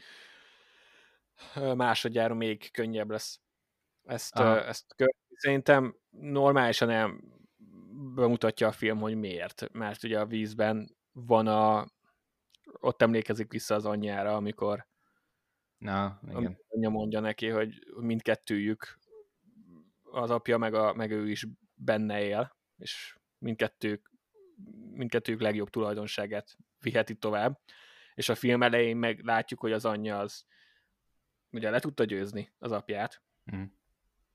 másodjára 1.74 2.34
még 2.34 2.70
könnyebb 2.70 3.10
lesz 3.10 3.40
ezt, 4.04 4.38
uh, 4.38 4.68
ezt 4.68 4.94
követni. 4.96 5.20
Szerintem 5.34 5.96
normálisan 6.10 6.90
el 6.90 7.20
bemutatja 8.14 8.66
a 8.66 8.72
film, 8.72 8.98
hogy 8.98 9.14
miért. 9.14 9.72
Mert 9.72 10.02
ugye 10.02 10.20
a 10.20 10.26
vízben 10.26 10.96
van 11.12 11.46
a... 11.46 11.86
Ott 12.80 13.02
emlékezik 13.02 13.52
vissza 13.52 13.74
az 13.74 13.84
anyjára, 13.84 14.36
amikor 14.36 14.86
Na, 15.82 16.20
igen. 16.28 16.58
Anyja 16.68 16.88
mondja 16.88 17.20
neki, 17.20 17.48
hogy 17.48 17.86
mindkettőjük, 17.96 18.98
az 20.02 20.30
apja 20.30 20.58
meg, 20.58 20.74
a, 20.74 20.94
meg 20.94 21.10
ő 21.10 21.30
is 21.30 21.46
benne 21.74 22.22
él, 22.22 22.56
és 22.76 23.18
mindkettők, 23.38 24.10
mindkettők 24.90 25.40
legjobb 25.40 25.70
tulajdonságát 25.70 26.56
viheti 26.80 27.14
tovább. 27.14 27.60
És 28.14 28.28
a 28.28 28.34
film 28.34 28.62
elején 28.62 28.96
meg 28.96 29.24
látjuk, 29.24 29.60
hogy 29.60 29.72
az 29.72 29.84
anyja 29.84 30.18
az 30.18 30.44
ugye 31.50 31.70
le 31.70 31.80
tudta 31.80 32.04
győzni 32.04 32.52
az 32.58 32.72
apját, 32.72 33.22
mm. 33.56 33.62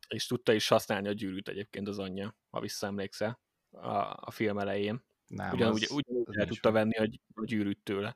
és 0.07 0.25
tudta 0.25 0.53
is 0.53 0.67
használni 0.67 1.07
a 1.07 1.13
gyűrűt 1.13 1.47
egyébként 1.47 1.87
az 1.87 1.99
anyja, 1.99 2.37
ha 2.49 2.59
visszaemlékszel 2.59 3.39
a, 3.81 4.17
a 4.21 4.31
film 4.31 4.57
elején. 4.57 5.05
Nem, 5.27 5.51
ugyanúgy, 5.53 5.83
az, 5.83 5.91
ugyanúgy 5.91 6.27
az 6.27 6.37
el 6.37 6.45
tudta 6.45 6.71
venni 6.71 6.97
a, 6.97 7.09
gyűrűt 7.45 7.83
tőle. 7.83 8.15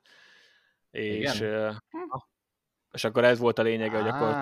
És, 0.90 1.40
uh, 1.40 1.74
és 2.92 3.04
akkor 3.04 3.24
ez 3.24 3.38
volt 3.38 3.58
a 3.58 3.62
lényege, 3.62 4.00
hogy 4.00 4.08
akkor 4.08 4.34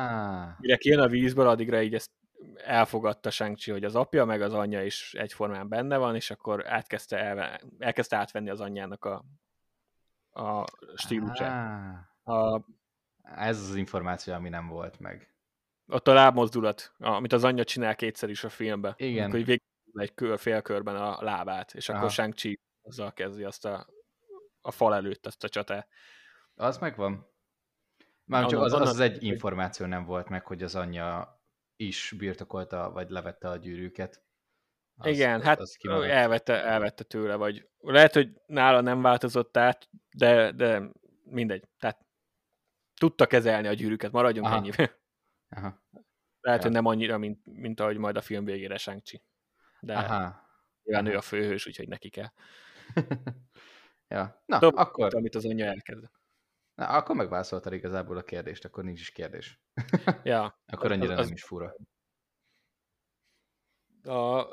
mire 0.59 0.77
kijön 0.77 1.01
a 1.01 1.09
vízből, 1.09 1.49
addigra 1.49 1.83
így 1.83 1.95
ezt 1.95 2.11
elfogadta 2.57 3.31
shang 3.31 3.57
hogy 3.65 3.85
az 3.85 3.95
apja, 3.95 4.25
meg 4.25 4.43
az 4.43 4.55
anyja 4.55 4.85
is 4.85 5.15
egyformán 5.15 5.69
benne 5.69 5.97
van, 5.97 6.15
és 6.15 6.31
akkor 6.31 6.69
átkezdte 6.69 7.19
elve, 7.19 7.61
elkezdte 7.79 8.17
átvenni 8.17 8.51
az 8.51 8.61
anyjának 8.61 9.05
a, 9.05 9.25
a 10.43 10.65
stílusát. 10.95 12.09
A, 12.25 12.61
ez 13.23 13.61
az 13.61 13.75
információ, 13.75 14.35
ami 14.35 14.49
nem 14.49 14.69
volt 14.69 14.99
meg. 14.99 15.35
Ott 15.87 16.09
a 16.09 16.13
lábmozdulat, 16.13 16.95
amit 16.99 17.33
az 17.33 17.45
anyja 17.45 17.65
csinál 17.65 17.95
kétszer 17.95 18.31
is 18.31 18.45
a 18.45 18.49
filmben. 18.49 18.95
Igen. 18.97 19.31
Hogy 19.31 19.45
végig 19.45 19.63
egy 19.93 20.15
kör, 20.15 20.39
félkörben 20.39 20.97
a 20.97 21.23
lábát, 21.23 21.75
és 21.75 21.89
Aha. 21.89 21.99
akkor 21.99 22.11
Shang-Chi 22.11 22.61
azzal 22.83 23.12
kezdi 23.12 23.45
azt 23.45 23.65
a, 23.65 23.87
a 24.61 24.71
fal 24.71 24.95
előtt 24.95 25.27
azt 25.27 25.45
a 25.45 25.49
csatát. 25.49 25.89
Az 26.55 26.79
megvan. 26.79 27.29
Már 28.25 28.47
csak 28.47 28.61
az, 28.61 28.73
az, 28.73 28.89
az 28.89 29.01
egy 29.01 29.23
információ 29.23 29.87
nem 29.87 30.05
volt 30.05 30.29
meg, 30.29 30.47
hogy 30.47 30.62
az 30.62 30.75
anyja 30.75 31.41
is 31.77 32.15
birtokolta, 32.19 32.91
vagy 32.91 33.11
levette 33.11 33.49
a 33.49 33.57
gyűrűket. 33.57 34.25
Az, 34.95 35.07
Igen, 35.07 35.43
hát 35.43 35.61
az 35.61 35.79
elvette, 35.89 36.65
elvette 36.65 37.05
tőle, 37.05 37.35
vagy 37.35 37.69
lehet, 37.79 38.15
hogy 38.15 38.41
nála 38.47 38.81
nem 38.81 39.03
változott 39.03 39.57
át, 39.57 39.89
de, 40.17 40.53
de 40.53 40.91
mindegy. 41.25 41.69
Tehát 41.79 42.07
tudta 42.95 43.27
kezelni 43.27 43.69
a 43.69 43.73
gyűrűket, 43.73 44.12
maradjunk 44.12 44.47
Aha. 44.47 44.57
ennyi. 44.57 44.71
Aha. 45.57 45.83
Lehet, 46.41 46.61
ja. 46.61 46.67
hogy 46.67 46.73
nem 46.73 46.87
annyira, 46.87 47.19
mint, 47.19 47.41
mint 47.45 47.81
ahogy 47.81 47.97
majd 47.97 48.17
a 48.17 48.21
film 48.21 48.45
végére 48.45 48.77
shang 48.77 49.03
De 49.81 49.97
Aha. 49.97 50.48
nyilván 50.82 51.07
ő 51.07 51.16
a 51.16 51.20
főhős, 51.20 51.66
úgyhogy 51.66 51.89
neki 51.89 52.09
kell. 52.09 52.32
ja. 54.09 54.43
Na, 54.47 54.59
Több, 54.59 54.74
akkor... 54.74 55.15
Amit 55.15 55.35
az 55.35 55.44
anyja 55.44 55.66
elkezdett. 55.66 56.20
Na, 56.74 56.86
akkor 56.89 57.16
megválaszoltad 57.16 57.73
igazából 57.73 58.16
a 58.16 58.23
kérdést, 58.23 58.65
akkor 58.65 58.85
nincs 58.85 59.01
is 59.01 59.11
kérdés. 59.11 59.61
Ja. 60.23 60.59
akkor 60.73 60.93
annyira 60.93 61.15
az, 61.15 61.24
nem 61.24 61.35
is 61.35 61.43
fura. 61.43 61.74
A, 64.02 64.44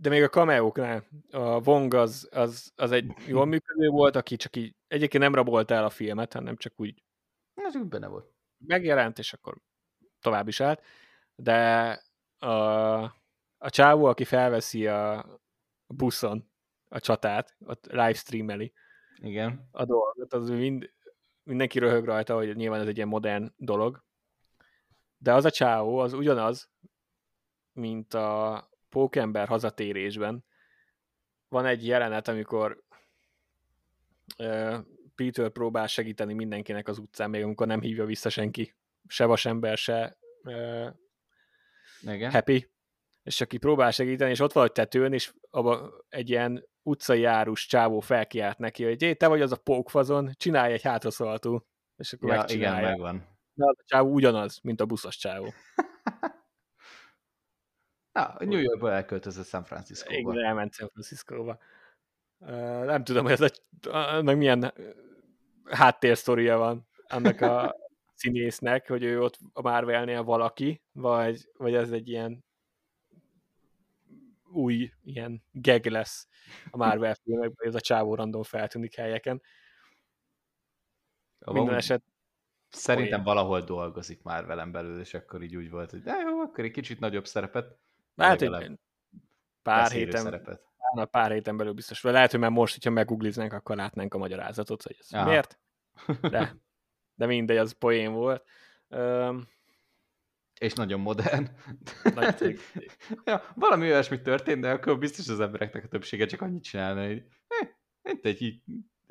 de 0.00 0.08
még 0.08 0.22
a 0.22 0.28
kameóknál, 0.28 1.04
a 1.30 1.68
Wong 1.68 1.94
az, 1.94 2.28
az, 2.30 2.72
az 2.76 2.92
egy 2.92 3.12
jól 3.26 3.44
működő 3.44 3.88
volt, 3.88 4.16
aki 4.16 4.36
csak 4.36 4.56
így, 4.56 4.76
egyébként 4.86 5.22
nem 5.22 5.34
rabolt 5.34 5.70
el 5.70 5.84
a 5.84 5.90
filmet, 5.90 6.32
hanem 6.32 6.56
csak 6.56 6.72
úgy 6.76 7.02
az 7.54 7.76
úgy 7.76 7.88
benne 7.88 8.06
volt. 8.06 8.32
Megjelent, 8.66 9.18
és 9.18 9.32
akkor 9.32 9.56
tovább 10.20 10.48
is 10.48 10.60
állt, 10.60 10.82
de 11.34 12.02
a 13.62 13.70
csávó, 13.70 14.04
aki 14.04 14.24
felveszi 14.24 14.86
a 14.86 15.26
buszon 15.86 16.50
a 16.88 17.00
csatát, 17.00 17.56
ott 17.58 17.86
livestreameli, 17.86 18.72
igen. 19.16 19.68
a 19.70 19.84
dolgot, 19.84 20.32
az 20.32 20.48
mind, 20.48 20.92
mindenki 21.42 21.78
röhög 21.78 22.04
rajta, 22.04 22.34
hogy 22.34 22.56
nyilván 22.56 22.80
ez 22.80 22.86
egy 22.86 22.96
ilyen 22.96 23.08
modern 23.08 23.52
dolog, 23.56 24.04
de 25.18 25.34
az 25.34 25.44
a 25.44 25.50
csávó, 25.50 25.98
az 25.98 26.12
ugyanaz, 26.12 26.70
mint 27.72 28.14
a 28.14 28.68
Pókember 28.88 29.48
hazatérésben. 29.48 30.44
Van 31.48 31.66
egy 31.66 31.86
jelenet, 31.86 32.28
amikor 32.28 32.84
uh, 34.38 34.78
Peter 35.14 35.50
próbál 35.50 35.86
segíteni 35.86 36.34
mindenkinek 36.34 36.88
az 36.88 36.98
utcán, 36.98 37.30
még 37.30 37.42
amikor 37.42 37.66
nem 37.66 37.80
hívja 37.80 38.04
vissza 38.04 38.28
senki, 38.28 38.74
se 39.06 39.24
vasember, 39.24 39.76
se 39.76 40.16
uh, 40.42 40.88
Igen. 42.02 42.30
happy, 42.30 42.70
és 43.30 43.40
aki 43.40 43.58
próbál 43.58 43.90
segíteni, 43.90 44.30
és 44.30 44.40
ott 44.40 44.52
van 44.52 44.64
a 44.64 44.68
tetőn, 44.68 45.12
és 45.12 45.32
abba 45.50 46.04
egy 46.08 46.30
ilyen 46.30 46.68
utcai 46.82 47.20
járus 47.20 47.66
csávó 47.66 48.00
felkiált 48.00 48.58
neki, 48.58 48.84
hogy 48.84 49.16
te 49.16 49.26
vagy 49.26 49.40
az 49.40 49.52
a 49.52 49.56
pókfazon, 49.56 50.30
csinálj 50.36 50.72
egy 50.72 50.82
hátraszaltó. 50.82 51.66
És 51.96 52.12
akkor 52.12 52.28
ja, 52.28 52.36
megcsinálja. 52.36 52.78
Igen, 52.78 52.90
megvan. 52.90 53.16
De 53.54 53.64
az 53.66 53.76
a 53.78 53.82
csávó 53.86 54.12
ugyanaz, 54.12 54.60
mint 54.62 54.80
a 54.80 54.86
buszos 54.86 55.16
csávó. 55.16 55.52
Na, 58.18 58.34
New 58.38 58.60
Yorkba 58.60 58.92
elköltözött 58.92 59.46
San 59.46 59.64
Francisco-ba. 59.64 60.32
Igen, 60.32 60.44
elment 60.44 60.74
San 60.74 60.88
Francisco-ba. 60.88 61.58
Uh, 62.38 62.84
nem 62.84 63.04
tudom, 63.04 63.24
hogy 63.24 63.32
ez 63.32 63.40
a, 63.40 63.50
annak 63.96 64.36
milyen 64.36 64.72
háttérsztoria 65.64 66.56
van 66.56 66.88
annak 67.06 67.40
a 67.40 67.76
színésznek, 68.20 68.88
hogy 68.88 69.02
ő 69.02 69.22
ott 69.22 69.38
a 69.52 69.62
Marvelnél 69.62 70.22
valaki, 70.22 70.82
vagy, 70.92 71.48
vagy 71.56 71.74
ez 71.74 71.90
egy 71.90 72.08
ilyen 72.08 72.44
új 74.52 74.92
ilyen 75.02 75.42
geg 75.52 75.86
lesz 75.86 76.28
a 76.70 76.76
Marvel 76.76 77.14
filmekben, 77.14 77.56
hogy 77.56 77.68
ez 77.68 77.74
a 77.74 77.80
csávó 77.80 78.14
random 78.14 78.42
feltűnik 78.42 78.94
helyeken. 78.94 79.42
A 81.38 81.52
Minden 81.52 81.74
eset 81.74 82.02
Szerintem 82.70 83.12
olyan. 83.12 83.24
valahol 83.24 83.60
dolgozik 83.60 84.22
már 84.22 84.46
velem 84.46 84.72
belül, 84.72 85.00
és 85.00 85.14
akkor 85.14 85.42
így 85.42 85.56
úgy 85.56 85.70
volt, 85.70 85.90
hogy 85.90 86.02
de 86.02 86.12
jó, 86.28 86.40
akkor 86.40 86.64
egy 86.64 86.70
kicsit 86.70 87.00
nagyobb 87.00 87.26
szerepet. 87.26 87.78
Hát 88.16 88.42
egy 88.42 88.78
pár 89.62 89.90
héten, 89.90 90.22
szerepet. 90.22 90.62
pár 91.10 91.30
héten 91.30 91.56
belül 91.56 91.72
biztos. 91.72 92.02
Lehet, 92.02 92.30
hogy 92.30 92.40
már 92.40 92.50
most, 92.50 92.74
hogyha 92.74 92.90
megugliznánk, 92.90 93.52
akkor 93.52 93.76
látnánk 93.76 94.14
a 94.14 94.18
magyarázatot, 94.18 94.82
hogy 94.82 94.96
ez 94.98 95.12
Aha. 95.12 95.28
miért. 95.28 95.58
De, 96.20 96.56
de 97.14 97.26
mindegy, 97.26 97.56
az 97.56 97.72
poén 97.72 98.12
volt. 98.12 98.44
Um, 98.88 99.48
és 100.60 100.72
nagyon 100.72 101.00
modern. 101.00 101.48
Nagy 102.14 102.60
ja, 103.24 103.42
valami 103.54 103.84
olyasmi 103.90 104.20
történt, 104.20 104.60
de 104.60 104.70
akkor 104.70 104.98
biztos 104.98 105.28
az 105.28 105.40
embereknek 105.40 105.84
a 105.84 105.88
többsége 105.88 106.26
csak 106.26 106.40
annyit 106.40 106.62
csinálna, 106.62 107.06
hogy 107.06 107.24
eh, 107.46 107.68
mint 108.02 108.24
egy 108.24 108.42
így 108.42 108.62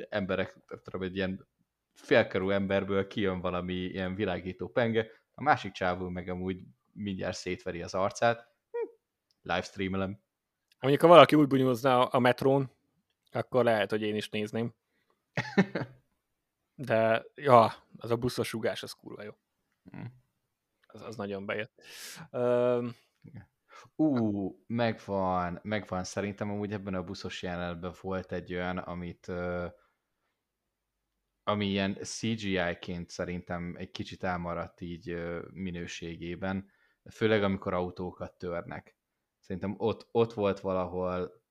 emberek, 0.09 0.57
tudom, 0.83 1.01
egy 1.01 1.15
ilyen 1.15 1.47
félkarú 1.93 2.49
emberből 2.49 3.07
kijön 3.07 3.41
valami 3.41 3.73
ilyen 3.73 4.15
világító 4.15 4.67
penge, 4.67 5.07
a 5.31 5.43
másik 5.43 5.71
csávó 5.71 6.09
meg 6.09 6.27
amúgy 6.27 6.63
mindjárt 6.91 7.37
szétveri 7.37 7.81
az 7.81 7.93
arcát, 7.93 8.47
hm, 8.71 8.89
livestreamelem. 9.41 10.19
Mondjuk, 10.79 11.03
ha 11.03 11.07
valaki 11.07 11.35
úgy 11.35 11.47
bunyózna 11.47 12.05
a 12.05 12.19
metrón, 12.19 12.71
akkor 13.31 13.63
lehet, 13.63 13.89
hogy 13.89 14.01
én 14.01 14.15
is 14.15 14.29
nézném. 14.29 14.73
De, 16.75 17.25
ja, 17.35 17.73
az 17.97 18.11
a 18.11 18.17
buszos 18.17 18.51
rugás, 18.51 18.83
az 18.83 18.91
kurva 18.91 19.23
jó. 19.23 19.31
Mm. 19.97 20.05
Az, 20.91 21.01
az 21.01 21.15
nagyon 21.15 21.45
bejött. 21.45 21.81
Um, 22.31 22.95
Ú, 23.95 24.63
megvan, 24.67 25.59
megvan. 25.63 26.03
Szerintem 26.03 26.51
amúgy 26.51 26.73
ebben 26.73 26.93
a 26.93 27.03
buszos 27.03 27.43
jelenetben 27.43 27.93
volt 28.01 28.31
egy 28.31 28.53
olyan, 28.53 28.77
amit 28.77 29.27
uh, 29.27 29.65
ami 31.43 31.65
ilyen 31.65 31.97
CGI-ként 32.01 33.09
szerintem 33.09 33.75
egy 33.77 33.91
kicsit 33.91 34.23
elmaradt 34.23 34.81
így 34.81 35.11
uh, 35.11 35.41
minőségében, 35.51 36.69
főleg 37.11 37.43
amikor 37.43 37.73
autókat 37.73 38.37
törnek. 38.37 38.97
Szerintem 39.39 39.75
ott, 39.77 40.07
ott 40.11 40.33
volt 40.33 40.59
valahol 40.59 41.41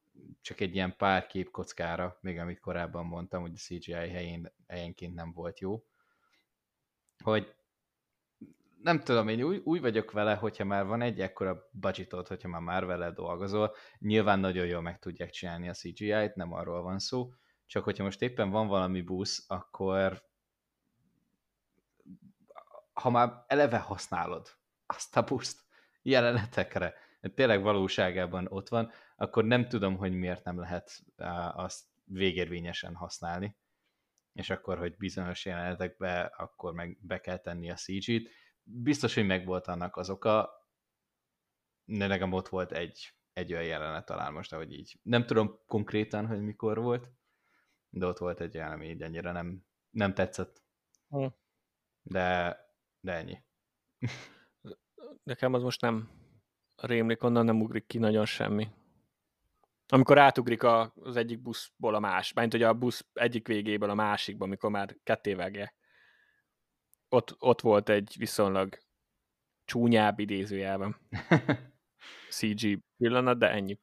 csak 0.40 0.60
egy 0.60 0.74
ilyen 0.74 0.96
pár 0.96 1.26
képkockára, 1.26 2.18
még 2.20 2.38
amit 2.38 2.60
korábban 2.60 3.06
mondtam, 3.06 3.40
hogy 3.40 3.52
a 3.54 3.58
CGI 3.58 3.92
helyén, 3.92 4.54
helyenként 4.66 5.14
nem 5.14 5.32
volt 5.32 5.60
jó, 5.60 5.84
hogy 7.22 7.54
nem 8.82 9.00
tudom, 9.00 9.28
én 9.28 9.42
úgy, 9.42 9.60
úgy 9.64 9.80
vagyok 9.80 10.10
vele, 10.10 10.34
hogyha 10.34 10.64
már 10.64 10.86
van 10.86 11.00
egy 11.00 11.20
ekkora 11.20 11.68
budgetot, 11.70 12.28
hogyha 12.28 12.48
már 12.48 12.60
már 12.60 12.84
vele 12.84 13.10
dolgozol, 13.10 13.74
nyilván 13.98 14.38
nagyon 14.38 14.66
jól 14.66 14.80
meg 14.80 14.98
tudják 14.98 15.30
csinálni 15.30 15.68
a 15.68 15.72
CGI-t, 15.72 16.34
nem 16.34 16.52
arról 16.52 16.82
van 16.82 16.98
szó, 16.98 17.32
csak 17.66 17.84
hogyha 17.84 18.04
most 18.04 18.22
éppen 18.22 18.50
van 18.50 18.66
valami 18.66 19.00
busz, 19.00 19.44
akkor 19.48 20.22
ha 22.92 23.10
már 23.10 23.44
eleve 23.46 23.78
használod 23.78 24.48
azt 24.86 25.16
a 25.16 25.22
buszt 25.22 25.60
jelenetekre, 26.02 26.94
tényleg 27.34 27.62
valóságában 27.62 28.46
ott 28.48 28.68
van, 28.68 28.90
akkor 29.16 29.44
nem 29.44 29.68
tudom, 29.68 29.96
hogy 29.96 30.12
miért 30.12 30.44
nem 30.44 30.58
lehet 30.58 30.90
azt 31.52 31.84
végérvényesen 32.04 32.94
használni. 32.94 33.56
És 34.32 34.50
akkor, 34.50 34.78
hogy 34.78 34.96
bizonyos 34.96 35.44
jelenetekbe 35.44 36.20
akkor 36.20 36.72
meg 36.72 36.98
be 37.00 37.20
kell 37.20 37.36
tenni 37.36 37.70
a 37.70 37.74
CG-t. 37.74 38.28
Biztos, 38.70 39.14
hogy 39.14 39.26
megvolt 39.26 39.66
annak 39.66 39.96
az 39.96 40.10
oka, 40.10 40.66
de 41.84 42.06
nekem 42.06 42.32
ott 42.32 42.48
volt 42.48 42.72
egy, 42.72 43.14
egy 43.32 43.52
olyan 43.52 43.64
jelenet 43.64 44.04
talán 44.04 44.32
most, 44.32 44.52
ahogy 44.52 44.72
így. 44.72 44.98
Nem 45.02 45.26
tudom 45.26 45.60
konkrétan, 45.66 46.26
hogy 46.26 46.40
mikor 46.40 46.78
volt, 46.78 47.08
de 47.90 48.06
ott 48.06 48.18
volt 48.18 48.40
egy 48.40 48.56
olyan, 48.56 48.72
ami 48.72 48.88
így 48.88 49.02
ennyire 49.02 49.32
nem, 49.32 49.64
nem 49.90 50.14
tetszett. 50.14 50.62
Hm. 51.08 51.26
De, 52.02 52.58
de 53.00 53.12
ennyi. 53.12 53.42
Nekem 55.22 55.54
az 55.54 55.62
most 55.62 55.80
nem 55.80 56.10
rémlik, 56.76 57.22
onnan 57.22 57.44
nem 57.44 57.60
ugrik 57.60 57.86
ki 57.86 57.98
nagyon 57.98 58.24
semmi. 58.24 58.68
Amikor 59.88 60.18
átugrik 60.18 60.62
az 60.62 61.16
egyik 61.16 61.42
buszból 61.42 61.94
a 61.94 61.98
más, 61.98 62.32
mert 62.32 62.52
hogy 62.52 62.62
a 62.62 62.74
busz 62.74 63.06
egyik 63.12 63.46
végéből 63.46 63.90
a 63.90 63.94
másikba, 63.94 64.44
amikor 64.44 64.70
már 64.70 64.96
ketté 65.02 65.34
vágja. 65.34 65.72
Ott, 67.08 67.36
ott 67.38 67.60
volt 67.60 67.88
egy 67.88 68.14
viszonylag 68.18 68.78
csúnyább 69.64 70.18
idézőjelben. 70.18 70.96
CG 72.30 72.78
pillanat, 72.96 73.38
de 73.38 73.50
ennyi. 73.50 73.78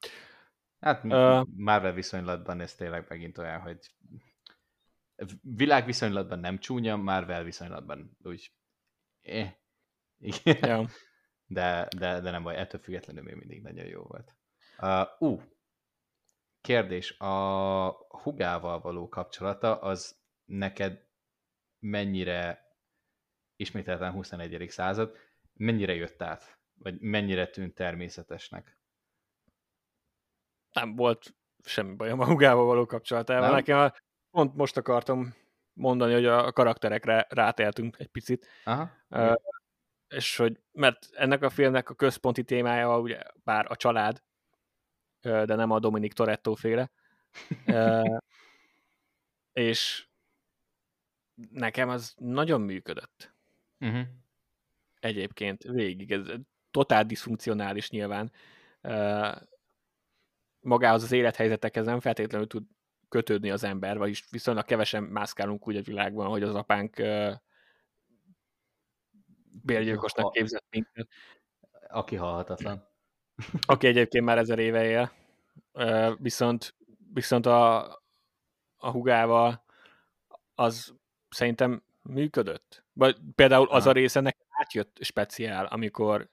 Hát 0.79 1.03
uh, 1.03 1.45
Marvel 1.55 1.93
viszonylatban 1.93 2.59
ez 2.59 2.75
tényleg 2.75 3.05
megint 3.09 3.37
olyan, 3.37 3.61
hogy 3.61 3.93
világ 5.41 5.85
viszonylatban 5.85 6.39
nem 6.39 6.59
csúnya, 6.59 6.95
Marvel 6.95 7.43
viszonylatban 7.43 8.17
úgy 8.23 8.51
eh. 9.21 9.53
Igen. 10.19 10.57
Ja. 10.61 10.89
De, 11.47 11.87
de, 11.97 12.19
de 12.19 12.31
nem 12.31 12.43
baj, 12.43 12.55
ettől 12.55 12.81
függetlenül 12.81 13.23
még 13.23 13.35
mindig 13.35 13.61
nagyon 13.61 13.85
jó 13.85 14.01
volt. 14.01 14.35
Uh, 14.77 15.29
uh, 15.29 15.41
kérdés, 16.61 17.19
a 17.19 17.89
hugával 18.07 18.79
való 18.79 19.09
kapcsolata 19.09 19.79
az 19.79 20.19
neked 20.45 21.07
mennyire 21.79 22.64
ismételten 23.55 24.11
21. 24.11 24.65
század, 24.69 25.17
mennyire 25.53 25.93
jött 25.93 26.21
át? 26.21 26.59
Vagy 26.73 26.99
mennyire 26.99 27.47
tűnt 27.47 27.73
természetesnek? 27.73 28.79
Nem 30.71 30.95
volt 30.95 31.35
semmi 31.63 31.95
bajom 31.95 32.19
a 32.19 32.25
hugával 32.25 32.65
való 32.65 32.85
kapcsolatával. 32.85 33.51
Nekem 33.51 33.79
a, 33.79 33.93
pont 34.31 34.55
most 34.55 34.77
akartam 34.77 35.35
mondani, 35.73 36.13
hogy 36.13 36.25
a 36.25 36.51
karakterekre 36.51 37.25
rátéltünk 37.29 37.99
egy 37.99 38.07
picit. 38.07 38.47
Aha. 38.63 38.91
Uh, 39.09 39.35
és 40.07 40.35
hogy, 40.35 40.61
mert 40.71 41.07
ennek 41.11 41.41
a 41.41 41.49
filmnek 41.49 41.89
a 41.89 41.93
központi 41.93 42.43
témája 42.43 42.99
ugye 42.99 43.21
bár 43.43 43.65
a 43.71 43.75
család, 43.75 44.23
de 45.21 45.55
nem 45.55 45.71
a 45.71 45.79
Dominik 45.79 46.13
Toretto 46.13 46.53
féle. 46.53 46.91
és 49.53 50.07
nekem 51.49 51.89
az 51.89 52.13
nagyon 52.17 52.61
működött. 52.61 53.34
Uh-huh. 53.79 54.05
Egyébként 54.99 55.63
végig. 55.63 56.11
Ez 56.11 56.21
totál 56.71 57.05
diszfunkcionális 57.05 57.89
nyilván. 57.89 58.31
Magához 60.59 61.03
az 61.03 61.11
élethelyzetekhez 61.11 61.85
nem 61.85 61.99
feltétlenül 61.99 62.47
tud 62.47 62.63
kötődni 63.09 63.49
az 63.49 63.63
ember, 63.63 63.97
vagyis 63.97 64.23
viszonylag 64.29 64.65
kevesen 64.65 65.03
mászkálunk 65.03 65.67
úgy 65.67 65.75
a 65.75 65.81
világban, 65.81 66.27
hogy 66.27 66.43
az 66.43 66.55
apánk 66.55 66.95
bérgyilkosnak 69.63 70.31
képzett 70.31 70.65
minket. 70.69 71.07
Aki 71.87 72.15
halhatatlan. 72.15 72.87
Aki 73.67 73.87
egyébként 73.87 74.25
már 74.25 74.37
ezer 74.37 74.59
éve 74.59 74.83
él. 74.83 75.11
Viszont, 76.17 76.75
viszont 77.13 77.45
a, 77.45 77.85
a 78.77 78.91
hugával 78.91 79.63
az 80.55 80.93
szerintem 81.29 81.83
működött. 82.09 82.85
Vagy 82.93 83.17
például 83.35 83.67
az 83.67 83.85
a 83.85 83.91
része 83.91 84.19
nekem 84.19 84.47
átjött 84.49 84.97
speciál, 85.01 85.65
amikor 85.65 86.29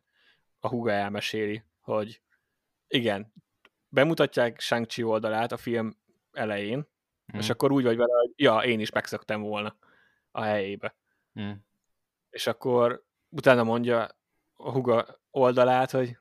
a 0.60 0.68
huga 0.68 0.90
elmeséli, 0.90 1.62
hogy 1.80 2.22
igen, 2.88 3.32
bemutatják 3.88 4.60
shang 4.60 4.86
oldalát 5.02 5.52
a 5.52 5.56
film 5.56 5.96
elején, 6.32 6.78
mm. 6.78 7.38
és 7.38 7.50
akkor 7.50 7.72
úgy 7.72 7.84
vagy 7.84 7.96
vele, 7.96 8.18
hogy 8.18 8.32
ja, 8.36 8.58
én 8.58 8.80
is 8.80 8.90
megszöktem 8.90 9.40
volna 9.40 9.76
a 10.30 10.42
helyébe. 10.42 10.96
Mm. 11.40 11.52
És 12.30 12.46
akkor 12.46 13.04
utána 13.28 13.62
mondja 13.62 14.08
a 14.52 14.70
huga 14.70 15.20
oldalát, 15.30 15.90
hogy 15.90 16.18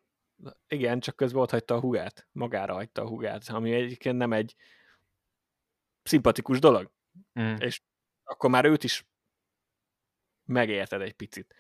igen, 0.68 1.00
csak 1.00 1.16
közben 1.16 1.42
ott 1.42 1.50
hagyta 1.50 1.76
a 1.76 1.80
hugát, 1.80 2.28
magára 2.32 2.74
hagyta 2.74 3.02
a 3.02 3.08
hugát, 3.08 3.50
ami 3.50 3.74
egyébként 3.74 4.18
nem 4.18 4.34
egy 4.34 4.56
szimpatikus 6.04 6.60
dolog. 6.60 6.92
Mm. 7.40 7.56
És 7.56 7.82
akkor 8.24 8.50
már 8.50 8.66
őt 8.66 8.84
is 8.84 9.06
megérted 10.52 11.02
egy 11.02 11.14
picit. 11.14 11.56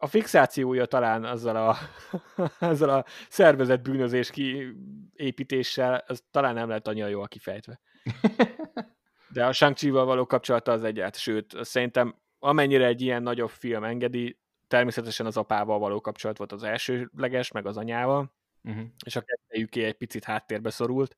A 0.00 0.06
fixációja 0.06 0.86
talán 0.86 1.24
azzal 1.24 1.56
a, 1.56 1.76
azzal 2.70 2.88
a 2.88 3.04
szervezett 3.28 3.82
bűnözés 3.82 4.30
kiépítéssel, 4.30 6.04
az 6.06 6.24
talán 6.30 6.54
nem 6.54 6.68
lett 6.68 6.88
annyira 6.88 7.06
jól 7.06 7.28
kifejtve. 7.28 7.80
De 9.32 9.46
a 9.46 9.52
shang 9.52 9.90
való 9.90 10.26
kapcsolata 10.26 10.72
az 10.72 10.84
egyáltalán, 10.84 11.12
sőt, 11.12 11.64
szerintem 11.64 12.14
amennyire 12.38 12.86
egy 12.86 13.00
ilyen 13.00 13.22
nagyobb 13.22 13.50
film 13.50 13.84
engedi, 13.84 14.38
természetesen 14.68 15.26
az 15.26 15.36
apával 15.36 15.78
való 15.78 16.00
kapcsolat 16.00 16.38
volt 16.38 16.52
az 16.52 16.62
elsőleges, 16.62 17.52
meg 17.52 17.66
az 17.66 17.76
anyával, 17.76 18.32
uh-huh. 18.62 18.84
és 19.04 19.16
a 19.16 19.20
kettejüké 19.20 19.84
egy 19.84 19.96
picit 19.96 20.24
háttérbe 20.24 20.70
szorult. 20.70 21.16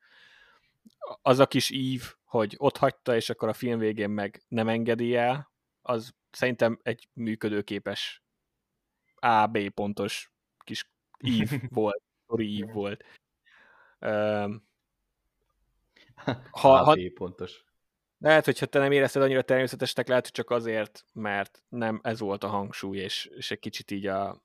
Az 1.23 1.39
a 1.39 1.47
kis 1.47 1.71
ív, 1.71 2.03
hogy 2.25 2.55
ott 2.59 2.77
hagyta, 2.77 3.15
és 3.15 3.31
akkor 3.31 3.49
a 3.49 3.53
film 3.53 3.79
végén 3.79 4.11
meg 4.11 4.45
nem 4.49 4.69
engedi 4.69 5.15
el, 5.15 5.51
az 5.83 6.15
szerintem 6.31 6.79
egy 6.83 7.09
működőképes 7.13 8.23
A-B 9.15 9.71
pontos 9.71 10.33
kis 10.65 10.91
ív 11.19 11.51
volt, 11.69 12.03
story 12.25 12.57
ív 12.57 12.73
volt. 12.73 13.05
Um, 14.01 14.69
ha, 16.51 16.77
ha, 16.85 16.97
pontos. 17.15 17.65
Lehet, 18.19 18.45
hogyha 18.45 18.67
te 18.67 18.79
nem 18.79 18.93
érezted 18.93 19.23
annyira 19.23 19.43
természetesnek, 19.43 20.09
lehet, 20.09 20.25
hogy 20.25 20.33
csak 20.33 20.51
azért, 20.51 21.05
mert 21.13 21.63
nem 21.69 22.01
ez 22.03 22.21
volt 22.21 22.45
a 22.45 22.49
hangsúly, 22.49 22.99
és, 22.99 23.25
és 23.25 23.51
egy 23.51 23.59
kicsit 23.59 23.91
így 23.91 24.07
a 24.07 24.43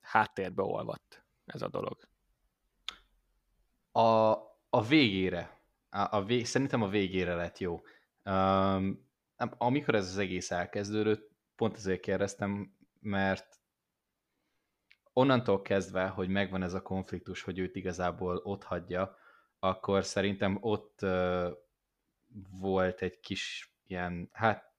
háttérbe 0.00 0.62
olvadt 0.62 1.24
ez 1.44 1.62
a 1.62 1.68
dolog. 1.68 2.08
A, 3.92 4.34
a 4.70 4.82
végére, 4.82 5.60
a, 5.90 6.16
a 6.16 6.24
vég, 6.24 6.46
szerintem 6.46 6.82
a 6.82 6.88
végére 6.88 7.34
lett 7.34 7.58
jó. 7.58 7.82
Um, 8.24 9.04
amikor 9.36 9.94
ez 9.94 10.08
az 10.08 10.18
egész 10.18 10.50
elkezdődött, 10.50 11.30
pont 11.56 11.76
ezért 11.76 12.00
kérdeztem, 12.00 12.76
mert 13.00 13.60
onnantól 15.12 15.62
kezdve, 15.62 16.06
hogy 16.06 16.28
megvan 16.28 16.62
ez 16.62 16.74
a 16.74 16.82
konfliktus, 16.82 17.42
hogy 17.42 17.58
őt 17.58 17.76
igazából 17.76 18.36
ott 18.36 18.62
hagyja, 18.62 19.16
akkor 19.58 20.04
szerintem 20.04 20.58
ott 20.60 20.98
uh, 21.02 21.50
volt 22.50 23.02
egy 23.02 23.20
kis 23.20 23.74
ilyen, 23.86 24.28
hát 24.32 24.74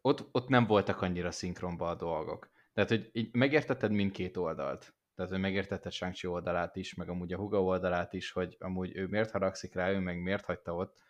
ott, 0.00 0.28
ott 0.32 0.48
nem 0.48 0.66
voltak 0.66 1.02
annyira 1.02 1.30
szinkronba 1.30 1.88
a 1.88 1.94
dolgok. 1.94 2.50
Tehát, 2.72 2.90
hogy 2.90 3.10
így 3.12 3.34
megértetted 3.34 3.90
mindkét 3.90 4.36
oldalt. 4.36 4.94
Tehát 5.14 5.30
hogy 5.30 5.40
megértette 5.40 5.90
shang 5.90 6.14
oldalát 6.22 6.76
is, 6.76 6.94
meg 6.94 7.08
amúgy 7.08 7.32
a 7.32 7.36
Huga 7.36 7.62
oldalát 7.62 8.12
is, 8.12 8.30
hogy 8.30 8.56
amúgy 8.58 8.96
ő 8.96 9.06
miért 9.06 9.30
haragszik 9.30 9.74
rá, 9.74 9.90
ő 9.90 9.98
meg 9.98 10.22
miért 10.22 10.44
hagyta 10.44 10.74
ott, 10.74 11.02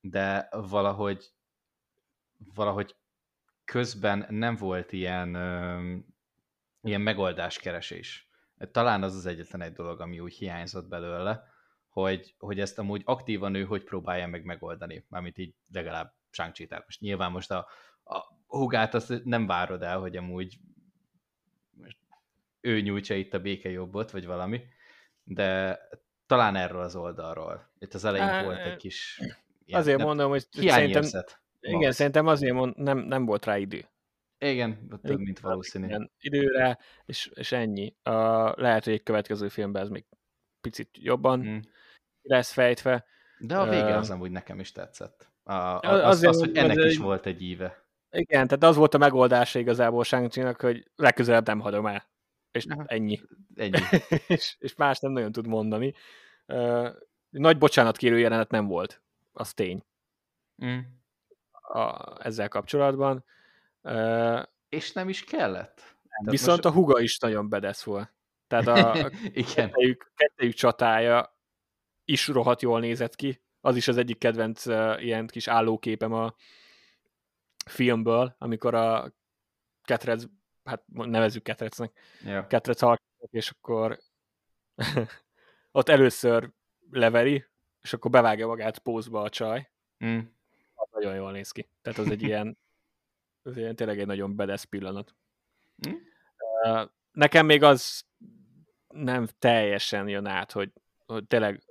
de 0.00 0.48
valahogy 0.50 1.32
valahogy 2.54 2.96
közben 3.64 4.26
nem 4.28 4.56
volt 4.56 4.92
ilyen, 4.92 5.34
ö, 5.34 5.96
ilyen 6.82 7.00
megoldáskeresés. 7.00 8.30
Talán 8.70 9.02
az 9.02 9.14
az 9.14 9.26
egyetlen 9.26 9.60
egy 9.60 9.72
dolog, 9.72 10.00
ami 10.00 10.20
úgy 10.20 10.34
hiányzott 10.34 10.88
belőle, 10.88 11.44
hogy, 11.88 12.34
hogy 12.38 12.60
ezt 12.60 12.78
amúgy 12.78 13.02
aktívan 13.04 13.54
ő 13.54 13.64
hogy 13.64 13.84
próbálja 13.84 14.26
meg 14.26 14.44
megoldani, 14.44 15.06
mármint 15.08 15.38
így 15.38 15.54
legalább 15.72 16.14
shang. 16.30 16.52
Most 16.84 17.00
nyilván 17.00 17.30
most 17.30 17.50
a, 17.50 17.68
a 18.04 18.18
hugát 18.46 18.94
azt 18.94 19.24
nem 19.24 19.46
várod 19.46 19.82
el, 19.82 19.98
hogy 19.98 20.16
amúgy 20.16 20.58
ő 22.62 22.80
nyújtsa 22.80 23.14
itt 23.14 23.34
a 23.34 23.40
békejobbot, 23.40 24.10
vagy 24.10 24.26
valami, 24.26 24.60
de 25.24 25.78
talán 26.26 26.56
erről 26.56 26.80
az 26.80 26.96
oldalról. 26.96 27.70
Itt 27.78 27.94
az 27.94 28.04
elején 28.04 28.28
Á, 28.28 28.44
volt 28.44 28.64
egy 28.64 28.76
kis... 28.76 29.20
Ilyen, 29.64 29.80
azért 29.80 29.98
nem, 29.98 30.06
mondom, 30.06 30.30
hogy 30.30 30.46
szerintem, 30.50 31.04
igen, 31.60 31.92
szerintem 31.92 32.26
azért 32.26 32.54
mond, 32.54 32.76
nem, 32.76 32.98
nem 32.98 33.24
volt 33.24 33.44
rá 33.44 33.58
idő. 33.58 33.86
Igen, 34.38 35.00
több, 35.02 35.18
mint 35.18 35.40
valószínű. 35.40 35.86
Igen, 35.86 36.10
időre, 36.18 36.78
és, 37.04 37.30
és 37.34 37.52
ennyi. 37.52 37.96
Uh, 38.04 38.56
lehet, 38.56 38.84
hogy 38.84 38.92
egy 38.92 39.02
következő 39.02 39.48
filmben 39.48 39.82
ez 39.82 39.88
még 39.88 40.04
picit 40.60 40.88
jobban 40.92 41.40
hmm. 41.40 41.60
lesz 42.22 42.52
fejtve. 42.52 43.04
De 43.38 43.58
a 43.58 43.64
vége 43.68 43.90
uh, 43.90 43.96
az 43.96 44.10
amúgy 44.10 44.30
nekem 44.30 44.60
is 44.60 44.72
tetszett. 44.72 45.30
A, 45.42 45.52
a, 45.52 45.80
az, 45.80 46.04
azért, 46.04 46.32
az, 46.32 46.38
hogy 46.38 46.56
ennek 46.56 46.84
is 46.84 46.98
volt 46.98 47.26
egy 47.26 47.42
íve. 47.42 47.86
Igen, 48.10 48.46
tehát 48.46 48.64
az 48.64 48.76
volt 48.76 48.94
a 48.94 48.98
megoldása 48.98 49.58
igazából 49.58 50.04
shang 50.04 50.56
hogy 50.60 50.90
legközelebb 50.96 51.46
nem 51.46 51.60
hagyom 51.60 51.86
el. 51.86 52.11
És 52.52 52.66
Aha. 52.66 52.84
ennyi. 52.86 53.20
Ennyi. 53.54 53.78
és, 54.26 54.56
és 54.58 54.74
más 54.74 54.98
nem 54.98 55.12
nagyon 55.12 55.32
tud 55.32 55.46
mondani. 55.46 55.94
Uh, 56.46 56.88
nagy 57.30 57.58
bocsánat 57.58 57.96
kérő 57.96 58.18
jelenet 58.18 58.50
nem 58.50 58.66
volt. 58.66 59.02
Az 59.32 59.54
tény. 59.54 59.84
Mm. 60.64 60.78
A, 61.50 62.16
ezzel 62.26 62.48
kapcsolatban. 62.48 63.24
Uh, 63.82 64.42
és 64.68 64.92
nem 64.92 65.08
is 65.08 65.24
kellett. 65.24 65.74
Tehát 65.76 66.30
viszont 66.30 66.62
most... 66.62 66.76
a 66.76 66.78
huga 66.78 67.00
is 67.00 67.18
nagyon 67.18 67.48
bedesz 67.48 67.82
volt. 67.82 68.12
Tehát 68.46 68.66
a, 68.66 68.92
a 68.92 69.10
kettejük, 69.54 70.12
kettejük 70.16 70.54
csatája 70.54 71.38
is 72.04 72.28
rohadt 72.28 72.62
jól 72.62 72.80
nézett 72.80 73.14
ki. 73.14 73.42
Az 73.60 73.76
is 73.76 73.88
az 73.88 73.96
egyik 73.96 74.18
kedvenc 74.18 74.66
uh, 74.66 75.04
ilyen 75.04 75.26
kis 75.26 75.48
állóképem 75.48 76.12
a 76.12 76.34
filmből, 77.66 78.34
amikor 78.38 78.74
a 78.74 79.14
Ketrec, 79.82 80.24
hát 80.64 80.82
nevezzük 80.86 81.42
Ketrecnek, 81.42 81.92
yeah. 82.24 82.46
Ketrec 82.46 82.80
harcok, 82.80 83.30
és 83.30 83.50
akkor 83.50 83.98
ott 85.72 85.88
először 85.88 86.50
leveri, 86.90 87.44
és 87.80 87.92
akkor 87.92 88.10
bevágja 88.10 88.46
magát 88.46 88.78
pózba 88.78 89.22
a 89.22 89.28
csaj. 89.28 89.70
Mm. 90.04 90.18
Az 90.74 90.88
nagyon 90.90 91.14
jól 91.14 91.32
néz 91.32 91.50
ki. 91.50 91.68
Tehát 91.82 91.98
az 91.98 92.10
egy 92.10 92.22
ilyen, 92.32 92.58
az 93.42 93.56
ilyen 93.56 93.76
tényleg 93.76 94.00
egy 94.00 94.06
nagyon 94.06 94.36
bedesz 94.36 94.64
pillanat. 94.64 95.14
Mm. 95.88 95.94
Nekem 97.12 97.46
még 97.46 97.62
az 97.62 98.04
nem 98.88 99.28
teljesen 99.38 100.08
jön 100.08 100.26
át, 100.26 100.52
hogy, 100.52 100.72
hogy 101.06 101.26
tényleg 101.26 101.62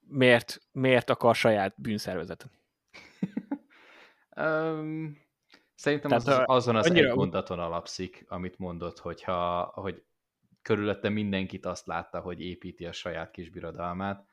miért, 0.00 0.60
miért 0.72 1.10
akar 1.10 1.34
saját 1.34 1.74
bűnszervezetet. 1.80 2.50
um, 4.36 5.27
szerintem 5.78 6.10
Tehát, 6.10 6.26
az, 6.26 6.56
azon 6.56 6.76
az 6.76 6.86
annyira... 6.86 7.08
egy 7.08 7.16
mondaton 7.16 7.58
alapszik, 7.58 8.24
amit 8.28 8.58
mondott, 8.58 8.98
hogyha, 8.98 9.62
hogy 9.74 10.04
körülötte 10.62 11.08
mindenkit 11.08 11.66
azt 11.66 11.86
látta, 11.86 12.20
hogy 12.20 12.40
építi 12.40 12.86
a 12.86 12.92
saját 12.92 13.30
kis 13.30 13.50
birodalmát, 13.50 14.26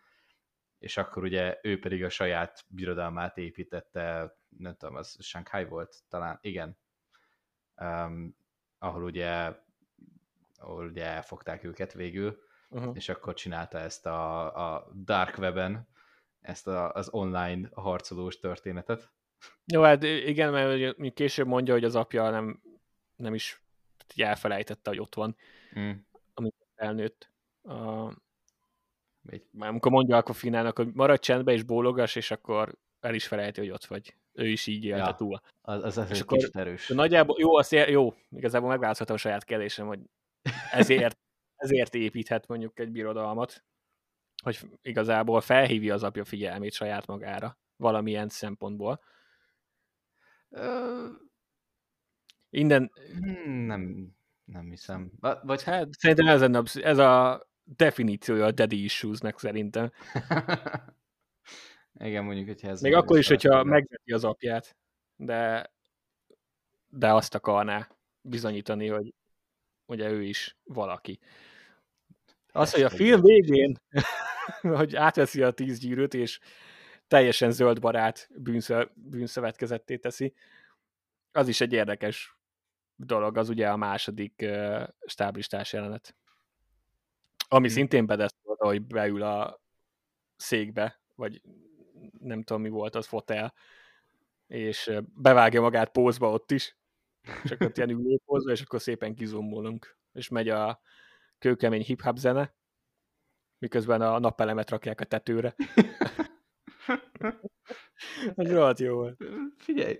és 0.79 0.97
akkor 0.97 1.23
ugye 1.23 1.59
ő 1.61 1.79
pedig 1.79 2.03
a 2.03 2.09
saját 2.09 2.65
birodalmát 2.67 3.37
építette, 3.37 4.35
nem 4.57 4.75
tudom, 4.75 4.95
az 4.95 5.17
Shanghai 5.19 5.65
volt 5.65 5.95
talán, 6.09 6.39
igen, 6.41 6.77
um, 7.75 8.37
ahol 8.79 9.03
ugye 9.03 9.53
ahol 10.57 10.85
ugye 10.85 11.05
elfogták 11.05 11.63
őket 11.63 11.93
végül, 11.93 12.39
uh-huh. 12.69 12.95
és 12.95 13.09
akkor 13.09 13.33
csinálta 13.33 13.79
ezt 13.79 14.05
a, 14.05 14.45
a 14.75 14.91
Dark 14.93 15.37
Web-en, 15.37 15.87
ezt 16.41 16.67
a, 16.67 16.91
az 16.91 17.09
online 17.09 17.69
harcolós 17.73 18.39
történetet. 18.39 19.11
Jó, 19.65 19.81
hát 19.81 20.03
igen, 20.03 20.51
mert 20.51 21.13
később 21.13 21.47
mondja, 21.47 21.73
hogy 21.73 21.83
az 21.83 21.95
apja 21.95 22.29
nem, 22.29 22.61
nem 23.15 23.33
is 23.33 23.61
elfelejtette, 24.15 24.89
hogy 24.89 24.99
ott 24.99 25.15
van, 25.15 25.35
mm. 25.79 25.91
amikor 26.33 26.67
elnőtt. 26.75 27.31
Uh, 27.61 28.11
Már 29.51 29.69
amikor 29.69 29.91
mondja 29.91 30.17
akkor 30.17 30.35
Finának, 30.35 30.77
hogy 30.77 30.93
maradj 30.93 31.21
csendbe 31.21 31.51
és 31.51 31.63
bólogas, 31.63 32.15
és 32.15 32.31
akkor 32.31 32.75
el 32.99 33.13
is 33.13 33.27
felejti, 33.27 33.59
hogy 33.59 33.69
ott 33.69 33.85
vagy. 33.85 34.15
Ő 34.33 34.47
is 34.47 34.67
így 34.67 34.83
élte 34.83 35.05
ja, 35.05 35.13
túl. 35.13 35.41
Az, 35.61 35.83
az, 35.83 35.97
az 35.97 36.09
és 36.09 36.21
akkor, 36.21 36.37
kicsit 36.37 36.55
erős. 36.55 36.87
Nagyjából, 36.87 37.35
jó, 37.39 37.55
azt, 37.55 37.71
jó, 37.71 38.13
igazából 38.31 38.69
megválaszthatom 38.69 39.15
a 39.15 39.19
saját 39.19 39.43
kérdésem, 39.43 39.87
hogy 39.87 39.99
ezért, 40.71 41.17
ezért 41.55 41.95
építhet 41.95 42.47
mondjuk 42.47 42.79
egy 42.79 42.91
birodalmat, 42.91 43.63
hogy 44.43 44.59
igazából 44.81 45.41
felhívja 45.41 45.93
az 45.93 46.03
apja 46.03 46.25
figyelmét 46.25 46.73
saját 46.73 47.05
magára 47.07 47.57
valamilyen 47.75 48.29
szempontból. 48.29 49.01
Innen... 52.49 52.91
Hmm, 53.21 53.65
nem, 53.65 54.11
nem 54.45 54.69
hiszem. 54.69 55.11
Vagy 55.43 55.63
hát 55.63 55.87
szerintem 55.97 56.27
ez 56.27 56.41
a, 56.41 56.63
ez 56.73 56.97
a 56.97 57.45
definíciója 57.63 58.45
a 58.45 58.51
daddy 58.51 58.83
issues-nek 58.83 59.39
szerintem. 59.39 59.91
Igen, 61.99 62.23
mondjuk, 62.23 62.47
hogyha 62.47 62.67
ez... 62.67 62.81
Még 62.81 62.93
akkor 62.93 63.17
is, 63.17 63.27
hogyha 63.27 63.63
megveti 63.63 64.11
az 64.11 64.23
apját, 64.23 64.75
de, 65.15 65.71
de 66.89 67.13
azt 67.13 67.35
akarná 67.35 67.89
bizonyítani, 68.21 68.87
hogy 68.87 69.13
ugye 69.85 70.09
ő 70.09 70.23
is 70.23 70.57
valaki. 70.63 71.19
Az, 72.51 72.73
hogy 72.73 72.83
a 72.83 72.89
film 72.89 73.21
végén, 73.21 73.77
hogy 74.77 74.95
átveszi 74.95 75.43
a 75.43 75.51
tíz 75.51 75.79
gyűrűt, 75.79 76.13
és 76.13 76.39
teljesen 77.07 77.51
zöld 77.51 77.79
barát 77.79 78.29
bűnszö, 78.35 78.85
bűnszövetkezetté 78.93 79.97
teszi, 79.97 80.33
az 81.31 81.47
is 81.47 81.61
egy 81.61 81.73
érdekes 81.73 82.37
dolog, 82.95 83.37
az 83.37 83.49
ugye 83.49 83.69
a 83.69 83.77
második 83.77 84.33
uh, 84.43 84.83
stáblistás 85.05 85.73
jelenet. 85.73 86.15
Ami 87.47 87.65
hmm. 87.65 87.75
szintén 87.75 88.05
bedesz 88.05 88.35
volt, 88.43 88.61
ahogy 88.61 88.81
beül 88.81 89.21
a 89.21 89.61
székbe, 90.35 91.01
vagy 91.15 91.41
nem 92.19 92.43
tudom 92.43 92.61
mi 92.61 92.69
volt 92.69 92.95
az 92.95 93.07
fotel, 93.07 93.53
és 94.47 94.91
bevágja 95.15 95.61
magát 95.61 95.91
pózba 95.91 96.31
ott 96.31 96.51
is, 96.51 96.77
csak 97.45 97.61
ott 97.61 97.77
ilyen 97.77 97.89
ülőpózba, 97.89 98.51
és 98.51 98.61
akkor 98.61 98.81
szépen 98.81 99.15
kizomolunk, 99.15 99.97
és 100.13 100.29
megy 100.29 100.49
a 100.49 100.79
kőkemény 101.39 101.83
hip-hop 101.83 102.17
zene, 102.17 102.53
miközben 103.57 104.01
a 104.01 104.19
napelemet 104.19 104.69
rakják 104.69 105.01
a 105.01 105.05
tetőre. 105.05 105.55
Ez 108.35 108.51
rohadt 108.51 108.79
jó 108.79 108.95
volt. 108.95 109.23
Figyelj, 109.57 109.99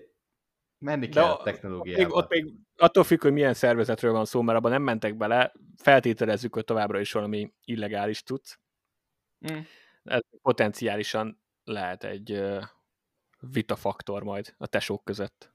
menni 0.78 1.08
kell 1.08 1.24
a 1.24 1.42
technológiába. 1.42 2.02
Még, 2.02 2.12
ott 2.12 2.28
még 2.28 2.54
attól 2.76 3.04
függ, 3.04 3.22
hogy 3.22 3.32
milyen 3.32 3.54
szervezetről 3.54 4.12
van 4.12 4.24
szó, 4.24 4.42
mert 4.42 4.58
abban 4.58 4.70
nem 4.70 4.82
mentek 4.82 5.16
bele, 5.16 5.52
feltételezzük, 5.76 6.54
hogy 6.54 6.64
továbbra 6.64 7.00
is 7.00 7.12
valami 7.12 7.52
illegális 7.64 8.22
tudsz. 8.22 8.58
Mm. 9.52 9.58
Ez 10.04 10.20
potenciálisan 10.42 11.40
lehet 11.64 12.04
egy 12.04 12.42
vitafaktor 13.52 14.22
majd 14.22 14.54
a 14.58 14.66
tesók 14.66 15.04
között. 15.04 15.52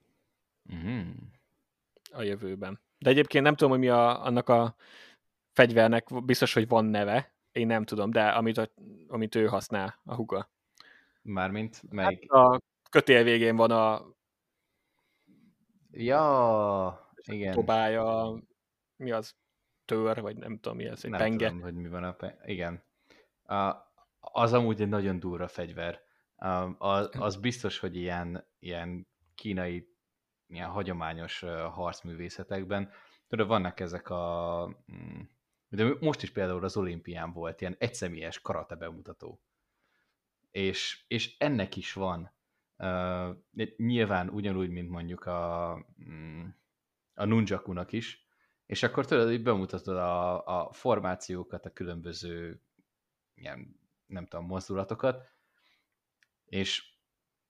Mm 0.75 1.09
a 2.11 2.21
jövőben. 2.21 2.79
De 2.97 3.09
egyébként 3.09 3.43
nem 3.43 3.55
tudom, 3.55 3.71
hogy 3.71 3.79
mi 3.79 3.89
a, 3.89 4.25
annak 4.25 4.49
a 4.49 4.75
fegyvernek, 5.53 6.23
biztos, 6.25 6.53
hogy 6.53 6.67
van 6.67 6.85
neve, 6.85 7.33
én 7.51 7.67
nem 7.67 7.85
tudom, 7.85 8.11
de 8.11 8.27
amit, 8.27 8.71
amit 9.07 9.35
ő 9.35 9.45
használ, 9.45 9.99
a 10.03 10.15
huga. 10.15 10.49
Mármint 11.21 11.91
melyik? 11.91 12.33
Hát 12.33 12.53
a 12.53 12.61
kötél 12.89 13.23
végén 13.23 13.55
van 13.55 13.71
a 13.71 14.05
Ja, 15.91 17.11
igen. 17.25 17.51
Próbálja, 17.51 18.37
mi 18.95 19.11
az, 19.11 19.35
tör, 19.85 20.21
vagy 20.21 20.37
nem 20.37 20.59
tudom 20.59 20.77
mi 20.77 20.85
ez, 20.85 21.03
egy 21.03 21.11
nem 21.11 21.19
penge. 21.19 21.47
tudom, 21.47 21.61
hogy 21.61 21.73
mi 21.73 21.87
van 21.87 22.03
a 22.03 22.13
penge. 22.13 22.41
Igen. 22.45 22.83
A, 23.43 23.75
az 24.19 24.53
amúgy 24.53 24.81
egy 24.81 24.89
nagyon 24.89 25.19
durva 25.19 25.47
fegyver. 25.47 26.01
Az, 26.77 27.09
az 27.11 27.35
biztos, 27.35 27.79
hogy 27.79 27.95
ilyen, 27.95 28.47
ilyen 28.59 29.07
kínai 29.35 29.89
ilyen 30.47 30.69
hagyományos 30.69 31.39
harcművészetekben, 31.71 32.91
tudod, 33.27 33.47
vannak 33.47 33.79
ezek 33.79 34.09
a... 34.09 34.65
Mm, 34.93 35.21
de 35.67 35.95
most 35.99 36.21
is 36.23 36.31
például 36.31 36.63
az 36.63 36.77
olimpián 36.77 37.31
volt 37.33 37.61
ilyen 37.61 37.75
egyszemélyes 37.79 38.41
karate 38.41 38.75
bemutató. 38.75 39.41
És, 40.51 41.03
és 41.07 41.35
ennek 41.37 41.75
is 41.75 41.93
van. 41.93 42.31
Uh, 42.77 43.35
nyilván 43.77 44.29
ugyanúgy, 44.29 44.69
mint 44.69 44.89
mondjuk 44.89 45.25
a, 45.25 45.73
mm, 46.09 46.47
a 47.13 47.25
nunjakunak 47.25 47.91
is, 47.91 48.25
és 48.65 48.83
akkor 48.83 49.05
tudod, 49.05 49.27
hogy 49.27 49.43
bemutatod 49.43 49.97
a, 49.97 50.45
a 50.45 50.71
formációkat, 50.71 51.65
a 51.65 51.73
különböző 51.73 52.61
ilyen, 53.33 53.79
nem 54.05 54.25
tudom, 54.25 54.45
mozdulatokat, 54.45 55.29
és 56.45 56.93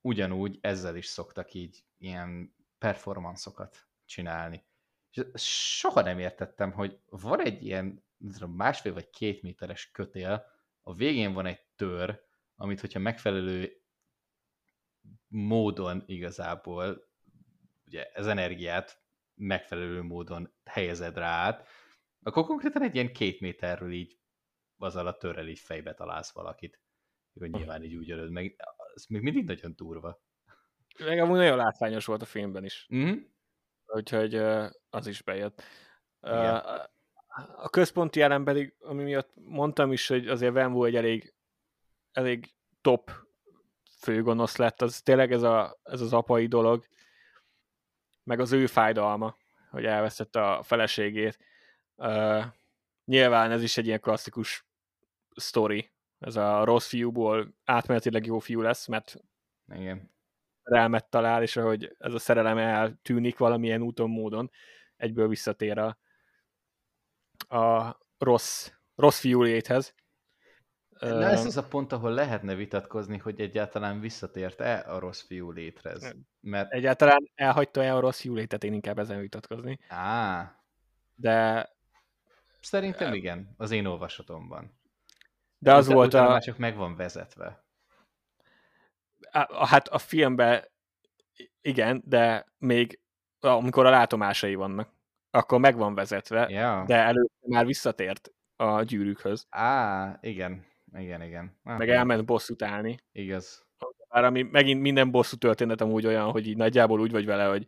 ugyanúgy 0.02 0.57
ezzel 0.61 0.95
is 0.95 1.06
szoktak 1.06 1.53
így 1.53 1.84
ilyen 1.98 2.56
performanszokat 2.78 3.88
csinálni. 4.06 4.65
És 5.11 5.76
soha 5.78 6.02
nem 6.02 6.19
értettem, 6.19 6.72
hogy 6.72 6.99
van 7.10 7.40
egy 7.40 7.65
ilyen 7.65 8.03
másfél 8.48 8.94
vagy 8.94 9.10
két 9.10 9.41
méteres 9.41 9.91
kötél, 9.91 10.45
a 10.82 10.94
végén 10.94 11.34
van 11.34 11.45
egy 11.45 11.65
tör, 11.76 12.22
amit 12.61 12.79
hogyha 12.79 12.99
megfelelő 12.99 13.81
módon 15.27 16.03
igazából 16.05 17.09
ugye 17.85 18.11
ez 18.11 18.27
energiát 18.27 19.01
megfelelő 19.35 20.01
módon 20.01 20.53
helyezed 20.65 21.17
rá 21.17 21.45
át, 21.45 21.67
akkor 22.21 22.45
konkrétan 22.45 22.81
egy 22.81 22.95
ilyen 22.95 23.13
két 23.13 23.39
méterről 23.39 23.91
így 23.91 24.19
azzal 24.77 25.07
a 25.07 25.17
törrel 25.17 25.47
így 25.47 25.59
fejbe 25.59 25.93
találsz 25.93 26.33
valakit. 26.33 26.81
Hogy 27.33 27.51
nyilván 27.51 27.83
így 27.83 27.95
úgy 27.95 28.11
ölöd 28.11 28.31
meg. 28.31 28.55
Ez 28.95 29.05
még 29.05 29.21
mindig 29.21 29.45
nagyon 29.45 29.73
durva. 29.75 30.21
Meg 30.99 31.19
amúgy 31.19 31.38
nagyon 31.38 31.57
látványos 31.57 32.05
volt 32.05 32.21
a 32.21 32.25
filmben 32.25 32.63
is. 32.63 32.88
Mm-hmm. 32.95 33.17
Úgyhogy 33.85 34.35
az 34.89 35.07
is 35.07 35.21
bejött. 35.21 35.63
Igen. 36.21 36.55
A 37.55 37.69
központi 37.69 38.21
elem 38.21 38.43
pedig, 38.43 38.75
ami 38.79 39.03
miatt 39.03 39.31
mondtam 39.35 39.91
is, 39.91 40.07
hogy 40.07 40.27
azért 40.27 40.53
Venvo 40.53 40.83
egy 40.83 40.95
elég, 40.95 41.33
elég 42.11 42.53
top 42.81 43.11
főgonosz 43.99 44.55
lett, 44.57 44.81
az 44.81 45.01
tényleg 45.01 45.31
ez, 45.31 45.41
a, 45.41 45.79
ez 45.83 46.01
az 46.01 46.13
apai 46.13 46.47
dolog, 46.47 46.85
meg 48.23 48.39
az 48.39 48.51
ő 48.51 48.67
fájdalma, 48.67 49.35
hogy 49.69 49.85
elvesztette 49.85 50.47
a 50.47 50.63
feleségét. 50.63 51.38
Uh, 51.95 52.43
nyilván 53.05 53.51
ez 53.51 53.63
is 53.63 53.77
egy 53.77 53.85
ilyen 53.85 53.99
klasszikus 53.99 54.65
sztori, 55.35 55.91
ez 56.19 56.35
a 56.35 56.63
rossz 56.63 56.88
fiúból 56.88 57.55
átmenetileg 57.65 58.25
jó 58.25 58.39
fiú 58.39 58.61
lesz, 58.61 58.88
mert 58.88 59.17
Igen. 59.73 60.11
relmet 60.63 61.09
talál, 61.09 61.41
és 61.41 61.55
ahogy 61.55 61.95
ez 61.97 62.13
a 62.13 62.19
szerelem 62.19 62.57
eltűnik 62.57 63.38
valamilyen 63.38 63.81
úton, 63.81 64.09
módon, 64.09 64.51
egyből 64.95 65.27
visszatér 65.27 65.77
a, 65.77 65.97
a 67.57 67.97
rossz, 68.17 68.71
rossz 68.95 69.19
fiú 69.19 69.41
léthez. 69.41 69.93
Na 71.02 71.30
ez 71.30 71.45
az 71.45 71.57
a 71.57 71.68
pont, 71.68 71.91
ahol 71.91 72.11
lehetne 72.11 72.56
vitatkozni, 72.56 73.18
hogy 73.18 73.40
egyáltalán 73.40 73.99
visszatért-e 73.99 74.84
a 74.88 74.99
rossz 74.99 75.22
fiú 75.22 75.52
létrez. 75.52 76.15
Mert... 76.40 76.72
Egyáltalán 76.72 77.32
elhagyta-e 77.36 77.95
a 77.95 77.99
rossz 77.99 78.19
fiú 78.19 78.34
létet, 78.34 78.64
én 78.64 78.73
inkább 78.73 78.99
ezen 78.99 79.19
vitatkozni. 79.19 79.80
Á. 79.88 80.56
De... 81.15 81.69
Szerintem 82.61 83.14
igen, 83.14 83.53
az 83.57 83.72
én 83.72 83.86
olvasatomban. 83.86 84.80
De 85.57 85.73
az 85.73 85.86
Utána, 85.86 85.99
volt 85.99 86.14
a... 86.14 86.23
Már 86.23 86.41
csak 86.41 86.57
meg 86.57 86.76
van 86.76 86.95
vezetve. 86.95 87.65
Hát 89.69 89.88
a 89.88 89.98
filmben 89.98 90.64
igen, 91.61 92.02
de 92.06 92.45
még 92.57 92.99
amikor 93.40 93.86
a 93.86 93.90
látomásai 93.90 94.56
vannak, 94.56 94.90
akkor 95.32 95.60
meg 95.60 95.78
van 95.78 95.95
vezetve, 95.95 96.49
ja. 96.49 96.84
de 96.88 96.95
előtte 96.95 97.48
már 97.48 97.65
visszatért 97.65 98.32
a 98.56 98.82
gyűrűkhöz. 98.82 99.45
Á, 99.49 100.18
igen. 100.22 100.65
Igen, 100.97 101.22
igen. 101.22 101.57
Ah, 101.63 101.77
meg 101.77 101.89
elment 101.89 102.26
bosszút 102.26 102.61
állni. 102.61 102.99
Igaz. 103.11 103.65
Bár 104.09 104.23
ami 104.23 104.41
megint 104.41 104.81
minden 104.81 105.11
bosszú 105.11 105.35
történet 105.38 105.81
amúgy 105.81 106.05
olyan, 106.05 106.31
hogy 106.31 106.47
így 106.47 106.57
nagyjából 106.57 106.99
úgy 106.99 107.11
vagy 107.11 107.26
vele, 107.26 107.45
hogy 107.45 107.68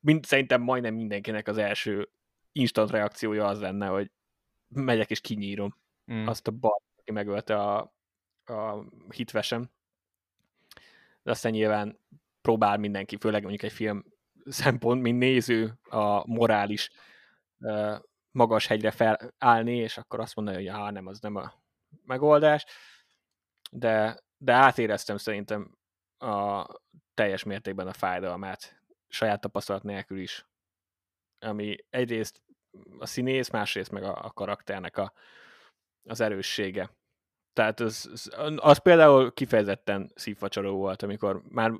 mind, 0.00 0.24
szerintem 0.24 0.62
majdnem 0.62 0.94
mindenkinek 0.94 1.48
az 1.48 1.58
első 1.58 2.08
instant 2.52 2.90
reakciója 2.90 3.46
az 3.46 3.60
lenne, 3.60 3.86
hogy 3.86 4.10
megyek 4.68 5.10
és 5.10 5.20
kinyírom 5.20 5.76
mm. 6.12 6.26
azt 6.26 6.48
a 6.48 6.50
bal, 6.50 6.82
aki 6.96 7.12
megölte 7.12 7.56
a, 7.56 7.78
a 8.44 8.84
hitvesem. 9.08 9.70
De 11.22 11.30
aztán 11.30 11.52
nyilván 11.52 11.98
próbál 12.40 12.76
mindenki, 12.76 13.16
főleg 13.16 13.40
mondjuk 13.40 13.62
egy 13.62 13.72
film 13.72 14.04
szempont, 14.44 15.02
mint 15.02 15.18
néző, 15.18 15.78
a 15.82 16.26
morális 16.26 16.90
magas 18.30 18.66
hegyre 18.66 18.90
felállni, 18.90 19.76
és 19.76 19.98
akkor 19.98 20.20
azt 20.20 20.36
mondani, 20.36 20.56
hogy 20.56 20.66
ah, 20.66 20.90
nem, 20.90 21.06
az 21.06 21.20
nem 21.20 21.36
a 21.36 21.63
megoldás, 22.04 22.64
de, 23.70 24.20
de 24.36 24.52
átéreztem 24.52 25.16
szerintem 25.16 25.78
a 26.18 26.66
teljes 27.14 27.42
mértékben 27.42 27.86
a 27.86 27.92
fájdalmát, 27.92 28.82
saját 29.08 29.40
tapasztalat 29.40 29.82
nélkül 29.82 30.18
is. 30.18 30.46
Ami 31.38 31.76
egyrészt 31.90 32.42
a 32.98 33.06
színész, 33.06 33.50
másrészt 33.50 33.90
meg 33.90 34.02
a, 34.02 34.24
a 34.24 34.30
karakternek 34.30 34.96
a, 34.96 35.12
az 36.04 36.20
erőssége. 36.20 36.90
Tehát 37.52 37.80
az, 37.80 38.08
az, 38.12 38.54
az 38.56 38.78
például 38.78 39.32
kifejezetten 39.32 40.12
szívfacsaró 40.14 40.76
volt, 40.76 41.02
amikor 41.02 41.42
már 41.48 41.72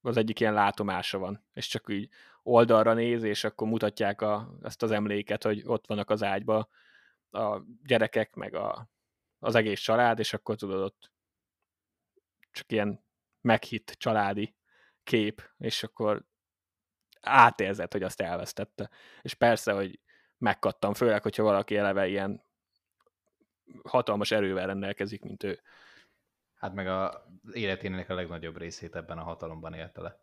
az 0.00 0.16
egyik 0.16 0.40
ilyen 0.40 0.54
látomása 0.54 1.18
van, 1.18 1.44
és 1.52 1.66
csak 1.66 1.88
úgy 1.90 2.08
oldalra 2.42 2.92
néz, 2.92 3.22
és 3.22 3.44
akkor 3.44 3.68
mutatják 3.68 4.20
a, 4.20 4.56
ezt 4.62 4.82
az 4.82 4.90
emléket, 4.90 5.42
hogy 5.42 5.62
ott 5.66 5.86
vannak 5.86 6.10
az 6.10 6.22
ágyba 6.22 6.68
a 7.30 7.60
gyerekek, 7.84 8.34
meg 8.34 8.54
a, 8.54 8.88
az 9.46 9.54
egész 9.54 9.80
család, 9.80 10.18
és 10.18 10.32
akkor 10.32 10.56
tudod 10.56 10.82
ott 10.82 11.10
csak 12.50 12.72
ilyen 12.72 13.04
meghitt 13.40 13.90
családi 13.90 14.56
kép, 15.02 15.50
és 15.58 15.82
akkor 15.82 16.24
átérzed, 17.20 17.92
hogy 17.92 18.02
azt 18.02 18.20
elvesztette. 18.20 18.90
És 19.22 19.34
persze, 19.34 19.72
hogy 19.72 20.00
megkattam, 20.38 20.94
főleg, 20.94 21.22
hogyha 21.22 21.42
valaki 21.42 21.76
eleve 21.76 22.06
ilyen 22.06 22.44
hatalmas 23.84 24.30
erővel 24.30 24.66
rendelkezik, 24.66 25.22
mint 25.22 25.42
ő. 25.42 25.60
Hát 26.54 26.74
meg 26.74 26.86
a 26.86 27.26
életének 27.52 28.08
a 28.08 28.14
legnagyobb 28.14 28.56
részét 28.56 28.94
ebben 28.94 29.18
a 29.18 29.22
hatalomban 29.22 29.74
élte 29.74 30.00
le. 30.00 30.20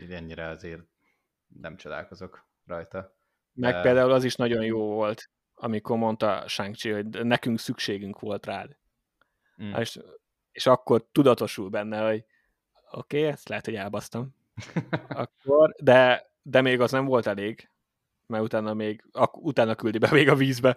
Így 0.00 0.12
ennyire 0.12 0.48
azért 0.48 0.82
nem 1.46 1.76
csodálkozok 1.76 2.46
rajta. 2.66 3.16
Meg 3.52 3.74
De... 3.74 3.80
például 3.80 4.12
az 4.12 4.24
is 4.24 4.34
nagyon 4.34 4.64
jó 4.64 4.86
volt, 4.86 5.30
amikor 5.54 5.96
mondta 5.96 6.48
shang 6.48 6.74
hogy 6.80 7.08
nekünk 7.08 7.58
szükségünk 7.58 8.20
volt 8.20 8.46
rád. 8.46 8.76
Mm. 9.62 9.74
És, 9.74 10.00
és 10.52 10.66
akkor 10.66 11.06
tudatosul 11.12 11.68
benne, 11.68 12.06
hogy 12.06 12.24
oké, 12.90 13.18
okay, 13.18 13.30
ezt 13.30 13.48
lehet, 13.48 13.64
hogy 13.64 13.74
elbasztam. 13.74 14.34
akkor, 15.08 15.74
de, 15.82 16.30
de 16.42 16.60
még 16.60 16.80
az 16.80 16.90
nem 16.90 17.04
volt 17.04 17.26
elég, 17.26 17.70
mert 18.26 18.42
utána 18.42 18.74
még, 18.74 19.04
ak, 19.12 19.36
utána 19.36 19.74
küldi 19.74 19.98
be 19.98 20.10
még 20.10 20.28
a 20.28 20.34
vízbe 20.34 20.76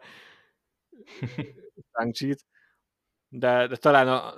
shang 1.91 2.37
de, 3.29 3.67
de 3.67 3.75
talán 3.75 4.07
a, 4.07 4.33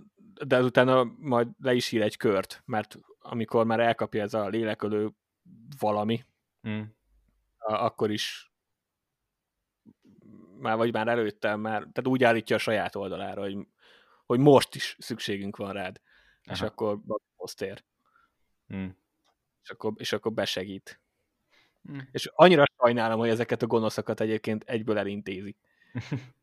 de 0.45 0.61
utána 0.61 1.03
majd 1.18 1.48
le 1.57 1.74
is 1.74 1.91
ír 1.91 2.02
egy 2.02 2.18
kört, 2.18 2.61
mert 2.66 2.99
amikor 3.20 3.66
már 3.66 3.80
elkapja 3.80 4.22
ez 4.22 4.34
a 4.34 4.48
lélekölő 4.48 5.11
valami, 5.80 6.26
mm. 6.68 6.82
akkor 7.57 8.11
is 8.11 8.49
már 10.60 10.77
vagy 10.77 10.94
már 10.94 11.07
előtte, 11.07 11.56
már, 11.56 11.77
tehát 11.77 12.07
úgy 12.07 12.23
állítja 12.23 12.56
a 12.56 12.60
saját 12.60 12.95
oldalára, 12.95 13.41
hogy, 13.41 13.68
hogy 14.26 14.40
most 14.40 14.76
is 14.76 14.95
szükségünk 14.99 15.57
van 15.57 15.73
rád. 15.73 16.02
Aha. 16.44 16.53
És 16.53 16.61
akkor 16.61 16.99
posztér. 17.38 17.84
Hmm. 18.68 18.98
És, 19.64 19.69
akkor, 19.69 19.94
és 19.95 20.14
akkor 20.14 20.34
besegít. 20.34 20.99
Hmm. 21.84 22.07
És 22.11 22.31
annyira 22.36 22.64
sajnálom, 22.77 23.19
hogy 23.19 23.30
ezeket 23.30 23.61
a 23.61 23.68
gonoszokat 23.68 24.19
egyébként 24.19 24.64
egyből 24.64 24.98
elintézik. 24.98 25.57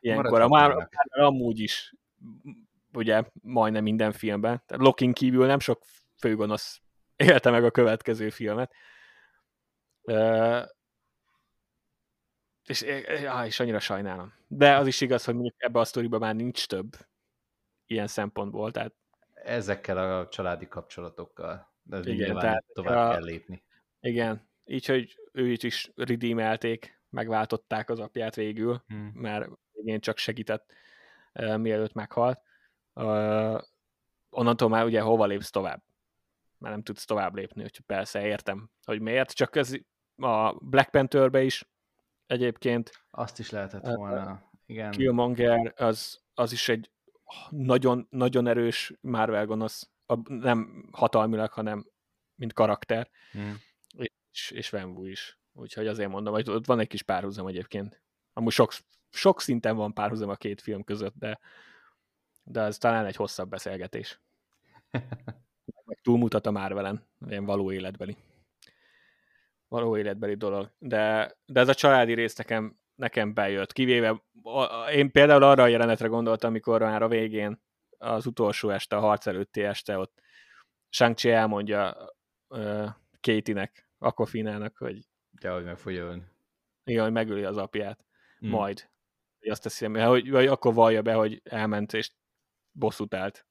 Ilyenkor 0.00 0.40
a 0.40 0.48
már, 0.48 0.74
már 0.74 0.88
amúgy 1.10 1.60
is 1.60 1.94
ugye 2.92 3.24
majdnem 3.42 3.82
minden 3.82 4.12
filmben. 4.12 4.62
Tehát 4.66 4.82
Lokin 4.82 5.12
kívül 5.12 5.46
nem 5.46 5.58
sok 5.58 5.82
főgonosz 6.18 6.80
élte 7.16 7.50
meg 7.50 7.64
a 7.64 7.70
következő 7.70 8.30
filmet 8.30 8.72
és, 12.66 12.82
ja, 13.22 13.42
és 13.46 13.60
annyira 13.60 13.78
sajnálom. 13.78 14.32
De 14.46 14.76
az 14.76 14.86
is 14.86 15.00
igaz, 15.00 15.24
hogy 15.24 15.34
mondjuk 15.34 15.54
ebbe 15.58 15.78
a 15.78 15.84
sztoriban 15.84 16.20
már 16.20 16.34
nincs 16.34 16.66
több 16.66 16.96
ilyen 17.86 18.06
szempontból. 18.06 18.70
Tehát... 18.70 18.94
Ezekkel 19.34 20.18
a 20.18 20.28
családi 20.28 20.68
kapcsolatokkal. 20.68 21.72
De 21.82 22.00
igen, 22.04 22.38
tehát 22.38 22.64
tovább 22.72 23.08
a... 23.08 23.12
kell 23.12 23.24
lépni. 23.24 23.62
Igen, 24.00 24.48
így, 24.64 24.86
hogy 24.86 25.20
őt 25.32 25.62
is 25.62 25.90
redeemelték, 25.94 27.00
megváltották 27.08 27.90
az 27.90 27.98
apját 28.00 28.34
végül, 28.34 28.82
hmm. 28.86 29.10
mert 29.14 29.48
igen, 29.72 30.00
csak 30.00 30.18
segített, 30.18 30.72
uh, 31.34 31.56
mielőtt 31.56 31.92
meghalt. 31.92 32.40
Uh, 32.94 33.60
onnantól 34.30 34.68
már 34.68 34.84
ugye 34.84 35.00
hova 35.00 35.26
lépsz 35.26 35.50
tovább? 35.50 35.82
Már 36.58 36.72
nem 36.72 36.82
tudsz 36.82 37.04
tovább 37.04 37.34
lépni, 37.34 37.62
úgyhogy 37.62 37.84
persze 37.86 38.26
értem, 38.26 38.70
hogy 38.84 39.00
miért, 39.00 39.32
csak 39.32 39.56
ez 39.56 39.72
a 40.16 40.52
Black 40.52 40.90
Pantherbe 40.90 41.42
is 41.42 41.68
egyébként. 42.30 42.90
Azt 43.10 43.38
is 43.38 43.50
lehetett 43.50 43.84
volna, 43.84 44.50
igen. 44.66 44.90
Killmonger 44.90 45.72
az, 45.76 46.20
az 46.34 46.52
is 46.52 46.68
egy 46.68 46.90
nagyon, 47.50 48.06
nagyon 48.10 48.46
erős 48.46 48.92
Marvel 49.00 49.46
gonosz, 49.46 49.90
nem 50.26 50.88
hatalmilag, 50.92 51.52
hanem 51.52 51.86
mint 52.34 52.52
karakter, 52.52 53.10
hmm. 53.32 53.56
és, 54.32 54.50
és 54.50 54.70
Venvu 54.70 55.04
is. 55.04 55.38
Úgyhogy 55.52 55.86
azért 55.86 56.10
mondom, 56.10 56.34
hogy 56.34 56.50
ott 56.50 56.66
van 56.66 56.80
egy 56.80 56.88
kis 56.88 57.02
párhuzam 57.02 57.46
egyébként. 57.46 58.02
Amúgy 58.32 58.52
sok, 58.52 58.72
sok 59.10 59.40
szinten 59.40 59.76
van 59.76 59.94
párhuzam 59.94 60.28
a 60.28 60.36
két 60.36 60.60
film 60.60 60.84
között, 60.84 61.14
de, 61.18 61.38
de 62.42 62.60
ez 62.60 62.78
talán 62.78 63.06
egy 63.06 63.16
hosszabb 63.16 63.48
beszélgetés. 63.48 64.20
Meg 65.84 66.00
túlmutat 66.02 66.46
a 66.46 66.50
Marvelen, 66.50 67.08
ilyen 67.28 67.44
való 67.44 67.72
életbeli. 67.72 68.16
Való 69.70 69.96
életbeli 69.96 70.34
dolog. 70.34 70.72
De, 70.78 71.34
de 71.46 71.60
ez 71.60 71.68
a 71.68 71.74
családi 71.74 72.14
rész 72.14 72.36
nekem, 72.36 72.78
nekem 72.94 73.34
bejött. 73.34 73.72
Kivéve, 73.72 74.22
én 74.92 75.10
például 75.10 75.42
arra 75.42 75.62
a 75.62 75.66
jelenetre 75.66 76.08
gondoltam, 76.08 76.50
amikor 76.50 76.80
már 76.80 77.02
a 77.02 77.08
végén, 77.08 77.62
az 77.98 78.26
utolsó 78.26 78.70
este, 78.70 78.96
a 78.96 79.00
harc 79.00 79.26
előtti 79.26 79.62
este 79.62 79.98
ott 79.98 80.20
shang 80.88 81.24
elmondja 81.24 81.96
uh, 82.48 82.88
Katie-nek, 83.20 83.88
Aquafinának, 83.98 84.76
hogy 84.76 85.08
Ja, 85.40 85.54
hogy 85.54 85.64
meg 85.64 85.78
fogja 85.78 86.04
ölni. 86.04 86.22
Igen, 86.84 87.02
hogy 87.02 87.12
megöli 87.12 87.44
az 87.44 87.56
apját. 87.56 88.04
Mm. 88.46 88.48
Majd. 88.48 88.88
Hogy 89.38 89.48
azt 89.48 89.62
teszi, 89.62 89.86
hogy, 89.86 90.30
vagy 90.30 90.46
akkor 90.46 90.74
vallja 90.74 91.02
be, 91.02 91.14
hogy 91.14 91.40
elment 91.44 91.92
és 91.92 92.12
bosszút 92.72 93.14
állt. 93.14 93.46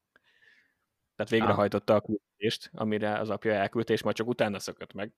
Tehát 1.15 1.31
végrehajtotta 1.31 1.95
a 1.95 2.01
küldést, 2.01 2.69
amire 2.73 3.19
az 3.19 3.29
apja 3.29 3.53
elküldte, 3.53 3.93
és 3.93 4.03
majd 4.03 4.15
csak 4.15 4.27
utána 4.27 4.59
szökött 4.59 4.93
meg. 4.93 5.13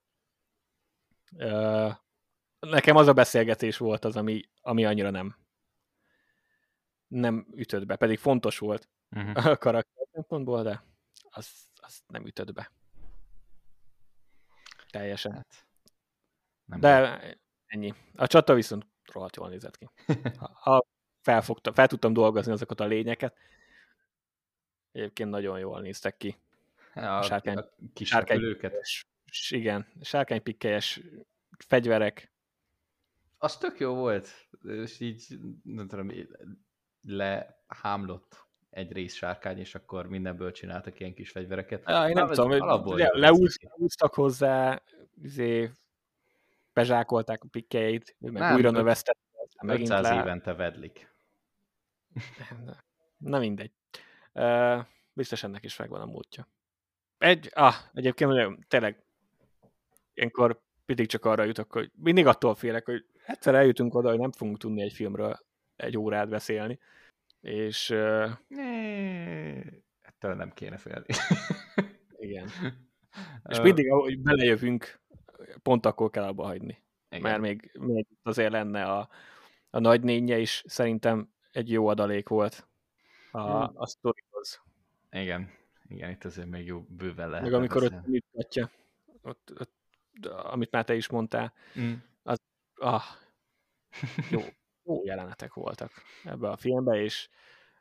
Nekem 2.60 2.96
az 2.96 3.06
a 3.06 3.12
beszélgetés 3.12 3.76
volt 3.76 4.04
az, 4.04 4.16
ami, 4.16 4.42
ami 4.60 4.84
annyira 4.84 5.10
nem 5.10 5.36
nem 7.12 7.46
ütött 7.54 7.86
be, 7.86 7.96
pedig 7.96 8.18
fontos 8.18 8.58
volt 8.58 8.88
uh-huh. 9.10 9.46
a 9.46 9.56
karakter 9.56 10.06
szempontból, 10.12 10.62
de 10.62 10.84
az, 11.30 11.50
az 11.80 12.02
nem 12.06 12.26
ütött 12.26 12.52
be. 12.52 12.70
Teljesen. 14.90 15.32
Hát, 15.32 15.66
nem 16.64 16.80
De 16.80 17.00
baj. 17.00 17.38
ennyi. 17.66 17.94
A 18.16 18.26
csata 18.26 18.54
viszont 18.54 18.86
rohadt 19.12 19.36
jól 19.36 19.48
nézett 19.48 19.76
ki. 19.76 19.88
Ha 20.64 20.86
felfogta, 21.20 21.72
fel 21.72 21.86
tudtam 21.86 22.12
dolgozni 22.12 22.52
azokat 22.52 22.80
a 22.80 22.84
lényeket, 22.84 23.36
egyébként 24.92 25.30
nagyon 25.30 25.58
jól 25.58 25.80
néztek 25.80 26.16
ki. 26.16 26.36
Ja, 26.94 27.18
a 27.18 27.22
sárkány, 27.22 27.56
a 27.56 27.68
kis 27.92 28.08
sárkány 28.08 28.40
igen, 29.50 29.86
sárkánypikkelyes 30.00 31.00
fegyverek. 31.58 32.30
Az 33.38 33.56
tök 33.56 33.78
jó 33.78 33.94
volt, 33.94 34.28
és 34.62 35.00
így, 35.00 35.38
nem 35.62 35.88
tudom, 35.88 36.10
lehámlott 37.02 38.46
egy 38.70 38.92
rész 38.92 39.14
sárkány, 39.14 39.58
és 39.58 39.74
akkor 39.74 40.06
mindenből 40.06 40.52
csináltak 40.52 41.00
ilyen 41.00 41.14
kis 41.14 41.30
fegyvereket. 41.30 41.82
Ja, 41.86 42.08
én 42.08 42.12
nem, 42.12 42.26
nem 42.26 42.34
tudom, 42.34 42.96
le, 42.96 43.08
leúztak 43.12 44.14
hozzá, 44.14 44.82
izé, 45.22 45.70
bezsákolták 46.72 47.44
a 47.44 47.48
pikkeit, 47.50 48.16
meg 48.18 48.32
nem, 48.32 48.54
újra 48.54 48.70
növesztették. 48.70 49.20
500 49.66 50.02
le... 50.02 50.20
évente 50.20 50.54
vedlik. 50.54 51.14
Na 53.16 53.38
mindegy. 53.38 53.72
Uh, 54.32 54.84
biztos 55.12 55.42
ennek 55.42 55.64
is 55.64 55.76
megvan 55.76 56.00
a 56.00 56.06
múltja. 56.06 56.48
Egy, 57.18 57.50
ah, 57.54 57.74
egyébként 57.94 58.66
tényleg 58.68 59.02
ilyenkor 60.14 60.62
mindig 60.86 61.06
csak 61.06 61.24
arra 61.24 61.44
jutok, 61.44 61.72
hogy 61.72 61.90
mindig 61.94 62.26
attól 62.26 62.54
félek, 62.54 62.84
hogy 62.84 63.04
egyszer 63.26 63.54
eljutunk 63.54 63.94
oda, 63.94 64.08
hogy 64.08 64.18
nem 64.18 64.32
fogunk 64.32 64.58
tudni 64.58 64.82
egy 64.82 64.92
filmről 64.92 65.38
egy 65.76 65.98
órát 65.98 66.28
beszélni, 66.28 66.78
és... 67.40 67.90
Uh, 67.90 68.30
ettől 70.00 70.34
nem 70.34 70.52
kéne 70.52 70.76
félni. 70.76 71.06
igen. 72.18 72.48
És 73.48 73.60
mindig, 73.60 73.90
ahogy 73.90 74.18
belejövünk, 74.18 75.00
pont 75.62 75.86
akkor 75.86 76.10
kell 76.10 76.24
abba 76.24 76.44
hagyni. 76.44 76.82
Igen. 77.08 77.22
Mert 77.22 77.40
még, 77.40 77.70
még 77.78 78.06
azért 78.22 78.52
lenne 78.52 78.84
a, 78.84 79.08
a 79.70 79.78
nagynénye 79.78 80.38
is 80.38 80.62
szerintem 80.66 81.32
egy 81.50 81.70
jó 81.70 81.86
adalék 81.86 82.28
volt 82.28 82.68
a, 83.30 83.66
hmm. 83.66 83.76
a 83.76 83.86
sztorihoz. 83.86 84.62
Igen, 85.10 85.50
igen, 85.88 86.10
itt 86.10 86.24
azért 86.24 86.48
még 86.48 86.66
jó 86.66 86.80
bőven 86.88 87.28
lehet. 87.28 87.44
Meg 87.44 87.52
amikor 87.52 87.82
ott 87.82 88.06
mutatja, 88.06 88.70
ott, 89.22 89.52
ott, 89.60 89.72
amit 90.42 90.70
már 90.70 90.84
te 90.84 90.94
is 90.94 91.08
mondtál, 91.08 91.52
mm. 91.78 91.92
az 92.22 92.38
ah, 92.74 93.02
jó, 94.30 94.40
jó 94.82 95.04
jelenetek 95.04 95.54
voltak 95.54 95.92
ebbe 96.24 96.48
a 96.48 96.56
filmbe, 96.56 97.02
és 97.02 97.28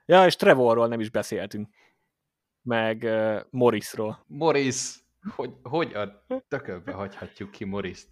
ja, 0.05 0.25
és 0.25 0.35
Trevorról 0.35 0.87
nem 0.87 0.99
is 0.99 1.09
beszéltünk, 1.09 1.69
meg 2.61 3.01
uh, 3.03 3.41
Morrisról. 3.49 4.23
Morris, 4.27 4.99
hogy, 5.35 5.53
hogy 5.63 5.93
a 5.93 6.25
tökölbe 6.47 6.91
hagyhatjuk 6.91 7.51
ki 7.51 7.65
Morris-t? 7.65 8.09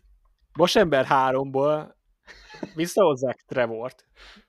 Bosember 0.53 1.05
3-ból 1.09 1.93
visszahozzák 2.75 3.41
Trevort, 3.45 4.05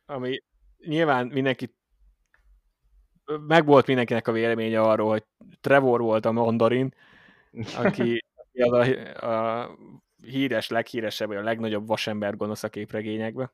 ami 0.06 0.42
nyilván 0.78 1.26
mindenki 1.26 1.74
megvolt 3.46 3.86
mindenkinek 3.86 4.28
a 4.28 4.32
véleménye 4.32 4.80
arról, 4.80 5.08
hogy 5.08 5.24
Trevor 5.60 6.00
volt 6.00 6.24
a 6.24 6.32
mandarin, 6.32 6.94
aki, 7.76 8.24
a, 8.52 9.26
a 9.26 9.70
híres, 10.22 10.68
leghíresebb, 10.68 11.28
vagy 11.28 11.36
a 11.36 11.42
legnagyobb 11.42 11.86
vasember 11.86 12.36
gonosz 12.36 12.62
a 12.62 12.68
képregényekben. 12.68 13.52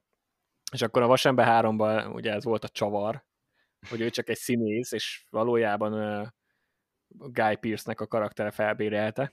És 0.72 0.82
akkor 0.82 1.02
a 1.02 1.06
Vasember 1.06 1.46
3-ban 1.64 2.14
ugye 2.14 2.32
ez 2.32 2.44
volt 2.44 2.64
a 2.64 2.68
csavar, 2.68 3.24
hogy 3.88 4.00
ő 4.00 4.10
csak 4.10 4.28
egy 4.28 4.36
színész, 4.36 4.92
és 4.92 5.26
valójában 5.30 5.92
uh, 5.92 6.26
Guy 7.08 7.56
Pearce-nek 7.56 8.00
a 8.00 8.06
karaktere 8.06 8.50
felbérelte, 8.50 9.32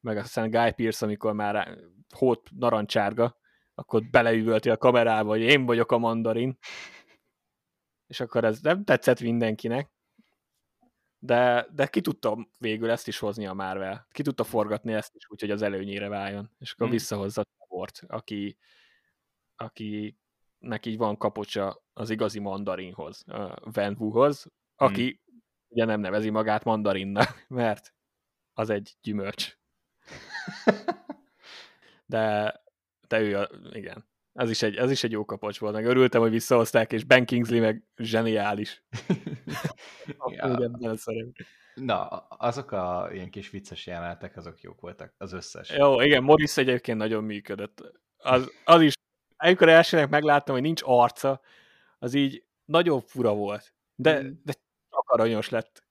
meg 0.00 0.16
aztán 0.16 0.50
Guy 0.50 0.72
Pearce, 0.72 1.04
amikor 1.04 1.32
már 1.32 1.78
hót 2.14 2.50
narancsárga, 2.58 3.36
akkor 3.74 4.02
beleüvölti 4.10 4.70
a 4.70 4.76
kamerába, 4.76 5.28
hogy 5.28 5.40
én 5.40 5.66
vagyok 5.66 5.92
a 5.92 5.98
mandarin. 5.98 6.58
És 8.06 8.20
akkor 8.20 8.44
ez 8.44 8.60
nem 8.60 8.84
tetszett 8.84 9.20
mindenkinek. 9.20 9.90
De, 11.18 11.66
de 11.72 11.86
ki 11.86 12.00
tudta 12.00 12.48
végül 12.58 12.90
ezt 12.90 13.08
is 13.08 13.18
hozni 13.18 13.46
a 13.46 13.54
Marvel. 13.54 14.06
Ki 14.10 14.22
tudta 14.22 14.44
forgatni 14.44 14.92
ezt 14.92 15.14
is, 15.14 15.30
úgyhogy 15.30 15.50
az 15.50 15.62
előnyére 15.62 16.08
váljon. 16.08 16.50
És 16.58 16.72
akkor 16.72 16.86
hmm. 16.86 16.96
visszahozza 16.96 17.42
Trevort, 17.42 18.02
aki, 18.06 18.58
aki 19.56 20.18
neki 20.58 20.96
van 20.96 21.16
kapocsa 21.16 21.82
az 21.92 22.10
igazi 22.10 22.38
mandarinhoz, 22.38 23.24
Van 23.60 23.96
Wu-hoz, 23.98 24.46
aki 24.76 25.02
hmm. 25.02 25.42
ugye 25.68 25.84
nem 25.84 26.00
nevezi 26.00 26.30
magát 26.30 26.64
mandarinnak, 26.64 27.44
mert 27.48 27.94
az 28.52 28.70
egy 28.70 28.96
gyümölcs. 29.02 29.58
De, 32.06 32.54
de 33.08 33.20
ő, 33.20 33.38
a, 33.38 33.48
igen. 33.72 34.08
Ez 34.32 34.50
is, 34.50 34.62
egy, 34.62 34.76
ez 34.76 34.90
is 34.90 35.04
egy 35.04 35.10
jó 35.10 35.24
kapocs 35.24 35.58
volt, 35.58 35.74
meg 35.74 35.84
örültem, 35.84 36.20
hogy 36.20 36.30
visszahozták, 36.30 36.92
és 36.92 37.04
Ben 37.04 37.24
Kingsley 37.24 37.60
meg 37.60 37.84
zseniális. 37.96 38.84
ja. 40.30 40.70
Na, 41.74 42.06
azok 42.28 42.70
a 42.70 43.08
ilyen 43.12 43.30
kis 43.30 43.50
vicces 43.50 43.86
jelenetek, 43.86 44.36
azok 44.36 44.60
jók 44.60 44.80
voltak, 44.80 45.14
az 45.18 45.32
összes. 45.32 45.70
Jó, 45.70 46.00
igen, 46.00 46.22
Morris 46.22 46.56
egyébként 46.56 46.98
nagyon 46.98 47.24
működött. 47.24 47.92
Az, 48.16 48.52
az 48.64 48.80
is, 48.80 48.92
amikor 49.36 49.68
elsőnek 49.68 50.08
megláttam, 50.08 50.54
hogy 50.54 50.64
nincs 50.64 50.80
arca, 50.84 51.40
az 51.98 52.14
így 52.14 52.44
nagyon 52.64 53.00
fura 53.00 53.34
volt. 53.34 53.74
De, 53.94 54.22
mm. 54.22 54.30
de 54.44 54.52
csak 54.90 55.08
aranyos 55.10 55.48
lett. 55.48 55.84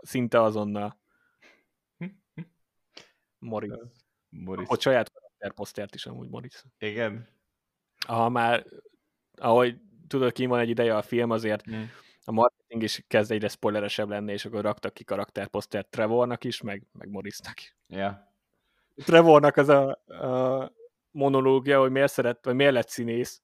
Szinte 0.00 0.42
azonnal. 0.42 1.00
Morris. 3.38 3.72
Morris. 4.28 4.68
Hogy 4.68 4.80
saját 4.80 5.12
karakterposztert 5.12 5.94
is 5.94 6.06
amúgy 6.06 6.28
Morris. 6.28 6.64
Igen. 6.78 7.28
Ha 8.06 8.28
már, 8.28 8.66
ahogy 9.34 9.76
tudod, 10.06 10.32
ki 10.32 10.46
van 10.46 10.60
egy 10.60 10.68
ideje 10.68 10.96
a 10.96 11.02
film, 11.02 11.30
azért 11.30 11.70
mm. 11.70 11.82
A 12.24 12.32
marketing 12.32 12.82
is 12.82 13.04
kezd 13.08 13.30
egyre 13.30 13.48
spoileresebb 13.48 14.08
lenni, 14.08 14.32
és 14.32 14.44
akkor 14.44 14.62
raktak 14.62 14.94
ki 14.94 15.04
karakterposztert 15.04 15.88
Trevornak 15.90 16.44
is, 16.44 16.60
meg, 16.60 16.82
meg 16.92 17.10
Morrisnak. 17.10 17.54
Ja. 17.86 18.34
Trevornak 18.96 19.56
az 19.56 19.68
a, 19.68 19.90
a 20.06 20.72
monológia, 21.10 21.80
hogy 21.80 21.90
miért 21.90 22.12
szeret, 22.12 22.44
vagy 22.44 22.54
miért 22.54 22.72
lett 22.72 22.88
színész. 22.88 23.42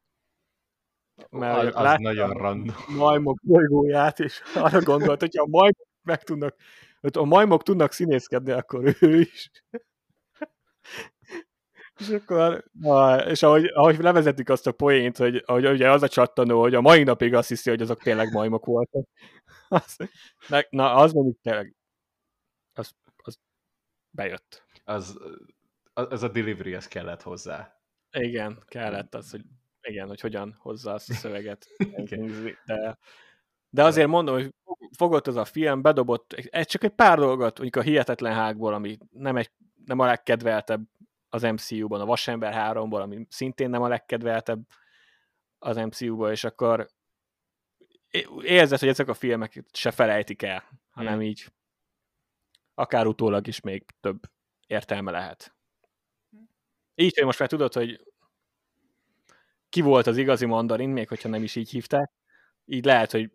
Mert 1.31 1.75
az, 1.75 1.85
az 1.85 1.99
nagyon 1.99 2.31
random. 2.31 2.77
majmok 2.97 3.39
bolygóját, 3.43 4.21
és 4.21 4.43
arra 4.55 4.81
gondolt, 4.81 5.21
hogy 5.21 5.39
a 5.39 5.47
majmok 5.47 5.87
meg 6.03 6.23
tudnak, 6.23 6.57
a 7.13 7.25
majmok 7.25 7.63
tudnak 7.63 7.93
színészkedni, 7.93 8.51
akkor 8.51 8.97
ő 9.01 9.21
is. 9.21 9.51
És 11.99 12.09
akkor, 12.09 12.65
na, 12.73 13.17
és 13.31 13.43
ahogy, 13.43 13.65
ahogy 13.65 13.99
levezetik 13.99 14.49
azt 14.49 14.67
a 14.67 14.73
poént, 14.73 15.17
hogy, 15.17 15.43
hogy 15.47 15.67
ugye 15.67 15.91
az 15.91 16.03
a 16.03 16.09
csattanó, 16.09 16.61
hogy 16.61 16.75
a 16.75 16.81
mai 16.81 17.03
napig 17.03 17.35
azt 17.35 17.49
hiszi, 17.49 17.71
hogy 17.71 17.83
azok 17.83 18.03
tényleg 18.03 18.33
majmok 18.33 18.65
voltak. 18.65 19.07
Az, 19.69 19.97
na, 20.71 20.95
az 20.95 21.13
mondjuk 21.13 21.41
tényleg, 21.43 21.77
az, 22.73 22.95
az 23.17 23.39
bejött. 24.11 24.65
Az, 24.85 25.19
az 25.93 26.23
a 26.23 26.29
delivery, 26.29 26.75
az 26.75 26.89
kellett 26.89 27.23
hozzá. 27.23 27.81
Igen, 28.11 28.63
kellett 28.67 29.15
az, 29.15 29.31
hogy 29.31 29.45
igen, 29.81 30.09
hogy 30.09 30.21
hogyan 30.21 30.57
hozza 30.59 30.93
azt 30.93 31.11
a 31.11 31.15
szöveget. 31.15 31.67
de, 32.67 32.99
de 33.71 33.85
azért 33.85 34.09
mondom, 34.09 34.35
hogy 34.35 34.55
fogott 34.97 35.27
az 35.27 35.37
a 35.37 35.45
film, 35.45 35.83
bedobott 35.83 36.33
egy, 36.33 36.67
csak 36.67 36.85
egy 36.85 36.95
pár 36.95 37.19
dolgot, 37.19 37.59
mondjuk 37.59 37.85
a 37.85 37.89
Hihetetlen 37.89 38.35
Hágból, 38.35 38.75
ami 38.75 38.99
nem, 39.11 39.37
egy, 39.37 39.51
nem 39.85 39.99
a 39.99 40.07
legkedveltebb 40.07 40.83
az 41.29 41.43
MCU-ban, 41.43 42.01
a 42.01 42.05
Vasember 42.05 42.55
3-ból, 42.57 43.01
ami 43.01 43.27
szintén 43.31 43.71
nem 43.71 43.83
a 43.83 43.89
legkedveltebb 43.89 44.61
az 45.59 45.77
MCU-ból, 45.77 46.31
és 46.31 46.45
akkor 46.45 46.89
érzed, 48.43 48.79
hogy 48.79 48.89
ezek 48.89 49.09
a 49.09 49.15
filmek 49.15 49.65
se 49.73 49.91
felejtik 49.91 50.43
el, 50.43 50.65
hanem 50.91 51.13
hmm. 51.13 51.23
így 51.23 51.53
akár 52.75 53.07
utólag 53.07 53.47
is 53.47 53.61
még 53.61 53.85
több 54.01 54.21
értelme 54.67 55.11
lehet. 55.11 55.55
Így, 56.95 57.15
hogy 57.15 57.25
most 57.25 57.39
már 57.39 57.49
tudod, 57.49 57.73
hogy 57.73 58.01
ki 59.69 59.81
volt 59.81 60.07
az 60.07 60.17
igazi 60.17 60.47
mandarin, 60.47 60.89
még 60.89 61.09
hogyha 61.09 61.29
nem 61.29 61.43
is 61.43 61.57
így 61.57 61.71
hívták, 61.71 62.13
így 62.65 62.85
lehet, 62.85 63.11
hogy 63.11 63.31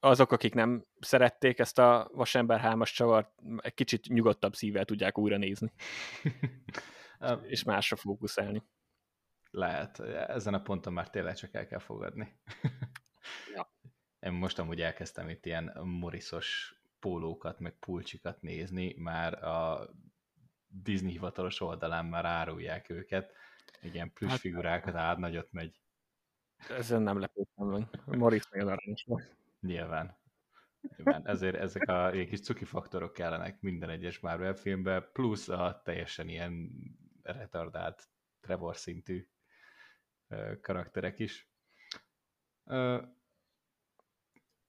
azok, 0.00 0.32
akik 0.32 0.54
nem 0.54 0.86
szerették 1.00 1.58
ezt 1.58 1.78
a 1.78 2.10
Vasember 2.12 2.60
3-as 2.64 2.94
csavart, 2.94 3.30
egy 3.56 3.74
kicsit 3.74 4.08
nyugodtabb 4.08 4.54
szívvel 4.54 4.84
tudják 4.84 5.18
újra 5.18 5.36
nézni. 5.36 5.72
és 7.42 7.62
másra 7.62 7.96
fókuszálni. 7.96 8.62
Lehet. 9.50 10.00
Ezen 10.28 10.54
a 10.54 10.62
ponton 10.62 10.92
már 10.92 11.10
tényleg 11.10 11.34
csak 11.34 11.54
el 11.54 11.66
kell 11.66 11.78
fogadni. 11.78 12.40
ja. 13.54 13.72
Én 14.20 14.32
most 14.32 14.58
amúgy 14.58 14.80
elkezdtem 14.80 15.28
itt 15.28 15.46
ilyen 15.46 15.78
moriszos 15.82 16.74
pólókat, 16.98 17.58
meg 17.58 17.78
pulcsikat 17.78 18.42
nézni, 18.42 18.94
már 18.98 19.44
a 19.44 19.88
Disney 20.66 21.10
hivatalos 21.10 21.60
oldalán 21.60 22.06
már 22.06 22.24
árulják 22.24 22.90
őket. 22.90 23.32
Igen, 23.82 24.12
plusz 24.12 24.30
hát, 24.30 24.40
figurákat 24.40 24.94
ád 24.94 25.18
nagyot 25.18 25.52
megy. 25.52 25.80
Ezen 26.68 27.02
nem 27.02 27.18
lepődtem 27.18 27.66
meg. 27.66 27.88
Morris 28.04 28.48
még 28.50 28.62
aranyos 28.62 29.04
Nyilván. 29.60 30.16
Nyilván. 30.96 31.26
Ezért 31.26 31.54
ezek 31.54 31.88
a 31.88 32.10
kis 32.10 32.40
cuki 32.40 32.64
faktorok 32.64 33.12
kellenek 33.12 33.60
minden 33.60 33.90
egyes 33.90 34.20
Marvel 34.20 34.54
filmben, 34.54 35.08
plusz 35.12 35.48
a 35.48 35.80
teljesen 35.84 36.28
ilyen 36.28 36.70
retardált 37.24 38.08
Trevor 38.40 38.76
szintű 38.76 39.28
karakterek 40.60 41.18
is. 41.18 41.48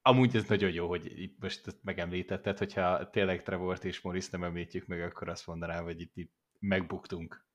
Amúgy 0.01 0.35
ez 0.35 0.47
nagyon 0.47 0.71
jó, 0.71 0.87
hogy 0.87 1.19
itt 1.19 1.41
most 1.41 1.67
ezt 1.67 1.83
megemlítetted, 1.83 2.57
hogyha 2.57 3.09
tényleg 3.09 3.43
Trevort 3.43 3.83
és 3.83 4.01
Morris 4.01 4.29
nem 4.29 4.43
említjük 4.43 4.85
meg, 4.85 5.01
akkor 5.01 5.29
azt 5.29 5.47
mondanám, 5.47 5.83
hogy 5.83 6.01
itt, 6.01 6.11
itt 6.15 6.33
megbuktunk. 6.59 7.45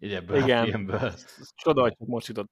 Így 0.00 0.12
ebből 0.12 0.42
igen. 0.42 0.62
a 0.62 0.64
filmből. 0.64 1.12
Csoda, 1.54 1.80
hogy 1.80 1.94
most 1.98 2.26
jutott. 2.26 2.50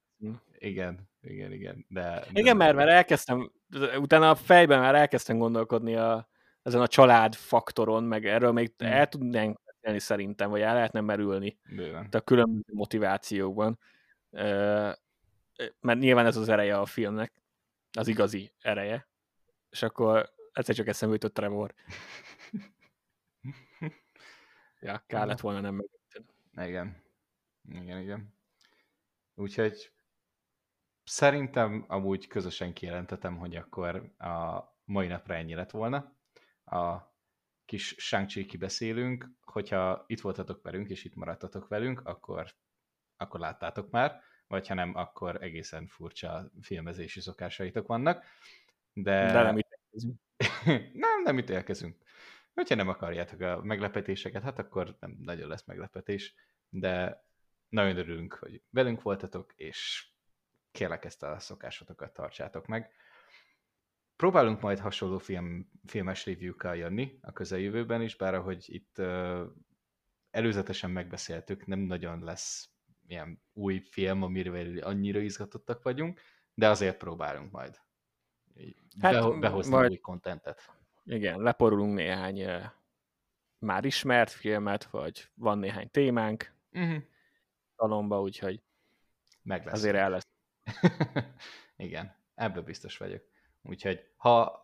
Igen, 0.59 1.10
igen, 1.20 1.52
igen. 1.52 1.86
De, 1.88 2.26
igen, 2.32 2.56
mert, 2.56 2.76
mert 2.76 2.90
elkezdtem, 2.90 3.52
utána 3.98 4.30
a 4.30 4.34
fejben 4.34 4.80
már 4.80 4.94
elkezdtem 4.94 5.38
gondolkodni 5.38 5.96
a, 5.96 6.28
ezen 6.62 6.80
a 6.80 6.88
család 6.88 7.34
faktoron, 7.34 8.05
meg 8.05 8.26
erről 8.26 8.52
még 8.52 8.74
hmm. 8.76 8.88
el 8.88 9.09
tudnánk 9.09 9.60
beszélni 9.85 9.98
szerintem, 9.98 10.51
vagy 10.51 10.61
el 10.61 10.74
lehetne 10.74 11.01
merülni 11.01 11.59
Bőven. 11.69 12.09
a 12.11 12.20
különböző 12.20 12.73
motivációkban. 12.73 13.78
Mert 15.81 15.98
nyilván 15.98 16.27
ez 16.27 16.36
az 16.36 16.48
ereje 16.48 16.78
a 16.78 16.86
filmnek, 16.86 17.32
az 17.93 18.09
igazi 18.09 18.52
ereje 18.61 19.09
és 19.74 19.82
akkor 19.82 20.32
egyszer 20.52 20.74
csak 20.74 20.86
eszembe 20.86 21.15
jutott 21.15 21.35
Trevor. 21.35 21.74
ja, 24.81 25.05
kellett 25.06 25.40
volna 25.40 25.61
nem 25.61 25.74
meg. 25.74 26.69
Igen. 26.69 27.02
Igen, 27.69 28.01
igen. 28.01 28.35
Úgyhogy 29.35 29.93
szerintem 31.05 31.85
amúgy 31.89 32.27
közösen 32.27 32.73
kijelentetem, 32.73 33.36
hogy 33.36 33.56
akkor 33.56 34.15
a 34.19 34.65
mai 34.85 35.06
napra 35.06 35.35
ennyi 35.35 35.55
lett 35.55 35.70
volna. 35.70 36.16
A 36.65 37.13
kis 37.74 37.94
shang 37.98 38.26
kibeszélünk, 38.26 39.30
hogyha 39.40 40.05
itt 40.06 40.20
voltatok 40.20 40.62
velünk, 40.62 40.90
és 40.90 41.05
itt 41.05 41.14
maradtatok 41.14 41.68
velünk, 41.68 42.01
akkor, 42.05 42.55
akkor 43.16 43.40
láttátok 43.40 43.90
már, 43.90 44.20
vagy 44.46 44.66
ha 44.66 44.74
nem, 44.74 44.96
akkor 44.96 45.42
egészen 45.42 45.86
furcsa 45.86 46.51
filmezési 46.62 47.20
szokásaitok 47.20 47.86
vannak. 47.86 48.24
De, 48.92 49.32
De 49.32 49.42
nem 49.42 49.59
ítélkezünk. 49.59 50.20
nem, 51.05 51.22
nem 51.22 51.38
ítélkezünk. 51.38 51.96
Hogyha 52.55 52.74
nem 52.74 52.88
akarjátok 52.88 53.40
a 53.40 53.60
meglepetéseket, 53.62 54.42
hát 54.42 54.59
akkor 54.59 54.96
nem 55.01 55.16
nagyon 55.20 55.48
lesz 55.48 55.64
meglepetés, 55.64 56.34
de 56.68 57.24
nagyon 57.68 57.96
örülünk, 57.96 58.34
hogy 58.34 58.62
velünk 58.70 59.02
voltatok, 59.02 59.52
és 59.56 60.09
kérlek 60.70 61.05
ezt 61.05 61.22
a 61.22 61.38
szokásotokat 61.38 62.12
tartsátok 62.12 62.66
meg. 62.66 62.92
Próbálunk 64.16 64.60
majd 64.60 64.78
hasonló 64.78 65.18
film, 65.18 65.70
filmes 65.86 66.26
review-kkal 66.26 66.76
jönni 66.76 67.18
a 67.20 67.32
közeljövőben 67.32 68.02
is, 68.02 68.16
bár 68.16 68.34
ahogy 68.34 68.64
itt 68.66 68.98
uh, 68.98 69.40
előzetesen 70.30 70.90
megbeszéltük, 70.90 71.66
nem 71.66 71.78
nagyon 71.78 72.24
lesz 72.24 72.68
ilyen 73.06 73.42
új 73.52 73.78
film, 73.78 74.22
amire 74.22 74.84
annyira 74.86 75.20
izgatottak 75.20 75.82
vagyunk, 75.82 76.20
de 76.54 76.68
azért 76.68 76.96
próbálunk 76.96 77.50
majd 77.50 77.80
hát, 79.00 79.38
behozni 79.38 79.72
majd, 79.72 79.90
új 79.90 79.96
kontentet. 79.96 80.72
Igen, 81.04 81.40
leporulunk 81.40 81.94
néhány 81.94 82.44
uh, 82.44 82.64
már 83.58 83.84
ismert 83.84 84.30
filmet, 84.30 84.84
vagy 84.84 85.30
van 85.34 85.58
néhány 85.58 85.90
témánk 85.90 86.54
uh-huh. 86.72 87.02
talomba, 87.76 88.20
úgyhogy 88.20 88.62
Meg 89.42 89.64
lesz. 89.64 89.74
azért 89.74 89.96
el 89.96 90.10
lesz. 90.10 90.28
Igen, 91.76 92.16
ebből 92.34 92.62
biztos 92.62 92.96
vagyok. 92.96 93.32
Úgyhogy 93.64 94.12
ha 94.16 94.62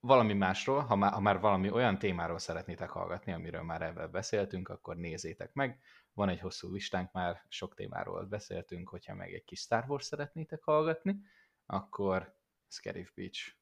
valami 0.00 0.32
másról, 0.32 0.80
ha 0.80 0.96
már, 0.96 1.12
ha 1.12 1.20
már 1.20 1.40
valami 1.40 1.70
olyan 1.70 1.98
témáról 1.98 2.38
szeretnétek 2.38 2.90
hallgatni, 2.90 3.32
amiről 3.32 3.62
már 3.62 3.82
ebben 3.82 4.10
beszéltünk, 4.10 4.68
akkor 4.68 4.96
nézzétek 4.96 5.52
meg. 5.52 5.80
Van 6.12 6.28
egy 6.28 6.40
hosszú 6.40 6.72
listánk 6.72 7.12
már, 7.12 7.44
sok 7.48 7.74
témáról 7.74 8.24
beszéltünk, 8.24 8.88
hogyha 8.88 9.14
meg 9.14 9.32
egy 9.32 9.44
kis 9.44 9.60
Star 9.60 9.84
Wars 9.88 10.04
szeretnétek 10.04 10.62
hallgatni, 10.62 11.20
akkor 11.66 12.36
Scarif 12.68 13.12
Beach. 13.14 13.56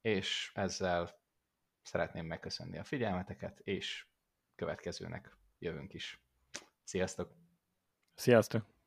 És 0.00 0.52
ezzel 0.54 1.20
szeretném 1.82 2.26
megköszönni 2.26 2.78
a 2.78 2.84
figyelmeteket, 2.84 3.58
és 3.58 4.06
következőnek 4.54 5.36
jövünk 5.58 5.94
is. 5.94 6.24
Sziasztok! 6.84 7.34
Sziasztok! 8.14 8.81